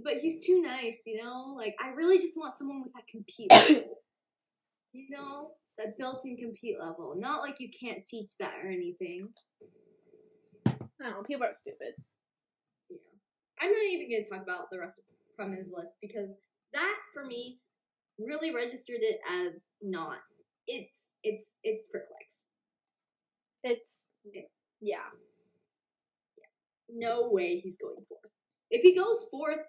But 0.02 0.14
he's 0.18 0.44
too 0.44 0.60
nice, 0.60 0.98
you 1.06 1.22
know? 1.22 1.54
Like, 1.56 1.74
I 1.82 1.90
really 1.90 2.18
just 2.18 2.36
want 2.36 2.58
someone 2.58 2.82
with 2.82 2.92
that 2.92 3.06
compete. 3.08 3.50
you 4.96 5.08
know? 5.10 5.50
That 5.78 5.98
built 5.98 6.22
in 6.24 6.38
compete 6.38 6.76
level. 6.80 7.14
Not 7.18 7.42
like 7.42 7.56
you 7.60 7.68
can't 7.78 8.06
teach 8.08 8.30
that 8.40 8.54
or 8.64 8.70
anything. 8.70 9.28
I 10.66 10.72
don't 11.00 11.10
know. 11.10 11.22
People 11.22 11.44
are 11.44 11.52
stupid. 11.52 11.92
I'm 13.60 13.70
not 13.70 13.84
even 13.84 14.08
going 14.10 14.24
to 14.24 14.30
talk 14.30 14.42
about 14.42 14.70
the 14.70 14.78
rest 14.78 14.98
of 14.98 15.04
from 15.36 15.54
his 15.54 15.66
list 15.70 15.92
because 16.00 16.30
that, 16.72 16.94
for 17.12 17.26
me, 17.26 17.58
really 18.18 18.54
registered 18.54 19.00
it 19.00 19.20
as 19.30 19.66
not. 19.82 20.18
It's, 20.66 21.12
it's, 21.22 21.44
it's 21.62 21.84
for 21.92 22.00
clicks. 22.08 22.40
It's 23.62 24.06
yeah. 24.80 24.96
no 26.88 27.28
way 27.30 27.60
he's 27.60 27.76
going 27.80 28.02
fourth. 28.08 28.32
If 28.70 28.80
he 28.82 28.96
goes 28.96 29.26
fourth, 29.30 29.66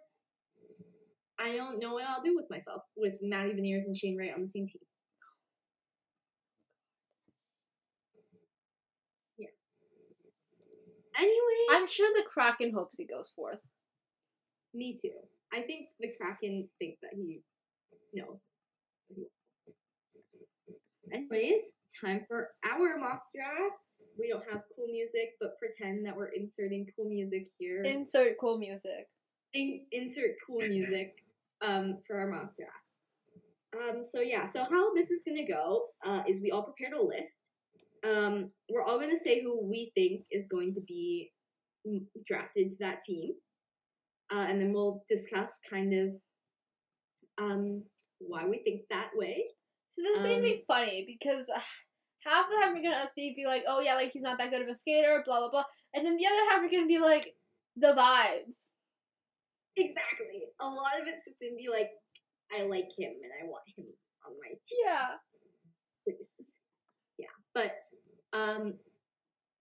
I 1.39 1.55
don't 1.55 1.79
know 1.79 1.93
what 1.93 2.05
I'll 2.07 2.23
do 2.23 2.35
with 2.35 2.49
myself 2.49 2.83
with 2.95 3.13
Matty 3.21 3.51
Beniers 3.51 3.85
and 3.85 3.95
Shane 3.95 4.17
Wright 4.17 4.31
on 4.33 4.41
the 4.43 4.47
same 4.47 4.67
team. 4.67 4.86
Anyway, 11.17 11.65
I'm 11.71 11.87
sure 11.87 12.07
the 12.13 12.27
Kraken 12.29 12.71
hopes 12.73 12.97
he 12.97 13.05
goes 13.05 13.31
fourth. 13.35 13.61
me 14.73 14.97
too. 15.01 15.11
I 15.53 15.61
think 15.61 15.87
the 15.99 16.09
Kraken 16.19 16.67
think 16.79 16.97
that 17.01 17.11
he 17.15 17.41
no. 18.13 18.39
Anyways, 21.13 21.61
time 22.01 22.25
for 22.27 22.49
our 22.65 22.97
mock 22.97 23.23
draft. 23.33 23.75
We 24.19 24.29
don't 24.29 24.43
have 24.51 24.63
cool 24.75 24.87
music, 24.91 25.35
but 25.39 25.57
pretend 25.59 26.05
that 26.05 26.15
we're 26.15 26.29
inserting 26.29 26.87
cool 26.95 27.07
music 27.09 27.47
here. 27.57 27.81
Insert 27.83 28.37
cool 28.39 28.57
music. 28.57 29.07
in- 29.53 29.85
insert 29.91 30.31
cool 30.45 30.59
music 30.67 31.15
um, 31.61 31.99
for 32.05 32.17
our 32.19 32.27
mock 32.27 32.55
draft. 32.57 32.73
Um, 33.75 34.03
so 34.11 34.21
yeah, 34.21 34.45
so 34.45 34.65
how 34.69 34.93
this 34.93 35.11
is 35.11 35.23
gonna 35.25 35.47
go 35.47 35.87
uh, 36.05 36.23
is 36.27 36.41
we 36.41 36.51
all 36.51 36.63
prepared 36.63 36.93
a 36.93 37.01
list. 37.01 37.36
Um, 38.07 38.51
we're 38.69 38.83
all 38.83 38.99
gonna 38.99 39.17
say 39.17 39.41
who 39.41 39.67
we 39.67 39.91
think 39.95 40.21
is 40.31 40.45
going 40.49 40.73
to 40.75 40.81
be 40.81 41.31
mm, 41.87 42.05
drafted 42.25 42.71
to 42.71 42.77
that 42.79 43.03
team, 43.03 43.33
uh, 44.31 44.45
and 44.47 44.61
then 44.61 44.71
we'll 44.73 45.03
discuss 45.09 45.51
kind 45.69 45.93
of 45.93 46.09
um, 47.37 47.83
why 48.19 48.45
we 48.45 48.59
think 48.63 48.81
that 48.89 49.09
way. 49.15 49.45
So 49.95 50.03
this 50.03 50.17
is 50.17 50.23
gonna 50.23 50.35
Um, 50.35 50.41
be 50.41 50.63
funny 50.67 51.05
because 51.07 51.45
uh, 51.53 51.59
half 52.25 52.45
the 52.49 52.55
time 52.61 52.73
we're 52.75 52.83
gonna 52.83 53.03
us 53.03 53.11
be, 53.15 53.33
be 53.35 53.45
like, 53.45 53.63
oh 53.67 53.79
yeah, 53.81 53.95
like 53.95 54.11
he's 54.11 54.21
not 54.21 54.37
that 54.37 54.51
good 54.51 54.61
of 54.61 54.67
a 54.67 54.75
skater, 54.75 55.23
blah 55.25 55.39
blah 55.39 55.51
blah, 55.51 55.65
and 55.93 56.05
then 56.05 56.17
the 56.17 56.27
other 56.27 56.49
half 56.49 56.63
are 56.63 56.69
gonna 56.69 56.87
be 56.87 56.99
like, 56.99 57.35
the 57.75 57.93
vibes. 57.93 58.67
Exactly. 59.75 60.49
A 60.59 60.65
lot 60.65 60.99
of 60.99 61.07
it's 61.07 61.25
just 61.25 61.37
gonna 61.39 61.55
be 61.55 61.69
like, 61.69 61.91
I 62.51 62.63
like 62.63 62.89
him 62.97 63.13
and 63.21 63.31
I 63.41 63.45
want 63.45 63.63
him 63.75 63.85
on 64.25 64.33
my 64.41 64.49
team. 64.49 64.79
Yeah. 64.83 65.17
please. 66.03 66.29
Yeah, 67.17 67.33
but 67.53 67.71
um, 68.37 68.73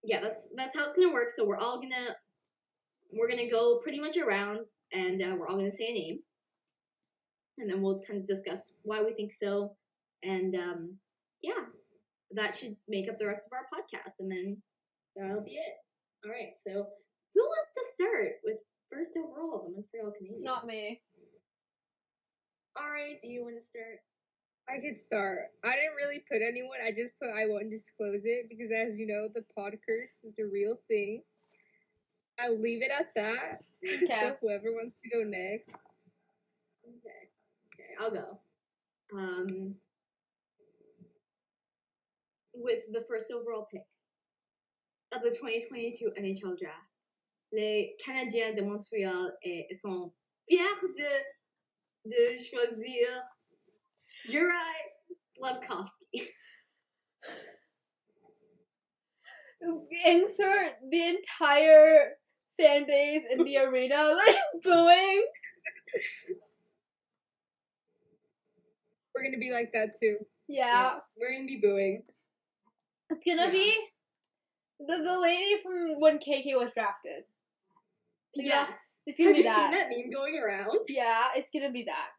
yeah, 0.02 0.20
that's 0.20 0.40
that's 0.56 0.76
how 0.76 0.84
it's 0.84 0.94
gonna 0.94 1.12
work. 1.12 1.30
So 1.34 1.44
we're 1.44 1.58
all 1.58 1.80
gonna 1.80 2.14
we're 3.12 3.28
gonna 3.28 3.50
go 3.50 3.80
pretty 3.82 4.00
much 4.00 4.16
around, 4.16 4.60
and 4.92 5.22
uh, 5.22 5.36
we're 5.38 5.48
all 5.48 5.56
gonna 5.56 5.72
say 5.72 5.88
a 5.88 5.92
name, 5.92 6.18
and 7.58 7.70
then 7.70 7.82
we'll 7.82 8.02
kind 8.06 8.20
of 8.20 8.26
discuss 8.26 8.60
why 8.82 9.02
we 9.02 9.14
think 9.14 9.32
so, 9.32 9.76
and 10.22 10.54
um, 10.54 10.96
yeah, 11.42 11.64
that 12.32 12.56
should 12.56 12.76
make 12.88 13.08
up 13.08 13.18
the 13.18 13.26
rest 13.26 13.44
of 13.46 13.52
our 13.52 13.66
podcast, 13.72 14.14
and 14.20 14.30
then 14.30 14.62
that'll 15.16 15.42
be 15.42 15.52
it. 15.52 15.74
All 16.24 16.30
right, 16.30 16.52
so 16.66 16.86
who 17.34 17.42
wants 17.42 17.70
to 17.76 17.84
start 17.94 18.32
with 18.44 18.56
first 18.92 19.12
overall 19.16 19.64
the 19.66 19.74
Montreal 19.74 20.12
Canadiens? 20.12 20.42
Not 20.42 20.66
me. 20.66 21.00
All 22.76 22.90
right, 22.90 23.16
do 23.22 23.28
you 23.28 23.42
want 23.42 23.56
to 23.56 23.66
start? 23.66 24.00
I 24.68 24.80
could 24.80 24.98
start. 24.98 25.52
I 25.64 25.76
didn't 25.76 25.96
really 25.96 26.22
put 26.30 26.42
anyone. 26.42 26.78
I 26.84 26.90
just 26.90 27.12
put 27.20 27.30
I 27.30 27.46
won't 27.46 27.70
disclose 27.70 28.22
it 28.24 28.48
because, 28.48 28.70
as 28.72 28.98
you 28.98 29.06
know, 29.06 29.28
the 29.32 29.44
pod 29.54 29.74
curse 29.86 30.10
is 30.24 30.38
a 30.38 30.44
real 30.44 30.78
thing. 30.88 31.22
I'll 32.38 32.60
leave 32.60 32.82
it 32.82 32.90
at 32.90 33.14
that. 33.14 33.62
Okay. 33.86 34.06
so 34.06 34.36
whoever 34.40 34.72
wants 34.72 34.98
to 35.04 35.08
go 35.10 35.22
next. 35.22 35.70
Okay. 36.82 37.28
Okay, 37.72 37.94
I'll 38.00 38.10
go. 38.10 38.40
Um, 39.16 39.76
with 42.52 42.80
the 42.92 43.04
first 43.08 43.30
overall 43.30 43.68
pick 43.70 43.82
of 45.12 45.22
the 45.22 45.30
2022 45.30 46.10
NHL 46.18 46.58
Draft, 46.58 46.90
les 47.52 47.94
Canadiens 48.04 48.56
de 48.56 48.62
Montréal 48.62 49.30
eh, 49.44 49.66
sont 49.80 50.10
fiers 50.48 50.80
de, 50.96 52.10
de 52.10 52.42
choisir 52.42 53.22
Uri 54.28 54.54
Slafkovsky. 55.40 56.28
Insert 60.04 60.72
the 60.90 61.02
entire 61.02 62.12
fan 62.58 62.86
base 62.86 63.24
in 63.30 63.44
the 63.44 63.56
arena 63.58 64.14
like 64.26 64.36
booing. 64.62 65.24
We're 69.14 69.24
gonna 69.24 69.38
be 69.38 69.50
like 69.52 69.70
that 69.72 69.98
too. 70.00 70.18
Yeah. 70.48 70.98
We're 71.18 71.32
gonna 71.32 71.46
be 71.46 71.60
booing. 71.62 72.02
It's 73.10 73.24
gonna 73.24 73.46
Yeah. 73.46 73.50
be 73.50 73.76
the 74.80 74.96
the 75.02 75.18
lady 75.18 75.62
from 75.62 76.00
when 76.00 76.18
KK 76.18 76.54
was 76.56 76.70
drafted. 76.74 77.24
Yeah. 78.34 78.66
Yes. 78.68 78.78
It's 79.06 79.18
gonna 79.18 79.30
Have 79.30 79.36
be 79.36 79.42
you 79.42 79.48
that. 79.48 79.70
seen 79.70 79.78
that 79.78 79.88
meme 79.88 80.10
going 80.12 80.38
around? 80.38 80.70
Yeah, 80.88 81.28
it's 81.34 81.48
gonna 81.52 81.72
be 81.72 81.84
that. 81.84 82.10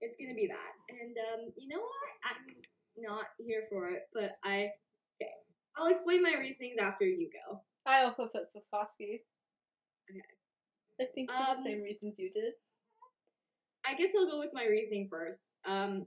It's 0.00 0.16
gonna 0.18 0.34
be 0.34 0.46
that. 0.48 0.73
And 0.88 1.16
um, 1.32 1.52
you 1.56 1.68
know 1.68 1.80
what? 1.80 2.10
I'm 2.24 2.54
not 2.96 3.26
here 3.38 3.64
for 3.70 3.90
it, 3.90 4.02
but 4.12 4.36
I 4.44 4.70
okay. 5.20 5.30
I'll 5.76 5.88
explain 5.88 6.22
my 6.22 6.34
reasonings 6.38 6.76
after 6.80 7.04
you 7.04 7.30
go. 7.48 7.60
I 7.86 8.02
also 8.02 8.28
put 8.28 8.44
Slafkovsky. 8.52 9.20
Okay. 10.10 10.20
I 11.00 11.04
think 11.14 11.30
for 11.30 11.36
Um, 11.36 11.56
the 11.56 11.62
same 11.62 11.82
reasons 11.82 12.14
you 12.18 12.30
did. 12.32 12.52
I 13.84 13.94
guess 13.94 14.10
I'll 14.16 14.30
go 14.30 14.38
with 14.38 14.54
my 14.54 14.66
reasoning 14.66 15.08
first. 15.10 15.42
Um, 15.66 16.06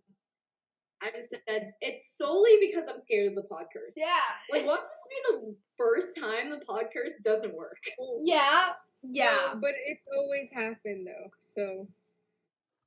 I 1.02 1.12
just 1.12 1.30
said 1.48 1.74
it's 1.82 2.18
solely 2.18 2.58
because 2.60 2.86
I'm 2.90 3.02
scared 3.04 3.30
of 3.30 3.36
the 3.36 3.44
pod 3.44 3.66
curse. 3.72 3.94
Yeah. 3.96 4.08
Like, 4.52 4.66
watch 4.66 4.82
this 4.82 4.90
be 5.10 5.16
the 5.30 5.56
first 5.78 6.16
time 6.18 6.50
the 6.50 6.66
pod 6.66 6.86
curse 6.92 7.14
doesn't 7.24 7.54
work. 7.56 7.78
Yeah. 8.24 8.74
Yeah. 9.04 9.54
But 9.62 9.74
it's 9.86 10.02
always 10.18 10.50
happened 10.52 11.06
though, 11.06 11.30
so 11.54 11.88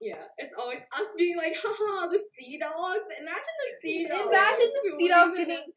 Yeah, 0.01 0.25
it's 0.39 0.55
always 0.59 0.79
us 0.97 1.09
being 1.17 1.37
like, 1.37 1.55
haha, 1.63 2.09
the 2.09 2.21
sea 2.35 2.59
dogs. 2.59 3.05
Imagine 3.21 3.57
the 3.61 3.71
sea 3.83 4.09
dogs. 4.09 4.29
Imagine 4.29 4.71
the 4.73 4.97
sea 4.97 5.09
dogs 5.09 5.37
getting- 5.37 5.73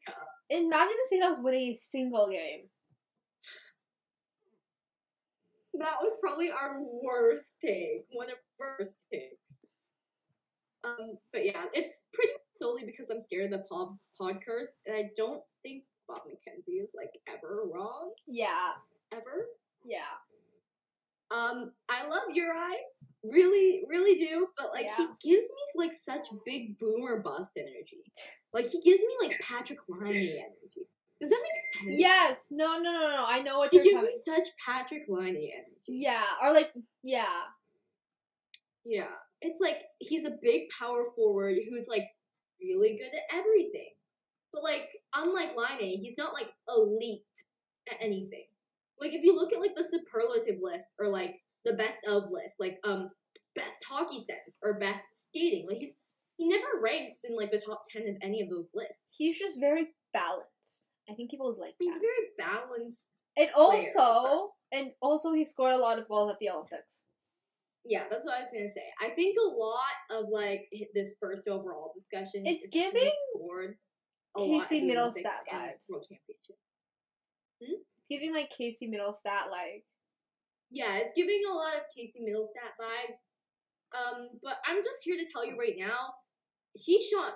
Imagine 0.50 0.96
the 1.10 1.16
Seahawks 1.16 1.42
winning 1.42 1.72
a 1.72 1.76
single 1.76 2.28
game. 2.28 2.68
That 5.74 5.96
was 6.02 6.16
probably 6.20 6.50
our 6.50 6.80
worst 6.80 7.56
take. 7.64 8.06
One 8.12 8.28
of 8.30 8.36
our 8.60 8.76
worst 8.78 8.98
takes. 9.12 9.40
Um, 10.84 11.18
but 11.32 11.44
yeah, 11.44 11.64
it's 11.72 11.98
pretty 12.12 12.32
solely 12.60 12.84
because 12.86 13.06
I'm 13.10 13.24
scared 13.24 13.52
of 13.52 13.60
the 13.60 13.64
pod, 13.68 13.96
pod 14.20 14.36
curse, 14.44 14.68
and 14.86 14.94
I 14.96 15.10
don't 15.16 15.42
think 15.62 15.84
Bob 16.06 16.22
McKenzie 16.28 16.82
is 16.82 16.90
like 16.94 17.10
ever 17.26 17.62
wrong. 17.72 18.12
Yeah. 18.28 18.72
Ever. 19.12 19.46
Yeah. 19.84 20.12
Um, 21.30 21.72
I 21.88 22.06
love 22.08 22.22
Uri. 22.32 22.76
Really, 23.24 23.82
really 23.88 24.18
do. 24.18 24.48
But 24.58 24.70
like 24.72 24.84
Yeah. 24.84 24.96
he 24.96 25.30
gives 25.30 25.46
me 25.46 25.62
like 25.86 25.92
such 26.04 26.28
big 26.44 26.78
boomer 26.78 27.20
bust 27.20 27.52
energy. 27.56 28.02
Like 28.52 28.66
he 28.68 28.80
gives 28.82 29.00
me 29.00 29.16
like 29.20 29.40
Patrik 29.40 29.78
Laine 29.88 30.14
energy. 30.14 30.86
Does 31.20 31.28
that 31.28 31.42
make 31.42 31.82
sense? 31.90 31.98
Yes. 31.98 32.44
No, 32.52 32.78
no, 32.78 32.92
no, 32.92 33.10
no. 33.10 33.24
I 33.26 33.42
know 33.42 33.58
what 33.58 33.70
He 33.72 33.78
you're 33.78 33.84
gives 34.00 34.02
me 34.04 34.16
such 34.24 34.46
Patrik 34.64 35.06
Laine 35.08 35.34
energy. 35.34 35.72
Yeah. 35.88 36.22
Or 36.40 36.52
like, 36.52 36.72
yeah. 37.02 37.24
Yeah. 38.84 39.10
It's 39.40 39.60
like 39.60 39.78
he's 39.98 40.24
a 40.24 40.38
big 40.40 40.68
power 40.78 41.06
forward 41.16 41.56
who's 41.68 41.88
like 41.88 42.04
really 42.62 42.90
good 42.96 43.12
at 43.12 43.36
everything. 43.36 43.90
But 44.52 44.62
like 44.62 44.88
unlike 45.12 45.56
Laine, 45.56 46.00
he's 46.00 46.16
not 46.16 46.32
like 46.32 46.50
elite 46.68 47.24
at 47.90 47.96
anything. 48.00 48.44
Like 49.00 49.12
if 49.12 49.22
you 49.24 49.34
look 49.34 49.52
at 49.52 49.60
like 49.60 49.74
the 49.76 49.84
superlative 49.84 50.60
list 50.62 50.94
or 50.98 51.08
like 51.08 51.34
the 51.64 51.74
best 51.74 51.98
of 52.06 52.24
list, 52.30 52.54
like 52.58 52.78
um 52.84 53.10
best 53.54 53.76
hockey 53.88 54.18
sense 54.18 54.56
or 54.62 54.78
best 54.78 55.04
skating, 55.28 55.66
like 55.68 55.78
he's 55.78 55.94
he 56.36 56.48
never 56.48 56.80
ranks 56.82 57.20
in 57.24 57.36
like 57.36 57.50
the 57.50 57.62
top 57.64 57.82
ten 57.90 58.02
of 58.08 58.16
any 58.22 58.42
of 58.42 58.48
those 58.50 58.70
lists. 58.74 59.06
He's 59.10 59.38
just 59.38 59.60
very 59.60 59.88
balanced. 60.12 60.86
I 61.08 61.14
think 61.14 61.30
people 61.30 61.48
would 61.48 61.60
like 61.60 61.74
He's 61.78 61.94
that. 61.94 62.00
very 62.00 62.26
balanced. 62.38 63.10
And 63.36 63.50
also, 63.54 64.52
and 64.72 64.92
also, 65.02 65.32
he 65.32 65.44
scored 65.44 65.74
a 65.74 65.78
lot 65.78 65.98
of 65.98 66.08
goals 66.08 66.30
at 66.30 66.38
the 66.40 66.50
Olympics. 66.50 67.02
Yeah, 67.84 68.04
that's 68.10 68.24
what 68.24 68.34
I 68.34 68.40
was 68.40 68.50
gonna 68.52 68.72
say. 68.74 68.86
I 69.00 69.10
think 69.10 69.36
a 69.38 69.48
lot 69.48 69.96
of 70.10 70.28
like 70.30 70.68
this 70.94 71.14
first 71.20 71.46
overall 71.48 71.92
discussion. 71.94 72.46
It's 72.46 72.64
is 72.64 72.70
giving 72.72 73.12
scored 73.34 73.76
a 74.36 74.40
Casey 74.40 74.80
the 74.80 74.94
Mittelstadt 74.94 75.44
vibes. 75.52 75.82
World 75.88 76.06
Championship. 76.08 76.56
Giving 78.14 78.32
like 78.34 78.50
Casey 78.50 78.88
Mittelstadt, 78.88 79.50
like 79.50 79.84
Yeah, 80.70 80.96
it's 80.98 81.12
giving 81.16 81.40
a 81.50 81.54
lot 81.54 81.74
of 81.76 81.82
Casey 81.96 82.20
Mittelstadt 82.20 82.74
vibes. 82.80 83.18
Um, 83.98 84.28
but 84.42 84.56
I'm 84.66 84.78
just 84.84 84.98
here 85.02 85.16
to 85.16 85.24
tell 85.32 85.44
you 85.44 85.58
right 85.58 85.74
now, 85.78 86.14
he 86.74 87.02
shot 87.12 87.34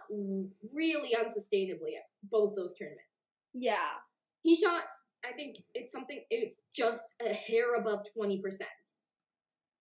really 0.73 1.15
unsustainably 1.15 1.95
at 1.97 2.07
both 2.31 2.55
those 2.57 2.75
tournaments. 2.77 3.03
yeah, 3.55 3.99
He 4.43 4.57
shot, 4.57 4.83
I 5.25 5.33
think 5.37 5.59
it's 5.75 5.93
something, 5.93 6.21
it's 6.31 6.57
just 6.75 7.03
a 7.25 7.33
hair 7.33 7.75
above 7.75 8.01
20% 8.19 8.43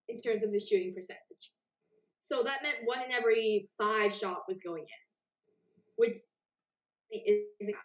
in 0.09 0.17
terms 0.21 0.43
of 0.43 0.51
his 0.53 0.67
shooting 0.67 0.93
percentage. 0.95 1.53
So 2.25 2.43
that 2.43 2.61
meant 2.61 2.77
one 2.85 3.01
in 3.01 3.11
every 3.11 3.69
five 3.77 4.13
shot 4.13 4.43
was 4.47 4.57
going 4.63 4.83
in, 4.83 5.03
which 5.95 6.17
is 7.09 7.45
that's 7.69 7.79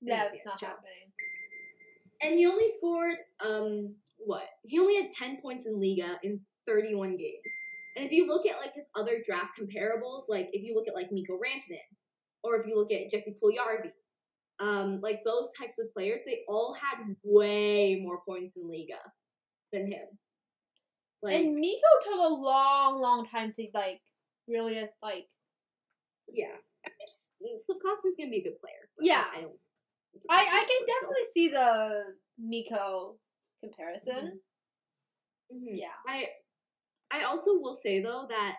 Yeah, 0.00 0.28
not 0.46 0.58
job. 0.58 0.70
happening. 0.70 1.11
And 2.22 2.38
he 2.38 2.46
only 2.46 2.70
scored 2.76 3.16
um 3.44 3.94
what? 4.18 4.46
He 4.62 4.78
only 4.78 4.96
had 4.96 5.10
ten 5.12 5.40
points 5.40 5.66
in 5.66 5.80
Liga 5.80 6.18
in 6.22 6.40
thirty 6.66 6.94
one 6.94 7.16
games. 7.16 7.42
And 7.96 8.06
if 8.06 8.12
you 8.12 8.26
look 8.26 8.46
at 8.46 8.58
like 8.58 8.74
his 8.74 8.86
other 8.96 9.22
draft 9.26 9.58
comparables, 9.58 10.24
like 10.28 10.48
if 10.52 10.62
you 10.62 10.74
look 10.74 10.88
at 10.88 10.94
like 10.94 11.12
Mikko 11.12 11.34
Rantanen, 11.34 11.78
or 12.42 12.56
if 12.56 12.66
you 12.66 12.76
look 12.76 12.90
at 12.92 13.10
Jesse 13.10 13.36
Puljujarvi, 13.42 13.92
um, 14.60 15.00
like 15.02 15.22
those 15.24 15.48
types 15.58 15.78
of 15.78 15.92
players, 15.92 16.20
they 16.24 16.40
all 16.48 16.74
had 16.74 17.04
way 17.22 18.00
more 18.02 18.20
points 18.26 18.56
in 18.56 18.68
Liga 18.68 19.00
than 19.72 19.90
him. 19.90 20.06
Like 21.22 21.34
and 21.34 21.54
Mikko 21.54 21.80
took 22.02 22.14
a 22.14 22.34
long, 22.34 23.00
long 23.00 23.26
time 23.26 23.52
to 23.54 23.66
like 23.74 24.00
really 24.48 24.80
like. 25.02 25.26
yeah, 26.32 26.56
I 26.86 26.90
think 26.90 27.60
Slafkovsky's 27.62 28.16
gonna 28.18 28.30
be 28.30 28.38
a 28.38 28.42
good 28.44 28.60
player. 28.60 28.88
Yeah. 29.00 29.24
I 29.36 29.42
don't. 29.42 29.52
I 30.30 30.40
I 30.40 30.64
can 30.64 30.86
definitely 30.86 31.24
see 31.32 31.48
the 31.48 32.04
Mikko 32.38 33.16
comparison. 33.60 34.40
Mhm. 35.52 35.76
Yeah. 35.76 35.92
I 36.08 36.28
I 37.10 37.24
also 37.24 37.58
will 37.58 37.76
say 37.76 38.00
though 38.02 38.26
that 38.28 38.56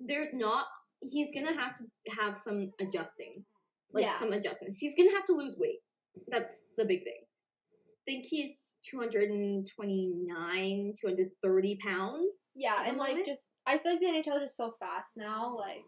there's 0.00 0.32
not 0.32 0.66
he's 1.10 1.30
gonna 1.34 1.54
have 1.54 1.76
to 1.78 1.84
have 2.10 2.40
some 2.40 2.72
adjusting. 2.80 3.44
Like 3.92 4.04
Yeah. 4.04 4.18
some 4.18 4.32
adjustments. 4.32 4.78
He's 4.78 4.94
gonna 4.96 5.10
have 5.12 5.26
to 5.26 5.32
lose 5.32 5.56
weight. 5.58 5.80
That's 6.28 6.64
the 6.76 6.84
big 6.84 7.04
thing. 7.04 7.24
I 7.72 7.76
think 8.04 8.26
he's 8.26 8.58
229, 8.90 10.94
230 11.00 11.76
pounds. 11.78 12.32
Yeah, 12.54 12.84
and 12.86 12.96
like 12.96 13.24
just 13.26 13.48
I 13.66 13.78
feel 13.78 13.92
like 13.92 14.00
the 14.00 14.06
NHL 14.06 14.42
is 14.42 14.56
so 14.56 14.72
fast 14.78 15.16
now. 15.16 15.56
Like 15.56 15.84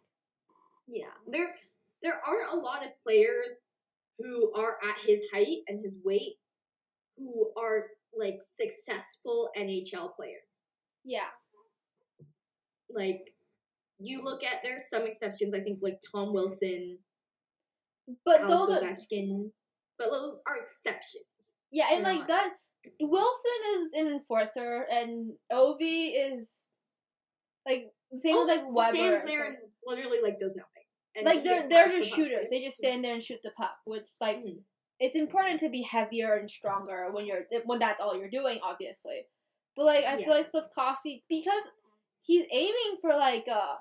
Yeah. 0.87 1.12
There 1.27 1.55
there 2.03 2.21
aren't 2.25 2.53
a 2.53 2.57
lot 2.57 2.85
of 2.85 2.97
players 3.03 3.57
who 4.23 4.53
are 4.55 4.77
at 4.83 4.97
his 5.07 5.21
height 5.33 5.59
and 5.69 5.85
his 5.85 5.99
weight 6.05 6.37
who 7.17 7.51
are 7.59 7.87
like 8.17 8.39
successful 8.59 9.51
NHL 9.57 10.15
players. 10.17 10.43
yeah, 11.05 11.29
like 12.95 13.33
you 13.99 14.25
look 14.25 14.43
at 14.43 14.63
there's 14.63 14.83
some 14.93 15.07
exceptions. 15.07 15.55
I 15.55 15.61
think 15.61 15.79
like 15.83 16.01
Tom 16.13 16.33
Wilson, 16.33 16.99
but 18.25 18.41
Alex 18.41 18.51
those 18.51 18.71
are 18.71 18.81
Ovechkin, 18.83 19.51
but 19.99 20.11
those 20.11 20.39
are 20.47 20.57
exceptions. 20.57 21.25
yeah, 21.71 21.87
and 21.93 22.03
like 22.03 22.21
not. 22.21 22.29
that. 22.29 22.53
Wilson 22.99 23.61
is 23.75 24.01
an 24.01 24.07
enforcer, 24.09 24.87
and 24.91 25.33
Ovi 25.53 26.13
is 26.15 26.49
like 27.67 27.93
same 28.19 28.37
with 28.37 28.49
like 28.49 28.65
Weber. 28.67 28.97
stands 28.97 29.27
there 29.27 29.45
and 29.45 29.57
literally 29.87 30.19
like 30.23 30.41
does 30.41 30.57
nothing. 30.57 30.80
Like 31.23 31.45
they're 31.45 31.69
they're 31.69 31.89
just 31.89 32.11
the 32.11 32.16
shooters. 32.16 32.51
They 32.51 32.62
just 32.62 32.77
stand 32.77 33.05
there 33.05 33.15
and 33.15 33.23
shoot 33.23 33.41
the 33.43 33.51
puck. 33.53 33.77
Which 33.85 34.07
like 34.20 34.39
Mhm. 34.39 34.62
it's 35.01 35.16
important 35.16 35.61
to 35.61 35.69
be 35.69 35.82
heavier 35.82 36.35
and 36.35 36.49
stronger 36.51 37.11
when 37.11 37.27
you're 37.27 37.47
when 37.65 37.78
that's 37.78 38.01
all 38.01 38.16
you're 38.16 38.31
doing, 38.31 38.61
obviously. 38.62 39.27
But 39.77 39.87
like 39.87 40.05
I 40.05 40.16
Yeah. 40.19 40.24
feel 40.27 40.35
like 40.35 40.51
Slafkovsky 40.51 41.24
because 41.28 41.62
he's 42.23 42.47
aiming 42.51 42.99
for 43.01 43.11
like 43.16 43.47
a 43.49 43.78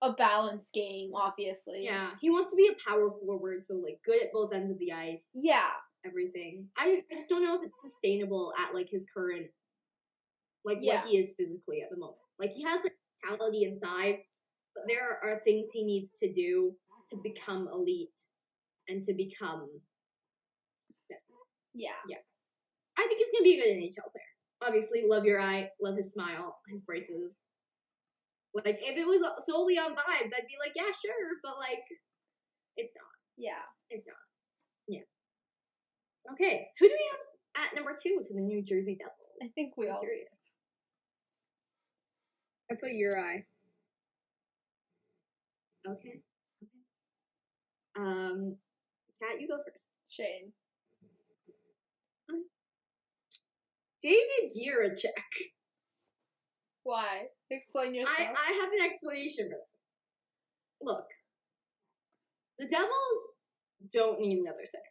a 0.00 0.12
balanced 0.12 0.72
game, 0.72 1.12
obviously. 1.14 1.82
Yeah, 1.84 2.16
he 2.20 2.30
wants 2.30 2.50
to 2.52 2.56
be 2.56 2.68
a 2.68 2.88
power 2.88 3.10
forward, 3.10 3.64
so 3.66 3.74
like 3.74 4.00
good 4.04 4.22
at 4.22 4.32
both 4.32 4.52
ends 4.52 4.70
of 4.70 4.78
the 4.78 4.92
ice, 4.92 5.28
Yeah. 5.34 5.72
everything. 6.04 6.70
I, 6.76 7.04
I 7.10 7.14
just 7.16 7.28
don't 7.28 7.42
know 7.42 7.56
if 7.60 7.66
it's 7.66 7.82
sustainable 7.82 8.52
at 8.56 8.74
like 8.74 8.88
his 8.88 9.04
current, 9.12 9.50
like 10.64 10.78
Yeah. 10.80 11.00
what 11.02 11.08
he 11.10 11.18
is 11.18 11.34
physically 11.36 11.82
at 11.82 11.90
the 11.90 11.96
moment. 11.96 12.18
Like 12.38 12.52
he 12.52 12.62
has 12.62 12.80
the 12.82 12.92
mentality 13.24 13.64
and 13.64 13.78
size, 13.80 14.20
but 14.78 14.88
there 14.88 15.18
are 15.22 15.40
things 15.44 15.68
he 15.72 15.84
needs 15.84 16.14
to 16.14 16.32
do 16.32 16.74
to 17.10 17.16
become 17.22 17.68
elite 17.72 18.08
and 18.88 19.02
to 19.04 19.12
become 19.14 19.68
Yeah. 21.74 21.90
Yeah. 22.08 22.18
I 22.98 23.06
think 23.06 23.18
he's 23.18 23.32
gonna 23.32 23.44
be 23.44 23.60
a 23.60 23.62
good 23.62 23.76
NHL 23.76 24.10
player. 24.10 24.32
Obviously, 24.62 25.04
love 25.06 25.24
your 25.24 25.40
eye, 25.40 25.70
love 25.80 25.96
his 25.96 26.12
smile, 26.12 26.58
his 26.68 26.82
braces. 26.82 27.38
Like 28.54 28.80
if 28.82 28.96
it 28.96 29.06
was 29.06 29.22
solely 29.46 29.78
on 29.78 29.92
vibes, 29.92 30.34
I'd 30.34 30.48
be 30.48 30.58
like, 30.58 30.72
yeah, 30.74 30.90
sure, 30.90 31.38
but 31.42 31.58
like, 31.58 31.84
it's 32.76 32.94
not. 32.96 33.14
Yeah. 33.36 33.62
It's 33.90 34.06
not. 34.06 34.16
Yeah. 34.88 35.06
Okay, 36.32 36.66
who 36.78 36.88
do 36.88 36.94
we 36.94 37.10
have 37.12 37.66
at 37.66 37.74
number 37.74 37.96
two 38.02 38.22
to 38.26 38.34
the 38.34 38.40
New 38.40 38.62
Jersey 38.62 38.96
Devils? 38.98 39.14
I 39.42 39.48
think 39.54 39.74
we 39.76 39.88
I'm 39.88 39.94
all 39.94 40.00
curious. 40.00 40.28
I 42.70 42.74
put 42.74 42.90
Uri. 42.90 43.46
Okay. 45.86 45.96
Okay. 46.08 46.20
Um, 47.96 48.56
Kat, 49.20 49.40
you 49.40 49.48
go 49.48 49.56
first. 49.56 49.88
Shane. 50.08 50.52
David 54.02 54.54
Jiricek. 54.54 55.48
Why? 56.84 57.26
Explain 57.50 57.94
yourself. 57.94 58.16
I, 58.18 58.22
I 58.22 58.52
have 58.62 58.72
an 58.72 58.90
explanation 58.90 59.50
for 59.50 59.56
this. 59.56 59.68
Look, 60.80 61.04
the 62.58 62.66
Devils 62.68 62.92
don't 63.92 64.20
need 64.20 64.38
another 64.38 64.64
center. 64.70 64.84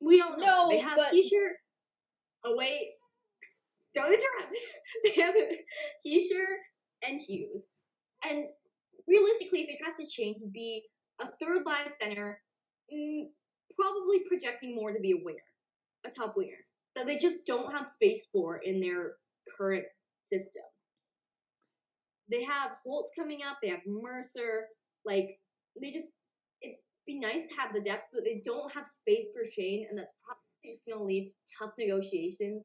We 0.00 0.18
don't 0.18 0.38
know. 0.40 0.64
No, 0.64 0.68
they 0.68 0.78
have 0.80 0.96
but- 0.96 1.12
Hischier. 1.12 1.52
Oh 2.44 2.56
wait, 2.56 2.94
don't 3.94 4.06
interrupt. 4.06 4.56
they 5.04 5.22
have 5.22 5.34
Hischier 6.04 6.56
and 7.08 7.20
Hughes, 7.20 7.68
and 8.28 8.46
realistically, 9.08 9.60
if 9.62 9.68
they 9.68 9.84
have 9.84 9.96
to 9.98 10.06
change, 10.06 10.38
would 10.40 10.52
be 10.52 10.82
a 11.20 11.26
third 11.40 11.64
line 11.64 11.90
center, 12.00 12.40
mm, 12.92 13.24
probably 13.78 14.20
projecting 14.28 14.74
more 14.74 14.92
to 14.92 15.00
be 15.00 15.12
a 15.12 15.24
winger, 15.24 15.38
a 16.06 16.10
top 16.10 16.34
winger 16.36 16.58
that 16.94 17.06
they 17.06 17.18
just 17.18 17.46
don't 17.46 17.72
have 17.72 17.88
space 17.88 18.28
for 18.32 18.58
in 18.58 18.80
their 18.80 19.14
current 19.56 19.84
system. 20.32 20.62
They 22.30 22.44
have 22.44 22.72
Holtz 22.84 23.10
coming 23.18 23.40
up. 23.48 23.58
They 23.62 23.68
have 23.68 23.80
Mercer. 23.86 24.66
Like 25.04 25.38
they 25.80 25.92
just 25.92 26.10
it'd 26.62 26.76
be 27.06 27.18
nice 27.18 27.42
to 27.46 27.54
have 27.58 27.74
the 27.74 27.82
depth, 27.82 28.08
but 28.12 28.24
they 28.24 28.42
don't 28.44 28.72
have 28.72 28.86
space 28.86 29.28
for 29.34 29.42
Shane, 29.50 29.86
and 29.90 29.98
that's 29.98 30.12
probably 30.24 30.72
just 30.72 30.84
to 30.88 31.02
lead 31.02 31.28
to 31.28 31.34
tough 31.58 31.72
negotiations 31.78 32.62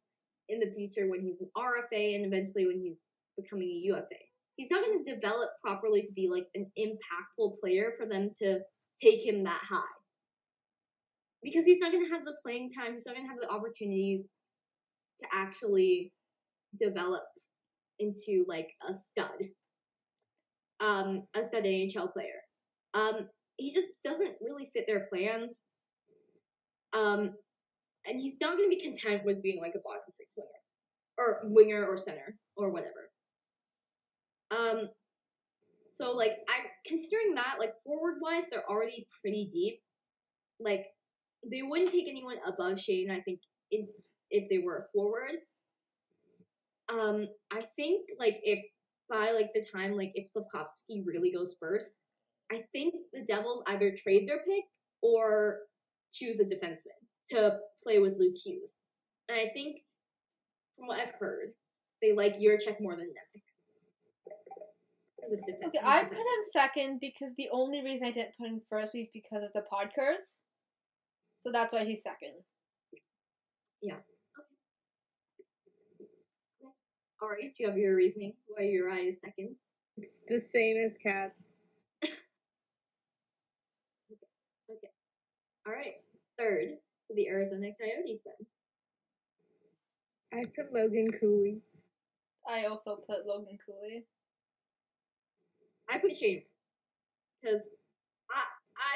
in 0.49 0.59
the 0.59 0.71
future 0.75 1.09
when 1.09 1.21
he's 1.21 1.41
an 1.41 1.49
RFA 1.57 2.15
and 2.15 2.25
eventually 2.25 2.67
when 2.67 2.79
he's 2.79 2.97
becoming 3.35 3.67
a 3.67 3.87
UFA. 3.87 4.26
He's 4.57 4.69
not 4.71 4.83
going 4.83 5.05
to 5.05 5.15
develop 5.15 5.49
properly 5.63 6.01
to 6.01 6.11
be 6.13 6.27
like 6.29 6.47
an 6.55 6.69
impactful 6.77 7.59
player 7.61 7.93
for 7.97 8.07
them 8.07 8.31
to 8.41 8.59
take 9.01 9.23
him 9.23 9.43
that 9.43 9.61
high. 9.69 9.81
Because 11.43 11.63
he's 11.63 11.79
not 11.79 11.91
going 11.91 12.03
to 12.03 12.11
have 12.11 12.25
the 12.25 12.35
playing 12.43 12.71
time, 12.73 12.93
he's 12.93 13.05
not 13.05 13.15
going 13.15 13.27
to 13.27 13.29
have 13.29 13.39
the 13.39 13.49
opportunities 13.49 14.25
to 15.19 15.25
actually 15.31 16.11
develop 16.79 17.23
into 17.99 18.45
like 18.47 18.69
a 18.87 18.95
stud. 18.95 19.49
Um, 20.79 21.23
a 21.35 21.45
stud 21.45 21.63
NHL 21.63 22.11
player. 22.11 22.41
Um, 22.93 23.29
he 23.57 23.73
just 23.73 23.91
doesn't 24.03 24.35
really 24.41 24.71
fit 24.73 24.85
their 24.87 25.07
plans. 25.11 25.57
Um, 26.93 27.31
and 28.05 28.19
he's 28.19 28.37
not 28.41 28.57
going 28.57 28.69
to 28.69 28.75
be 28.75 28.81
content 28.81 29.23
with 29.23 29.43
being 29.43 29.59
like 29.61 29.73
a 29.75 29.79
bottom 29.83 30.01
six 30.09 30.29
winger, 30.35 30.49
or 31.17 31.41
winger 31.43 31.85
or 31.85 31.97
center 31.97 32.37
or 32.55 32.71
whatever. 32.71 33.06
Um, 34.51 34.89
so 35.93 36.11
like 36.11 36.37
I 36.47 36.67
considering 36.85 37.35
that 37.35 37.55
like 37.59 37.73
forward 37.83 38.15
wise 38.21 38.43
they're 38.51 38.69
already 38.69 39.07
pretty 39.21 39.49
deep. 39.51 39.81
Like 40.59 40.85
they 41.49 41.61
wouldn't 41.61 41.91
take 41.91 42.07
anyone 42.07 42.37
above 42.45 42.79
Shane. 42.79 43.11
I 43.11 43.21
think 43.21 43.39
if 43.71 43.89
if 44.29 44.49
they 44.49 44.59
were 44.59 44.87
forward. 44.93 45.37
Um, 46.89 47.27
I 47.51 47.63
think 47.75 48.07
like 48.19 48.39
if 48.43 48.63
by 49.09 49.31
like 49.31 49.51
the 49.53 49.65
time 49.73 49.93
like 49.93 50.11
if 50.15 50.31
Slafkovsky 50.31 51.03
really 51.05 51.31
goes 51.31 51.55
first, 51.59 51.95
I 52.51 52.63
think 52.71 52.95
the 53.13 53.25
Devils 53.27 53.63
either 53.67 53.95
trade 53.97 54.27
their 54.27 54.39
pick 54.39 54.63
or 55.01 55.59
choose 56.13 56.39
a 56.39 56.45
defenseman 56.45 56.97
to 57.29 57.57
play 57.83 57.99
with 57.99 58.17
Luke 58.17 58.35
Hughes. 58.43 58.75
And 59.29 59.37
I 59.37 59.49
think, 59.53 59.77
from 60.77 60.87
what 60.87 60.99
I've 60.99 61.15
heard, 61.19 61.49
they 62.01 62.13
like 62.13 62.39
Jiricek 62.39 62.79
more 62.79 62.95
than 62.95 63.07
Nemec. 63.07 63.41
As 65.25 65.31
a 65.33 65.35
defen- 65.35 65.67
Okay, 65.67 65.79
I 65.83 66.03
put 66.03 66.17
him 66.17 66.43
second 66.51 66.99
because 66.99 67.33
the 67.37 67.49
only 67.51 67.83
reason 67.83 68.05
I 68.07 68.11
didn't 68.11 68.37
put 68.37 68.47
him 68.47 68.61
first 68.69 68.93
was 68.95 69.07
because 69.13 69.43
of 69.43 69.51
the 69.53 69.63
pod 69.63 69.91
curse. 69.97 70.37
So 71.39 71.51
that's 71.51 71.73
why 71.73 71.85
he's 71.85 72.03
second. 72.03 72.33
Yeah. 73.81 73.97
Alright, 77.21 77.55
do 77.57 77.63
you 77.63 77.67
have 77.69 77.77
your 77.77 77.95
reasoning 77.95 78.33
why 78.47 78.63
Uriah 78.65 79.11
is 79.11 79.17
second? 79.25 79.55
It's 79.97 80.19
the 80.27 80.39
same 80.39 80.77
as 80.77 80.97
cats. 81.01 81.43
Okay. 84.11 84.19
okay. 84.71 84.87
Alright, 85.67 85.95
third 86.37 86.77
for 87.07 87.13
the 87.15 87.27
Arizona 87.27 87.71
Coyotes 87.81 88.21
then. 88.23 88.47
I 90.39 90.45
put 90.55 90.73
Logan 90.73 91.11
Cooley. 91.19 91.61
I 92.47 92.65
also 92.65 92.97
put 93.07 93.25
Logan 93.25 93.57
Cooley. 93.65 94.05
I 95.89 95.97
put 95.99 96.15
Shane 96.15 96.43
because 97.41 97.61
I 98.29 98.43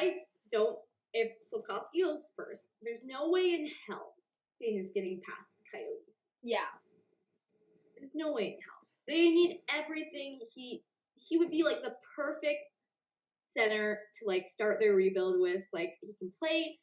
I 0.02 0.14
don't. 0.52 0.78
If 1.14 1.32
Slafkovsky 1.44 2.04
goes 2.06 2.30
first, 2.38 2.64
there's 2.82 3.02
no 3.04 3.30
way 3.30 3.54
in 3.54 3.68
hell 3.88 4.14
Shane 4.62 4.80
is 4.80 4.92
getting 4.94 5.22
past 5.26 5.48
the 5.58 5.78
Coyotes. 5.78 6.16
Yeah. 6.42 6.72
There's 8.00 8.12
no 8.16 8.32
way 8.32 8.46
in 8.46 8.52
hell. 8.54 8.88
They 9.08 9.30
need 9.30 9.62
everything. 9.70 10.40
He 10.54 10.84
he 11.16 11.38
would 11.38 11.52
be 11.52 11.64
like 11.64 11.82
the 11.82 11.96
perfect 12.16 12.60
center 13.58 14.00
to 14.20 14.28
like 14.28 14.48
start 14.48 14.80
their 14.80 14.94
rebuild 14.94 15.40
with. 15.40 15.64
Like 15.74 15.94
he 16.02 16.14
can 16.20 16.32
play. 16.40 16.80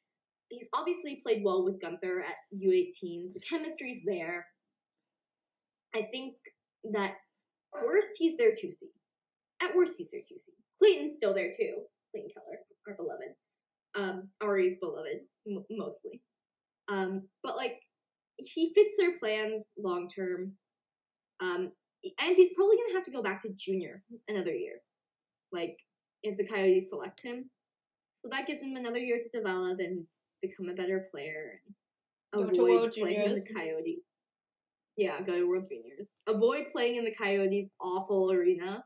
He's 0.48 0.68
obviously 0.74 1.20
played 1.22 1.42
well 1.44 1.64
with 1.64 1.80
Guenther 1.80 2.20
at 2.20 2.36
U18s. 2.54 3.34
The 3.34 3.40
chemistry's 3.48 4.02
there. 4.06 4.46
I 5.94 6.02
think 6.10 6.34
that 6.92 7.14
worst 7.72 8.08
he's 8.16 8.36
their 8.36 8.54
two 8.58 8.70
C. 8.70 8.88
At 9.62 9.74
worst 9.74 9.94
he's 9.98 10.10
their 10.10 10.22
Clayton's 10.78 11.16
still 11.16 11.34
there 11.34 11.50
too. 11.50 11.82
Clayton 12.12 12.30
Keller, 12.32 12.58
our 12.86 12.94
beloved, 12.94 13.34
um, 13.94 14.28
Ari's 14.40 14.78
beloved 14.80 15.20
m- 15.46 15.64
mostly. 15.70 16.22
Um, 16.88 17.28
but 17.42 17.56
like 17.56 17.80
he 18.36 18.72
fits 18.74 18.96
their 18.98 19.18
plans 19.18 19.66
long 19.76 20.08
term. 20.14 20.52
Um, 21.40 21.72
and 22.20 22.36
he's 22.36 22.52
probably 22.54 22.76
gonna 22.76 22.94
have 22.94 23.04
to 23.04 23.10
go 23.10 23.22
back 23.22 23.42
to 23.42 23.50
junior 23.56 24.02
another 24.28 24.54
year, 24.54 24.80
like 25.52 25.76
if 26.22 26.36
the 26.36 26.46
Coyotes 26.46 26.88
select 26.90 27.20
him. 27.22 27.50
So 28.22 28.30
that 28.30 28.46
gives 28.46 28.62
him 28.62 28.76
another 28.76 28.98
year 28.98 29.18
to 29.18 29.38
develop 29.38 29.78
and 29.80 30.04
become 30.42 30.68
a 30.68 30.74
better 30.74 31.08
player 31.12 31.60
Go 32.32 32.42
and 32.42 32.54
to 32.54 32.60
avoid 32.60 32.80
World 32.80 32.92
playing 32.98 33.20
in 33.20 33.34
the. 33.34 33.54
Coyotes. 33.54 34.04
Yeah, 34.96 35.20
go 35.22 35.38
to 35.38 35.48
World 35.48 35.66
Juniors. 35.70 36.08
Avoid 36.26 36.66
playing 36.72 36.96
in 36.96 37.04
the 37.04 37.14
Coyotes' 37.14 37.70
awful 37.80 38.32
arena 38.32 38.84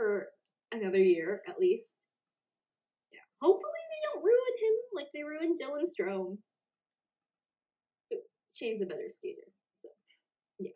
for 0.00 0.28
another 0.72 0.96
year 0.98 1.42
at 1.46 1.60
least. 1.60 1.84
Yeah, 3.12 3.18
hopefully 3.42 3.72
they 3.90 4.00
don't 4.08 4.24
ruin 4.24 4.54
him 4.62 4.74
like 4.94 5.06
they 5.12 5.22
ruined 5.22 5.60
Dylan 5.60 5.84
Strome. 5.92 6.38
But 8.08 8.20
Shane's 8.54 8.80
a 8.82 8.86
better 8.86 9.10
skater. 9.14 9.42
So, 9.82 9.88
yeah. 10.58 10.70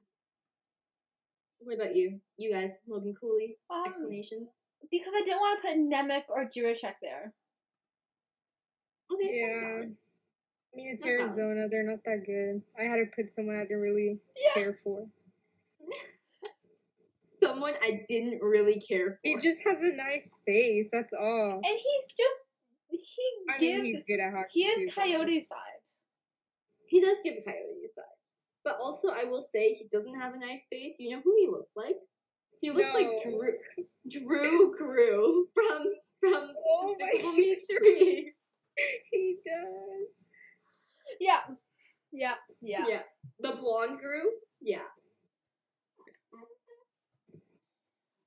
What 1.60 1.76
about 1.76 1.96
you? 1.96 2.20
You 2.36 2.52
guys, 2.52 2.72
Logan 2.86 3.14
Cooley, 3.18 3.56
Um, 3.70 3.84
explanations? 3.86 4.48
because 4.90 5.14
I 5.16 5.22
didn't 5.24 5.40
want 5.40 5.62
to 5.62 5.68
put 5.68 5.78
Nemec 5.78 6.24
or 6.28 6.44
Jiricek 6.50 6.96
there. 7.00 7.32
Okay, 9.10 9.38
Yeah. 9.40 9.60
valid. 9.60 9.96
I 10.72 10.76
mean, 10.76 10.88
it's 10.92 11.02
That's 11.04 11.16
valid. 11.16 11.38
Arizona. 11.38 11.68
They're 11.70 11.82
not 11.84 12.04
that 12.04 12.26
good. 12.26 12.62
I 12.78 12.82
had 12.82 12.96
to 12.96 13.06
put 13.14 13.30
someone 13.30 13.56
I 13.56 13.62
didn't 13.62 13.80
really 13.80 14.20
Yeah. 14.36 14.52
care 14.54 14.74
for. 14.74 15.08
Someone 17.38 17.74
I 17.82 18.04
didn't 18.08 18.40
really 18.42 18.80
care 18.80 19.12
for. 19.12 19.18
He 19.22 19.34
just 19.36 19.58
has 19.66 19.80
a 19.80 19.94
nice 19.96 20.30
face. 20.46 20.88
That's 20.92 21.12
all. 21.12 21.60
And 21.64 21.64
he's 21.64 22.06
just 22.16 22.40
he 22.90 23.28
I 23.50 23.58
mean, 23.60 23.76
gives 23.76 23.90
he's 23.90 24.04
good 24.06 24.20
at 24.20 24.32
hockey. 24.32 24.48
he 24.52 24.64
has 24.64 24.94
Coyotes 24.94 25.44
vibes. 25.44 25.92
He 26.86 27.00
does 27.00 27.16
give 27.24 27.34
Coyotes 27.44 27.92
vibes. 27.98 28.22
But 28.64 28.78
also, 28.80 29.08
I 29.08 29.24
will 29.24 29.46
say 29.52 29.74
he 29.74 29.88
doesn't 29.92 30.18
have 30.18 30.34
a 30.34 30.38
nice 30.38 30.62
face. 30.70 30.94
You 30.98 31.16
know 31.16 31.22
who 31.24 31.34
he 31.38 31.48
looks 31.50 31.72
like? 31.76 31.96
He 32.60 32.70
looks 32.70 32.94
like 32.94 33.08
Drew, 33.22 33.52
Drew 34.08 34.74
Crew 34.76 35.48
from 35.54 35.84
from 36.20 36.50
Oh 36.66 36.94
my 36.98 37.06
Despicable 37.12 37.32
Me 37.34 37.56
Three. 37.68 38.32
He 39.12 39.36
does. 39.46 40.26
Yeah. 41.20 41.40
Yeah. 42.12 42.34
Yeah. 42.60 42.84
Yeah. 42.88 43.02
the 43.40 43.52
blonde 43.60 44.00
Crew. 44.00 44.30
Yeah, 44.60 44.78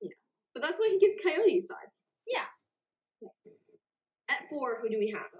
yeah. 0.00 0.10
But 0.58 0.66
that's 0.66 0.78
why 0.80 0.88
he 0.90 0.98
gives 0.98 1.14
Coyotes 1.22 1.66
vibes. 1.70 1.98
Yeah. 2.26 2.50
At 4.28 4.48
four, 4.50 4.80
who 4.82 4.88
do 4.88 4.98
we 4.98 5.14
have? 5.14 5.30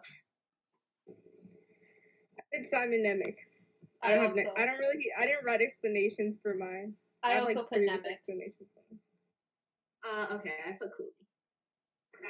It's 2.53 2.70
Simon 2.70 3.03
Nemec. 3.05 3.35
I 4.01 4.12
I 4.12 4.15
don't 4.15 4.24
have. 4.27 4.35
Ne- 4.36 4.53
I 4.57 4.65
don't 4.65 4.78
really. 4.78 5.07
I 5.19 5.27
didn't 5.27 5.45
write 5.45 5.61
explanations 5.61 6.39
for 6.40 6.55
mine. 6.55 6.95
I 7.24 7.32
have, 7.32 7.49
also 7.49 7.61
like, 7.61 7.69
put 7.69 7.78
three 7.78 7.89
Nemec. 7.89 8.12
explanations. 8.12 8.69
Uh, 10.07 10.35
okay, 10.36 10.55
I 10.69 10.73
put 10.73 10.90
Cooley. 10.97 11.11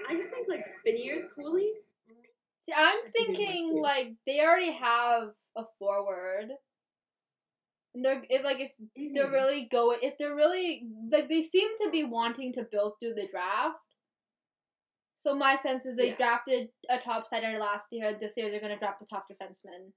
I 0.09 0.15
just 0.15 0.31
think 0.31 0.49
like 0.49 0.65
Beniers 0.87 1.29
Cooley. 1.35 1.73
See, 2.61 2.73
I'm 2.75 2.87
I 2.87 3.11
think 3.13 3.29
it 3.29 3.29
might 3.29 3.37
thinking 3.37 3.83
like 3.83 4.17
they 4.27 4.41
already 4.41 4.73
have 4.73 5.35
a 5.57 5.65
forward. 5.79 6.49
They're 8.03 8.23
if 8.29 8.45
like 8.45 8.61
if 8.61 8.73
they're 9.15 9.27
Mhm. 9.29 9.33
really 9.33 9.65
going 9.67 9.99
if 10.03 10.17
they're 10.19 10.35
really 10.35 10.89
like 11.11 11.29
they 11.29 11.43
seem 11.43 11.69
to 11.79 11.91
be 11.91 12.05
wanting 12.05 12.53
to 12.55 12.65
build 12.71 12.95
through 13.01 13.15
the 13.15 13.27
draft. 13.29 13.79
So 15.17 15.35
my 15.35 15.57
sense 15.57 15.85
is 15.85 15.97
they 15.97 16.11
Yeah. 16.11 16.17
drafted 16.17 16.73
a 16.89 16.99
top 17.01 17.27
center 17.27 17.59
last 17.59 17.93
year. 17.93 18.15
This 18.15 18.37
year 18.37 18.51
they're 18.51 18.61
gonna 18.61 18.79
draft 18.79 19.01
the 19.01 19.07
top 19.07 19.27
defenseman. 19.29 19.93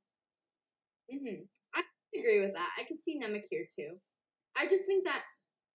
hmm 1.10 1.44
I 1.74 1.84
agree 2.16 2.40
with 2.40 2.54
that. 2.54 2.70
I 2.78 2.84
can 2.86 3.00
see 3.02 3.20
Nemec 3.20 3.46
here 3.50 3.68
too. 3.76 4.00
I 4.56 4.68
just 4.68 4.86
think 4.86 5.04
that 5.06 5.24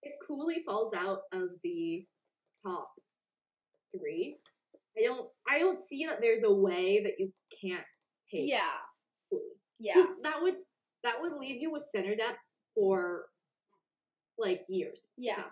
if 0.03 0.15
Cooley 0.27 0.63
falls 0.65 0.95
out 0.95 1.23
of 1.33 1.51
the 1.63 2.07
top 2.65 2.93
three, 3.93 4.41
I 4.99 5.03
don't 5.03 5.31
I 5.47 5.59
don't 5.59 5.81
see 5.89 6.07
that 6.07 6.21
there's 6.21 6.43
a 6.45 6.53
way 6.55 7.03
that 7.05 7.19
you 7.21 7.33
can't 7.61 7.87
take 8.31 8.49
Yeah. 8.49 8.81
Cooley. 9.31 9.61
Yeah. 9.79 10.07
That 10.23 10.43
would 10.43 10.57
that 11.07 11.21
would 11.21 11.33
leave 11.39 11.63
you 11.63 11.71
with 11.71 11.85
center 11.95 12.17
depth 12.17 12.39
for 12.75 13.27
like 14.39 14.65
years. 14.69 15.01
Yeah. 15.17 15.45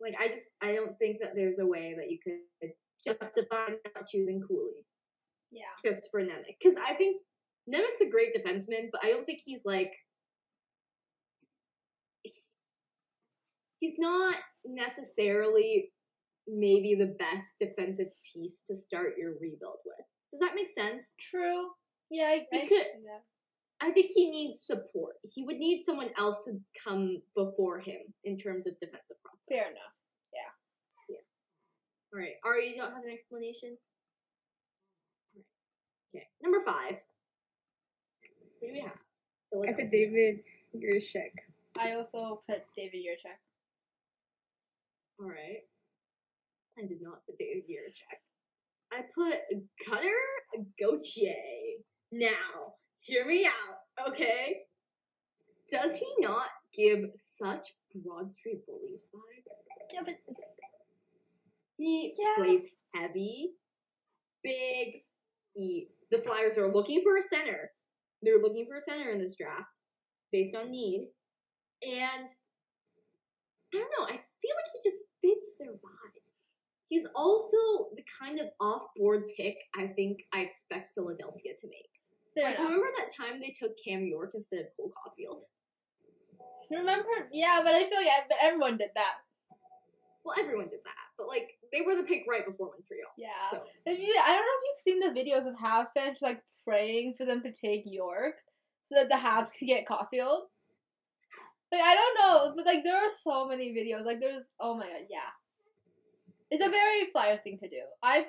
Like 0.00 0.14
I 0.20 0.28
just 0.28 0.46
I 0.60 0.74
don't 0.74 0.98
think 0.98 1.18
that 1.22 1.34
there's 1.34 1.58
a 1.58 1.66
way 1.66 1.94
that 1.96 2.10
you 2.10 2.18
could 2.22 2.70
justify 3.04 3.68
not 3.94 4.08
choosing 4.08 4.42
Cooley 4.46 4.84
Yeah. 5.50 5.62
just 5.84 6.08
for 6.10 6.20
Nemec. 6.20 6.56
Because 6.60 6.76
I 6.84 6.94
think 6.94 7.22
Nemec's 7.66 8.00
a 8.00 8.10
great 8.10 8.34
defenseman, 8.34 8.90
but 8.92 9.04
I 9.04 9.10
don't 9.10 9.24
think 9.24 9.40
he's 9.44 9.60
like 9.64 9.92
he's 13.80 13.94
not 13.98 14.36
necessarily 14.64 15.92
maybe 16.48 16.94
the 16.94 17.14
best 17.18 17.46
defensive 17.60 18.08
piece 18.32 18.62
to 18.66 18.76
start 18.76 19.14
your 19.18 19.32
rebuild 19.40 19.78
with. 19.84 20.06
Does 20.32 20.40
that 20.40 20.54
make 20.54 20.68
sense? 20.74 21.04
True. 21.20 21.68
Yeah, 22.10 22.24
I, 22.24 22.46
I 22.52 22.68
see 22.68 22.68
that. 22.68 23.22
I 23.80 23.92
think 23.92 24.10
he 24.14 24.30
needs 24.30 24.62
support. 24.62 25.14
He 25.30 25.44
would 25.44 25.56
need 25.58 25.84
someone 25.84 26.10
else 26.18 26.38
to 26.46 26.58
come 26.84 27.22
before 27.36 27.78
him 27.78 28.00
in 28.24 28.36
terms 28.38 28.66
of 28.66 28.74
defensive 28.80 29.16
prospects. 29.22 29.48
Fair 29.48 29.70
enough. 29.70 29.94
Yeah. 30.34 30.50
Yeah. 31.08 31.22
All 32.12 32.18
right, 32.20 32.34
Ari, 32.44 32.70
you 32.70 32.76
don't 32.76 32.92
have 32.92 33.04
an 33.04 33.10
explanation. 33.12 33.76
Okay, 36.14 36.26
number 36.42 36.58
five. 36.66 36.96
What 38.58 38.68
do 38.68 38.72
we 38.72 38.80
have? 38.80 38.90
I 38.92 39.50
Philadelphia. 39.52 39.84
put 39.84 39.90
David 39.92 40.40
Jiricek. 40.76 41.32
I 41.78 41.92
also 41.92 42.42
put 42.48 42.62
David 42.76 42.96
Jiricek. 42.98 43.38
All 45.20 45.28
right. 45.28 45.62
I 46.78 46.82
did 46.86 47.00
not 47.00 47.24
put 47.26 47.38
David 47.38 47.64
Jiricek. 47.68 48.18
I 48.92 49.02
put 49.14 49.34
Cutter 49.86 50.64
Gauthier. 50.80 51.34
Now, 52.10 52.74
hear 53.08 53.26
me 53.26 53.46
out, 53.46 54.08
okay? 54.12 54.60
Does 55.72 55.96
he 55.96 56.06
not 56.20 56.48
give 56.76 57.10
such 57.20 57.66
Broad 58.04 58.30
Street 58.32 58.64
Bullies 58.66 59.08
vibes? 59.14 59.48
Yeah, 59.92 60.02
but 60.04 60.14
He 61.78 62.14
Yeah. 62.18 62.34
plays 62.36 62.68
heavy, 62.94 63.54
big. 64.42 65.04
He, 65.54 65.90
the 66.10 66.18
Flyers 66.22 66.58
are 66.58 66.72
looking 66.72 67.02
for 67.02 67.16
a 67.16 67.22
center. 67.22 67.72
They're 68.22 68.42
looking 68.42 68.66
for 68.66 68.76
a 68.76 68.80
center 68.82 69.10
in 69.10 69.20
this 69.22 69.36
draft 69.36 69.70
based 70.32 70.54
on 70.54 70.70
need. 70.70 71.08
And 71.82 72.28
I 73.72 73.78
don't 73.78 73.92
know, 73.98 74.04
I 74.06 74.16
feel 74.16 74.54
like 74.56 74.72
he 74.72 74.90
just 74.90 75.04
fits 75.22 75.56
their 75.58 75.72
vibe. 75.72 76.22
He's 76.88 77.06
also 77.14 77.90
the 77.96 78.04
kind 78.20 78.40
of 78.40 78.48
off 78.60 78.88
board 78.96 79.24
pick 79.36 79.56
I 79.76 79.88
think 79.88 80.18
I 80.32 80.40
expect 80.40 80.94
Philadelphia 80.94 81.52
to 81.60 81.68
make. 81.68 81.97
Like, 82.44 82.58
remember 82.58 82.86
that 82.98 83.14
time 83.14 83.40
they 83.40 83.54
took 83.58 83.72
Cam 83.84 84.06
York 84.06 84.32
instead 84.34 84.60
of 84.60 84.66
Cole 84.76 84.92
Caufield? 84.92 85.40
Remember? 86.70 87.28
Yeah, 87.32 87.60
but 87.64 87.74
I 87.74 87.88
feel 87.88 87.98
like 87.98 88.08
ev- 88.08 88.38
everyone 88.42 88.76
did 88.76 88.90
that. 88.94 89.14
Well, 90.24 90.36
everyone 90.38 90.68
did 90.68 90.80
that, 90.84 91.04
but 91.16 91.26
like 91.28 91.56
they 91.72 91.80
were 91.86 91.96
the 91.96 92.02
pick 92.02 92.24
right 92.28 92.44
before 92.44 92.66
Montreal. 92.76 93.08
Oh. 93.08 93.14
Yeah. 93.16 93.50
So 93.50 93.62
If 93.86 93.98
you, 93.98 94.14
I 94.20 94.34
don't 94.36 94.44
know 94.44 94.58
if 94.60 94.64
you've 94.68 94.80
seen 94.80 95.00
the 95.00 95.18
videos 95.18 95.48
of 95.48 95.54
Habs 95.56 95.88
fans 95.94 96.18
like 96.20 96.42
praying 96.66 97.14
for 97.16 97.24
them 97.24 97.42
to 97.42 97.52
take 97.52 97.82
York 97.86 98.34
so 98.86 98.96
that 98.96 99.08
the 99.08 99.14
Habs 99.14 99.52
could 99.58 99.66
get 99.68 99.86
Caulfield. 99.86 100.44
Like 101.72 101.80
I 101.82 101.94
don't 101.94 102.18
know, 102.20 102.52
but 102.56 102.66
like 102.66 102.84
there 102.84 102.96
are 102.96 103.10
so 103.10 103.46
many 103.48 103.72
videos. 103.72 104.04
Like 104.04 104.20
there's 104.20 104.44
oh 104.60 104.74
my 104.76 104.84
god, 104.86 105.06
yeah. 105.08 105.30
It's 106.50 106.64
a 106.64 106.70
very 106.70 107.10
Flyers 107.12 107.40
thing 107.40 107.58
to 107.62 107.68
do. 107.68 107.80
I 108.02 108.26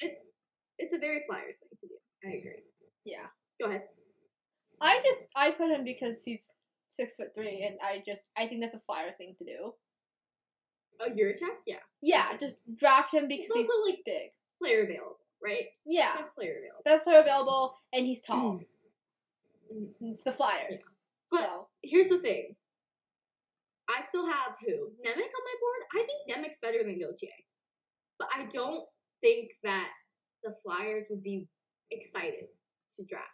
p- 0.00 0.16
it's 0.78 0.94
a 0.94 0.98
very 0.98 1.22
Flyers 1.28 1.56
thing 1.60 1.78
to 1.80 1.86
do. 1.88 1.94
I 2.24 2.36
agree. 2.38 2.62
yeah. 3.04 3.26
Go 3.62 3.68
ahead. 3.68 3.82
I 4.80 5.00
just 5.04 5.24
I 5.36 5.52
put 5.52 5.70
him 5.70 5.84
because 5.84 6.22
he's 6.24 6.50
six 6.88 7.14
foot 7.14 7.28
three, 7.34 7.62
and 7.66 7.78
I 7.82 8.02
just 8.04 8.24
I 8.36 8.46
think 8.48 8.60
that's 8.60 8.74
a 8.74 8.80
Flyers 8.86 9.14
thing 9.16 9.34
to 9.38 9.44
do. 9.44 9.72
Oh, 11.00 11.08
Jiricek? 11.10 11.62
Yeah. 11.66 11.76
Yeah, 12.02 12.36
just 12.38 12.56
draft 12.76 13.14
him 13.14 13.28
because 13.28 13.46
he's 13.54 13.68
also 13.70 13.88
like 13.88 14.00
big. 14.04 14.30
player 14.60 14.82
available, 14.84 15.18
right? 15.42 15.66
Yeah, 15.86 16.16
Best 16.16 16.34
player 16.34 16.54
available. 16.58 16.82
best 16.84 17.04
player 17.04 17.20
available, 17.20 17.78
and 17.92 18.06
he's 18.06 18.22
tall. 18.22 18.60
Mm. 19.72 19.88
It's 20.02 20.22
the 20.24 20.32
Flyers, 20.32 20.84
But- 21.30 21.40
so 21.40 21.68
Here's 21.82 22.08
the 22.08 22.18
thing. 22.18 22.54
I 23.88 24.02
still 24.02 24.26
have 24.26 24.54
who? 24.60 24.90
Nemec 25.04 25.16
on 25.16 25.44
my 25.48 25.56
board? 25.60 25.82
I 25.94 26.06
think 26.06 26.20
Nemec's 26.28 26.58
better 26.60 26.78
than 26.78 26.98
Gauthier. 26.98 27.30
But 28.18 28.28
I 28.34 28.46
don't 28.52 28.84
think 29.20 29.50
that 29.64 29.88
the 30.44 30.54
Flyers 30.62 31.06
would 31.10 31.22
be 31.22 31.48
excited 31.90 32.46
to 32.96 33.04
draft 33.04 33.26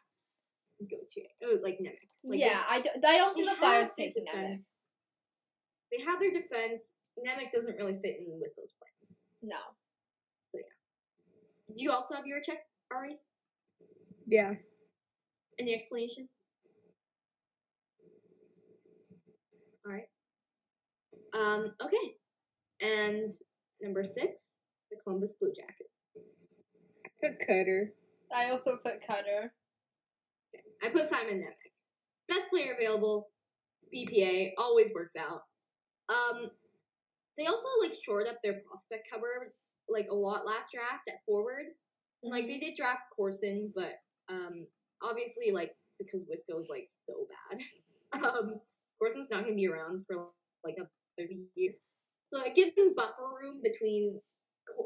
Gauthier. 0.81 1.27
Oh, 1.45 1.59
like 1.63 1.79
Nemec. 1.81 2.09
Like 2.25 2.41
yeah, 2.41 2.63
I, 2.69 2.81
do, 2.81 2.89
I 3.07 3.19
don't 3.19 3.35
see 3.35 3.45
the 3.45 3.55
Flyers 3.59 3.83
have 3.83 3.97
their 3.97 4.07
taking 4.07 4.25
that. 4.33 4.59
They 5.91 6.05
have 6.05 6.21
their 6.21 6.33
defense. 6.33 6.83
Nemec 7.19 7.53
doesn't 7.53 7.77
really 7.77 7.99
fit 8.03 8.19
in 8.21 8.39
with 8.41 8.55
those 8.57 8.75
plans. 8.79 9.19
No, 9.43 9.57
So 10.53 10.59
yeah. 10.59 11.77
Do 11.77 11.83
you 11.83 11.91
also 11.91 12.15
have 12.15 12.27
your 12.27 12.41
check, 12.41 12.59
Ari? 12.93 13.17
Yeah. 14.27 14.55
Any 15.59 15.75
explanation? 15.75 16.29
Alright. 19.87 20.09
Um, 21.35 21.73
okay. 21.83 22.15
And 22.81 23.33
number 23.83 24.05
six, 24.05 24.35
the 24.91 24.97
Columbus 25.03 25.35
Blue 25.41 25.53
Jackets. 25.55 25.89
Put 27.23 27.39
Cutter. 27.41 27.93
I 28.35 28.51
also 28.51 28.79
put 28.85 29.05
Cutter. 29.07 29.53
I 30.83 30.89
put 30.89 31.11
Simon 31.11 31.41
Nemec. 31.41 31.73
Best 32.29 32.51
player 32.51 32.75
available, 32.79 33.29
BPA, 33.95 34.53
always 34.59 34.91
works 34.95 35.15
out. 35.17 35.43
Um, 36.09 36.51
they 37.37 37.47
also 37.47 37.69
like 37.83 37.93
shored 38.05 38.27
up 38.27 38.39
their 38.43 38.61
prospect 38.69 39.09
cover 39.13 39.53
like 39.89 40.09
a 40.11 40.15
lot 40.15 40.47
last 40.47 40.71
draft 40.73 41.09
at 41.09 41.25
forward. 41.27 41.67
And, 42.23 42.33
like 42.33 42.47
they 42.47 42.59
did 42.59 42.77
draft 42.77 43.03
Corson, 43.15 43.73
but 43.75 43.95
um, 44.29 44.67
obviously 45.03 45.51
like 45.53 45.73
because 45.99 46.27
Wisco's 46.29 46.69
like 46.69 46.89
so 47.07 47.27
bad, 47.51 48.23
um, 48.25 48.61
Corson's 48.99 49.31
not 49.31 49.45
gonna 49.45 49.55
be 49.55 49.69
around 49.69 50.05
for 50.07 50.29
like 50.65 50.77
a 50.79 50.87
thirty 51.19 51.47
years. 51.55 51.77
So 52.33 52.43
it 52.43 52.55
gives 52.55 52.75
them 52.75 52.95
buffer 52.95 53.23
room 53.41 53.61
between, 53.63 54.21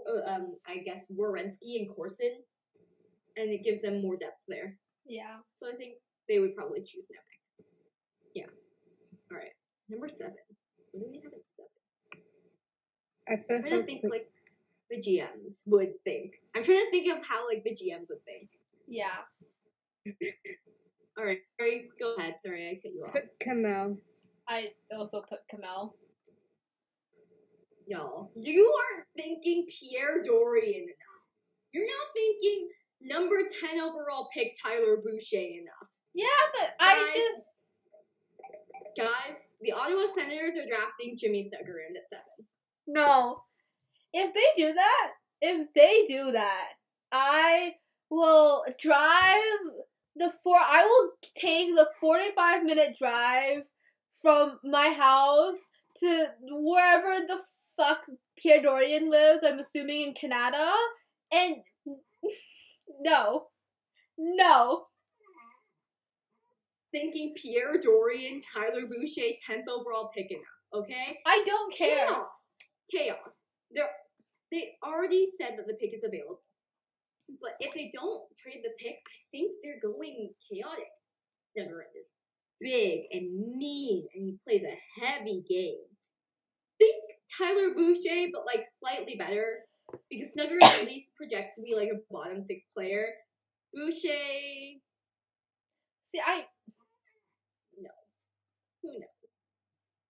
uh, 0.06 0.30
um, 0.30 0.54
I 0.66 0.78
guess 0.78 1.04
Werenski 1.12 1.80
and 1.80 1.94
Corson, 1.94 2.42
and 3.36 3.50
it 3.50 3.64
gives 3.64 3.82
them 3.82 4.02
more 4.02 4.16
depth 4.16 4.38
there. 4.46 4.78
Yeah, 5.06 5.36
So 5.60 5.68
I 5.72 5.76
think 5.76 5.94
they 6.28 6.38
would 6.38 6.54
probably 6.56 6.80
choose 6.80 7.04
Nemec. 7.10 7.64
Yeah. 8.34 8.46
All 9.30 9.36
right. 9.36 9.52
Number 9.88 10.08
seven. 10.08 10.34
What 10.92 11.04
do 11.04 11.10
we 11.10 11.20
have 11.24 11.32
at 11.32 11.40
seven? 11.56 11.72
I 13.28 13.54
I'm 13.54 13.62
trying 13.62 13.80
to 13.80 13.86
think 13.86 14.04
like 14.10 14.30
the 14.90 14.96
GMs 14.98 15.56
would 15.66 15.92
think. 16.04 16.34
I'm 16.54 16.64
trying 16.64 16.84
to 16.86 16.90
think 16.90 17.10
of 17.16 17.26
how 17.26 17.46
like 17.48 17.64
the 17.64 17.70
GMs 17.70 18.08
would 18.08 18.24
think. 18.24 18.48
yeah. 18.86 19.24
All 21.18 21.24
right. 21.24 21.38
Sorry. 21.60 21.88
Go 22.00 22.14
ahead. 22.14 22.36
Sorry, 22.44 22.68
I 22.70 22.74
cut 22.82 22.92
you 22.94 23.04
off. 23.06 23.12
put 23.12 23.38
Kemell. 23.40 23.98
I 24.48 24.72
also 24.96 25.20
put 25.28 25.40
Kemell. 25.52 25.92
Y'all, 27.86 28.30
you 28.36 28.72
aren't 28.94 29.06
thinking 29.16 29.66
Pierre 29.68 30.22
Dorion 30.24 30.82
enough. 30.84 31.22
You're 31.72 31.86
not 31.86 32.06
thinking 32.14 32.68
number 33.04 33.36
ten 33.60 33.80
overall 33.80 34.28
pick 34.34 34.56
Tyler 34.62 34.96
Boucher 34.96 35.36
enough. 35.38 35.88
Yeah, 36.14 36.26
but 36.58 36.70
I 36.80 36.94
Guys. 36.94 37.14
just 37.14 37.46
Guys, 38.96 39.38
the 39.62 39.72
Ottawa 39.72 40.02
Senators 40.14 40.56
are 40.56 40.66
drafting 40.68 41.16
Jimmy 41.16 41.42
Snuggerud 41.42 41.96
at 41.96 42.08
seven. 42.10 42.46
no. 42.86 43.42
If 44.14 44.34
they 44.34 44.62
do 44.62 44.74
that, 44.74 45.10
if 45.40 45.72
they 45.74 46.04
do 46.06 46.32
that, 46.32 46.68
I 47.10 47.76
will 48.10 48.62
drive 48.78 49.40
the 50.16 50.30
four. 50.44 50.58
I 50.58 50.84
will 50.84 51.12
take 51.34 51.74
the 51.74 51.88
forty-five 51.98 52.62
minute 52.64 52.96
drive 52.98 53.62
from 54.20 54.58
my 54.62 54.88
house 54.90 55.60
to 56.00 56.26
wherever 56.42 57.26
the 57.26 57.38
fuck 57.78 58.02
Pierre 58.36 58.60
Dorion 58.60 59.08
lives. 59.10 59.42
I'm 59.46 59.58
assuming 59.58 60.08
in 60.08 60.12
Canada, 60.12 60.70
and 61.32 61.56
no, 63.00 63.44
no. 64.18 64.84
Thinking 66.92 67.34
Pierre 67.40 67.80
Dorion, 67.82 68.40
Tyler 68.52 68.86
Boucher, 68.86 69.32
tenth 69.46 69.66
overall 69.68 70.10
pick 70.14 70.30
enough. 70.30 70.42
Okay. 70.74 71.18
I 71.26 71.42
don't 71.46 71.74
care. 71.74 72.06
Chaos. 72.06 72.26
Chaos. 72.90 73.42
They're, 73.70 73.88
they 74.50 74.72
already 74.84 75.30
said 75.40 75.56
that 75.56 75.66
the 75.66 75.74
pick 75.74 75.94
is 75.94 76.04
available. 76.04 76.42
But 77.40 77.52
if 77.60 77.72
they 77.72 77.90
don't 77.94 78.22
trade 78.38 78.60
the 78.62 78.70
pick, 78.78 78.96
I 78.96 79.18
think 79.30 79.52
they're 79.62 79.80
going 79.80 80.34
chaotic. 80.50 80.90
Snuggerud 81.56 81.92
is 81.98 82.08
big 82.60 83.00
and 83.10 83.56
mean, 83.56 84.06
and 84.14 84.24
he 84.24 84.38
plays 84.44 84.62
a 84.62 85.04
heavy 85.04 85.42
game. 85.48 85.84
Think 86.78 87.02
Tyler 87.38 87.74
Boucher, 87.74 88.28
but 88.32 88.46
like 88.46 88.64
slightly 88.78 89.16
better, 89.16 89.60
because 90.10 90.32
Snuggerud 90.36 90.62
at 90.62 90.86
least 90.86 91.14
projects 91.16 91.54
to 91.56 91.62
be 91.62 91.74
like 91.74 91.88
a 91.88 92.00
bottom 92.12 92.42
six 92.42 92.64
player. 92.74 93.06
Boucher, 93.74 94.78
See, 96.12 96.20
I 96.24 96.44
No. 97.80 97.90
Who 98.82 98.92
knows? 98.92 99.08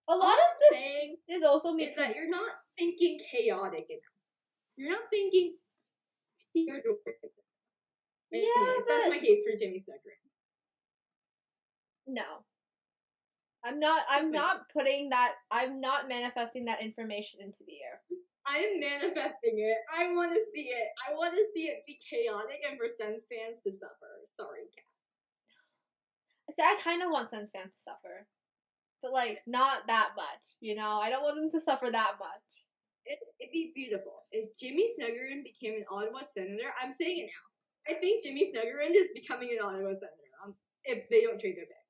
a 0.09 0.15
lot 0.15 0.33
of 0.33 0.59
this 0.59 0.79
saying 0.79 1.15
is 1.29 1.43
also 1.43 1.73
me. 1.73 1.85
is 1.85 1.95
that 1.95 2.15
you're 2.15 2.29
not 2.29 2.51
thinking 2.77 3.19
chaotic 3.31 3.85
enough. 3.89 4.01
You're 4.75 4.91
not 4.91 5.09
thinking 5.09 5.55
Yeah, 6.53 6.73
Anyways, 8.33 8.83
that's 8.87 9.09
my 9.09 9.19
case 9.19 9.43
for 9.49 9.57
Jimmy 9.57 9.77
Snuggerud. 9.79 10.19
No. 12.07 12.43
I'm 13.63 13.79
not 13.79 14.01
I'm 14.09 14.29
not 14.31 14.67
putting 14.73 15.09
that 15.11 15.35
I'm 15.49 15.79
not 15.79 16.09
manifesting 16.09 16.65
that 16.65 16.81
information 16.81 17.39
into 17.41 17.59
the 17.65 17.75
air. 17.81 18.01
I 18.45 18.57
am 18.59 18.79
manifesting 18.79 19.59
it. 19.63 19.77
I 19.87 20.11
want 20.11 20.33
to 20.33 20.41
see 20.53 20.67
it. 20.67 20.87
I 21.07 21.15
want 21.15 21.33
to 21.35 21.45
see 21.55 21.71
it 21.71 21.87
be 21.87 21.99
chaotic 22.03 22.59
and 22.67 22.77
for 22.77 22.91
Sens 22.99 23.23
fans 23.31 23.63
to 23.63 23.71
suffer. 23.71 24.27
Sorry, 24.35 24.67
Kat. 24.75 26.55
See, 26.55 26.61
I 26.61 26.75
kind 26.83 27.01
of 27.01 27.09
want 27.09 27.29
Sens 27.29 27.49
fans 27.51 27.71
to 27.73 27.81
suffer. 27.81 28.27
But 29.01 29.13
like 29.13 29.39
not 29.47 29.87
that 29.87 30.11
much, 30.15 30.43
you 30.59 30.75
know? 30.75 30.99
I 30.99 31.09
don't 31.09 31.23
want 31.23 31.35
them 31.35 31.51
to 31.51 31.59
suffer 31.59 31.87
that 31.91 32.19
much. 32.19 32.47
It, 33.05 33.19
it'd 33.39 33.51
be 33.51 33.71
beautiful 33.75 34.23
if 34.31 34.55
Jimmy 34.55 34.91
Snuggerud 34.95 35.43
became 35.43 35.75
an 35.75 35.85
Ottawa 35.91 36.21
Senator. 36.33 36.71
I'm 36.81 36.93
saying 36.93 37.27
it 37.27 37.31
now. 37.31 37.95
I 37.95 37.99
think 37.99 38.23
Jimmy 38.23 38.51
Snuggerud 38.51 38.95
is 38.95 39.11
becoming 39.13 39.51
an 39.51 39.65
Ottawa 39.65 39.91
Senator 39.91 40.31
um, 40.43 40.55
if 40.85 41.09
they 41.09 41.21
don't 41.21 41.39
trade 41.39 41.57
their 41.57 41.65
pick. 41.65 41.83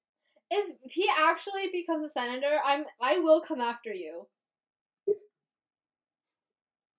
If 0.49 0.91
he 0.91 1.09
actually 1.19 1.69
becomes 1.71 2.09
a 2.09 2.13
senator, 2.13 2.59
I'm 2.63 2.85
I 3.01 3.19
will 3.19 3.41
come 3.41 3.61
after 3.61 3.93
you. 3.93 4.27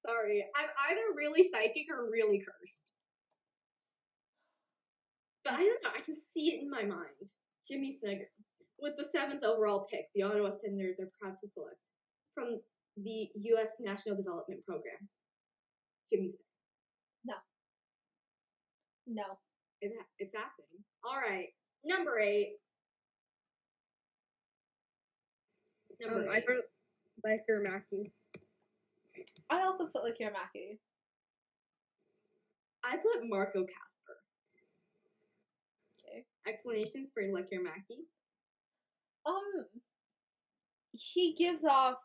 Sorry, 0.07 0.45
I'm 0.57 0.69
either 0.91 1.17
really 1.17 1.49
psychic 1.49 1.87
or 1.91 2.11
really 2.11 2.39
cursed. 2.39 2.93
But 5.45 5.55
I 5.55 5.59
don't 5.59 5.83
know. 5.83 5.91
I 5.97 6.01
can 6.01 6.17
see 6.33 6.55
it 6.55 6.63
in 6.63 6.71
my 6.71 6.83
mind. 6.83 7.33
Jimmy 7.69 7.93
Snugger. 7.93 8.29
With 8.81 8.95
the 8.99 9.07
seventh 9.13 9.45
overall 9.45 9.87
pick, 9.91 10.07
the 10.15 10.23
Ottawa 10.23 10.51
Senators 10.53 10.97
are 11.01 11.11
proud 11.21 11.37
to 11.41 11.49
select 11.49 11.77
from 12.35 12.61
the 12.97 13.29
U.S. 13.35 13.71
National 13.81 14.17
Development 14.17 14.61
Program. 14.67 15.09
Jimmy 16.11 16.31
Snugger. 16.31 16.45
No. 19.07 19.39
It, 19.81 19.93
it's 20.19 20.35
happening. 20.35 20.85
All 21.05 21.17
right. 21.17 21.49
Number 21.85 22.19
eight. 22.19 22.57
Number 26.01 26.29
Um, 26.29 26.35
I 26.35 26.43
wrote 26.49 26.65
Lekkerimäki. 27.25 28.11
I 29.51 29.63
also 29.63 29.87
put 29.87 30.05
like 30.05 30.17
Mackie. 30.21 30.81
I 32.83 32.97
put 32.97 33.29
Marco 33.29 33.61
Kasper. 33.61 34.17
Okay. 35.99 36.25
Explanations 36.47 37.11
for 37.15 37.23
Lekkerimäki? 37.23 38.05
Um 39.27 39.67
he 40.93 41.35
gives 41.35 41.65
off 41.65 41.97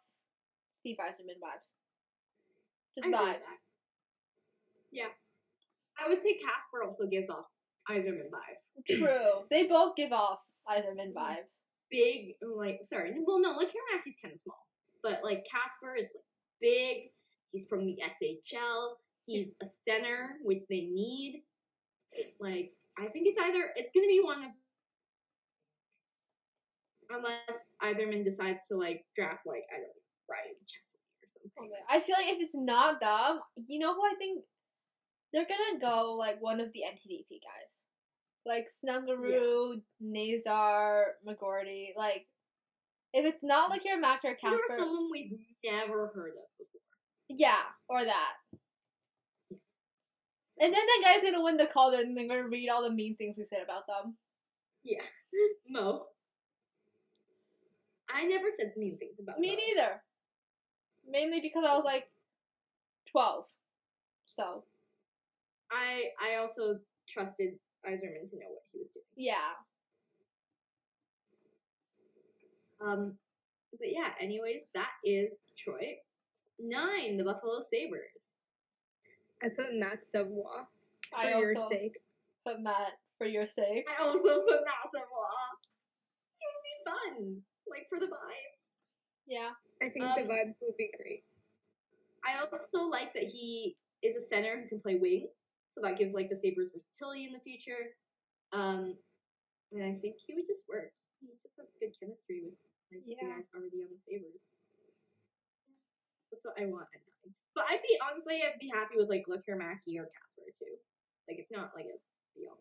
Steve 0.71 0.97
Yzerman 0.99 1.39
vibes. 1.43 1.73
Just 2.97 3.13
I 3.13 3.33
vibes. 3.33 3.45
Yeah. 4.91 5.09
I 5.97 6.07
would 6.07 6.21
say 6.23 6.39
Kasper 6.39 6.83
also 6.87 7.07
gives 7.07 7.29
off 7.29 7.45
Yzerman 7.89 8.29
vibes. 8.29 8.97
True. 8.97 9.45
They 9.49 9.67
both 9.67 9.95
give 9.95 10.11
off 10.11 10.39
Yzerman 10.69 11.13
vibes. 11.13 11.63
Big, 11.91 12.35
like, 12.41 12.81
sorry, 12.83 13.15
well, 13.25 13.41
no, 13.41 13.51
like, 13.51 13.69
Macky's 13.69 14.15
kind 14.21 14.33
of 14.33 14.41
small. 14.41 14.67
But, 15.01 15.23
like, 15.23 15.43
Kasper 15.49 15.95
is, 15.95 16.07
like, 16.13 16.23
big. 16.61 17.11
He's 17.51 17.67
from 17.67 17.85
the 17.85 17.97
SHL. 18.01 18.97
He's 19.25 19.47
a 19.61 19.67
center, 19.87 20.37
which 20.43 20.63
they 20.69 20.81
need. 20.81 21.43
Like, 22.39 22.71
I 22.97 23.07
think 23.07 23.27
it's 23.27 23.39
either, 23.39 23.71
it's 23.75 23.91
going 23.93 24.05
to 24.05 24.09
be 24.09 24.21
one 24.23 24.43
of, 24.43 24.51
unless 27.11 27.63
Yzerman 27.83 28.23
decides 28.23 28.59
to, 28.67 28.77
like, 28.77 29.05
draft, 29.15 29.45
like, 29.45 29.63
I 29.73 29.77
don't 29.77 29.87
know, 29.87 30.03
Ryan 30.29 30.55
Chesley 30.65 31.01
or 31.23 31.27
something. 31.33 31.71
Oh, 31.73 31.85
I 31.89 31.99
feel 32.01 32.15
like 32.17 32.33
if 32.35 32.41
it's 32.41 32.55
not 32.55 32.99
them, 33.01 33.39
you 33.67 33.79
know 33.79 33.93
who 33.93 34.01
I 34.01 34.15
think 34.19 34.43
they're 35.33 35.45
gonna 35.45 35.79
go 35.79 36.13
like 36.13 36.41
one 36.41 36.59
of 36.59 36.71
the 36.73 36.81
NTDP 36.81 37.39
guys, 37.41 37.73
like 38.45 38.67
Snuggerud, 38.69 39.81
Nazar, 39.99 41.17
McGroarty. 41.27 41.95
Like, 41.95 42.27
if 43.13 43.25
it's 43.25 43.43
not 43.43 43.69
like 43.69 43.85
your 43.85 43.99
Mac 43.99 44.21
or 44.23 44.31
Or 44.31 44.35
Kasper, 44.35 44.59
someone 44.77 45.09
we've 45.11 45.33
never 45.63 46.07
heard 46.13 46.33
of 46.33 46.47
before. 46.57 46.81
yeah, 47.29 47.61
or 47.87 48.03
that. 48.03 48.33
And 50.61 50.73
then 50.73 50.85
that 50.85 51.01
guy's 51.03 51.23
gonna 51.23 51.43
win 51.43 51.57
the 51.57 51.67
Calder, 51.67 51.99
and 51.99 52.17
they're 52.17 52.27
gonna 52.27 52.47
read 52.47 52.69
all 52.69 52.83
the 52.83 52.91
mean 52.91 53.15
things 53.15 53.37
we 53.37 53.45
said 53.45 53.63
about 53.63 53.87
them. 53.87 54.17
Yeah. 54.83 55.01
Mo. 55.69 56.05
I 58.13 58.25
never 58.25 58.47
said 58.57 58.73
mean 58.75 58.97
things 58.97 59.19
about 59.21 59.39
Me 59.39 59.51
Mo. 59.51 59.55
neither. 59.55 60.01
Mainly 61.07 61.39
because 61.41 61.63
I 61.67 61.75
was 61.75 61.85
like 61.85 62.09
twelve, 63.11 63.45
so 64.25 64.63
I 65.71 66.05
I 66.21 66.35
also 66.35 66.79
trusted 67.07 67.53
Yzerman 67.87 68.29
to 68.29 68.35
know 68.37 68.49
what 68.51 68.63
he 68.73 68.79
was 68.79 68.91
doing. 68.91 69.05
yeah. 69.15 69.55
Um, 72.81 73.15
but 73.77 73.91
yeah. 73.91 74.09
Anyways, 74.19 74.63
that 74.73 74.89
is 75.03 75.29
Detroit. 75.47 75.97
Nine, 76.59 77.17
the 77.17 77.23
Buffalo 77.23 77.61
Sabres. 77.71 78.33
I 79.43 79.49
put 79.49 79.73
Matt 79.75 80.03
Savoie 80.03 80.67
for 81.11 81.17
I 81.17 81.39
your 81.39 81.55
also 81.55 81.69
sake. 81.69 81.97
put 82.45 82.59
Matt 82.59 82.99
for 83.17 83.25
your 83.27 83.47
sake. 83.47 83.85
I 83.87 84.03
also 84.03 84.19
put 84.19 84.63
Matt 84.67 84.91
Savoie. 84.91 85.49
It 86.39 86.47
would 86.51 86.65
be 86.67 86.77
fun, 86.83 87.41
like 87.69 87.87
for 87.89 87.99
the 87.99 88.07
vibes. 88.11 88.59
Yeah. 89.27 89.51
I 89.81 89.87
think 89.89 90.03
Um, 90.05 90.15
the 90.17 90.27
vibes 90.33 90.55
will 90.59 90.75
be 90.77 90.91
great. 91.01 91.23
I 92.27 92.39
also 92.43 92.83
like 92.83 93.13
that 93.13 93.23
he 93.23 93.77
is 94.03 94.21
a 94.21 94.25
center 94.27 94.59
who 94.61 94.67
can 94.67 94.81
play 94.81 94.95
wing, 94.95 95.29
so 95.75 95.81
that 95.83 95.97
gives 95.97 96.13
like 96.13 96.29
the 96.29 96.35
Sabres 96.43 96.71
versatility 96.75 97.27
in 97.27 97.31
the 97.33 97.39
future. 97.39 97.95
Um, 98.51 98.97
and 99.71 99.83
I 99.83 99.95
think 100.01 100.15
he 100.27 100.33
would 100.35 100.47
just 100.47 100.67
work. 100.67 100.91
He 101.21 101.27
just 101.41 101.55
has 101.57 101.67
good 101.79 101.95
chemistry 101.99 102.41
with 102.43 102.59
like 102.91 103.03
Yeah. 103.05 103.37
guys 103.37 103.47
already 103.53 103.81
on 103.85 103.89
the 103.93 103.99
Sabres. 104.05 104.41
That's 106.31 106.45
what 106.45 106.59
I 106.61 106.65
want 106.65 106.87
at 106.93 107.01
nine. 107.01 107.33
But 107.55 107.65
I'd 107.69 107.81
be 107.83 107.97
honestly, 108.01 108.41
I'd 108.43 108.59
be 108.59 108.69
happy 108.73 108.95
with 108.97 109.09
like 109.09 109.25
Lekkerimäki 109.27 109.97
or 109.97 110.09
Kasper 110.09 110.49
too. 110.57 110.77
Like 111.27 111.37
it's 111.39 111.51
not 111.51 111.73
like 111.75 111.85
a 111.85 111.97
deal. 112.37 112.57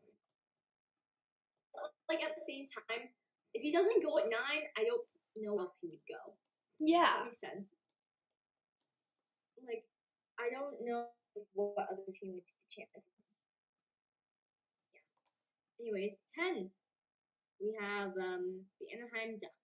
Like 2.08 2.22
at 2.24 2.34
the 2.36 2.44
same 2.46 2.68
time, 2.72 3.08
if 3.54 3.62
he 3.62 3.72
doesn't 3.72 4.02
go 4.02 4.18
at 4.18 4.28
nine, 4.28 4.64
I 4.76 4.84
don't 4.84 5.04
know 5.36 5.54
where 5.54 5.64
else 5.64 5.76
he 5.80 5.88
would 5.88 6.04
go. 6.08 6.34
Yeah. 6.80 7.04
That 7.04 7.24
makes 7.26 7.40
sense. 7.40 7.68
Like, 9.66 9.84
I 10.40 10.50
don't 10.50 10.76
know 10.84 11.08
what 11.54 11.88
other 11.90 12.02
team 12.14 12.32
would 12.34 12.46
take 12.46 12.60
the 12.64 12.70
chance. 12.82 13.06
Yeah. 14.94 15.04
Anyways, 15.80 16.16
ten. 16.34 16.70
We 17.60 17.76
have 17.80 18.12
um 18.16 18.62
the 18.80 18.86
Anaheim 18.94 19.38
Ducks. 19.40 19.57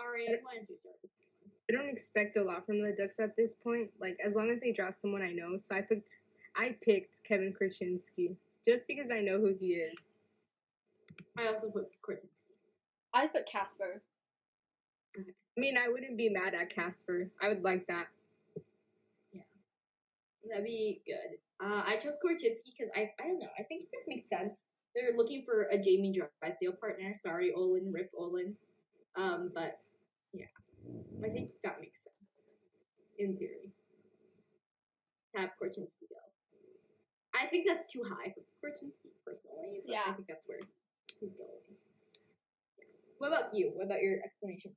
Alright, 0.00 0.40
why 0.42 0.54
don't 0.56 0.68
you 0.68 0.76
start? 0.76 0.96
with 1.02 1.10
this 1.12 1.28
one? 1.42 1.52
I 1.68 1.72
don't 1.72 1.90
expect 1.90 2.36
a 2.36 2.42
lot 2.42 2.66
from 2.66 2.80
the 2.80 2.92
Ducks 2.92 3.20
at 3.20 3.36
this 3.36 3.54
point. 3.54 3.90
Like 4.00 4.16
as 4.24 4.34
long 4.34 4.50
as 4.50 4.60
they 4.60 4.72
draft 4.72 5.00
someone 5.00 5.22
I 5.22 5.32
know. 5.32 5.58
So 5.60 5.74
I 5.74 5.82
picked 5.82 6.10
I 6.56 6.76
picked 6.80 7.22
Kevin 7.24 7.54
Korchinski 7.54 8.36
just 8.64 8.86
because 8.86 9.10
I 9.10 9.20
know 9.20 9.38
who 9.38 9.54
he 9.58 9.74
is. 9.74 9.98
I 11.38 11.46
also 11.46 11.70
put 11.70 11.88
Korchinski. 12.02 12.28
I 13.12 13.26
put 13.26 13.46
Kasper. 13.46 14.02
I 15.16 15.60
mean, 15.60 15.76
I 15.76 15.88
wouldn't 15.88 16.16
be 16.16 16.28
mad 16.28 16.54
at 16.54 16.74
Kasper. 16.74 17.28
I 17.42 17.48
would 17.48 17.62
like 17.62 17.86
that. 17.88 18.06
Yeah, 19.32 19.42
that'd 20.48 20.64
be 20.64 21.02
good. 21.06 21.38
Uh, 21.62 21.82
I 21.84 21.96
chose 21.96 22.14
Korchinski 22.24 22.72
because 22.76 22.90
I 22.96 23.10
I 23.22 23.26
don't 23.26 23.38
know. 23.38 23.50
I 23.58 23.64
think 23.64 23.82
it 23.82 23.88
just 23.92 24.08
makes 24.08 24.28
sense. 24.28 24.54
They're 24.94 25.16
looking 25.16 25.44
for 25.44 25.68
a 25.70 25.78
Jamie 25.78 26.12
Drysdale 26.12 26.72
partner. 26.72 27.14
Sorry, 27.16 27.52
Olin, 27.52 27.92
Rip 27.92 28.10
Olin. 28.16 28.56
Um, 29.16 29.50
but 29.54 29.78
yeah, 30.32 30.52
I 31.24 31.28
think 31.28 31.50
that 31.64 31.80
makes 31.80 32.02
sense 32.02 32.14
in 33.18 33.36
theory. 33.36 33.72
Have 35.36 35.50
Korchinski 35.62 36.08
go. 36.10 36.16
I 37.34 37.46
think 37.46 37.66
that's 37.68 37.90
too 37.92 38.02
high 38.02 38.34
for 38.34 38.42
Korchinski 38.58 39.14
personally. 39.24 39.80
But 39.86 39.94
I 39.94 40.12
think 40.14 40.26
that's 40.28 40.46
where 40.46 40.58
he's, 40.58 41.16
he's 41.20 41.32
going. 41.38 41.78
What 43.18 43.28
about 43.28 43.54
you? 43.54 43.70
What 43.74 43.84
about 43.84 44.02
your 44.02 44.18
explanation? 44.24 44.72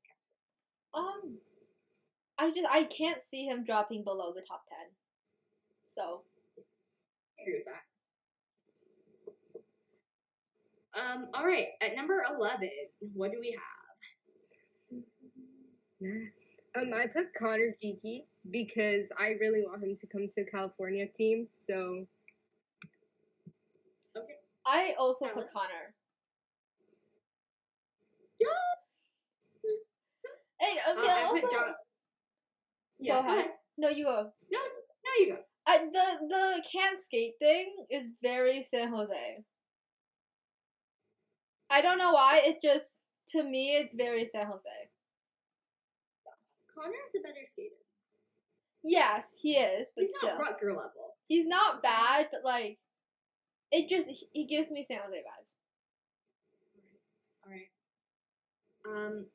Um, 0.94 1.38
I 2.38 2.52
just 2.52 2.68
I 2.70 2.84
can't 2.84 3.24
see 3.24 3.46
him 3.46 3.64
dropping 3.64 4.04
below 4.04 4.34
the 4.36 4.44
top 4.48 4.64
ten. 4.70 4.92
So 5.86 6.24
I 7.40 7.42
agree 7.42 7.64
with 7.64 7.68
that. 7.74 7.84
Um, 11.00 11.30
all 11.34 11.46
right, 11.46 11.70
at 11.82 11.96
number 11.96 12.24
eleven, 12.30 12.70
what 13.14 13.32
do 13.32 13.40
we 13.40 13.52
have? 13.52 13.83
Um, 16.76 16.92
I 16.94 17.08
put 17.08 17.34
Conor 17.38 17.76
Geekie 17.84 18.24
because 18.52 19.08
I 19.20 19.36
really 19.40 19.64
want 19.64 19.84
him 19.84 19.96
to 20.02 20.08
come 20.08 20.28
to 20.36 20.42
a 20.42 20.46
California 20.46 21.08
team. 21.16 21.48
So 21.68 22.06
Okay. 24.16 24.36
I 24.66 24.94
also 24.98 25.26
Alan? 25.26 25.38
put 25.38 25.52
Connor. 25.52 25.94
And 30.62 30.80
Uh, 30.88 30.92
okay, 31.02 31.12
I 31.12 31.24
also, 31.24 31.42
put 31.42 31.52
John. 31.52 31.74
Yeah, 33.00 33.22
go 33.22 33.28
ahead. 33.30 33.52
No, 33.78 33.90
you 33.90 34.06
go. 34.06 34.32
No, 34.52 34.60
no, 34.60 35.12
you 35.20 35.34
go. 35.34 35.40
I, 35.66 35.78
the 35.80 36.28
the 36.28 36.64
can't 36.72 37.00
skate 37.04 37.34
thing 37.40 37.86
is 37.90 38.08
very 38.22 38.64
San 38.64 38.90
Jose. 38.90 39.44
I 41.70 41.82
don't 41.82 41.98
know 41.98 42.12
why. 42.14 42.42
It 42.46 42.62
just 42.62 42.88
to 43.30 43.44
me 43.44 43.76
it's 43.78 43.94
very 43.96 44.26
San 44.28 44.48
Jose. 44.48 44.90
Connor's 46.84 47.16
a 47.16 47.20
better 47.22 47.46
skater. 47.50 47.76
Yes, 48.84 49.30
he 49.38 49.56
is, 49.56 49.92
but 49.96 50.04
He's 50.06 50.14
still, 50.18 50.38
not 50.38 50.60
Rutger 50.60 50.70
level. 50.70 51.16
he's 51.28 51.48
not 51.48 51.82
bad. 51.82 52.28
But 52.32 52.42
like, 52.44 52.78
it 53.72 53.88
just 53.90 54.10
he- 54.34 54.46
gives 54.46 54.70
me 54.72 54.84
San 54.84 55.00
Jose 55.04 55.18
vibes. 55.18 55.56
All 57.46 57.52
right. 57.52 57.70
Um, 58.86 59.26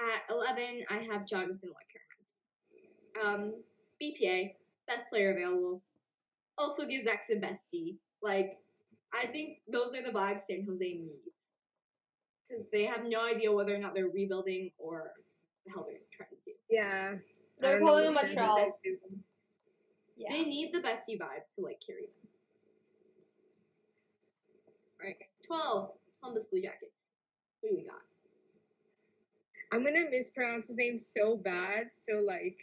at 0.00 0.22
eleven, 0.32 0.84
I 0.88 0.98
have 1.12 1.26
Jonathan 1.26 1.70
Lekkerimäki. 1.70 3.24
Um, 3.26 3.54
BPA, 4.00 4.54
best 4.86 5.08
player 5.10 5.32
available. 5.32 5.82
Also 6.58 6.86
gives 6.86 7.06
X 7.06 7.24
a 7.30 7.36
bestie. 7.36 7.96
Like, 8.22 8.58
I 9.12 9.26
think 9.26 9.58
those 9.70 9.94
are 9.96 10.02
the 10.02 10.16
vibes 10.16 10.42
San 10.48 10.64
Jose 10.68 10.78
needs 10.84 11.34
because 12.48 12.64
they 12.72 12.84
have 12.84 13.04
no 13.04 13.24
idea 13.24 13.50
whether 13.52 13.74
or 13.74 13.78
not 13.78 13.94
they're 13.94 14.08
rebuilding 14.08 14.70
or 14.78 15.10
the 15.66 15.72
hell 15.72 15.86
they're 15.88 15.98
trying 16.16 16.30
to 16.30 16.36
do. 16.44 16.52
Yeah. 16.70 17.14
They're 17.60 17.78
don't 17.78 17.86
know 17.86 17.92
pulling 17.92 18.14
what 18.14 18.24
a 18.24 18.28
San 18.28 18.36
Montreal. 18.36 18.78
Yeah. 20.16 20.28
They 20.30 20.44
need 20.44 20.72
the 20.72 20.78
bestie 20.78 21.18
vibes 21.18 21.52
to 21.56 21.64
like 21.64 21.80
carry 21.84 22.06
them. 22.06 22.30
Alright, 25.00 25.16
twelve 25.46 25.90
Columbus 26.20 26.44
Blue 26.50 26.62
Jackets. 26.62 26.92
What 27.60 27.70
do 27.70 27.76
we 27.76 27.84
got? 27.84 28.00
I'm 29.72 29.84
gonna 29.84 30.10
mispronounce 30.10 30.68
his 30.68 30.76
name 30.76 30.98
so 30.98 31.36
bad, 31.36 31.88
so 32.08 32.20
like 32.20 32.56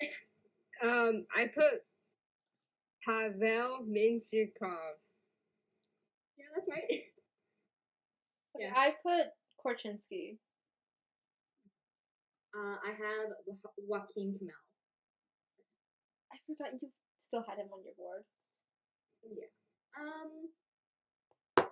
um 0.84 1.26
I 1.36 1.46
put 1.48 1.82
Pavel 3.04 3.84
Mintyukov. 3.88 4.96
Yeah, 6.38 6.46
that's 6.54 6.68
right. 6.68 7.04
Yeah. 8.58 8.72
I 8.74 8.94
put 9.02 9.32
Korchinski. 9.64 10.36
Uh, 12.54 12.76
I 12.86 12.90
have 12.90 13.34
Jo- 13.46 13.74
Joakim 13.90 14.38
Kemell. 14.38 14.62
I 16.32 16.36
forgot 16.46 16.72
you 16.80 16.88
still 17.18 17.44
had 17.48 17.58
him 17.58 17.66
on 17.72 17.82
your 17.84 17.94
board. 17.98 18.22
Yeah. 19.24 19.50
Um, 19.98 21.66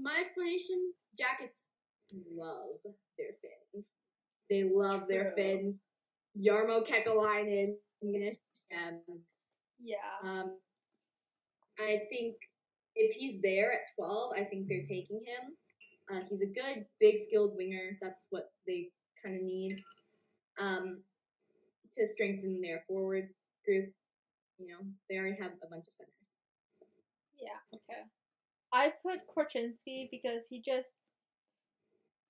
my 0.00 0.22
explanation: 0.24 0.92
Jackets 1.18 1.56
love 2.34 2.80
their 3.18 3.34
fins. 3.42 3.84
They 4.48 4.70
love 4.72 5.02
their 5.08 5.32
True. 5.32 5.36
fins. 5.36 5.76
Jarmo 6.38 6.86
Kekäläinen. 6.86 7.76
Yeah. 9.78 9.96
Um, 10.24 10.58
I 11.78 12.02
think 12.10 12.36
if 12.94 13.14
he's 13.16 13.40
there 13.42 13.72
at 13.72 13.80
12, 13.96 14.32
I 14.36 14.44
think 14.44 14.68
they're 14.68 14.84
taking 14.84 15.20
him. 15.24 15.56
Uh, 16.10 16.20
he's 16.28 16.40
a 16.42 16.46
good, 16.46 16.86
big, 17.00 17.16
skilled 17.26 17.56
winger. 17.56 17.98
That's 18.00 18.26
what 18.30 18.50
they 18.66 18.90
kind 19.22 19.36
of 19.36 19.42
need 19.42 19.82
um, 20.60 21.02
to 21.96 22.06
strengthen 22.08 22.60
their 22.60 22.84
forward 22.88 23.28
group. 23.64 23.92
You 24.58 24.68
know, 24.68 24.78
they 25.08 25.16
already 25.16 25.36
have 25.40 25.52
a 25.62 25.66
bunch 25.68 25.86
of 25.86 25.94
centers. 25.98 26.14
Yeah, 27.40 27.58
okay. 27.74 28.02
I 28.72 28.92
put 29.02 29.20
Korchinski 29.26 30.08
because 30.10 30.44
he 30.48 30.62
just 30.64 30.92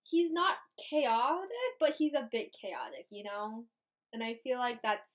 he's 0.05 0.33
not 0.33 0.57
chaotic, 0.91 1.73
but 1.79 1.95
he's 1.97 2.15
a 2.15 2.29
bit 2.31 2.55
chaotic, 2.61 3.07
you 3.11 3.25
know? 3.25 3.65
And 4.13 4.23
I 4.23 4.39
feel 4.43 4.59
like 4.59 4.83
that's 4.83 5.11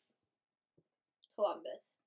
Columbus. 1.36 1.98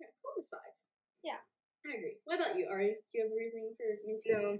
Yeah, 0.00 0.06
Columbus 0.22 0.50
vibes. 0.52 0.78
Yeah. 1.24 1.40
I 1.86 1.96
agree. 1.96 2.16
What 2.24 2.40
about 2.40 2.56
you, 2.56 2.68
Ari? 2.70 2.96
Do 3.12 3.18
you 3.18 3.24
have 3.24 3.32
a 3.32 3.36
reasoning 3.36 3.74
for 3.76 3.84
Minty? 4.06 4.30
No. 4.30 4.58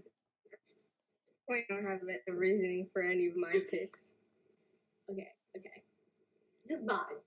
I 1.55 1.65
don't 1.69 1.85
have 1.85 2.09
it- 2.09 2.25
the 2.27 2.33
reasoning 2.33 2.89
for 2.93 3.03
any 3.03 3.27
of 3.27 3.37
my 3.37 3.61
picks. 3.71 4.15
Okay, 5.11 5.29
okay. 5.57 5.83
Just 6.69 6.87
vibe. 6.87 7.19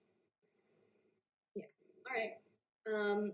Yeah. 1.56 1.66
Alright. 2.08 2.38
Um 2.88 3.32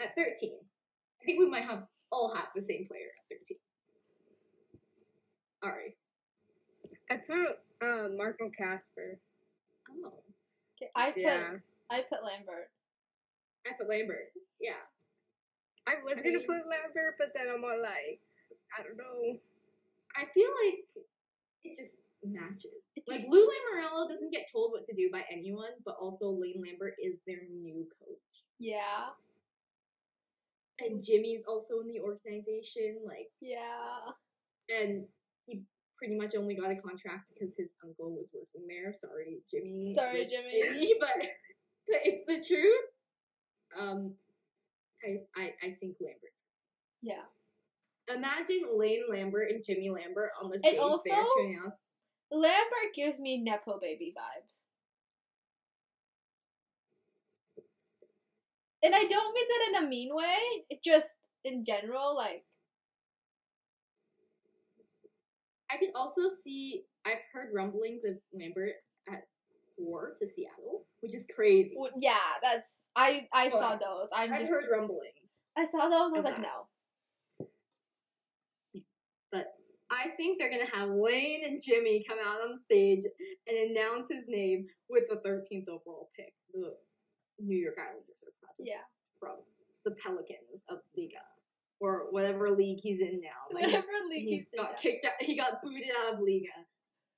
at 0.00 0.14
13. 0.16 0.52
I 0.54 1.24
think 1.24 1.38
we 1.38 1.48
might 1.48 1.64
have 1.64 1.84
all 2.10 2.34
have 2.34 2.48
the 2.54 2.62
same 2.62 2.86
player 2.88 3.10
at 3.30 3.38
13. 3.38 3.56
All 5.62 5.70
right. 5.70 5.94
I 7.10 7.16
put 7.22 7.58
uh, 7.86 8.08
Marco 8.16 8.50
Kasper. 8.50 9.18
Oh. 10.04 10.12
Okay, 10.76 10.90
I 10.96 11.12
put 11.12 11.22
Yeah. 11.22 11.58
I 11.90 12.02
put 12.08 12.24
Lambert. 12.24 12.70
I 13.66 13.70
put 13.78 13.88
Lambert. 13.88 14.32
Yeah. 14.60 14.82
I 15.86 16.02
was 16.02 16.18
I 16.18 16.22
gonna 16.22 16.38
mean- 16.38 16.46
put 16.46 16.66
Lambert, 16.66 17.14
but 17.18 17.30
then 17.34 17.46
I'm 17.52 17.62
all 17.62 17.78
like, 17.80 18.18
I 18.78 18.82
don't 18.82 18.96
know. 18.96 19.38
I 20.16 20.26
feel 20.34 20.50
like 20.66 20.86
it 21.64 21.76
just 21.78 22.00
matches. 22.24 22.84
Like 23.08 23.26
Lou 23.28 23.46
Lamoriello 23.48 24.08
doesn't 24.08 24.32
get 24.32 24.46
told 24.52 24.72
what 24.72 24.84
to 24.86 24.94
do 24.94 25.08
by 25.12 25.24
anyone, 25.30 25.70
but 25.84 25.96
also 26.00 26.26
Lane 26.28 26.62
Lambert 26.64 26.94
is 27.02 27.18
their 27.26 27.40
new 27.50 27.86
coach. 27.98 28.18
Yeah. 28.58 29.10
And 30.80 31.02
Jimmy's 31.04 31.42
also 31.46 31.80
in 31.80 31.88
the 31.88 32.00
organization, 32.00 32.98
like 33.06 33.30
Yeah. 33.40 34.12
and 34.68 35.06
he 35.46 35.62
pretty 35.96 36.16
much 36.16 36.34
only 36.36 36.54
got 36.56 36.70
a 36.70 36.76
contract 36.76 37.30
because 37.32 37.54
his 37.56 37.68
uncle 37.84 38.10
was 38.12 38.30
working 38.34 38.66
there. 38.66 38.92
Sorry, 38.92 39.42
Jimmy. 39.50 39.92
Sorry, 39.94 40.20
Rip 40.20 40.30
Jimmy. 40.30 40.94
but 41.00 41.10
but 41.86 42.00
it's 42.04 42.26
the 42.26 42.42
truth. 42.54 42.84
Um, 43.78 44.14
I 45.04 45.40
I 45.40 45.44
I 45.62 45.76
think 45.80 45.96
Lambert. 46.00 46.34
Yeah. 47.02 47.22
Imagine 48.12 48.76
Lane 48.76 49.04
Lambert 49.10 49.50
and 49.50 49.64
Jimmy 49.64 49.90
Lambert 49.90 50.30
on 50.42 50.50
the 50.50 50.58
stage 50.58 50.78
also- 50.78 51.08
there 51.08 51.22
to 51.22 51.44
announce. 51.46 51.74
Lambert 52.32 52.94
gives 52.94 53.20
me 53.20 53.38
Nepo 53.38 53.78
baby 53.78 54.14
vibes. 54.16 54.62
And 58.82 58.94
I 58.94 59.04
don't 59.04 59.34
mean 59.34 59.46
that 59.48 59.78
in 59.78 59.84
a 59.84 59.88
mean 59.88 60.14
way. 60.14 60.36
It 60.70 60.82
just 60.82 61.08
in 61.44 61.64
general, 61.64 62.16
like 62.16 62.44
I 65.70 65.76
could 65.76 65.90
also 65.94 66.22
see. 66.42 66.84
I've 67.04 67.18
heard 67.32 67.50
rumblings 67.54 68.02
of 68.04 68.14
Lambert 68.32 68.74
at 69.08 69.22
war 69.76 70.14
to 70.18 70.28
Seattle, 70.28 70.86
which 71.00 71.14
is 71.14 71.26
crazy. 71.34 71.74
w- 71.74 71.92
yeah, 72.00 72.14
that's 72.42 72.70
I 72.96 73.28
I 73.32 73.50
saw 73.50 73.76
those. 73.76 74.08
I'm 74.12 74.32
I've 74.32 74.40
just 74.40 74.52
heard 74.52 74.64
rumblings. 74.70 75.30
I 75.56 75.64
saw 75.64 75.88
those. 75.88 76.12
I 76.14 76.16
was 76.16 76.24
like, 76.24 76.40
no. 76.40 76.66
But 79.30 79.46
I 79.92 80.08
think 80.16 80.38
they're 80.40 80.50
gonna 80.50 80.70
have 80.72 80.88
Lane 80.88 81.42
and 81.44 81.60
Jimmy 81.62 82.02
come 82.08 82.18
out 82.24 82.40
on 82.40 82.58
stage 82.58 83.04
and 83.46 83.70
announce 83.70 84.08
his 84.10 84.24
name 84.26 84.66
with 84.88 85.04
the 85.10 85.16
13th 85.16 85.68
overall 85.68 86.10
pick. 86.16 86.32
The 86.54 86.74
New 87.38 87.56
York 87.58 87.76
Islanders 87.78 88.16
are 88.24 88.32
probably 88.42 88.66
Yeah. 88.72 88.84
from 89.20 89.36
the 89.84 89.90
Pelicans 90.02 90.62
of 90.68 90.80
Liiga 90.96 91.20
or 91.80 92.10
whatever 92.10 92.50
league 92.50 92.80
he's 92.82 93.00
in 93.00 93.20
now. 93.20 93.46
Like, 93.52 93.66
Whatever 93.66 93.88
league 94.08 94.24
he 94.28 94.36
he's 94.38 94.46
in 94.52 94.58
got 94.58 94.72
now. 94.72 94.78
kicked 94.78 95.04
out. 95.04 95.12
He 95.20 95.36
got 95.36 95.62
booted 95.62 95.90
out 96.00 96.14
of 96.14 96.20
Liiga. 96.20 96.64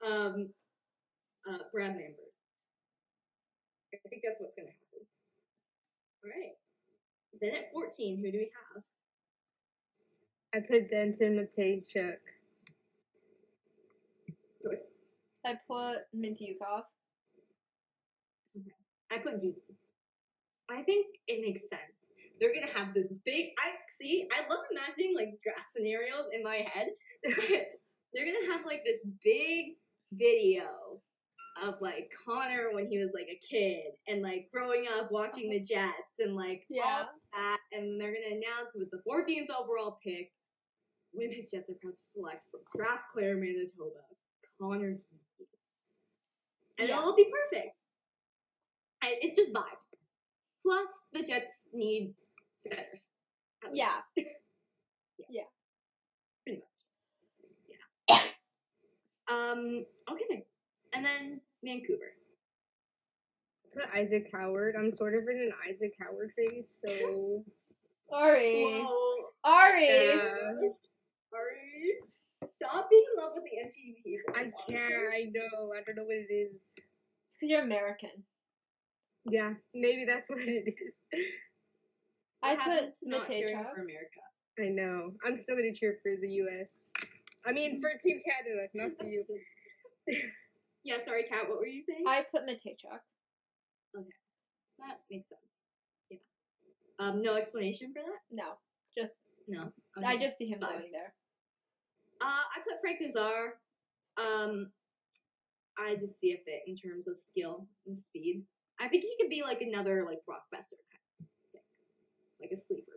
Um, 0.02 0.52
uh, 1.48 1.58
Brad 1.72 1.94
Lambert. 1.96 2.32
I 3.94 4.08
think 4.08 4.22
that's 4.24 4.40
what's 4.40 4.54
gonna 4.56 4.68
happen. 4.68 5.06
All 6.24 6.30
right. 6.30 6.56
Then 7.40 7.54
at 7.54 7.72
14, 7.72 8.18
who 8.18 8.32
do 8.32 8.38
we 8.38 8.50
have? 8.74 8.82
I 10.54 10.60
put 10.66 10.88
Denton 10.90 11.36
Mateychuk. 11.36 12.18
I 15.44 15.54
put 15.68 15.98
Mintyukov. 16.16 16.82
I 19.10 19.18
put 19.18 19.40
Geekie. 19.42 19.76
I 20.70 20.82
think 20.82 21.06
it 21.28 21.42
makes 21.42 21.68
sense. 21.68 21.80
They're 22.40 22.54
gonna 22.54 22.72
have 22.72 22.94
this 22.94 23.06
big. 23.24 23.50
I 23.58 23.72
see. 24.00 24.26
I 24.32 24.48
love 24.48 24.64
imagining 24.70 25.14
like 25.14 25.38
draft 25.42 25.72
scenarios 25.76 26.26
in 26.32 26.42
my 26.42 26.64
head. 26.72 26.88
They're 27.24 28.26
gonna 28.26 28.52
have 28.52 28.64
like 28.66 28.82
this 28.84 29.00
big 29.22 29.76
video 30.12 30.64
of 31.62 31.74
like 31.80 32.10
Connor 32.26 32.72
when 32.72 32.86
he 32.88 32.98
was 32.98 33.10
like 33.14 33.28
a 33.30 33.38
kid 33.46 33.94
and 34.08 34.22
like 34.22 34.48
growing 34.52 34.86
up 34.98 35.12
watching 35.12 35.50
the 35.50 35.60
Jets 35.64 36.18
and 36.18 36.34
like 36.34 36.64
all 36.70 36.76
Yeah. 36.76 37.04
that, 37.32 37.58
and 37.72 38.00
they're 38.00 38.12
gonna 38.14 38.34
announce 38.40 38.74
with 38.74 38.90
the 38.90 39.02
14th 39.08 39.50
overall 39.54 39.98
pick, 40.02 40.32
Winnipeg 41.12 41.46
Jets 41.50 41.70
are 41.70 41.74
proud 41.80 41.94
to 41.96 42.02
select 42.12 42.42
from 42.50 42.60
Strathclair, 42.74 43.36
Manitoba, 43.36 44.02
Connor. 44.60 44.96
And 46.78 46.88
Yeah. 46.88 46.98
it'll 46.98 47.14
be 47.16 47.30
perfect. 47.30 47.80
I, 49.02 49.16
it's 49.20 49.36
just 49.36 49.52
vibes. 49.52 49.64
Plus, 50.62 50.88
the 51.12 51.22
Jets 51.22 51.68
need 51.72 52.14
centers. 52.66 53.08
Yeah. 53.72 54.00
Yeah. 55.30 55.44
Pretty 56.44 56.60
much. 56.60 58.18
Yeah. 59.30 59.34
um, 59.34 59.86
okay. 60.10 60.44
And 60.92 61.02
then 61.04 61.40
Vancouver. 61.64 62.12
Put 63.72 63.84
Isaac 63.94 64.28
Howard. 64.34 64.74
I'm 64.78 64.92
sort 64.92 65.14
of 65.14 65.22
in 65.30 65.38
an 65.38 65.52
Isaac 65.68 65.94
Howard 65.98 66.32
phase, 66.36 66.78
so 66.84 67.42
Ari. 68.12 68.64
Whoa. 68.86 69.24
Ari. 69.44 69.86
yeah. 69.86 70.52
Ari. 71.32 71.98
Stop 72.56 72.88
being 72.90 73.04
in 73.16 73.22
love 73.22 73.32
with 73.34 73.44
the 73.44 73.50
NTD 73.50 74.02
people. 74.04 74.34
I 74.34 74.44
can't. 74.70 75.12
I 75.12 75.30
know. 75.32 75.72
I 75.76 75.82
don't 75.84 75.96
know 75.96 76.04
what 76.04 76.16
it 76.16 76.32
is. 76.32 76.54
It's 76.54 77.36
because 77.36 77.50
you're 77.50 77.62
American. 77.62 78.24
Yeah, 79.26 79.54
maybe 79.74 80.04
that's 80.04 80.28
what 80.30 80.38
it 80.40 80.68
is. 80.68 80.94
I 82.42 82.54
put 82.56 82.64
to 83.00 83.08
not 83.08 83.26
caring 83.26 83.56
Matejka. 83.56 83.74
for 83.74 83.82
America. 83.82 84.22
I 84.60 84.68
know. 84.68 85.12
I'm 85.24 85.36
still 85.36 85.56
gonna 85.56 85.74
cheer 85.74 85.98
for 86.02 86.12
the 86.20 86.28
U.S. 86.44 86.84
I 87.46 87.52
mean, 87.52 87.80
for 87.80 87.90
Team 88.02 88.20
Canada, 88.24 88.68
not 88.74 88.98
the 88.98 89.06
U. 89.10 89.24
Yeah, 90.86 90.96
sorry, 91.06 91.24
Kat. 91.30 91.48
What 91.48 91.56
were 91.60 91.66
you 91.66 91.82
saying? 91.88 92.04
I 92.06 92.26
put 92.30 92.42
Mateychuk. 92.44 93.00
that 93.94 95.00
makes 95.10 95.26
sense. 95.30 95.40
Yeah. 96.10 96.18
Um, 96.98 97.22
no 97.22 97.36
explanation 97.36 97.94
for 97.94 98.02
that. 98.02 98.20
No, 98.30 98.58
just 98.96 99.14
No. 99.48 99.72
I 100.04 100.18
just 100.18 100.36
see 100.36 100.44
him 100.44 100.60
Five. 100.60 100.80
going 100.80 100.92
there. 100.92 101.14
Uh, 102.24 102.44
I 102.56 102.64
put 102.64 102.80
Frank 102.80 103.04
Nazar. 103.04 103.60
Um, 104.16 104.72
I 105.76 105.96
just 106.00 106.18
see 106.20 106.32
a 106.32 106.40
fit 106.40 106.64
in 106.66 106.72
terms 106.72 107.04
of 107.04 107.20
skill 107.20 107.68
and 107.86 108.00
speed. 108.00 108.44
I 108.80 108.88
think 108.88 109.04
he 109.04 109.12
could 109.20 109.28
be 109.28 109.42
like 109.44 109.60
another 109.60 110.08
like 110.08 110.24
Brock 110.24 110.48
Boeser 110.48 110.80
kind 110.88 111.04
of 111.20 111.28
thing, 111.52 111.60
like 112.40 112.56
a 112.56 112.56
sleeper. 112.56 112.96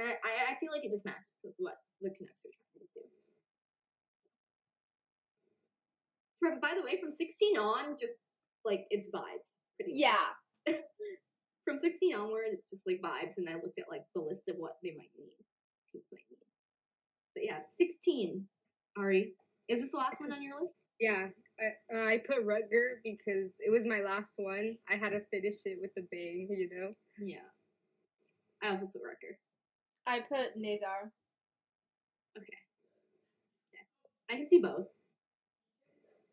I, 0.00 0.16
I, 0.24 0.32
I 0.52 0.60
feel 0.60 0.72
like 0.72 0.84
it 0.84 0.92
just 0.92 1.04
matches 1.04 1.44
with 1.44 1.54
what 1.58 1.76
the 2.00 2.08
Canucks 2.08 2.44
are 2.48 2.56
trying 2.56 2.80
to 2.80 2.88
do. 2.96 3.04
From 6.40 6.60
by 6.60 6.72
the 6.72 6.84
way, 6.84 6.96
from 6.96 7.12
16 7.12 7.58
on, 7.58 8.00
just 8.00 8.16
like 8.64 8.88
it's 8.88 9.12
vibes. 9.12 9.44
Pretty 9.76 9.92
much. 9.92 10.00
Yeah. 10.00 10.24
From 11.66 11.78
16 11.82 12.14
onward, 12.14 12.46
it's 12.54 12.70
just 12.70 12.86
like 12.86 13.02
vibes, 13.02 13.34
and 13.38 13.50
I 13.50 13.54
looked 13.54 13.80
at 13.82 13.90
like 13.90 14.06
the 14.14 14.22
list 14.22 14.46
of 14.46 14.54
what 14.54 14.78
they 14.86 14.94
might 14.94 15.10
need. 15.18 15.34
Teams 15.90 16.06
might 16.14 16.22
need. 16.30 16.46
But 17.36 17.44
yeah, 17.44 17.58
16. 17.76 18.46
Ari, 18.96 19.34
is 19.68 19.82
this 19.82 19.90
the 19.92 19.98
last 19.98 20.18
one 20.18 20.32
on 20.32 20.42
your 20.42 20.58
list? 20.58 20.74
Yeah, 20.98 21.28
I, 21.60 21.94
uh, 21.94 22.04
I 22.08 22.22
put 22.26 22.46
Rutger 22.46 23.04
because 23.04 23.52
it 23.60 23.70
was 23.70 23.84
my 23.84 24.00
last 24.00 24.32
one. 24.36 24.76
I 24.88 24.96
had 24.96 25.10
to 25.10 25.20
finish 25.30 25.56
it 25.66 25.76
with 25.82 25.90
a 25.98 26.06
bang, 26.10 26.48
you 26.50 26.70
know. 26.72 26.94
Yeah. 27.20 27.44
I 28.62 28.70
also 28.70 28.86
put 28.86 29.02
Rutger. 29.02 29.36
I 30.06 30.20
put 30.20 30.56
Nazar. 30.56 31.12
Okay. 32.38 32.46
Yeah. 33.74 34.34
I 34.34 34.38
can 34.38 34.48
see 34.48 34.60
both. 34.60 34.86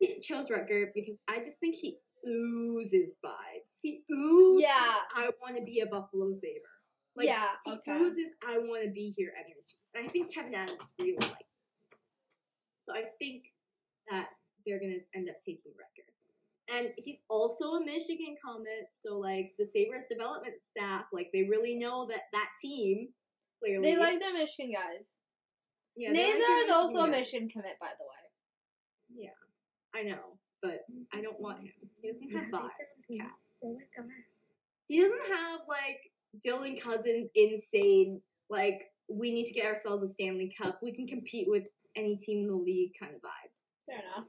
I 0.02 0.18
chose 0.22 0.48
Rutger 0.48 0.86
because 0.94 1.16
I 1.28 1.44
just 1.44 1.58
think 1.58 1.74
he 1.74 1.98
oozes 2.26 3.16
vibes. 3.22 3.76
He 3.82 4.04
oozes. 4.10 4.62
Yeah. 4.62 4.94
I 5.14 5.28
want 5.42 5.56
to 5.58 5.64
be 5.64 5.80
a 5.80 5.86
Buffalo 5.86 6.32
Saber. 6.32 6.73
Like, 7.16 7.26
yeah. 7.28 7.48
he 7.64 7.72
Okay. 7.72 7.92
oozes. 7.92 8.32
I 8.46 8.58
want 8.58 8.84
to 8.84 8.90
be 8.90 9.10
here 9.16 9.32
energy, 9.38 9.78
and 9.94 10.04
I 10.06 10.08
think 10.10 10.34
Kevin 10.34 10.54
Adams 10.54 10.80
really 10.98 11.16
like. 11.20 11.30
It. 11.40 11.46
So 12.86 12.92
I 12.94 13.04
think 13.18 13.44
that 14.10 14.28
they're 14.66 14.80
gonna 14.80 14.98
end 15.14 15.28
up 15.30 15.36
taking 15.46 15.72
Record. 15.78 16.10
and 16.68 16.88
he's 16.96 17.18
also 17.28 17.74
a 17.76 17.84
Michigan 17.84 18.36
Comet. 18.44 18.88
So 19.04 19.18
like 19.18 19.54
the 19.58 19.66
Sabres 19.66 20.04
development 20.10 20.54
staff, 20.68 21.04
like 21.12 21.30
they 21.32 21.44
really 21.44 21.76
know 21.78 22.06
that 22.08 22.22
that 22.32 22.48
team. 22.60 23.08
Clearly, 23.62 23.92
They 23.92 23.96
like 23.96 24.18
their 24.18 24.32
Michigan 24.34 24.72
guys. 24.72 25.04
yeah. 25.96 26.12
they 26.12 26.26
like 26.32 26.38
Nazar 26.40 26.56
is 26.64 26.70
also 26.70 27.00
a. 27.04 27.08
Michigan 27.08 27.48
commit, 27.48 27.78
by 27.80 27.92
the 27.98 28.04
way. 28.04 29.24
Yeah, 29.30 29.38
I 29.94 30.02
know, 30.02 30.36
but 30.60 30.84
I 31.12 31.20
don't 31.22 31.38
want 31.40 31.60
him. 31.60 31.72
He 32.02 32.10
doesn't 32.10 32.30
have 32.32 32.50
vibes. 32.50 32.70
Cat. 33.16 33.30
Oh 33.62 33.72
my 33.72 33.84
god. 33.96 34.10
He 34.88 35.00
doesn't 35.00 35.26
have 35.32 35.60
like 35.68 36.00
Dylan 36.46 36.80
Cozens 36.80 37.30
insane. 37.34 38.20
Like 38.50 38.92
we 39.08 39.32
need 39.32 39.46
to 39.46 39.54
get 39.54 39.66
ourselves 39.66 40.02
a 40.02 40.12
Stanley 40.12 40.54
Cup. 40.60 40.80
We 40.82 40.92
can 40.94 41.06
compete 41.06 41.48
with 41.48 41.64
any 41.96 42.16
team 42.16 42.42
in 42.42 42.48
the 42.48 42.54
league 42.54 42.92
kind 42.98 43.14
of 43.14 43.20
vibes. 43.20 43.54
Fair 43.86 43.98
enough. 43.98 44.28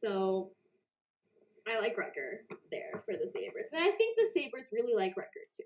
So 0.00 0.50
I 1.68 1.80
like 1.80 1.96
Rutger 1.96 2.44
there 2.70 3.02
for 3.04 3.14
the 3.14 3.28
Sabres, 3.30 3.66
and 3.72 3.82
I 3.82 3.90
think 3.96 4.16
the 4.16 4.28
Sabres 4.32 4.66
really 4.72 4.94
like 4.94 5.14
Rutger 5.16 5.46
too. 5.56 5.64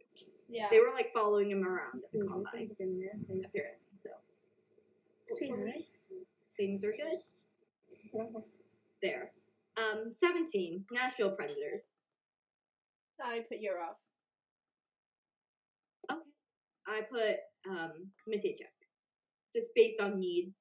Yeah. 0.48 0.66
They 0.70 0.81
were 0.81 0.93
like 0.94 1.10
following 1.14 1.51
him 1.51 1.64
around 1.64 2.02
at 2.05 2.12
the 2.12 2.27
combine 2.27 2.70
apparently. 2.74 3.77
So 4.02 4.10
See, 5.36 5.52
right? 5.52 5.86
things 6.56 6.82
are 6.85 6.90
good 6.90 7.20
there. 9.02 9.31
Um, 9.77 10.12
seventeen 10.18 10.85
Nashville 10.90 11.32
Predators. 11.32 11.82
I 13.22 13.44
put 13.48 13.59
Yurov. 13.59 13.94
I 16.90 17.02
put 17.02 17.36
um 17.70 18.10
Mateychuk. 18.28 18.74
Just 19.54 19.68
based 19.74 20.00
on 20.00 20.18
need, 20.18 20.52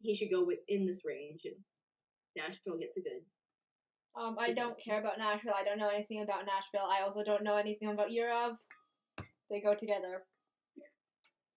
he 0.00 0.14
should 0.14 0.30
go 0.30 0.44
within 0.44 0.86
this 0.86 1.00
range, 1.04 1.40
and 1.44 1.56
Nashville 2.36 2.78
gets 2.78 2.96
a 2.96 3.00
good. 3.00 3.24
Um, 4.18 4.36
I 4.38 4.52
don't 4.52 4.76
care 4.82 5.00
about 5.00 5.18
Nashville. 5.18 5.54
I 5.58 5.64
don't 5.64 5.78
know 5.78 5.90
anything 5.94 6.22
about 6.22 6.44
Nashville. 6.46 6.88
I 6.90 7.02
also 7.02 7.22
don't 7.24 7.44
know 7.44 7.56
anything 7.56 7.90
about 7.90 8.10
Yurov. 8.10 8.56
They 9.50 9.60
go 9.60 9.74
together. 9.74 10.24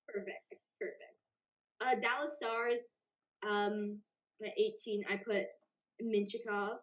Perfect, 0.08 0.56
perfect. 0.80 1.16
Uh, 1.80 1.96
Dallas 2.02 2.36
Stars. 2.38 2.80
Um, 3.48 4.00
at 4.46 4.54
eighteen, 4.58 5.04
I 5.10 5.18
put 5.18 5.46
Mintyukov. 6.04 6.78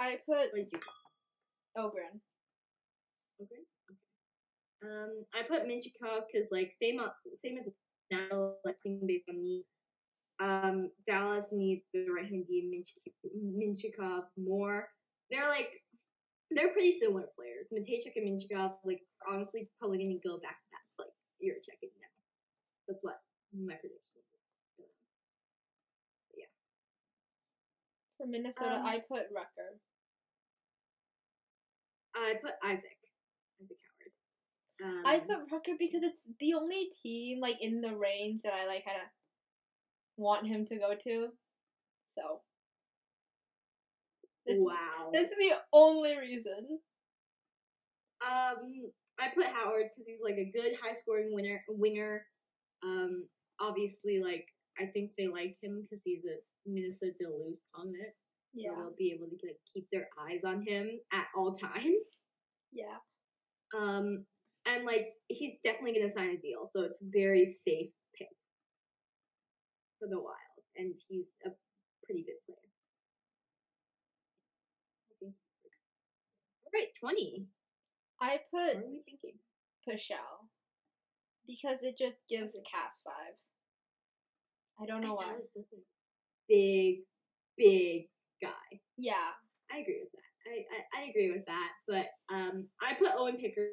I 0.00 0.18
put 0.26 0.50
What 0.50 0.54
did 0.54 0.68
you? 0.72 0.80
Öhgren. 1.78 2.20
Okay. 3.40 3.62
Um, 4.82 5.24
I 5.32 5.42
put 5.46 5.62
Mintyukov 5.66 6.26
because 6.26 6.48
like 6.50 6.74
same 6.82 6.98
uh, 6.98 7.14
same 7.44 7.58
as 7.58 7.66
like 8.64 8.76
based 9.06 9.24
on 9.28 9.42
need. 9.42 9.64
Um, 10.40 10.90
Dallas 11.06 11.48
needs 11.52 11.84
the 11.94 12.06
right 12.10 12.26
hand 12.26 12.46
D 12.48 12.82
Mintyukov 13.36 14.24
more. 14.36 14.88
They're 15.30 15.48
like 15.48 15.70
they're 16.50 16.72
pretty 16.72 16.98
similar 16.98 17.26
players. 17.36 17.68
Mateychuk 17.72 18.16
and 18.16 18.26
Mintyukov 18.26 18.76
like 18.84 19.00
honestly 19.30 19.70
probably 19.78 19.98
gonna 19.98 20.18
go 20.24 20.40
back 20.42 20.58
to 20.58 20.68
back 20.72 20.86
like 20.98 21.14
you're 21.38 21.62
checking 21.64 21.90
now. 22.00 22.10
That's 22.88 23.02
what 23.02 23.20
my 23.54 23.74
prediction 23.74 24.18
is. 24.18 24.86
Yeah. 26.36 26.50
For 28.18 28.26
Minnesota, 28.26 28.76
Um, 28.76 28.86
I 28.86 28.98
put 29.08 29.30
Rutger. 29.32 29.78
I 32.14 32.34
put 32.42 32.52
Isaac. 32.64 33.01
Um, 34.82 35.02
I 35.04 35.20
put 35.20 35.48
Rutger 35.50 35.78
because 35.78 36.02
it's 36.02 36.22
the 36.40 36.54
only 36.54 36.88
team 37.02 37.40
like 37.40 37.56
in 37.60 37.80
the 37.80 37.94
range 37.96 38.40
that 38.44 38.52
I 38.52 38.66
like 38.66 38.84
kind 38.84 38.96
of 38.96 39.08
want 40.16 40.46
him 40.46 40.66
to 40.66 40.76
go 40.76 40.94
to. 40.94 41.28
So 42.18 42.40
that's, 44.46 44.58
wow. 44.58 45.10
that's 45.12 45.30
the 45.30 45.52
only 45.72 46.16
reason. 46.16 46.80
Um, 48.26 48.90
I 49.18 49.28
put 49.34 49.46
Howard 49.46 49.90
because 49.94 50.06
he's 50.06 50.20
like 50.22 50.38
a 50.38 50.50
good 50.52 50.76
high 50.82 50.94
scoring 50.94 51.30
winner 51.32 51.62
winger. 51.68 52.24
Um, 52.82 53.26
obviously, 53.60 54.20
like 54.22 54.46
I 54.78 54.86
think 54.86 55.12
they 55.16 55.28
like 55.28 55.56
him 55.62 55.82
because 55.82 56.02
he's 56.04 56.24
a 56.24 56.38
Minnesota 56.68 57.12
Duluth 57.20 57.58
Comet. 57.74 58.14
Yeah, 58.54 58.70
So 58.70 58.82
they'll 58.82 58.96
be 58.98 59.12
able 59.14 59.28
to 59.28 59.46
like 59.46 59.58
keep 59.72 59.86
their 59.92 60.08
eyes 60.20 60.40
on 60.44 60.64
him 60.66 60.90
at 61.12 61.26
all 61.36 61.52
times. 61.52 62.06
yeah. 62.72 62.98
Um, 63.74 64.26
and 64.66 64.84
like 64.84 65.14
he's 65.28 65.58
definitely 65.64 65.94
gonna 65.94 66.12
sign 66.12 66.30
a 66.30 66.36
deal, 66.40 66.68
so 66.70 66.82
it's 66.82 66.98
very 67.02 67.46
safe 67.46 67.90
pick 68.16 68.28
for 69.98 70.08
the 70.08 70.18
Wild, 70.18 70.62
and 70.76 70.94
he's 71.08 71.28
a 71.46 71.50
pretty 72.04 72.22
good 72.24 72.40
player. 72.46 72.58
All 76.64 76.70
right, 76.74 76.88
twenty. 76.98 77.46
I 78.20 78.40
What 78.50 78.74
put 78.74 78.84
are 78.84 78.88
we 78.88 79.02
thinking? 79.04 79.38
Because 81.46 81.82
it 81.82 81.98
just 81.98 82.16
gives 82.28 82.54
Okay. 82.56 82.64
Caps 82.70 83.00
vibes. 83.06 83.50
I 84.80 84.86
don't 84.86 85.00
know 85.02 85.14
why. 85.14 85.24
Dallas 85.26 85.52
doesn't. 85.54 85.84
Big, 86.48 87.00
big 87.56 88.08
guy. 88.40 88.80
Yeah, 88.96 89.34
I 89.72 89.78
agree 89.78 90.00
with 90.02 90.12
that. 90.12 90.50
I, 90.50 90.64
I, 90.70 91.02
I 91.02 91.10
agree 91.10 91.32
with 91.32 91.46
that. 91.46 91.70
But 91.88 92.06
um, 92.34 92.68
I 92.80 92.94
put 92.94 93.10
Owen 93.16 93.36
Picker. 93.36 93.68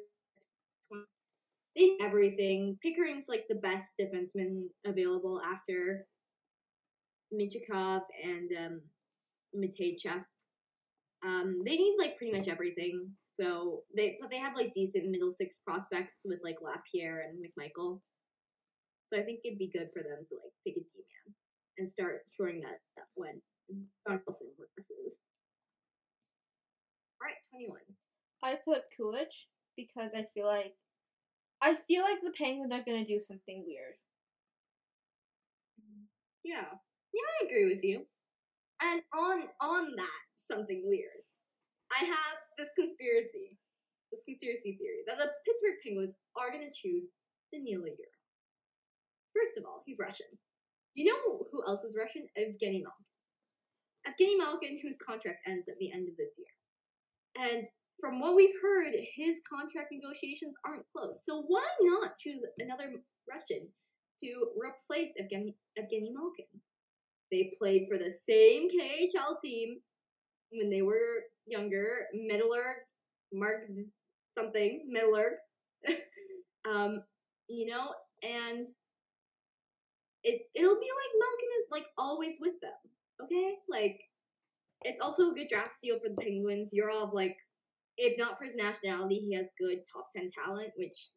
They 1.76 1.82
need 1.82 1.98
everything. 2.00 2.78
Pickering's 2.82 3.26
like 3.28 3.44
the 3.48 3.56
best 3.56 3.86
defenseman 4.00 4.64
available 4.86 5.40
after 5.40 6.06
Mintyukov 7.32 8.02
and 8.22 8.50
um. 8.58 8.80
Um, 11.26 11.62
they 11.66 11.76
need 11.76 11.96
like 11.98 12.16
pretty 12.16 12.36
much 12.36 12.48
everything. 12.48 13.10
So 13.38 13.82
they 13.96 14.18
but 14.20 14.30
they 14.30 14.38
have 14.38 14.54
like 14.56 14.72
decent 14.74 15.10
middle 15.10 15.32
six 15.32 15.58
prospects 15.66 16.20
with 16.24 16.40
like 16.44 16.56
Lapierre 16.62 17.24
and 17.28 17.38
McMichael. 17.38 18.00
So 19.12 19.20
I 19.20 19.24
think 19.24 19.40
it'd 19.44 19.58
be 19.58 19.70
good 19.74 19.90
for 19.92 20.02
them 20.02 20.24
to 20.28 20.34
like 20.36 20.52
pick 20.64 20.76
a 20.76 20.80
D 20.80 20.86
man 20.94 21.34
and 21.78 21.92
start 21.92 22.22
showing 22.36 22.60
that 22.60 22.80
that 22.96 23.06
when 23.14 23.40
John 24.06 24.20
Wilson 24.26 24.48
regresses. 24.60 25.18
All 27.20 27.26
right, 27.26 27.36
twenty-one. 27.50 27.80
I 28.42 28.56
put 28.64 28.84
Coolidge 28.96 29.48
because 29.76 30.10
I 30.14 30.26
feel 30.32 30.46
like 30.46 30.74
I 31.62 31.76
feel 31.86 32.02
like 32.02 32.20
the 32.22 32.32
Penguins 32.36 32.72
are 32.72 32.84
gonna 32.84 33.04
do 33.04 33.20
something 33.20 33.64
weird. 33.66 33.96
Yeah, 36.42 36.64
yeah, 37.12 37.28
I 37.40 37.44
agree 37.46 37.66
with 37.68 37.84
you. 37.84 38.06
And 38.80 39.02
on 39.12 39.48
on 39.60 39.92
that 39.96 40.22
something 40.50 40.82
weird, 40.86 41.24
I 41.92 42.04
have 42.04 42.36
this 42.56 42.70
conspiracy, 42.76 43.58
this 44.10 44.24
conspiracy 44.24 44.78
theory 44.80 45.04
that 45.06 45.18
the 45.18 45.28
Pittsburgh 45.44 45.80
Penguins 45.84 46.16
are 46.36 46.50
gonna 46.50 46.72
choose 46.72 47.12
Danila 47.52 47.92
Yurov. 47.92 48.20
First 49.36 49.58
of 49.58 49.64
all, 49.66 49.82
he's 49.84 49.98
Russian. 50.00 50.32
You 50.94 51.12
know 51.12 51.46
who 51.52 51.62
else 51.66 51.84
is 51.84 51.96
Russian? 51.96 52.26
Evgeny 52.38 52.82
Malkin. 52.82 53.06
Evgeny 54.08 54.38
Malkin, 54.38 54.80
whose 54.82 54.96
contract 55.04 55.46
ends 55.46 55.68
at 55.68 55.78
the 55.78 55.92
end 55.92 56.08
of 56.08 56.16
this 56.16 56.34
year. 56.38 56.54
And 57.36 57.68
from 58.00 58.20
what 58.20 58.36
we've 58.36 58.54
heard, 58.62 58.94
his 59.14 59.40
contract 59.48 59.92
negotiations 59.92 60.54
aren't 60.64 60.86
close. 60.94 61.20
So 61.24 61.42
why 61.46 61.66
not 61.80 62.18
choose 62.18 62.40
another 62.58 62.92
Russian 63.28 63.68
to 64.22 64.48
replace 64.56 65.12
Evgeny, 65.20 65.54
Evgeny 65.78 66.12
Malkin? 66.12 66.60
They 67.30 67.52
played 67.58 67.86
for 67.88 67.98
the 67.98 68.12
same 68.28 68.68
KHL 68.68 69.40
team 69.42 69.78
when 70.52 70.70
they 70.70 70.82
were 70.82 71.24
younger. 71.46 72.06
Middler, 72.12 72.86
Mark 73.32 73.68
something, 74.36 74.86
Middler. 74.88 75.38
um, 76.68 77.02
you 77.48 77.66
know, 77.66 77.92
and 78.22 78.66
it 80.22 80.42
it'll 80.54 80.80
be 80.80 80.90
like 80.90 81.12
Malkin 81.18 81.48
is 81.60 81.66
like 81.70 81.86
always 81.96 82.36
with 82.40 82.60
them. 82.60 82.72
Okay? 83.22 83.54
Like 83.68 84.00
it's 84.82 85.00
also 85.00 85.30
a 85.30 85.34
good 85.34 85.48
draft 85.48 85.72
steal 85.72 85.98
for 85.98 86.08
the 86.08 86.16
Penguins. 86.16 86.70
You're 86.72 86.90
all 86.90 87.10
like, 87.12 87.36
if 88.00 88.16
not 88.16 88.38
for 88.38 88.44
his 88.44 88.56
nationality, 88.56 89.20
he 89.20 89.36
has 89.36 89.46
good 89.60 89.84
top 89.92 90.08
ten 90.16 90.30
talent, 90.32 90.72
which 90.76 91.12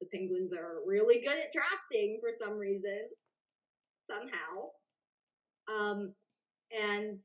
the 0.00 0.08
Penguins 0.12 0.52
are 0.52 0.82
really 0.84 1.22
good 1.22 1.38
at 1.38 1.54
drafting 1.54 2.18
for 2.20 2.34
some 2.34 2.58
reason. 2.58 3.06
Somehow. 4.10 4.74
Um 5.70 6.12
and 6.74 7.18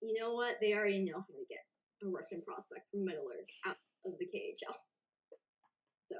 you 0.00 0.14
know 0.20 0.34
what? 0.34 0.54
They 0.60 0.72
already 0.74 1.02
know 1.04 1.18
how 1.18 1.34
to 1.34 1.50
get 1.50 1.66
a 2.02 2.06
Russian 2.06 2.42
prospect 2.46 2.86
from 2.90 3.04
Middleburg 3.04 3.50
out 3.66 3.76
of 4.06 4.14
the 4.22 4.26
KHL. 4.30 4.78
So 6.12 6.16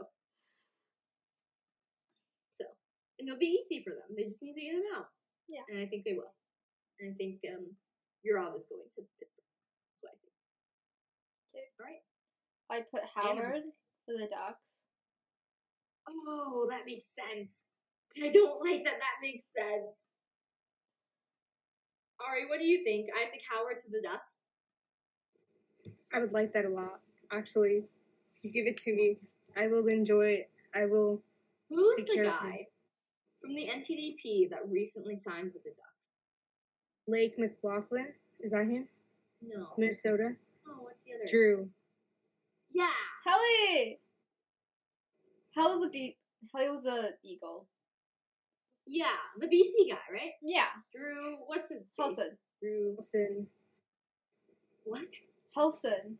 So 2.60 2.66
and 3.18 3.28
it'll 3.28 3.38
be 3.38 3.62
easy 3.62 3.84
for 3.86 3.94
them. 3.94 4.10
They 4.16 4.26
just 4.26 4.42
need 4.42 4.54
to 4.54 4.60
get 4.60 4.74
him 4.74 4.90
out. 4.98 5.06
Yeah. 5.48 5.62
And 5.70 5.78
I 5.78 5.86
think 5.86 6.04
they 6.04 6.14
will. 6.18 6.34
And 6.98 7.14
I 7.14 7.16
think 7.16 7.38
um 7.46 7.78
Yurov 8.26 8.58
is 8.58 8.66
going 8.66 8.90
to 8.98 9.02
Pittsburgh. 9.22 9.30
That's 9.94 10.02
what 10.02 10.12
I 10.12 10.18
think. 10.18 10.34
Okay. 11.54 11.67
All 11.67 11.67
right. 11.80 12.02
I 12.70 12.82
put 12.90 13.02
Howard 13.14 13.62
for 14.04 14.12
the 14.12 14.28
Ducks. 14.28 14.60
Oh, 16.08 16.66
that 16.70 16.86
makes 16.86 17.06
sense. 17.14 17.52
I 18.22 18.30
don't 18.32 18.60
like 18.64 18.84
that 18.84 18.98
that 18.98 19.22
makes 19.22 19.44
sense. 19.56 20.10
Ari, 22.26 22.46
what 22.48 22.58
do 22.58 22.66
you 22.66 22.82
think? 22.84 23.08
Isaac 23.14 23.42
Howard 23.50 23.76
to 23.84 23.90
the 23.90 24.02
Ducks? 24.02 24.24
I 26.12 26.20
would 26.20 26.32
like 26.32 26.52
that 26.52 26.64
a 26.64 26.68
lot. 26.68 27.00
Actually, 27.30 27.84
you 28.42 28.50
give 28.50 28.66
it 28.66 28.78
to 28.82 28.92
me. 28.94 29.18
I 29.56 29.68
will 29.68 29.86
enjoy 29.86 30.26
it. 30.26 30.50
I 30.74 30.86
will. 30.86 31.22
Who's 31.68 31.96
the 31.96 32.14
care 32.14 32.24
of 32.24 32.30
him. 32.30 32.50
guy 32.50 32.66
from 33.40 33.54
the 33.54 33.68
NTDP 33.68 34.50
that 34.50 34.68
recently 34.68 35.20
signed 35.24 35.52
with 35.52 35.64
the 35.64 35.70
Ducks? 35.70 35.88
Lake 37.06 37.38
McLaughlin. 37.38 38.08
Is 38.40 38.52
that 38.52 38.66
him? 38.66 38.88
No. 39.42 39.68
Minnesota. 39.76 40.36
Oh, 40.68 40.82
what's 40.82 40.98
the 41.06 41.14
other? 41.14 41.30
Drew. 41.30 41.68
Yeah. 42.72 42.90
Helly! 43.24 43.98
Hell 45.54 45.74
was 45.78 45.86
a 45.86 45.90
be- 45.90 46.16
Helly 46.54 46.70
was 46.70 46.84
a 46.86 47.10
Eagle. 47.24 47.66
Yeah, 48.86 49.06
the 49.38 49.46
BC 49.46 49.90
guy, 49.90 49.98
right? 50.12 50.32
Yeah, 50.42 50.66
Drew, 50.94 51.36
what's 51.46 51.68
his 51.68 51.82
face? 51.98 52.16
Helson. 52.16 52.36
Drew, 52.60 52.94
Wilson. 52.96 53.46
what? 54.84 55.02
Helson. 55.56 56.14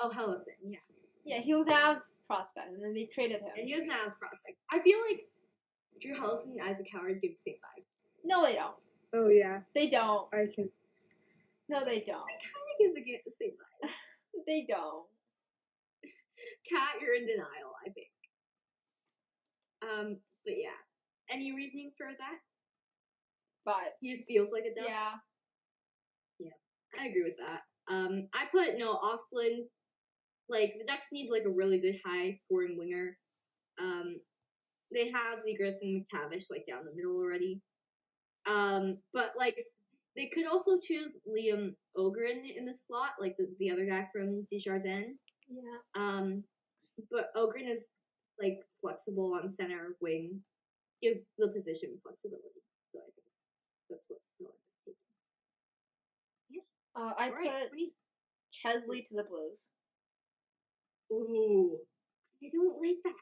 Oh, 0.00 0.10
Helleson, 0.14 0.54
yeah. 0.64 0.78
Yeah, 1.24 1.38
he 1.38 1.54
was 1.54 1.66
Avs 1.66 2.00
prospect, 2.26 2.68
and 2.72 2.82
then 2.82 2.94
they 2.94 3.08
traded 3.12 3.40
him. 3.40 3.48
And 3.56 3.66
he 3.66 3.74
was 3.74 3.82
an 3.84 3.90
Avs 3.90 4.18
prospect. 4.18 4.58
I 4.70 4.80
feel 4.80 4.98
like 5.08 5.26
Drew 6.00 6.14
Helleson 6.14 6.52
and 6.52 6.60
Isaac 6.60 6.86
Howard 6.92 7.20
give 7.22 7.32
the 7.44 7.52
same 7.52 7.56
vibes. 7.56 7.86
No, 8.24 8.44
they 8.44 8.54
don't. 8.54 8.74
Oh 9.14 9.28
yeah, 9.28 9.60
They 9.74 9.88
don't. 9.88 10.26
I 10.32 10.46
can. 10.54 10.68
No, 11.72 11.80
they 11.86 12.04
don't. 12.04 12.28
They 12.28 12.36
kind 12.44 12.68
of 12.68 13.04
give 13.06 13.24
the, 13.24 13.32
same 13.40 13.56
vibes. 13.56 14.44
They 14.46 14.66
don't. 14.68 15.08
Cat, 16.68 17.00
you're 17.00 17.14
in 17.14 17.26
denial, 17.26 17.72
I 17.80 17.88
think. 17.90 18.12
Um, 19.80 20.16
but 20.44 20.54
yeah. 20.56 20.76
Any 21.30 21.54
reasoning 21.56 21.92
for 21.96 22.08
that? 22.08 22.38
But 23.64 23.96
He 24.02 24.12
just 24.12 24.26
feels 24.26 24.52
like 24.52 24.64
a 24.64 24.74
duck. 24.74 24.84
yeah, 24.86 25.12
Yeah, 26.38 27.00
I 27.00 27.06
agree 27.06 27.24
with 27.24 27.38
that. 27.38 27.62
Um, 27.88 28.28
I 28.34 28.44
put 28.52 28.78
Noah 28.78 29.00
Ostlund. 29.00 29.64
Like 30.50 30.74
the 30.78 30.84
Ducks 30.86 31.08
need 31.10 31.30
like 31.30 31.46
a 31.46 31.50
really 31.56 31.80
good 31.80 31.98
high 32.04 32.38
scoring 32.44 32.76
winger. 32.76 33.16
Um, 33.80 34.16
they 34.92 35.10
have 35.10 35.38
Zegras 35.38 35.80
and 35.80 36.04
McTavish 36.04 36.50
like 36.50 36.66
down 36.68 36.84
the 36.84 36.94
middle 36.94 37.16
already. 37.16 37.62
Um, 38.46 38.98
but 39.14 39.32
like 39.38 39.56
they 40.16 40.26
could 40.32 40.46
also 40.46 40.78
choose 40.82 41.10
Liam 41.26 41.74
Öhgren 41.96 42.44
in 42.54 42.66
the 42.66 42.74
slot, 42.86 43.12
like 43.20 43.34
the, 43.38 43.46
the 43.58 43.70
other 43.70 43.86
guy 43.86 44.06
from 44.12 44.46
Djurgården. 44.52 45.16
yeah. 45.48 45.78
Um, 45.94 46.44
but 47.10 47.34
Öhgren 47.36 47.68
is 47.68 47.86
like 48.40 48.58
flexible 48.80 49.34
on 49.34 49.52
center 49.54 49.96
wing, 50.00 50.40
gives 51.02 51.20
the 51.38 51.48
position 51.48 51.98
flexibility. 52.02 52.60
So 52.92 53.00
I 53.00 53.08
think 53.14 53.26
that's 53.90 54.02
what 54.08 54.20
end 54.40 54.48
up 54.48 54.56
taking. 54.84 54.98
Uh, 56.94 57.14
I 57.18 57.28
All 57.28 57.34
right, 57.34 57.70
put 57.70 57.78
you- 57.78 57.92
Chesley 58.52 59.06
to 59.08 59.16
the 59.16 59.24
Blues. 59.24 59.70
Ooh, 61.10 61.78
I 62.42 62.48
don't 62.52 62.76
like 62.80 62.96
that. 63.04 63.14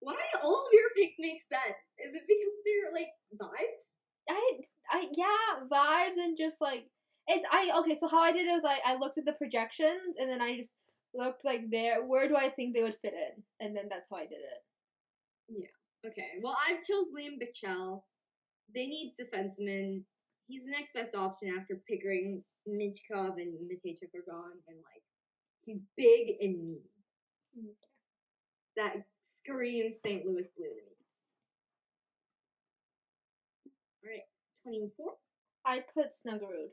Why 0.00 0.16
all 0.42 0.66
of 0.66 0.72
your 0.72 0.90
picks 0.96 1.14
make 1.18 1.40
sense? 1.48 1.78
Is 1.98 2.14
it 2.14 2.22
because 2.26 2.56
they're 2.66 2.92
like 2.92 3.10
vibes? 3.38 3.84
I, 4.28 4.60
I, 4.90 5.08
yeah, 5.12 5.66
vibes 5.70 6.22
and 6.22 6.36
just 6.36 6.60
like 6.60 6.86
it's. 7.26 7.46
I 7.50 7.70
okay. 7.80 7.96
So 7.98 8.08
how 8.08 8.20
I 8.20 8.32
did 8.32 8.46
it 8.46 8.52
was 8.52 8.64
I, 8.64 8.92
I 8.92 8.96
looked 8.96 9.18
at 9.18 9.24
the 9.24 9.32
projections 9.32 10.16
and 10.18 10.28
then 10.30 10.40
I 10.40 10.56
just 10.56 10.72
looked 11.14 11.44
like 11.44 11.70
there. 11.70 12.04
Where 12.04 12.28
do 12.28 12.36
I 12.36 12.50
think 12.50 12.74
they 12.74 12.82
would 12.82 12.98
fit 13.02 13.14
in? 13.14 13.42
And 13.60 13.76
then 13.76 13.84
that's 13.90 14.06
how 14.10 14.16
I 14.16 14.26
did 14.26 14.42
it. 14.42 14.62
Yeah. 15.48 16.10
Okay, 16.10 16.38
well 16.42 16.56
I've 16.68 16.84
chose 16.84 17.06
Liam 17.16 17.38
Bichsel. 17.40 18.02
They 18.74 18.86
need 18.86 19.14
defensemen. 19.20 20.02
He's 20.46 20.64
the 20.64 20.70
next 20.70 20.92
best 20.92 21.14
option 21.14 21.54
after 21.58 21.80
Pickering, 21.88 22.42
Mintyukov, 22.68 23.36
and 23.36 23.54
Mateychuk 23.70 24.12
are 24.14 24.30
gone, 24.30 24.58
and 24.68 24.76
like 24.76 25.02
he's 25.64 25.80
big 25.96 26.36
and 26.40 26.58
mean. 26.58 26.80
Mm, 27.58 27.68
okay. 27.68 28.76
That 28.76 29.04
screams 29.42 30.00
St. 30.04 30.26
Louis 30.26 30.48
blue 30.56 30.68
to 30.68 30.74
me. 30.74 31.03
24, 34.64 35.12
I 35.66 35.84
put 35.94 36.06
Snuggerud. 36.12 36.72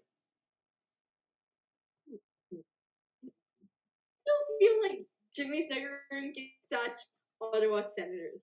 I 3.24 4.58
feel 4.60 4.82
like 4.90 5.06
Jimmy 5.36 5.62
Snuggerud 5.62 6.34
gets 6.34 6.52
such 6.66 7.00
Ottawa 7.42 7.82
Senators. 7.96 8.42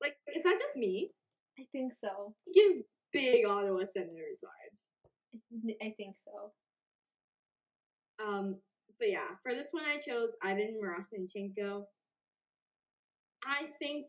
Like, 0.00 0.16
is 0.34 0.44
that 0.44 0.58
just 0.60 0.76
me? 0.76 1.10
I 1.58 1.64
think 1.72 1.92
so. 1.98 2.34
He 2.44 2.52
gives 2.52 2.84
big 3.12 3.46
Ottawa 3.46 3.84
Senators 3.92 4.38
vibes. 4.44 5.74
I 5.82 5.94
think 5.96 6.16
so. 6.24 6.52
Um, 8.24 8.56
but 8.98 9.10
yeah, 9.10 9.28
for 9.42 9.54
this 9.54 9.68
one 9.72 9.84
I 9.84 10.00
chose 10.00 10.30
Ivan 10.42 10.78
Miroshnichenko. 10.82 11.84
I 13.44 13.66
think 13.78 14.06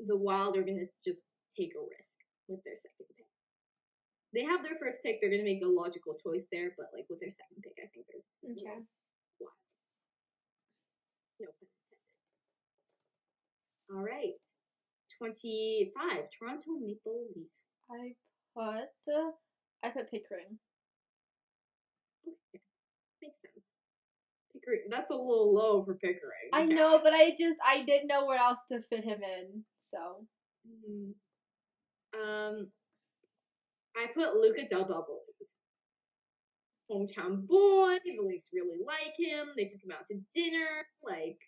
the 0.00 0.16
Wild 0.16 0.56
are 0.56 0.62
gonna 0.62 0.86
just 1.04 1.26
take 1.58 1.72
a 1.76 1.80
risk 1.80 2.01
with 2.48 2.62
their 2.64 2.76
second 2.80 3.06
pick. 3.16 3.26
They 4.34 4.44
have 4.44 4.62
their 4.64 4.78
first 4.80 4.98
pick, 5.04 5.20
they're 5.20 5.30
gonna 5.30 5.44
make 5.44 5.62
a 5.62 5.68
logical 5.68 6.14
choice 6.16 6.44
there, 6.50 6.72
but 6.76 6.86
like 6.94 7.06
with 7.10 7.20
their 7.20 7.30
second 7.32 7.62
pick, 7.62 7.76
I 7.78 7.86
think 7.92 8.06
they're 8.08 8.20
just 8.22 8.40
gonna 8.42 8.54
Okay. 8.56 8.86
Wild. 9.40 9.52
No 11.40 11.48
pun 11.58 11.68
intended. 11.68 12.00
All 13.92 14.04
right, 14.04 14.40
twenty-five. 15.18 16.24
Toronto 16.38 16.70
Maple 16.80 17.26
Leafs. 17.36 17.68
I 17.90 18.14
put 18.56 18.88
uh, 19.12 19.30
I 19.82 19.90
put 19.90 20.10
Pickering. 20.10 20.58
Okay, 22.26 22.60
makes 23.20 23.40
sense. 23.42 23.66
Pickering. 24.52 24.88
That's 24.88 25.10
a 25.10 25.14
little 25.14 25.52
low 25.52 25.84
for 25.84 25.94
Pickering. 25.94 26.48
I 26.52 26.64
Okay. 26.64 26.72
know, 26.74 27.00
but 27.02 27.12
I 27.12 27.30
just 27.38 27.58
I 27.66 27.82
didn't 27.82 28.08
know 28.08 28.24
where 28.26 28.38
else 28.38 28.60
to 28.70 28.80
fit 28.80 29.04
him 29.04 29.20
in. 29.22 29.64
So 29.76 30.26
Mm. 30.66 31.12
Um, 32.14 32.70
I 33.96 34.06
put 34.14 34.34
Luca 34.36 34.68
Del 34.68 34.84
Bubbles. 34.86 35.26
Hometown 36.90 37.46
boy. 37.46 37.98
The 38.04 38.18
Leafs 38.20 38.50
really 38.52 38.78
like 38.84 39.14
him. 39.16 39.48
They 39.56 39.64
took 39.64 39.82
him 39.82 39.92
out 39.92 40.06
to 40.10 40.18
dinner. 40.34 40.84
Like, 41.02 41.38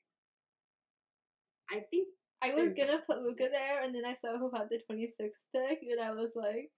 I 1.70 1.80
think 1.90 2.08
I 2.42 2.52
was 2.54 2.72
gonna 2.76 3.02
put 3.06 3.18
Luca 3.22 3.48
there, 3.50 3.82
and 3.82 3.94
then 3.94 4.04
I 4.04 4.14
saw 4.20 4.38
who 4.38 4.50
had 4.54 4.68
the 4.70 4.80
26th 4.90 5.44
pick, 5.52 5.80
and 5.90 6.00
I 6.00 6.12
was 6.12 6.32
like, 6.34 6.70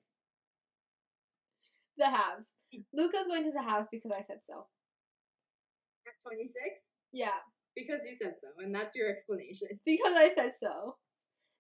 the 1.99 2.05
Habs. 2.05 2.47
Luca's 2.93 3.27
going 3.27 3.45
to 3.45 3.53
the 3.53 3.65
Habs 3.65 3.87
because 3.91 4.13
I 4.13 4.23
said 4.23 4.41
so. 4.45 4.67
at 6.07 6.15
26 6.23 6.55
Yeah, 7.13 7.39
because 7.75 8.01
you 8.09 8.15
said 8.15 8.35
so, 8.41 8.49
and 8.63 8.75
that's 8.75 8.95
your 8.97 9.11
explanation. 9.11 9.69
because 9.85 10.15
I 10.15 10.33
said 10.35 10.53
so. 10.61 10.97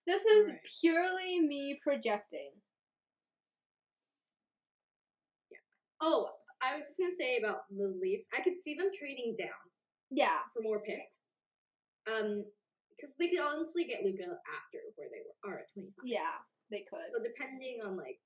This 0.06 0.22
is 0.24 0.46
Alright. 0.46 0.60
purely 0.80 1.40
me 1.40 1.78
projecting. 1.82 2.52
Yeah. 5.50 5.58
Oh, 6.00 6.30
I 6.62 6.76
was 6.76 6.86
just 6.86 6.98
gonna 6.98 7.18
say 7.18 7.38
about 7.38 7.66
the 7.74 7.92
Leafs. 8.00 8.26
I 8.32 8.42
could 8.42 8.62
see 8.62 8.74
them 8.76 8.90
trading 8.96 9.34
down 9.38 9.58
Yeah, 10.10 10.38
for 10.54 10.62
more 10.62 10.80
picks. 10.80 11.22
Um, 12.06 12.44
because 12.94 13.12
they 13.18 13.28
could 13.28 13.40
honestly 13.42 13.84
get 13.84 14.04
Luca 14.04 14.24
after 14.24 14.78
where 14.94 15.08
they 15.10 15.20
were 15.26 15.36
are 15.52 15.58
at 15.58 15.72
25. 15.74 15.92
yeah, 16.06 16.38
they 16.70 16.86
could. 16.88 17.10
So 17.12 17.20
depending 17.22 17.82
on 17.84 17.96
like 17.96 18.20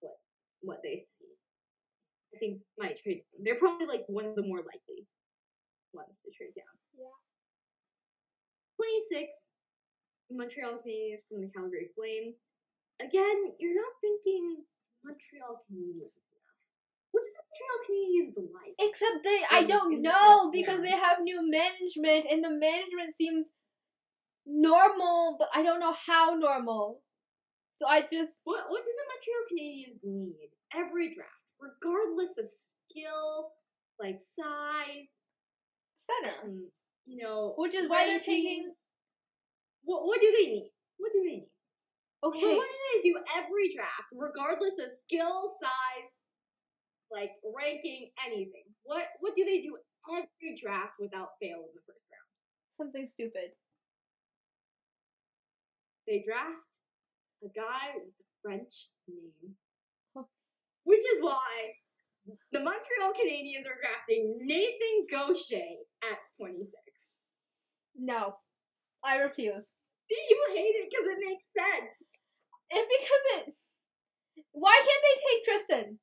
what 0.00 0.20
what 0.60 0.78
they 0.84 1.04
see, 1.08 1.32
I 2.34 2.38
think 2.38 2.60
might 2.78 3.00
trade. 3.00 3.24
They're 3.42 3.58
probably 3.58 3.86
like 3.86 4.04
one 4.06 4.26
of 4.26 4.36
the 4.36 4.46
more 4.46 4.60
likely 4.62 5.08
ones 5.92 6.20
to 6.24 6.30
trade 6.30 6.54
down. 6.54 6.76
Yeah. 6.94 7.16
Twenty 8.76 9.00
six, 9.10 9.30
Montreal 10.36 10.80
Canadiens 10.80 11.22
from 11.28 11.40
the 11.40 11.50
Calgary 11.54 11.90
Flames. 11.94 12.36
Again, 13.00 13.54
you're 13.58 13.74
not 13.74 13.94
thinking 14.00 14.64
Montreal 15.04 15.64
Canadiens 15.66 16.14
enough. 16.14 16.58
What 17.10 17.24
do 17.24 17.30
the 17.30 17.42
Montreal 17.44 17.78
Canadiens 17.86 18.34
like? 18.54 18.74
Except 18.78 19.24
they, 19.24 19.40
I 19.50 19.64
don't 19.64 20.02
know 20.02 20.50
because 20.50 20.82
they 20.82 20.96
have 20.96 21.20
new 21.20 21.40
management, 21.50 22.26
and 22.30 22.44
the 22.44 22.50
management 22.50 23.16
seems 23.16 23.46
normal, 24.46 25.36
but 25.38 25.48
I 25.54 25.62
don't 25.62 25.80
know 25.80 25.94
how 26.06 26.34
normal. 26.34 27.02
So 27.76 27.86
I 27.86 28.02
just 28.02 28.38
What 28.44 28.64
what 28.68 28.82
do 28.84 28.90
the 28.94 29.06
Montreal 29.10 29.44
Canadiens 29.50 30.00
need 30.04 30.50
every 30.74 31.14
draft, 31.14 31.30
regardless 31.60 32.30
of 32.38 32.50
skill, 32.50 33.52
like 33.98 34.20
size, 34.30 35.10
center, 35.98 36.34
um, 36.44 36.70
you 37.06 37.22
know, 37.22 37.54
which 37.56 37.74
is 37.74 37.88
why 37.88 38.06
they're 38.06 38.20
taking. 38.20 38.72
What 39.84 40.06
what 40.06 40.20
do 40.20 40.30
they 40.30 40.52
need? 40.52 40.72
What 40.98 41.12
do 41.12 41.22
they 41.22 41.42
need? 41.42 41.52
Okay, 42.22 42.54
what 42.54 42.68
do 42.70 42.78
they 42.94 43.02
do 43.02 43.18
every 43.34 43.74
draft, 43.74 44.06
regardless 44.14 44.78
of 44.78 44.94
skill, 45.02 45.58
size, 45.58 46.10
like 47.10 47.32
ranking, 47.42 48.10
anything? 48.24 48.70
What 48.84 49.06
what 49.20 49.34
do 49.34 49.44
they 49.44 49.62
do 49.62 49.76
every 50.06 50.58
draft 50.62 50.94
without 51.00 51.34
fail 51.42 51.66
in 51.66 51.72
the 51.74 51.82
first 51.82 52.06
round? 52.10 52.22
something 52.72 53.06
stupid. 53.06 53.52
They 56.06 56.24
draft 56.26 56.72
a 57.44 57.48
guy 57.54 57.94
with 57.94 58.10
a 58.10 58.28
French 58.42 58.72
name, 59.06 59.54
which 60.84 61.04
is 61.14 61.22
why 61.22 61.78
the 62.50 62.58
Montreal 62.58 63.14
Canadiens 63.14 63.66
are 63.66 63.78
drafting 63.78 64.38
Nathan 64.42 65.06
Gaucher 65.10 65.78
at 66.10 66.18
26. 66.40 66.72
No, 67.96 68.34
I 69.04 69.18
refuse. 69.18 69.72
You 70.10 70.40
hate 70.52 70.76
it 70.76 70.88
because 70.90 71.06
it 71.08 71.20
makes 71.24 71.46
sense. 71.56 71.92
And 72.72 72.84
because 72.84 73.24
it, 73.36 73.54
why 74.52 74.72
can't 74.76 75.04
they 75.04 75.16
take 75.20 75.44
Tristan? 75.44 75.98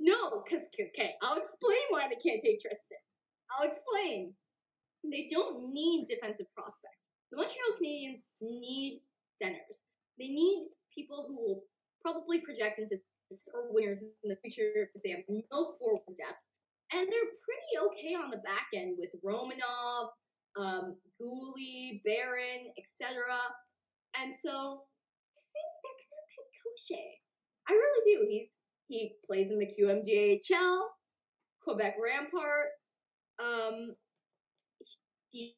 No, 0.00 0.42
because, 0.42 0.64
okay, 0.72 1.14
I'll 1.22 1.40
explain 1.40 1.84
why 1.90 2.08
they 2.08 2.20
can't 2.20 2.42
take 2.42 2.60
Tristan. 2.60 3.02
I'll 3.52 3.68
explain. 3.68 4.34
They 5.04 5.28
don't 5.30 5.72
need 5.72 6.08
defensive 6.08 6.48
prospects. 6.56 7.04
The 7.30 7.36
Montreal 7.38 7.76
Canadiens 7.76 8.24
need 8.40 9.02
centers. 9.40 9.84
They 10.18 10.28
need 10.28 10.68
people 10.94 11.26
who 11.28 11.36
will 11.36 11.62
probably 12.02 12.40
project 12.40 12.78
into 12.78 12.98
Super 13.32 13.72
winners 13.72 13.98
in 14.22 14.30
the 14.30 14.36
future 14.44 14.86
because 14.86 15.02
they 15.02 15.10
have 15.10 15.24
no 15.28 15.74
forward 15.80 16.04
depth. 16.16 16.44
And 16.92 17.08
they're 17.08 17.34
pretty 17.42 17.72
okay 17.80 18.14
on 18.14 18.30
the 18.30 18.44
back 18.44 18.68
end 18.74 18.96
with 19.00 19.10
Romanov, 19.24 20.12
um, 20.56 20.96
Guhle, 21.20 22.02
Barron, 22.04 22.72
etc. 22.78 23.22
And 24.20 24.34
so 24.44 24.82
I 24.82 25.70
think 25.82 25.96
they're 26.06 26.50
gonna 26.62 26.78
pick. 26.88 27.20
I 27.68 27.72
really 27.72 28.02
do. 28.14 28.26
He's 28.30 28.48
he 28.86 29.16
plays 29.26 29.50
in 29.50 29.58
the 29.58 29.66
QMJHL, 29.66 30.80
Quebec 31.62 31.96
Rampart. 32.02 32.68
Um, 33.40 33.96
he 35.30 35.56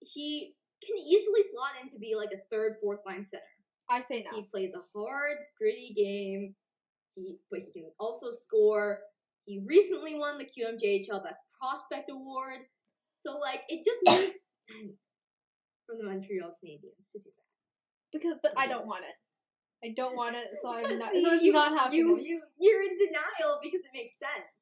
he 0.00 0.54
can 0.84 0.96
easily 0.96 1.42
slot 1.52 1.72
in 1.82 1.90
to 1.90 1.98
be 1.98 2.14
like 2.16 2.30
a 2.32 2.42
third, 2.50 2.76
fourth 2.82 3.00
line 3.06 3.26
center. 3.30 3.42
I 3.90 4.02
say 4.02 4.24
no. 4.24 4.36
He 4.36 4.48
plays 4.50 4.72
a 4.74 4.98
hard, 4.98 5.38
gritty 5.58 5.94
game. 5.96 6.54
He 7.14 7.36
but 7.50 7.60
he 7.60 7.80
can 7.80 7.90
also 7.98 8.28
score. 8.32 9.00
He 9.44 9.62
recently 9.66 10.18
won 10.18 10.38
the 10.38 10.44
QMJHL 10.44 11.24
Best 11.24 11.40
Prospect 11.62 12.10
Award. 12.10 12.66
So 13.24 13.38
like 13.38 13.62
it 13.68 13.86
just 13.86 14.02
makes 14.02 14.42
sense 14.66 14.98
from 15.86 15.98
the 15.98 16.04
Montreal 16.04 16.58
Canadiens 16.58 17.06
to 17.14 17.22
do 17.22 17.30
that. 17.30 17.50
Because, 18.10 18.36
but 18.42 18.52
I 18.58 18.66
don't 18.66 18.86
want 18.86 19.04
it. 19.06 19.14
I 19.82 19.94
don't 19.94 20.14
want 20.14 20.36
it, 20.36 20.46
so 20.62 20.70
I'm 20.70 20.98
not. 20.98 21.10
So 21.14 21.38
it's 21.38 21.42
you, 21.42 21.52
not 21.52 21.74
happening. 21.78 22.00
You, 22.00 22.18
you 22.18 22.42
you're 22.58 22.82
in 22.82 22.98
denial 22.98 23.58
because 23.62 23.82
it 23.82 23.94
makes 23.94 24.14
sense. 24.18 24.58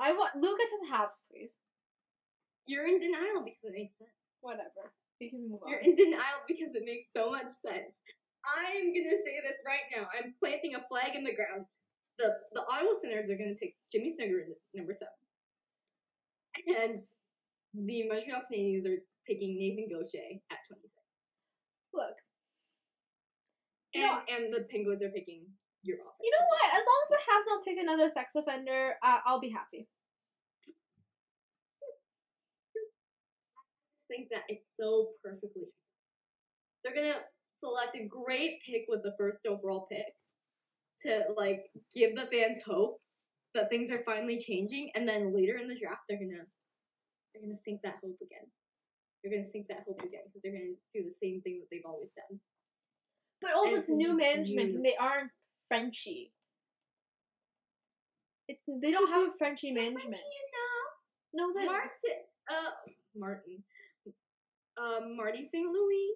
I 0.00 0.12
want 0.12 0.36
Luca 0.36 0.64
to 0.64 0.78
the 0.84 0.88
Habs, 0.92 1.16
please. 1.28 1.52
You're 2.68 2.86
in 2.86 3.00
denial 3.00 3.40
because 3.44 3.64
it 3.64 3.72
makes 3.72 3.96
sense. 3.96 4.12
Whatever. 4.40 4.92
We 5.20 5.30
can 5.30 5.48
move 5.48 5.64
on. 5.64 5.72
You're 5.72 5.82
in 5.82 5.96
denial 5.96 6.44
because 6.46 6.76
it 6.76 6.84
makes 6.84 7.08
so 7.16 7.32
much 7.32 7.50
sense. 7.64 7.96
I'm 8.44 8.92
gonna 8.94 9.18
say 9.24 9.40
this 9.42 9.58
right 9.64 9.88
now. 9.90 10.06
I'm 10.14 10.36
planting 10.38 10.76
a 10.76 10.84
flag 10.86 11.16
in 11.16 11.24
the 11.24 11.34
ground. 11.34 11.66
The 12.20 12.38
the 12.52 12.62
Iowa 12.68 12.94
Senators 13.00 13.30
are 13.30 13.40
gonna 13.40 13.58
pick 13.58 13.74
Jimmy 13.90 14.12
Snicker 14.12 14.46
number 14.76 14.94
seven, 14.94 15.17
and 16.66 17.02
the 17.74 18.08
Montreal 18.08 18.42
Canadiens 18.50 18.86
are 18.86 18.98
picking 19.26 19.58
Nathan 19.58 19.88
Gaucher 19.92 20.24
at 20.50 20.58
26, 20.68 20.92
Look, 21.92 22.16
and 23.94 24.02
know- 24.02 24.22
and 24.28 24.52
the 24.52 24.64
Penguins 24.70 25.02
are 25.02 25.10
picking 25.10 25.46
your 25.82 25.96
offense. 25.98 26.20
you 26.22 26.30
know 26.30 26.46
what? 26.48 26.68
As 26.74 26.84
long 26.84 27.00
as 27.04 27.10
the 27.10 27.22
Habs 27.30 27.44
don't 27.46 27.64
pick 27.64 27.78
another 27.78 28.10
sex 28.10 28.34
offender, 28.34 28.96
uh, 29.02 29.20
I'll 29.24 29.40
be 29.40 29.50
happy. 29.50 29.88
I 32.76 34.14
think 34.14 34.28
that 34.30 34.42
it's 34.48 34.68
so 34.78 35.10
perfectly. 35.22 35.68
They're 36.82 36.94
gonna 36.94 37.20
select 37.62 37.96
a 37.96 38.06
great 38.06 38.60
pick 38.64 38.86
with 38.88 39.02
the 39.02 39.14
first 39.18 39.46
overall 39.46 39.86
pick 39.90 40.06
to 41.02 41.24
like 41.36 41.70
give 41.94 42.14
the 42.14 42.26
fans 42.32 42.62
hope 42.66 43.00
that 43.54 43.68
things 43.70 43.90
are 43.90 44.02
finally 44.04 44.38
changing, 44.38 44.90
and 44.94 45.08
then 45.08 45.34
later 45.34 45.56
in 45.56 45.68
the 45.68 45.78
draft 45.78 46.02
they're 46.08 46.18
gonna 46.18 46.44
they're 47.32 47.42
gonna 47.42 47.58
sink 47.64 47.80
that 47.82 47.96
hope 48.02 48.18
again. 48.22 48.46
They're 49.22 49.32
gonna 49.32 49.50
sink 49.50 49.68
that 49.68 49.84
hope 49.86 50.00
again 50.00 50.22
because 50.26 50.42
they're 50.42 50.52
gonna 50.52 50.76
do 50.94 51.04
the 51.04 51.14
same 51.22 51.40
thing 51.42 51.60
that 51.60 51.68
they've 51.70 51.86
always 51.86 52.10
done. 52.12 52.40
But 53.40 53.52
also, 53.54 53.74
And 53.76 53.80
it's 53.80 53.88
new 53.90 54.16
management, 54.16 54.70
you- 54.70 54.76
and 54.76 54.84
they 54.84 54.96
aren't 54.96 55.30
Frenchy. 55.68 56.32
It's 58.48 58.64
they 58.66 58.90
don't 58.90 59.08
have 59.10 59.28
a 59.28 59.32
Frenchy 59.38 59.72
management. 59.72 60.16
You 60.16 60.50
No, 61.34 61.48
know, 61.48 61.52
they 61.60 61.66
Martin, 61.66 62.24
uh, 62.50 62.70
Martin, 63.14 63.62
um, 64.78 65.16
Marty 65.16 65.44
St. 65.44 65.70
Louis, 65.70 66.14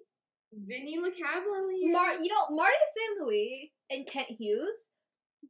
Vinny 0.51 0.97
LeCavalier. 0.97 1.91
Mar- 1.91 2.15
you 2.17 2.29
know, 2.29 2.47
Marty 2.49 2.75
St. 2.95 3.21
Louis 3.21 3.73
and 3.91 4.07
Kent 4.07 4.29
Hughes, 4.29 4.89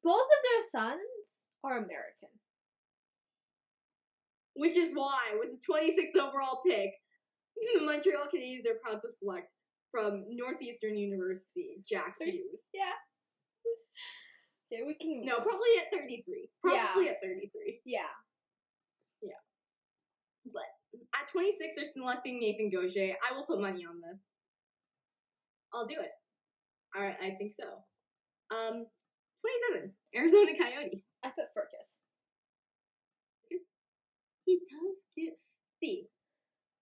both 0.03 0.21
of 0.27 0.43
their 0.51 0.63
sons 0.69 1.01
are 1.63 1.77
American. 1.77 2.29
which 4.55 4.77
is 4.77 4.93
why, 4.93 5.33
with 5.39 5.49
the 5.49 5.61
26th 5.65 6.13
overall 6.21 6.61
pick, 6.65 6.91
the 7.57 7.81
Montreal 7.85 8.29
Canadiens 8.29 8.69
are 8.69 8.77
proud 8.85 9.01
to 9.01 9.11
select 9.11 9.49
from 9.91 10.25
Northeastern 10.29 10.97
University, 10.97 11.81
Jack 11.89 12.15
Hughes. 12.19 12.61
Yeah. 12.73 12.93
Okay, 14.71 14.83
we 14.85 14.93
can. 14.95 15.21
No, 15.25 15.37
probably 15.37 15.73
at 15.81 15.89
33. 15.93 16.49
Probably 16.61 17.09
at 17.09 17.17
33. 17.21 17.81
Yeah. 17.85 18.09
Yeah. 19.21 19.41
But 20.51 20.69
at 21.13 21.29
26, 21.31 21.73
they're 21.75 21.85
selecting 21.85 22.39
Nathan 22.39 22.69
Gaucher. 22.69 23.13
I 23.21 23.33
will 23.35 23.45
put 23.45 23.61
money 23.61 23.85
on 23.85 24.01
this. 24.01 24.19
I'll 25.73 25.87
do 25.87 25.95
it. 25.99 26.13
Alright, 26.95 27.17
I 27.21 27.33
think 27.37 27.53
so. 27.59 27.65
Um, 28.53 28.85
27, 29.73 29.93
Arizona 30.15 30.51
Coyotes. 30.57 31.05
I 31.23 31.29
put 31.29 31.53
Firkus. 31.55 32.01
Firkus, 33.51 33.65
he 34.45 34.59
does 34.69 34.97
get. 35.17 35.37
See, 35.79 36.07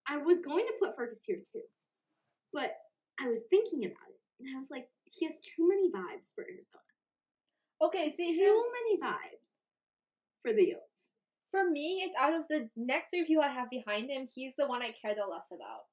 I 0.07 0.17
was 0.17 0.39
going 0.41 0.65
to 0.65 0.73
put 0.79 0.97
Firkus 0.97 1.23
here 1.25 1.37
too, 1.51 1.61
but 2.53 2.71
I 3.19 3.27
was 3.29 3.43
thinking 3.49 3.85
about 3.85 4.09
it, 4.09 4.19
and 4.39 4.55
I 4.55 4.59
was 4.59 4.69
like, 4.71 4.87
he 5.05 5.25
has 5.25 5.35
too 5.55 5.67
many 5.67 5.89
vibes 5.91 6.33
for 6.33 6.43
Arizona. 6.43 6.91
Okay, 7.81 8.11
see, 8.11 8.35
Too 8.37 8.71
many 8.73 9.01
vibes 9.01 9.49
for 10.41 10.53
the 10.53 10.61
Yotes. 10.61 11.09
for 11.49 11.69
me. 11.69 12.03
It's 12.05 12.15
out 12.19 12.33
of 12.33 12.47
the 12.47 12.69
next 12.75 13.09
three 13.09 13.25
people 13.25 13.43
I 13.43 13.49
have 13.53 13.69
behind 13.69 14.09
him. 14.11 14.27
He's 14.33 14.55
the 14.55 14.67
one 14.67 14.81
I 14.81 14.91
care 14.91 15.15
the 15.15 15.25
less 15.29 15.49
about. 15.51 15.85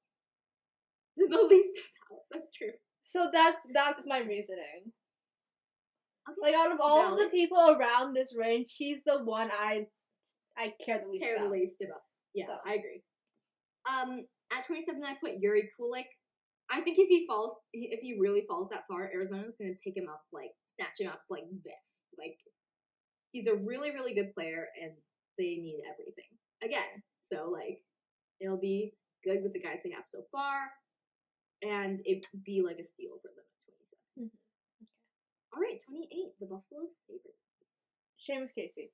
The 1.17 1.25
least 1.49 1.79
about. 2.09 2.21
That's 2.31 2.55
true. 2.55 2.71
So 3.03 3.29
that's 3.33 3.57
that's 3.73 4.05
my 4.07 4.19
reasoning. 4.19 4.93
Okay. 6.31 6.51
Like 6.51 6.55
out 6.55 6.71
of 6.71 6.79
all 6.81 7.13
of 7.13 7.19
the 7.19 7.29
people 7.29 7.57
around 7.77 8.13
this 8.13 8.35
range, 8.37 8.73
he's 8.77 8.99
the 9.05 9.23
one 9.23 9.49
I 9.51 9.87
I 10.57 10.73
care 10.83 10.99
the 11.03 11.09
least 11.09 11.23
care 11.23 11.35
the 11.39 11.45
about. 11.45 11.51
least 11.51 11.77
about. 11.81 12.01
Yeah, 12.33 12.45
So. 12.47 12.57
I 12.65 12.73
agree. 12.75 13.01
Um, 13.89 14.25
at 14.51 14.67
27, 14.67 15.01
I 15.03 15.15
put 15.21 15.41
Jiri 15.41 15.69
Kulich. 15.79 16.05
I 16.69 16.81
think 16.81 16.99
if 16.99 17.09
he 17.09 17.25
falls, 17.25 17.57
if 17.73 17.99
he 18.01 18.17
really 18.19 18.43
falls 18.47 18.69
that 18.69 18.85
far, 18.87 19.09
Arizona's 19.13 19.55
gonna 19.59 19.73
pick 19.83 19.97
him 19.97 20.07
up, 20.09 20.21
like 20.31 20.51
snatch 20.77 20.99
him 20.99 21.07
up 21.09 21.21
like 21.29 21.45
this. 21.65 21.81
Like 22.17 22.37
he's 23.31 23.47
a 23.47 23.55
really, 23.55 23.89
really 23.91 24.13
good 24.13 24.33
player, 24.35 24.67
and 24.79 24.91
they 25.37 25.57
need 25.57 25.81
everything 25.89 26.29
again. 26.61 27.01
So 27.33 27.49
like, 27.49 27.81
it'll 28.39 28.59
be 28.61 28.93
good 29.25 29.41
with 29.41 29.53
the 29.53 29.61
guys 29.61 29.79
they 29.83 29.91
have 29.91 30.05
so 30.11 30.21
far, 30.31 30.69
and 31.63 32.01
it 32.05 32.25
would 32.33 32.43
be 32.43 32.61
like 32.61 32.77
a 32.77 32.85
steal 32.85 33.17
for 33.21 33.29
them 33.33 33.48
at 33.48 33.48
27. 33.48 33.48
All 35.53 35.61
right, 35.61 35.81
28, 35.81 36.37
the 36.39 36.45
Buffalo 36.45 36.87
Sabres. 37.07 37.39
Seamus 38.19 38.53
Casey. 38.53 38.91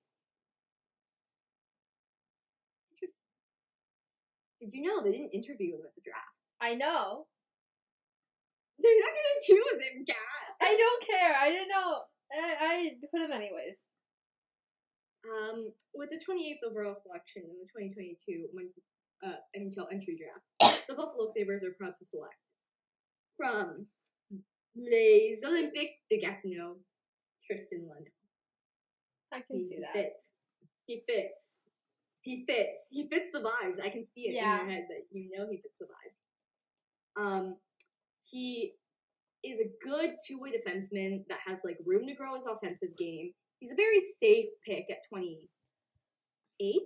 Did 4.61 4.72
you 4.73 4.82
know 4.82 5.03
they 5.03 5.11
didn't 5.11 5.36
interview 5.36 5.76
him 5.76 5.86
at 5.86 5.94
the 5.94 6.02
draft? 6.02 6.34
I 6.61 6.73
know. 6.73 7.27
They're 8.80 9.02
not 9.03 9.14
gonna 9.14 9.45
choose 9.45 9.77
him, 9.77 10.06
Kat. 10.07 10.45
I 10.61 10.73
don't 10.73 11.02
care. 11.06 11.34
I 11.38 11.49
didn't 11.49 11.69
know. 11.69 12.02
I, 12.34 12.49
I 12.60 12.91
put 13.11 13.22
him 13.22 13.32
anyways. 13.32 13.77
Um, 15.26 15.73
with 15.94 16.10
the 16.10 16.22
28th 16.22 16.69
overall 16.69 16.98
selection 17.02 17.44
in 17.49 17.57
the 17.61 17.69
2022 17.73 18.49
when, 18.53 18.69
uh, 19.23 19.41
NHL 19.57 19.91
entry 19.91 20.18
draft, 20.18 20.86
the 20.88 20.94
Buffalo 20.94 21.32
Sabres 21.36 21.64
are 21.64 21.77
proud 21.77 21.94
to 21.99 22.06
select 22.06 22.38
from 23.38 23.88
Les 24.76 25.40
Olympiques 25.44 26.00
de 26.12 26.18
Gatineau, 26.20 26.78
Tristan 27.46 27.80
Luneau. 27.88 28.12
I 29.32 29.42
can 29.42 29.66
see 29.66 29.80
that. 29.82 29.94
fits. 29.94 30.26
He 30.86 31.04
fits. 31.08 31.54
He 32.22 32.44
fits. 32.48 32.84
He 32.90 33.08
fits 33.10 33.30
the 33.34 33.40
vibes. 33.40 33.80
I 33.82 33.90
can 33.90 34.06
see 34.14 34.28
it 34.30 34.34
Yeah. 34.34 34.62
in 34.62 34.68
your 34.68 34.76
head 34.76 34.88
that 34.90 35.06
you 35.12 35.30
know 35.38 35.48
he 35.50 35.58
fits 35.58 35.76
the 35.80 35.86
vibes. 35.86 37.22
Um, 37.22 37.58
he 38.26 38.76
is 39.44 39.60
a 39.60 39.72
good 39.84 40.16
two-way 40.28 40.52
defenseman 40.52 41.26
that 41.28 41.40
has 41.46 41.60
like 41.64 41.78
room 41.86 42.08
to 42.08 42.14
grow 42.16 42.36
his 42.36 42.46
offensive 42.46 42.96
game. 42.98 43.34
He's 43.60 43.72
a 43.72 43.76
very 43.76 44.02
safe 44.22 44.50
pick 44.66 44.90
at 44.90 44.98
28. 45.10 46.82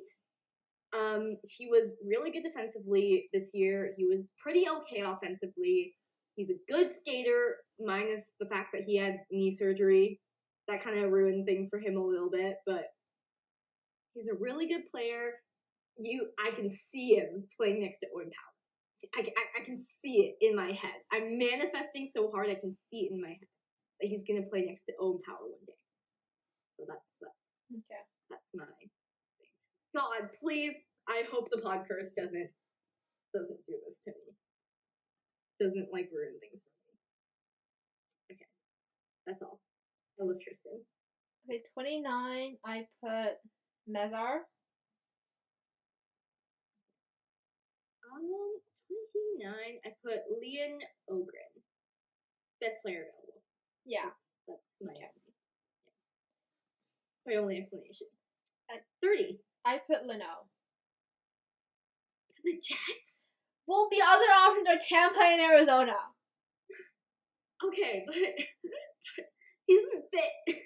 Um, 0.94 1.38
he 1.44 1.68
was 1.68 1.92
really 2.06 2.32
good 2.32 2.44
defensively 2.44 3.30
this 3.34 3.52
year. 3.54 3.94
He 3.98 4.06
was 4.06 4.28
pretty 4.42 4.66
okay 4.68 5.02
offensively. 5.02 5.96
He's 6.40 6.52
a 6.52 6.72
good 6.72 6.96
skater, 6.96 7.58
minus 7.82 8.32
the 8.40 8.46
fact 8.46 8.70
that 8.72 8.84
he 8.88 8.96
had 8.96 9.20
knee 9.30 9.54
surgery. 9.54 10.22
That 10.70 10.82
kind 10.82 10.98
of 10.98 11.12
ruined 11.12 11.46
things 11.46 11.68
for 11.70 11.80
him 11.80 11.98
a 11.98 12.02
little 12.02 12.30
bit, 12.32 12.56
but 12.66 12.86
he's 14.14 14.30
a 14.32 14.40
really 14.40 14.70
good 14.70 14.84
player. 14.90 15.34
You, 16.00 16.30
I 16.40 16.52
can 16.56 16.72
see 16.72 17.16
him 17.16 17.44
playing 17.60 17.82
next 17.82 18.00
to 18.00 18.08
Owen 18.16 18.32
Power. 18.32 19.20
I, 19.20 19.28
I, 19.28 19.62
I 19.62 19.66
can 19.66 19.82
see 20.02 20.32
it 20.32 20.36
in 20.40 20.56
my 20.56 20.72
head. 20.72 20.96
I'm 21.12 21.38
manifesting 21.38 22.10
so 22.16 22.32
hard 22.32 22.48
I 22.48 22.56
can 22.56 22.78
see 22.90 23.10
it 23.10 23.12
in 23.12 23.22
my 23.22 23.36
head 23.36 23.50
that 24.00 24.08
he's 24.08 24.24
gonna 24.24 24.48
play 24.50 24.64
next 24.64 24.84
to 24.88 24.94
Owen 25.02 25.20
Power 25.28 25.44
one 25.44 25.66
day. 25.68 25.76
So 26.80 26.86
that's 26.88 27.04
that, 27.20 27.36
Okay. 27.76 28.04
that's 28.30 28.48
my 28.56 28.64
thing. 28.80 28.90
God, 29.94 30.30
please, 30.42 30.76
I 31.10 31.24
hope 31.34 31.50
the 31.52 31.60
pod 31.60 31.84
curse 31.86 32.14
doesn't 32.16 32.50
doesn't 33.36 33.60
do 33.68 33.76
this 33.86 34.00
to 34.06 34.12
me. 34.12 34.39
Doesn't 35.60 35.92
like 35.92 36.10
ruin 36.14 36.40
things 36.40 36.64
for 36.64 36.72
me. 36.72 36.96
Okay, 38.32 38.48
that's 39.28 39.42
all. 39.42 39.60
I 40.20 40.24
love 40.24 40.38
Tristan. 40.44 40.80
Okay, 41.50 41.64
29, 41.74 42.58
I 42.66 42.88
put 43.04 43.40
Mesar. 43.90 44.48
Um, 48.08 48.62
29, 48.88 49.80
I 49.86 49.90
put 50.04 50.20
Leon 50.42 50.80
Öhgren. 51.10 51.54
Best 52.62 52.76
player 52.84 53.04
available. 53.08 53.42
Yeah. 53.86 54.12
That's, 54.48 54.60
that's 54.80 54.82
my 54.82 54.94
only, 54.94 55.34
my 57.28 57.36
only 57.36 57.58
explanation. 57.58 58.08
At- 58.72 58.86
30. 59.02 59.40
I 59.66 59.80
put 59.88 60.04
Luneau. 60.08 60.48
The 62.44 62.54
Jets? 62.54 63.09
Well, 63.70 63.86
the 63.92 64.02
other 64.02 64.26
options 64.34 64.68
are 64.68 64.82
Tampa 64.82 65.22
and 65.22 65.42
Arizona. 65.42 65.94
Okay, 67.64 68.02
but 68.08 68.16
he 69.68 69.78
doesn't 69.78 70.06
fit. 70.10 70.58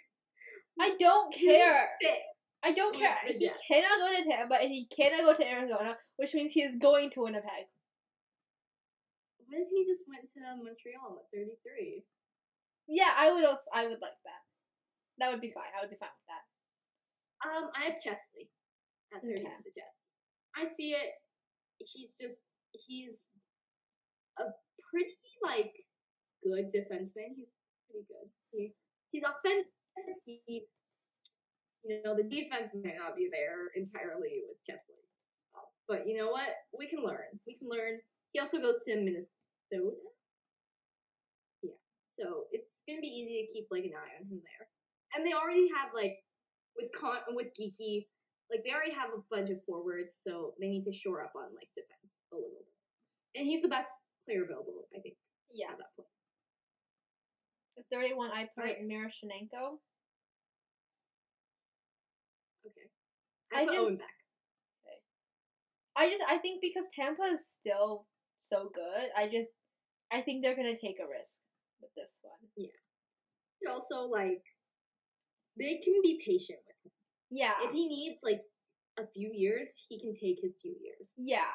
I 0.80 0.96
don't 0.98 1.36
He 1.36 1.48
care. 1.52 1.90
fit. 2.02 2.20
I 2.64 2.72
don't 2.72 2.96
care. 2.96 3.18
the 3.28 3.34
He 3.34 3.52
cannot 3.68 4.00
go 4.00 4.08
to 4.16 4.24
Tampa 4.24 4.56
and 4.56 4.72
he 4.72 4.88
cannot 4.88 5.28
go 5.28 5.36
to 5.36 5.44
Arizona, 5.52 5.98
which 6.16 6.34
means 6.34 6.54
he 6.54 6.62
is 6.62 6.76
going 6.80 7.10
to 7.12 7.28
Winnipeg. 7.28 7.68
What 9.44 9.60
if 9.60 9.68
he 9.68 9.84
just 9.84 10.08
went 10.08 10.24
to 10.32 10.40
Montreal 10.64 11.20
at 11.20 11.28
33? 11.36 12.06
Yeah, 12.88 13.12
I 13.20 13.34
would 13.34 13.44
also 13.44 13.68
I 13.76 13.84
would 13.84 14.00
like 14.00 14.16
that. 14.24 14.42
That 15.20 15.32
would 15.32 15.42
be 15.42 15.52
fine. 15.52 15.76
I 15.76 15.82
would 15.84 15.92
be 15.92 16.00
fine 16.00 16.10
with 16.16 16.30
that. 16.32 16.46
Um, 17.44 17.70
I 17.76 17.92
have 17.92 18.00
Chesley 18.00 18.48
at 19.12 19.20
30 19.22 19.44
Okay. 19.44 19.44
the 19.68 19.72
Jets. 19.76 20.00
I 20.56 20.64
see 20.64 20.96
it. 20.96 21.12
He's 21.84 22.16
just 22.16 22.40
he's 22.74 23.30
a 24.40 24.50
pretty 24.92 25.14
like 25.42 25.74
good 26.44 26.74
defenseman. 26.74 27.38
He's 27.38 27.54
pretty 27.90 28.06
good. 28.10 28.28
He 28.52 28.74
he's 29.12 29.24
offensive. 29.24 30.18
He 30.26 30.66
you 31.84 32.02
know 32.04 32.16
the 32.16 32.24
defense 32.24 32.72
may 32.74 32.96
not 32.98 33.16
be 33.16 33.30
there 33.32 33.70
entirely 33.76 34.44
with 34.48 34.58
Chesley, 34.66 35.04
Uh, 35.56 35.68
but 35.88 36.08
you 36.08 36.18
know 36.18 36.32
what? 36.32 36.50
We 36.78 36.88
can 36.88 37.04
learn. 37.04 37.40
We 37.46 37.58
can 37.58 37.70
learn. 37.70 38.00
He 38.32 38.40
also 38.40 38.60
goes 38.60 38.80
to 38.88 38.96
Minnesota. 38.96 39.94
Yeah, 41.62 41.78
so 42.20 42.46
it's 42.52 42.82
gonna 42.88 43.02
be 43.02 43.08
easy 43.08 43.46
to 43.46 43.54
keep 43.54 43.68
like 43.70 43.86
an 43.86 43.94
eye 43.98 44.18
on 44.20 44.26
him 44.28 44.42
there. 44.42 44.68
And 45.14 45.26
they 45.26 45.34
already 45.34 45.70
have 45.78 45.94
like 45.94 46.18
with 46.76 46.90
con 46.98 47.22
with 47.36 47.54
Geeky, 47.54 48.08
like 48.50 48.64
they 48.66 48.74
already 48.74 48.94
have 48.94 49.14
a 49.14 49.22
bunch 49.30 49.50
of 49.52 49.64
forwards, 49.66 50.10
so 50.26 50.54
they 50.60 50.70
need 50.70 50.86
to 50.86 50.94
shore 50.94 51.22
up 51.22 51.34
on 51.36 51.54
like 51.54 51.70
defense 51.78 52.03
a 52.34 52.38
little. 52.42 52.66
And 53.36 53.46
he's 53.48 53.62
the 53.62 53.70
best 53.70 53.88
player 54.26 54.44
available, 54.44 54.88
I 54.96 55.00
think, 55.00 55.16
Yeah. 55.54 55.72
at 55.72 55.78
that 55.78 55.96
point. 55.96 56.10
The 57.78 57.84
31, 57.92 58.30
I 58.32 58.50
put 58.56 58.66
Alright. 58.66 58.82
Miroshnichenko. 58.84 59.80
Okay. 62.66 62.88
I, 63.54 63.62
I 63.62 63.66
put 63.66 63.74
just- 63.74 63.82
Owen 63.86 63.98
Beck. 63.98 64.18
Okay. 64.86 65.00
I 65.96 66.10
just 66.10 66.24
I 66.28 66.38
think 66.38 66.62
because 66.62 66.86
Tampa 66.96 67.24
is 67.24 67.46
still 67.48 68.06
so 68.38 68.70
good, 68.74 69.10
I 69.18 69.28
just 69.28 69.50
I 70.12 70.22
think 70.22 70.44
they're 70.44 70.56
gonna 70.56 70.78
take 70.80 71.00
a 71.00 71.08
risk 71.10 71.42
with 71.82 71.92
this 71.96 72.20
one. 72.22 72.40
Yeah. 72.56 72.70
And 73.62 73.72
also 73.74 74.08
like 74.08 74.44
they 75.58 75.80
can 75.84 75.94
be 76.02 76.22
patient 76.26 76.60
with 76.68 76.78
him. 76.86 76.92
Yeah. 77.32 77.54
If 77.62 77.72
he 77.72 77.88
needs 77.88 78.20
like 78.24 78.42
a 79.00 79.08
few 79.08 79.32
years, 79.34 79.70
he 79.90 80.00
can 80.00 80.14
take 80.14 80.38
his 80.42 80.56
few 80.62 80.76
years 80.82 81.10
yeah. 81.18 81.52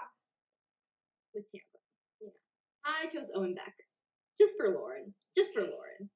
With 1.39 1.47
Tampa. 1.55 1.79
Yeah. 2.19 2.35
I 2.85 3.07
chose 3.07 3.31
Owen 3.35 3.55
Beck. 3.55 3.75
Just 4.39 4.59
for 4.59 4.75
Lauren. 4.75 5.15
Just 5.39 5.55
for 5.55 5.63
Lauren. 5.63 6.11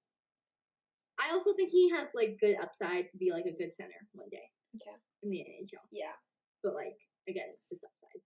I 1.22 1.30
also 1.30 1.54
think 1.54 1.70
he 1.70 1.90
has 1.94 2.08
like 2.14 2.38
good 2.42 2.56
upside 2.58 3.06
to 3.10 3.16
be 3.18 3.30
like 3.30 3.46
a 3.46 3.54
good 3.54 3.70
center 3.78 3.94
one 4.12 4.26
day 4.30 4.42
Okay. 4.74 4.96
in 5.22 5.30
the 5.30 5.38
NHL. 5.46 5.86
Yeah. 5.94 6.18
But 6.62 6.74
like 6.74 6.98
again, 7.28 7.54
it's 7.54 7.68
just 7.70 7.84
upside. 7.86 8.22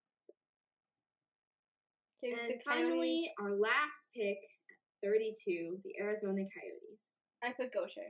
Okay, 2.24 2.32
And 2.32 2.48
the 2.56 2.64
finally, 2.64 3.28
our 3.40 3.52
last 3.52 4.00
pick 4.16 4.40
at 4.40 4.78
32, 5.04 5.84
the 5.84 5.92
Arizona 6.00 6.48
Coyotes. 6.48 7.04
I 7.44 7.52
put 7.52 7.72
Gaucher. 7.76 8.08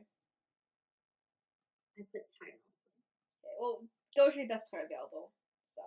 I 1.98 2.02
put 2.14 2.22
Ty 2.38 2.54
Nelson. 2.54 2.94
Okay, 3.42 3.56
well, 3.58 3.82
Gaucher 4.14 4.46
best 4.46 4.70
player 4.70 4.86
available. 4.86 5.32
So 5.66 5.82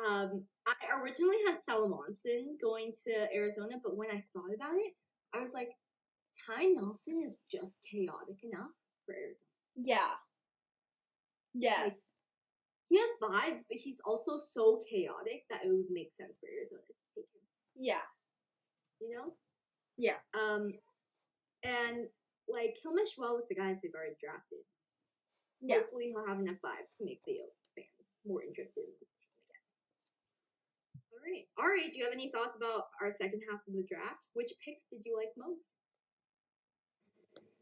Um, 0.00 0.44
I 0.66 1.00
originally 1.02 1.36
had 1.46 1.58
Salomonsson 1.60 2.56
going 2.62 2.92
to 3.06 3.34
Arizona, 3.34 3.76
but 3.82 3.96
when 3.96 4.08
I 4.10 4.24
thought 4.32 4.54
about 4.54 4.76
it, 4.76 4.92
I 5.34 5.40
was 5.42 5.52
like, 5.52 5.68
Ty 6.46 6.64
Nelson 6.64 7.22
is 7.24 7.40
just 7.52 7.78
chaotic 7.90 8.42
enough 8.42 8.72
for 9.04 9.14
Arizona. 9.14 9.44
yeah. 9.76 10.16
Yes. 11.52 11.84
Like, 11.84 11.98
he 12.88 12.98
has 12.98 13.22
vibes, 13.22 13.62
but 13.68 13.78
he's 13.78 14.00
also 14.04 14.40
so 14.52 14.80
chaotic 14.88 15.44
that 15.50 15.62
it 15.64 15.70
would 15.70 15.90
make 15.90 16.10
sense 16.18 16.34
for 16.40 16.48
Arizona 16.50 16.82
to 16.86 16.94
take 17.14 17.30
him. 17.34 17.42
Yeah. 17.76 18.06
You 19.00 19.14
know. 19.14 19.34
Yeah. 19.96 20.18
Um, 20.34 20.74
and 21.62 22.08
like 22.48 22.78
he'll 22.82 22.94
mesh 22.94 23.14
well 23.18 23.36
with 23.36 23.46
the 23.48 23.54
guys 23.54 23.76
they've 23.82 23.94
already 23.94 24.18
drafted. 24.18 24.64
Yeah. 25.60 25.76
Hopefully, 25.84 26.10
he'll 26.10 26.26
have 26.26 26.40
enough 26.40 26.58
vibes 26.64 26.96
to 26.98 27.04
make 27.04 27.20
the 27.26 27.38
Oaks 27.44 27.70
fans 27.76 28.10
more 28.26 28.42
interested 28.42 28.80
in 28.80 28.90
the 28.90 29.06
team 29.06 29.06
again. 29.06 29.09
All 31.20 31.28
right, 31.28 31.44
Ari, 31.58 31.90
do 31.92 31.98
you 31.98 32.04
have 32.04 32.14
any 32.14 32.30
thoughts 32.30 32.56
about 32.56 32.88
our 33.00 33.14
second 33.20 33.42
half 33.50 33.60
of 33.68 33.74
the 33.74 33.84
draft? 33.88 34.16
Which 34.32 34.48
picks 34.64 34.80
did 34.90 35.04
you 35.04 35.14
like 35.16 35.28
most? 35.36 35.60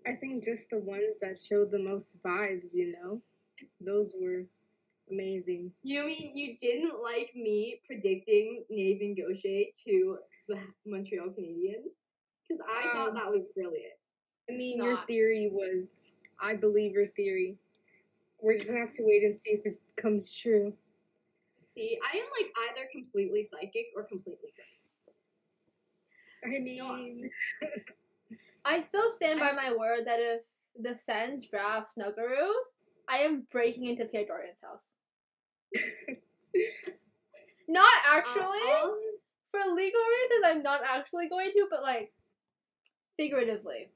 I 0.06 0.14
think 0.14 0.44
just 0.44 0.70
the 0.70 0.78
ones 0.78 1.16
that 1.20 1.40
showed 1.40 1.70
the 1.72 1.78
most 1.78 2.22
vibes, 2.22 2.72
you 2.72 2.94
know? 3.02 3.20
Those 3.80 4.14
were 4.20 4.44
amazing. 5.10 5.72
You 5.82 6.04
mean 6.04 6.36
you 6.36 6.56
didn't 6.62 7.02
like 7.02 7.34
me 7.34 7.80
predicting 7.84 8.64
Nathan 8.70 9.16
Gaucher 9.16 9.64
to 9.86 10.18
the 10.48 10.58
Montreal 10.86 11.30
Canadiens? 11.30 11.90
Because 12.48 12.64
I 12.66 12.82
thought 12.92 13.08
Um, 13.10 13.14
that 13.16 13.30
was 13.30 13.44
brilliant. 13.54 13.94
I 14.48 14.52
mean, 14.52 14.82
your 14.82 15.04
theory 15.06 15.50
was, 15.52 15.90
I 16.40 16.54
believe 16.54 16.92
your 16.92 17.08
theory. 17.08 17.58
We're 18.40 18.54
just 18.54 18.68
gonna 18.68 18.80
have 18.80 18.94
to 18.94 19.02
wait 19.02 19.24
and 19.24 19.34
see 19.36 19.50
if 19.50 19.66
it 19.66 19.76
comes 19.96 20.32
true. 20.32 20.76
See, 21.78 21.96
I 22.02 22.16
am 22.18 22.24
like 22.36 22.50
either 22.70 22.88
completely 22.90 23.48
psychic 23.48 23.86
or 23.94 24.02
completely 24.02 24.50
cursed. 24.56 24.88
I 26.44 26.58
mean, 26.58 27.30
I 28.64 28.80
still 28.80 29.08
stand 29.10 29.38
by 29.38 29.52
my 29.52 29.70
word 29.78 30.00
that 30.06 30.18
if 30.18 30.42
the 30.80 30.96
Sens 30.96 31.46
draft 31.46 31.94
Snuggerud, 31.96 32.52
I 33.08 33.18
am 33.18 33.46
breaking 33.52 33.84
into 33.86 34.06
Pierre 34.06 34.24
Dorion's 34.24 34.58
house. 34.60 34.96
Not 37.68 37.92
actually. 38.10 38.58
Uh, 38.66 38.78
all- 38.78 38.98
For 39.52 39.60
legal 39.60 40.00
reasons, 40.00 40.44
I'm 40.44 40.62
not 40.62 40.82
actually 40.84 41.28
going 41.30 41.50
to, 41.52 41.66
but 41.70 41.82
like 41.82 42.12
figuratively. 43.16 43.90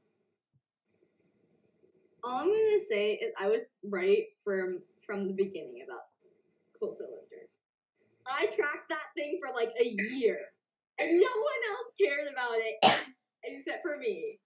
all 2.25 2.39
I'm 2.43 2.47
gonna 2.49 2.85
say 2.89 3.15
is 3.15 3.35
I 3.39 3.49
was 3.49 3.63
right 3.85 4.27
from 4.45 4.81
from 5.05 5.27
the 5.27 5.35
beginning 5.35 5.85
about 5.85 6.07
Cylinder. 6.95 7.32
I 8.27 8.47
tracked 8.55 8.89
that 8.89 9.11
thing 9.17 9.39
for 9.43 9.53
like 9.55 9.71
a 9.81 9.85
year, 9.85 10.39
and 10.99 11.21
no 11.21 11.33
one 11.33 11.63
else 11.73 11.91
cared 12.01 12.29
about 12.33 12.59
it 12.59 12.77
except 13.45 13.83
for 13.83 13.99
me, 13.99 14.39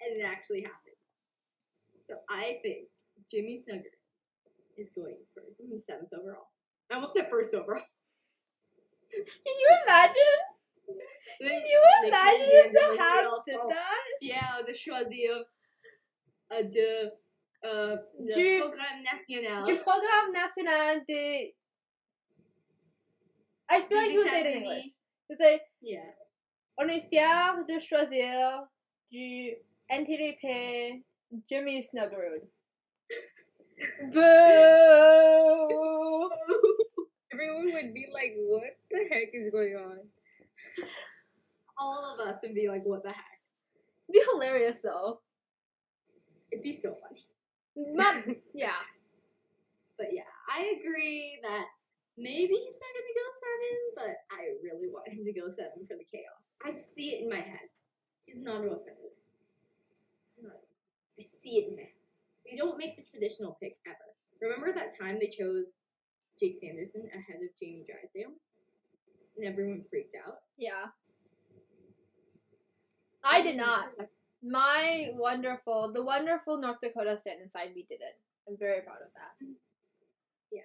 and 0.00 0.20
it 0.20 0.24
actually 0.24 0.62
happened. 0.62 0.98
So 2.08 2.16
I 2.30 2.58
think 2.62 2.88
Jimmy 3.30 3.60
Snuggerud 3.60 3.98
is 4.78 4.88
going 4.94 5.16
for 5.34 5.42
seventh 5.84 6.12
overall. 6.12 6.48
I 6.90 6.94
almost 6.94 7.14
said 7.16 7.28
first 7.30 7.54
overall. 7.54 7.82
Can 9.12 9.56
you 9.58 9.68
imagine? 9.84 10.38
Can 11.40 11.62
you 11.64 11.80
imagine 12.06 12.48
if 12.50 12.72
the 12.72 13.02
Habs 13.02 13.44
did 13.46 13.60
that? 13.68 14.04
Yeah, 14.20 14.58
uh, 14.58 14.62
de 14.62 14.72
choisir 14.72 15.44
euh, 16.52 16.62
de 16.62 17.10
euh, 17.64 17.96
le 18.18 18.34
Du- 18.34 18.60
programme 18.60 19.02
national. 19.02 19.64
Du 19.66 19.76
programme 19.82 20.32
national 20.32 21.04
de. 21.06 21.54
I 23.70 23.82
feel 23.82 23.98
like 23.98 24.10
you 24.10 24.18
would 24.20 24.30
say 24.30 24.40
it 24.40 24.46
in 24.46 24.62
English. 24.62 24.84
You 25.30 25.36
say, 25.36 25.60
Yeah. 25.82 26.10
on 26.78 26.90
est 26.90 27.08
fiers 27.10 27.64
de 27.66 27.78
choisir 27.80 28.66
du 29.12 29.54
NTDP 29.90 31.02
Jimmy 31.48 31.82
Snuggerud. 31.82 32.42
Boo! 34.12 36.30
everyone 37.32 37.72
would 37.72 37.94
be 37.94 38.06
like, 38.12 38.34
what 38.36 38.76
the 38.90 38.98
heck 39.10 39.28
is 39.32 39.50
going 39.52 39.76
on? 39.76 39.98
All 41.78 42.14
of 42.18 42.26
us 42.26 42.36
would 42.42 42.54
be 42.54 42.68
like, 42.68 42.84
what 42.84 43.02
the 43.02 43.10
heck? 43.10 43.24
It'd 44.08 44.20
be 44.20 44.26
hilarious 44.32 44.80
though. 44.82 45.20
It'd 46.50 46.62
be 46.64 46.74
so 46.74 46.96
funny. 47.02 47.24
Not, 47.76 48.24
yeah. 48.54 48.72
But 49.98 50.08
yeah, 50.12 50.22
I 50.50 50.74
agree 50.78 51.38
that 51.42 51.64
maybe 52.18 52.58
he's 52.58 52.78
not 52.82 52.92
going 52.92 53.08
to 53.08 53.16
go 53.16 53.26
seven, 53.38 53.74
but 53.94 54.12
I 54.34 54.42
really 54.60 54.90
want 54.90 55.08
him 55.08 55.22
to 55.24 55.32
go 55.32 55.46
seven 55.48 55.86
for 55.86 55.94
the 55.94 56.04
chaos. 56.10 56.42
I 56.60 56.74
see 56.74 57.14
it 57.14 57.22
in 57.22 57.30
my 57.30 57.40
head. 57.40 57.70
He's 58.26 58.42
not 58.42 58.66
go 58.66 58.76
seven. 58.76 59.08
I 61.18 61.22
see 61.22 61.58
it 61.58 61.70
in 61.70 61.76
my 61.76 61.82
head. 61.82 61.98
We 62.50 62.56
don't 62.56 62.78
make 62.78 62.96
the 62.96 63.02
traditional 63.02 63.58
pick 63.62 63.78
ever. 63.86 63.96
Remember 64.40 64.72
that 64.72 64.98
time 64.98 65.18
they 65.20 65.28
chose 65.28 65.66
Jake 66.38 66.58
Sanderson 66.60 67.08
ahead 67.10 67.42
of 67.42 67.50
Jamie 67.60 67.84
Drysdale? 67.86 68.34
And 69.36 69.46
everyone 69.46 69.84
freaked 69.90 70.14
out. 70.14 70.38
Yeah. 70.56 70.86
I 73.24 73.42
did 73.42 73.56
not. 73.56 73.88
My 74.42 75.10
wonderful, 75.14 75.92
the 75.92 76.04
wonderful 76.04 76.60
North 76.60 76.78
Dakota 76.80 77.18
stand 77.18 77.40
inside 77.42 77.74
me 77.74 77.84
did 77.88 78.00
it. 78.00 78.16
I'm 78.48 78.56
very 78.56 78.80
proud 78.82 79.02
of 79.02 79.12
that. 79.14 79.46
Yeah. 80.52 80.62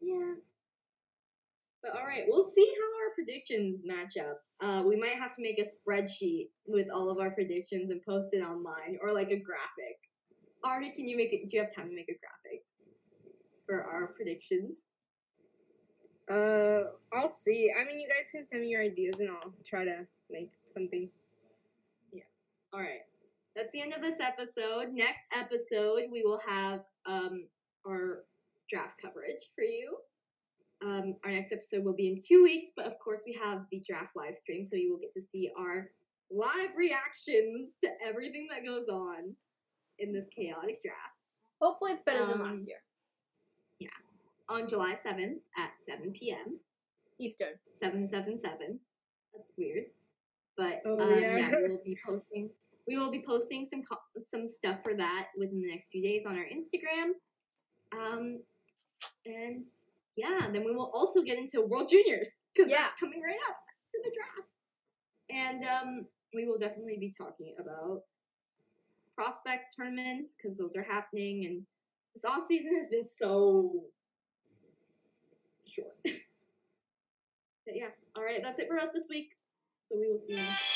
Yeah. 0.00 0.34
But 1.86 2.00
all 2.00 2.06
right, 2.06 2.24
we'll 2.26 2.44
see 2.44 2.66
how 2.66 3.06
our 3.06 3.14
predictions 3.14 3.80
match 3.84 4.16
up. 4.18 4.40
Uh, 4.60 4.82
we 4.86 4.96
might 4.96 5.18
have 5.18 5.34
to 5.36 5.42
make 5.42 5.60
a 5.60 5.70
spreadsheet 5.70 6.48
with 6.66 6.88
all 6.92 7.10
of 7.10 7.18
our 7.18 7.30
predictions 7.30 7.90
and 7.90 8.02
post 8.02 8.34
it 8.34 8.42
online, 8.42 8.98
or 9.00 9.12
like 9.12 9.28
a 9.28 9.38
graphic. 9.38 9.98
Ari, 10.64 10.92
can 10.96 11.06
you 11.06 11.16
make 11.16 11.32
it? 11.32 11.48
Do 11.48 11.56
you 11.56 11.62
have 11.62 11.72
time 11.72 11.88
to 11.88 11.94
make 11.94 12.08
a 12.08 12.18
graphic 12.18 12.64
for 13.66 13.84
our 13.84 14.08
predictions? 14.08 14.78
Uh, 16.28 16.90
I'll 17.16 17.28
see. 17.28 17.70
I 17.70 17.86
mean, 17.86 18.00
you 18.00 18.08
guys 18.08 18.30
can 18.32 18.46
send 18.46 18.62
me 18.62 18.68
your 18.68 18.82
ideas 18.82 19.20
and 19.20 19.30
I'll 19.30 19.52
try 19.64 19.84
to 19.84 20.06
make 20.28 20.50
something. 20.74 21.08
Yeah. 22.12 22.22
All 22.72 22.80
right, 22.80 23.06
that's 23.54 23.70
the 23.72 23.80
end 23.80 23.92
of 23.92 24.00
this 24.00 24.18
episode. 24.20 24.92
Next 24.92 25.26
episode, 25.32 26.10
we 26.10 26.22
will 26.24 26.40
have 26.48 26.80
um 27.06 27.46
our 27.86 28.24
draft 28.68 29.00
coverage 29.00 29.52
for 29.54 29.62
you. 29.62 29.98
Um, 30.84 31.14
our 31.24 31.30
next 31.30 31.52
episode 31.52 31.84
will 31.84 31.94
be 31.96 32.08
in 32.08 32.20
two 32.26 32.42
weeks, 32.42 32.72
but 32.76 32.86
of 32.86 32.98
course 33.02 33.20
we 33.26 33.32
have 33.42 33.62
the 33.72 33.82
draft 33.88 34.10
live 34.14 34.36
stream, 34.36 34.66
so 34.66 34.76
you 34.76 34.92
will 34.92 34.98
get 35.00 35.14
to 35.14 35.22
see 35.32 35.50
our 35.58 35.88
live 36.30 36.70
reactions 36.76 37.74
to 37.82 37.90
everything 38.06 38.46
that 38.50 38.64
goes 38.66 38.88
on 38.88 39.34
in 39.98 40.12
this 40.12 40.26
chaotic 40.36 40.82
draft 40.82 41.14
Hopefully, 41.62 41.92
it's 41.92 42.02
better 42.02 42.26
than 42.26 42.40
Um, 42.40 42.42
last 42.42 42.66
year. 42.66 42.76
Yeah. 43.78 43.88
On 44.50 44.68
July 44.68 44.98
seventh 45.02 45.40
at 45.56 45.70
seven 45.86 46.12
p.m. 46.12 46.58
Eastern. 47.18 47.54
seven 47.80 48.06
seven 48.06 48.36
seven. 48.38 48.78
That's 49.34 49.52
weird, 49.56 49.84
but 50.58 50.82
Oh, 50.84 51.00
um, 51.00 51.18
yeah. 51.18 51.36
yeah, 51.38 51.50
we 51.62 51.68
will 51.68 51.82
be 51.82 51.96
posting. 52.06 52.50
We 52.86 52.98
will 52.98 53.10
be 53.10 53.24
posting 53.26 53.66
some 53.70 53.82
co- 53.84 54.20
some 54.30 54.50
stuff 54.50 54.80
for 54.84 54.92
that 54.94 55.28
within 55.38 55.62
the 55.62 55.70
next 55.70 55.88
few 55.90 56.02
days 56.02 56.26
on 56.26 56.36
our 56.36 56.44
Instagram. 56.44 57.12
Um, 57.98 58.40
and 59.24 59.66
yeah, 60.16 60.50
then 60.50 60.64
we 60.64 60.74
will 60.74 60.90
also 60.94 61.22
get 61.22 61.38
into 61.38 61.60
World 61.62 61.88
Juniors 61.90 62.28
because 62.54 62.70
Yeah. 62.70 62.88
coming 62.98 63.20
right 63.22 63.38
up 63.48 63.56
to 63.92 64.00
the 64.02 64.10
draft. 64.14 64.48
And 65.28 65.64
um, 65.64 66.06
we 66.34 66.46
will 66.46 66.58
definitely 66.58 66.96
be 66.98 67.14
talking 67.18 67.54
about 67.58 68.02
prospect 69.14 69.74
tournaments 69.76 70.34
because 70.36 70.56
those 70.56 70.74
are 70.76 70.82
happening, 70.84 71.46
and 71.46 71.66
this 72.14 72.24
off 72.24 72.46
season 72.46 72.76
has 72.80 72.88
been 72.90 73.08
so 73.08 73.84
short. 75.66 75.96
but 76.04 77.74
yeah, 77.74 77.88
all 78.14 78.22
right, 78.22 78.40
that's 78.42 78.58
it 78.58 78.68
for 78.68 78.78
us 78.78 78.92
this 78.94 79.04
week. 79.08 79.30
So 79.88 79.98
we 79.98 80.08
will 80.08 80.20
see 80.20 80.34
you. 80.34 80.75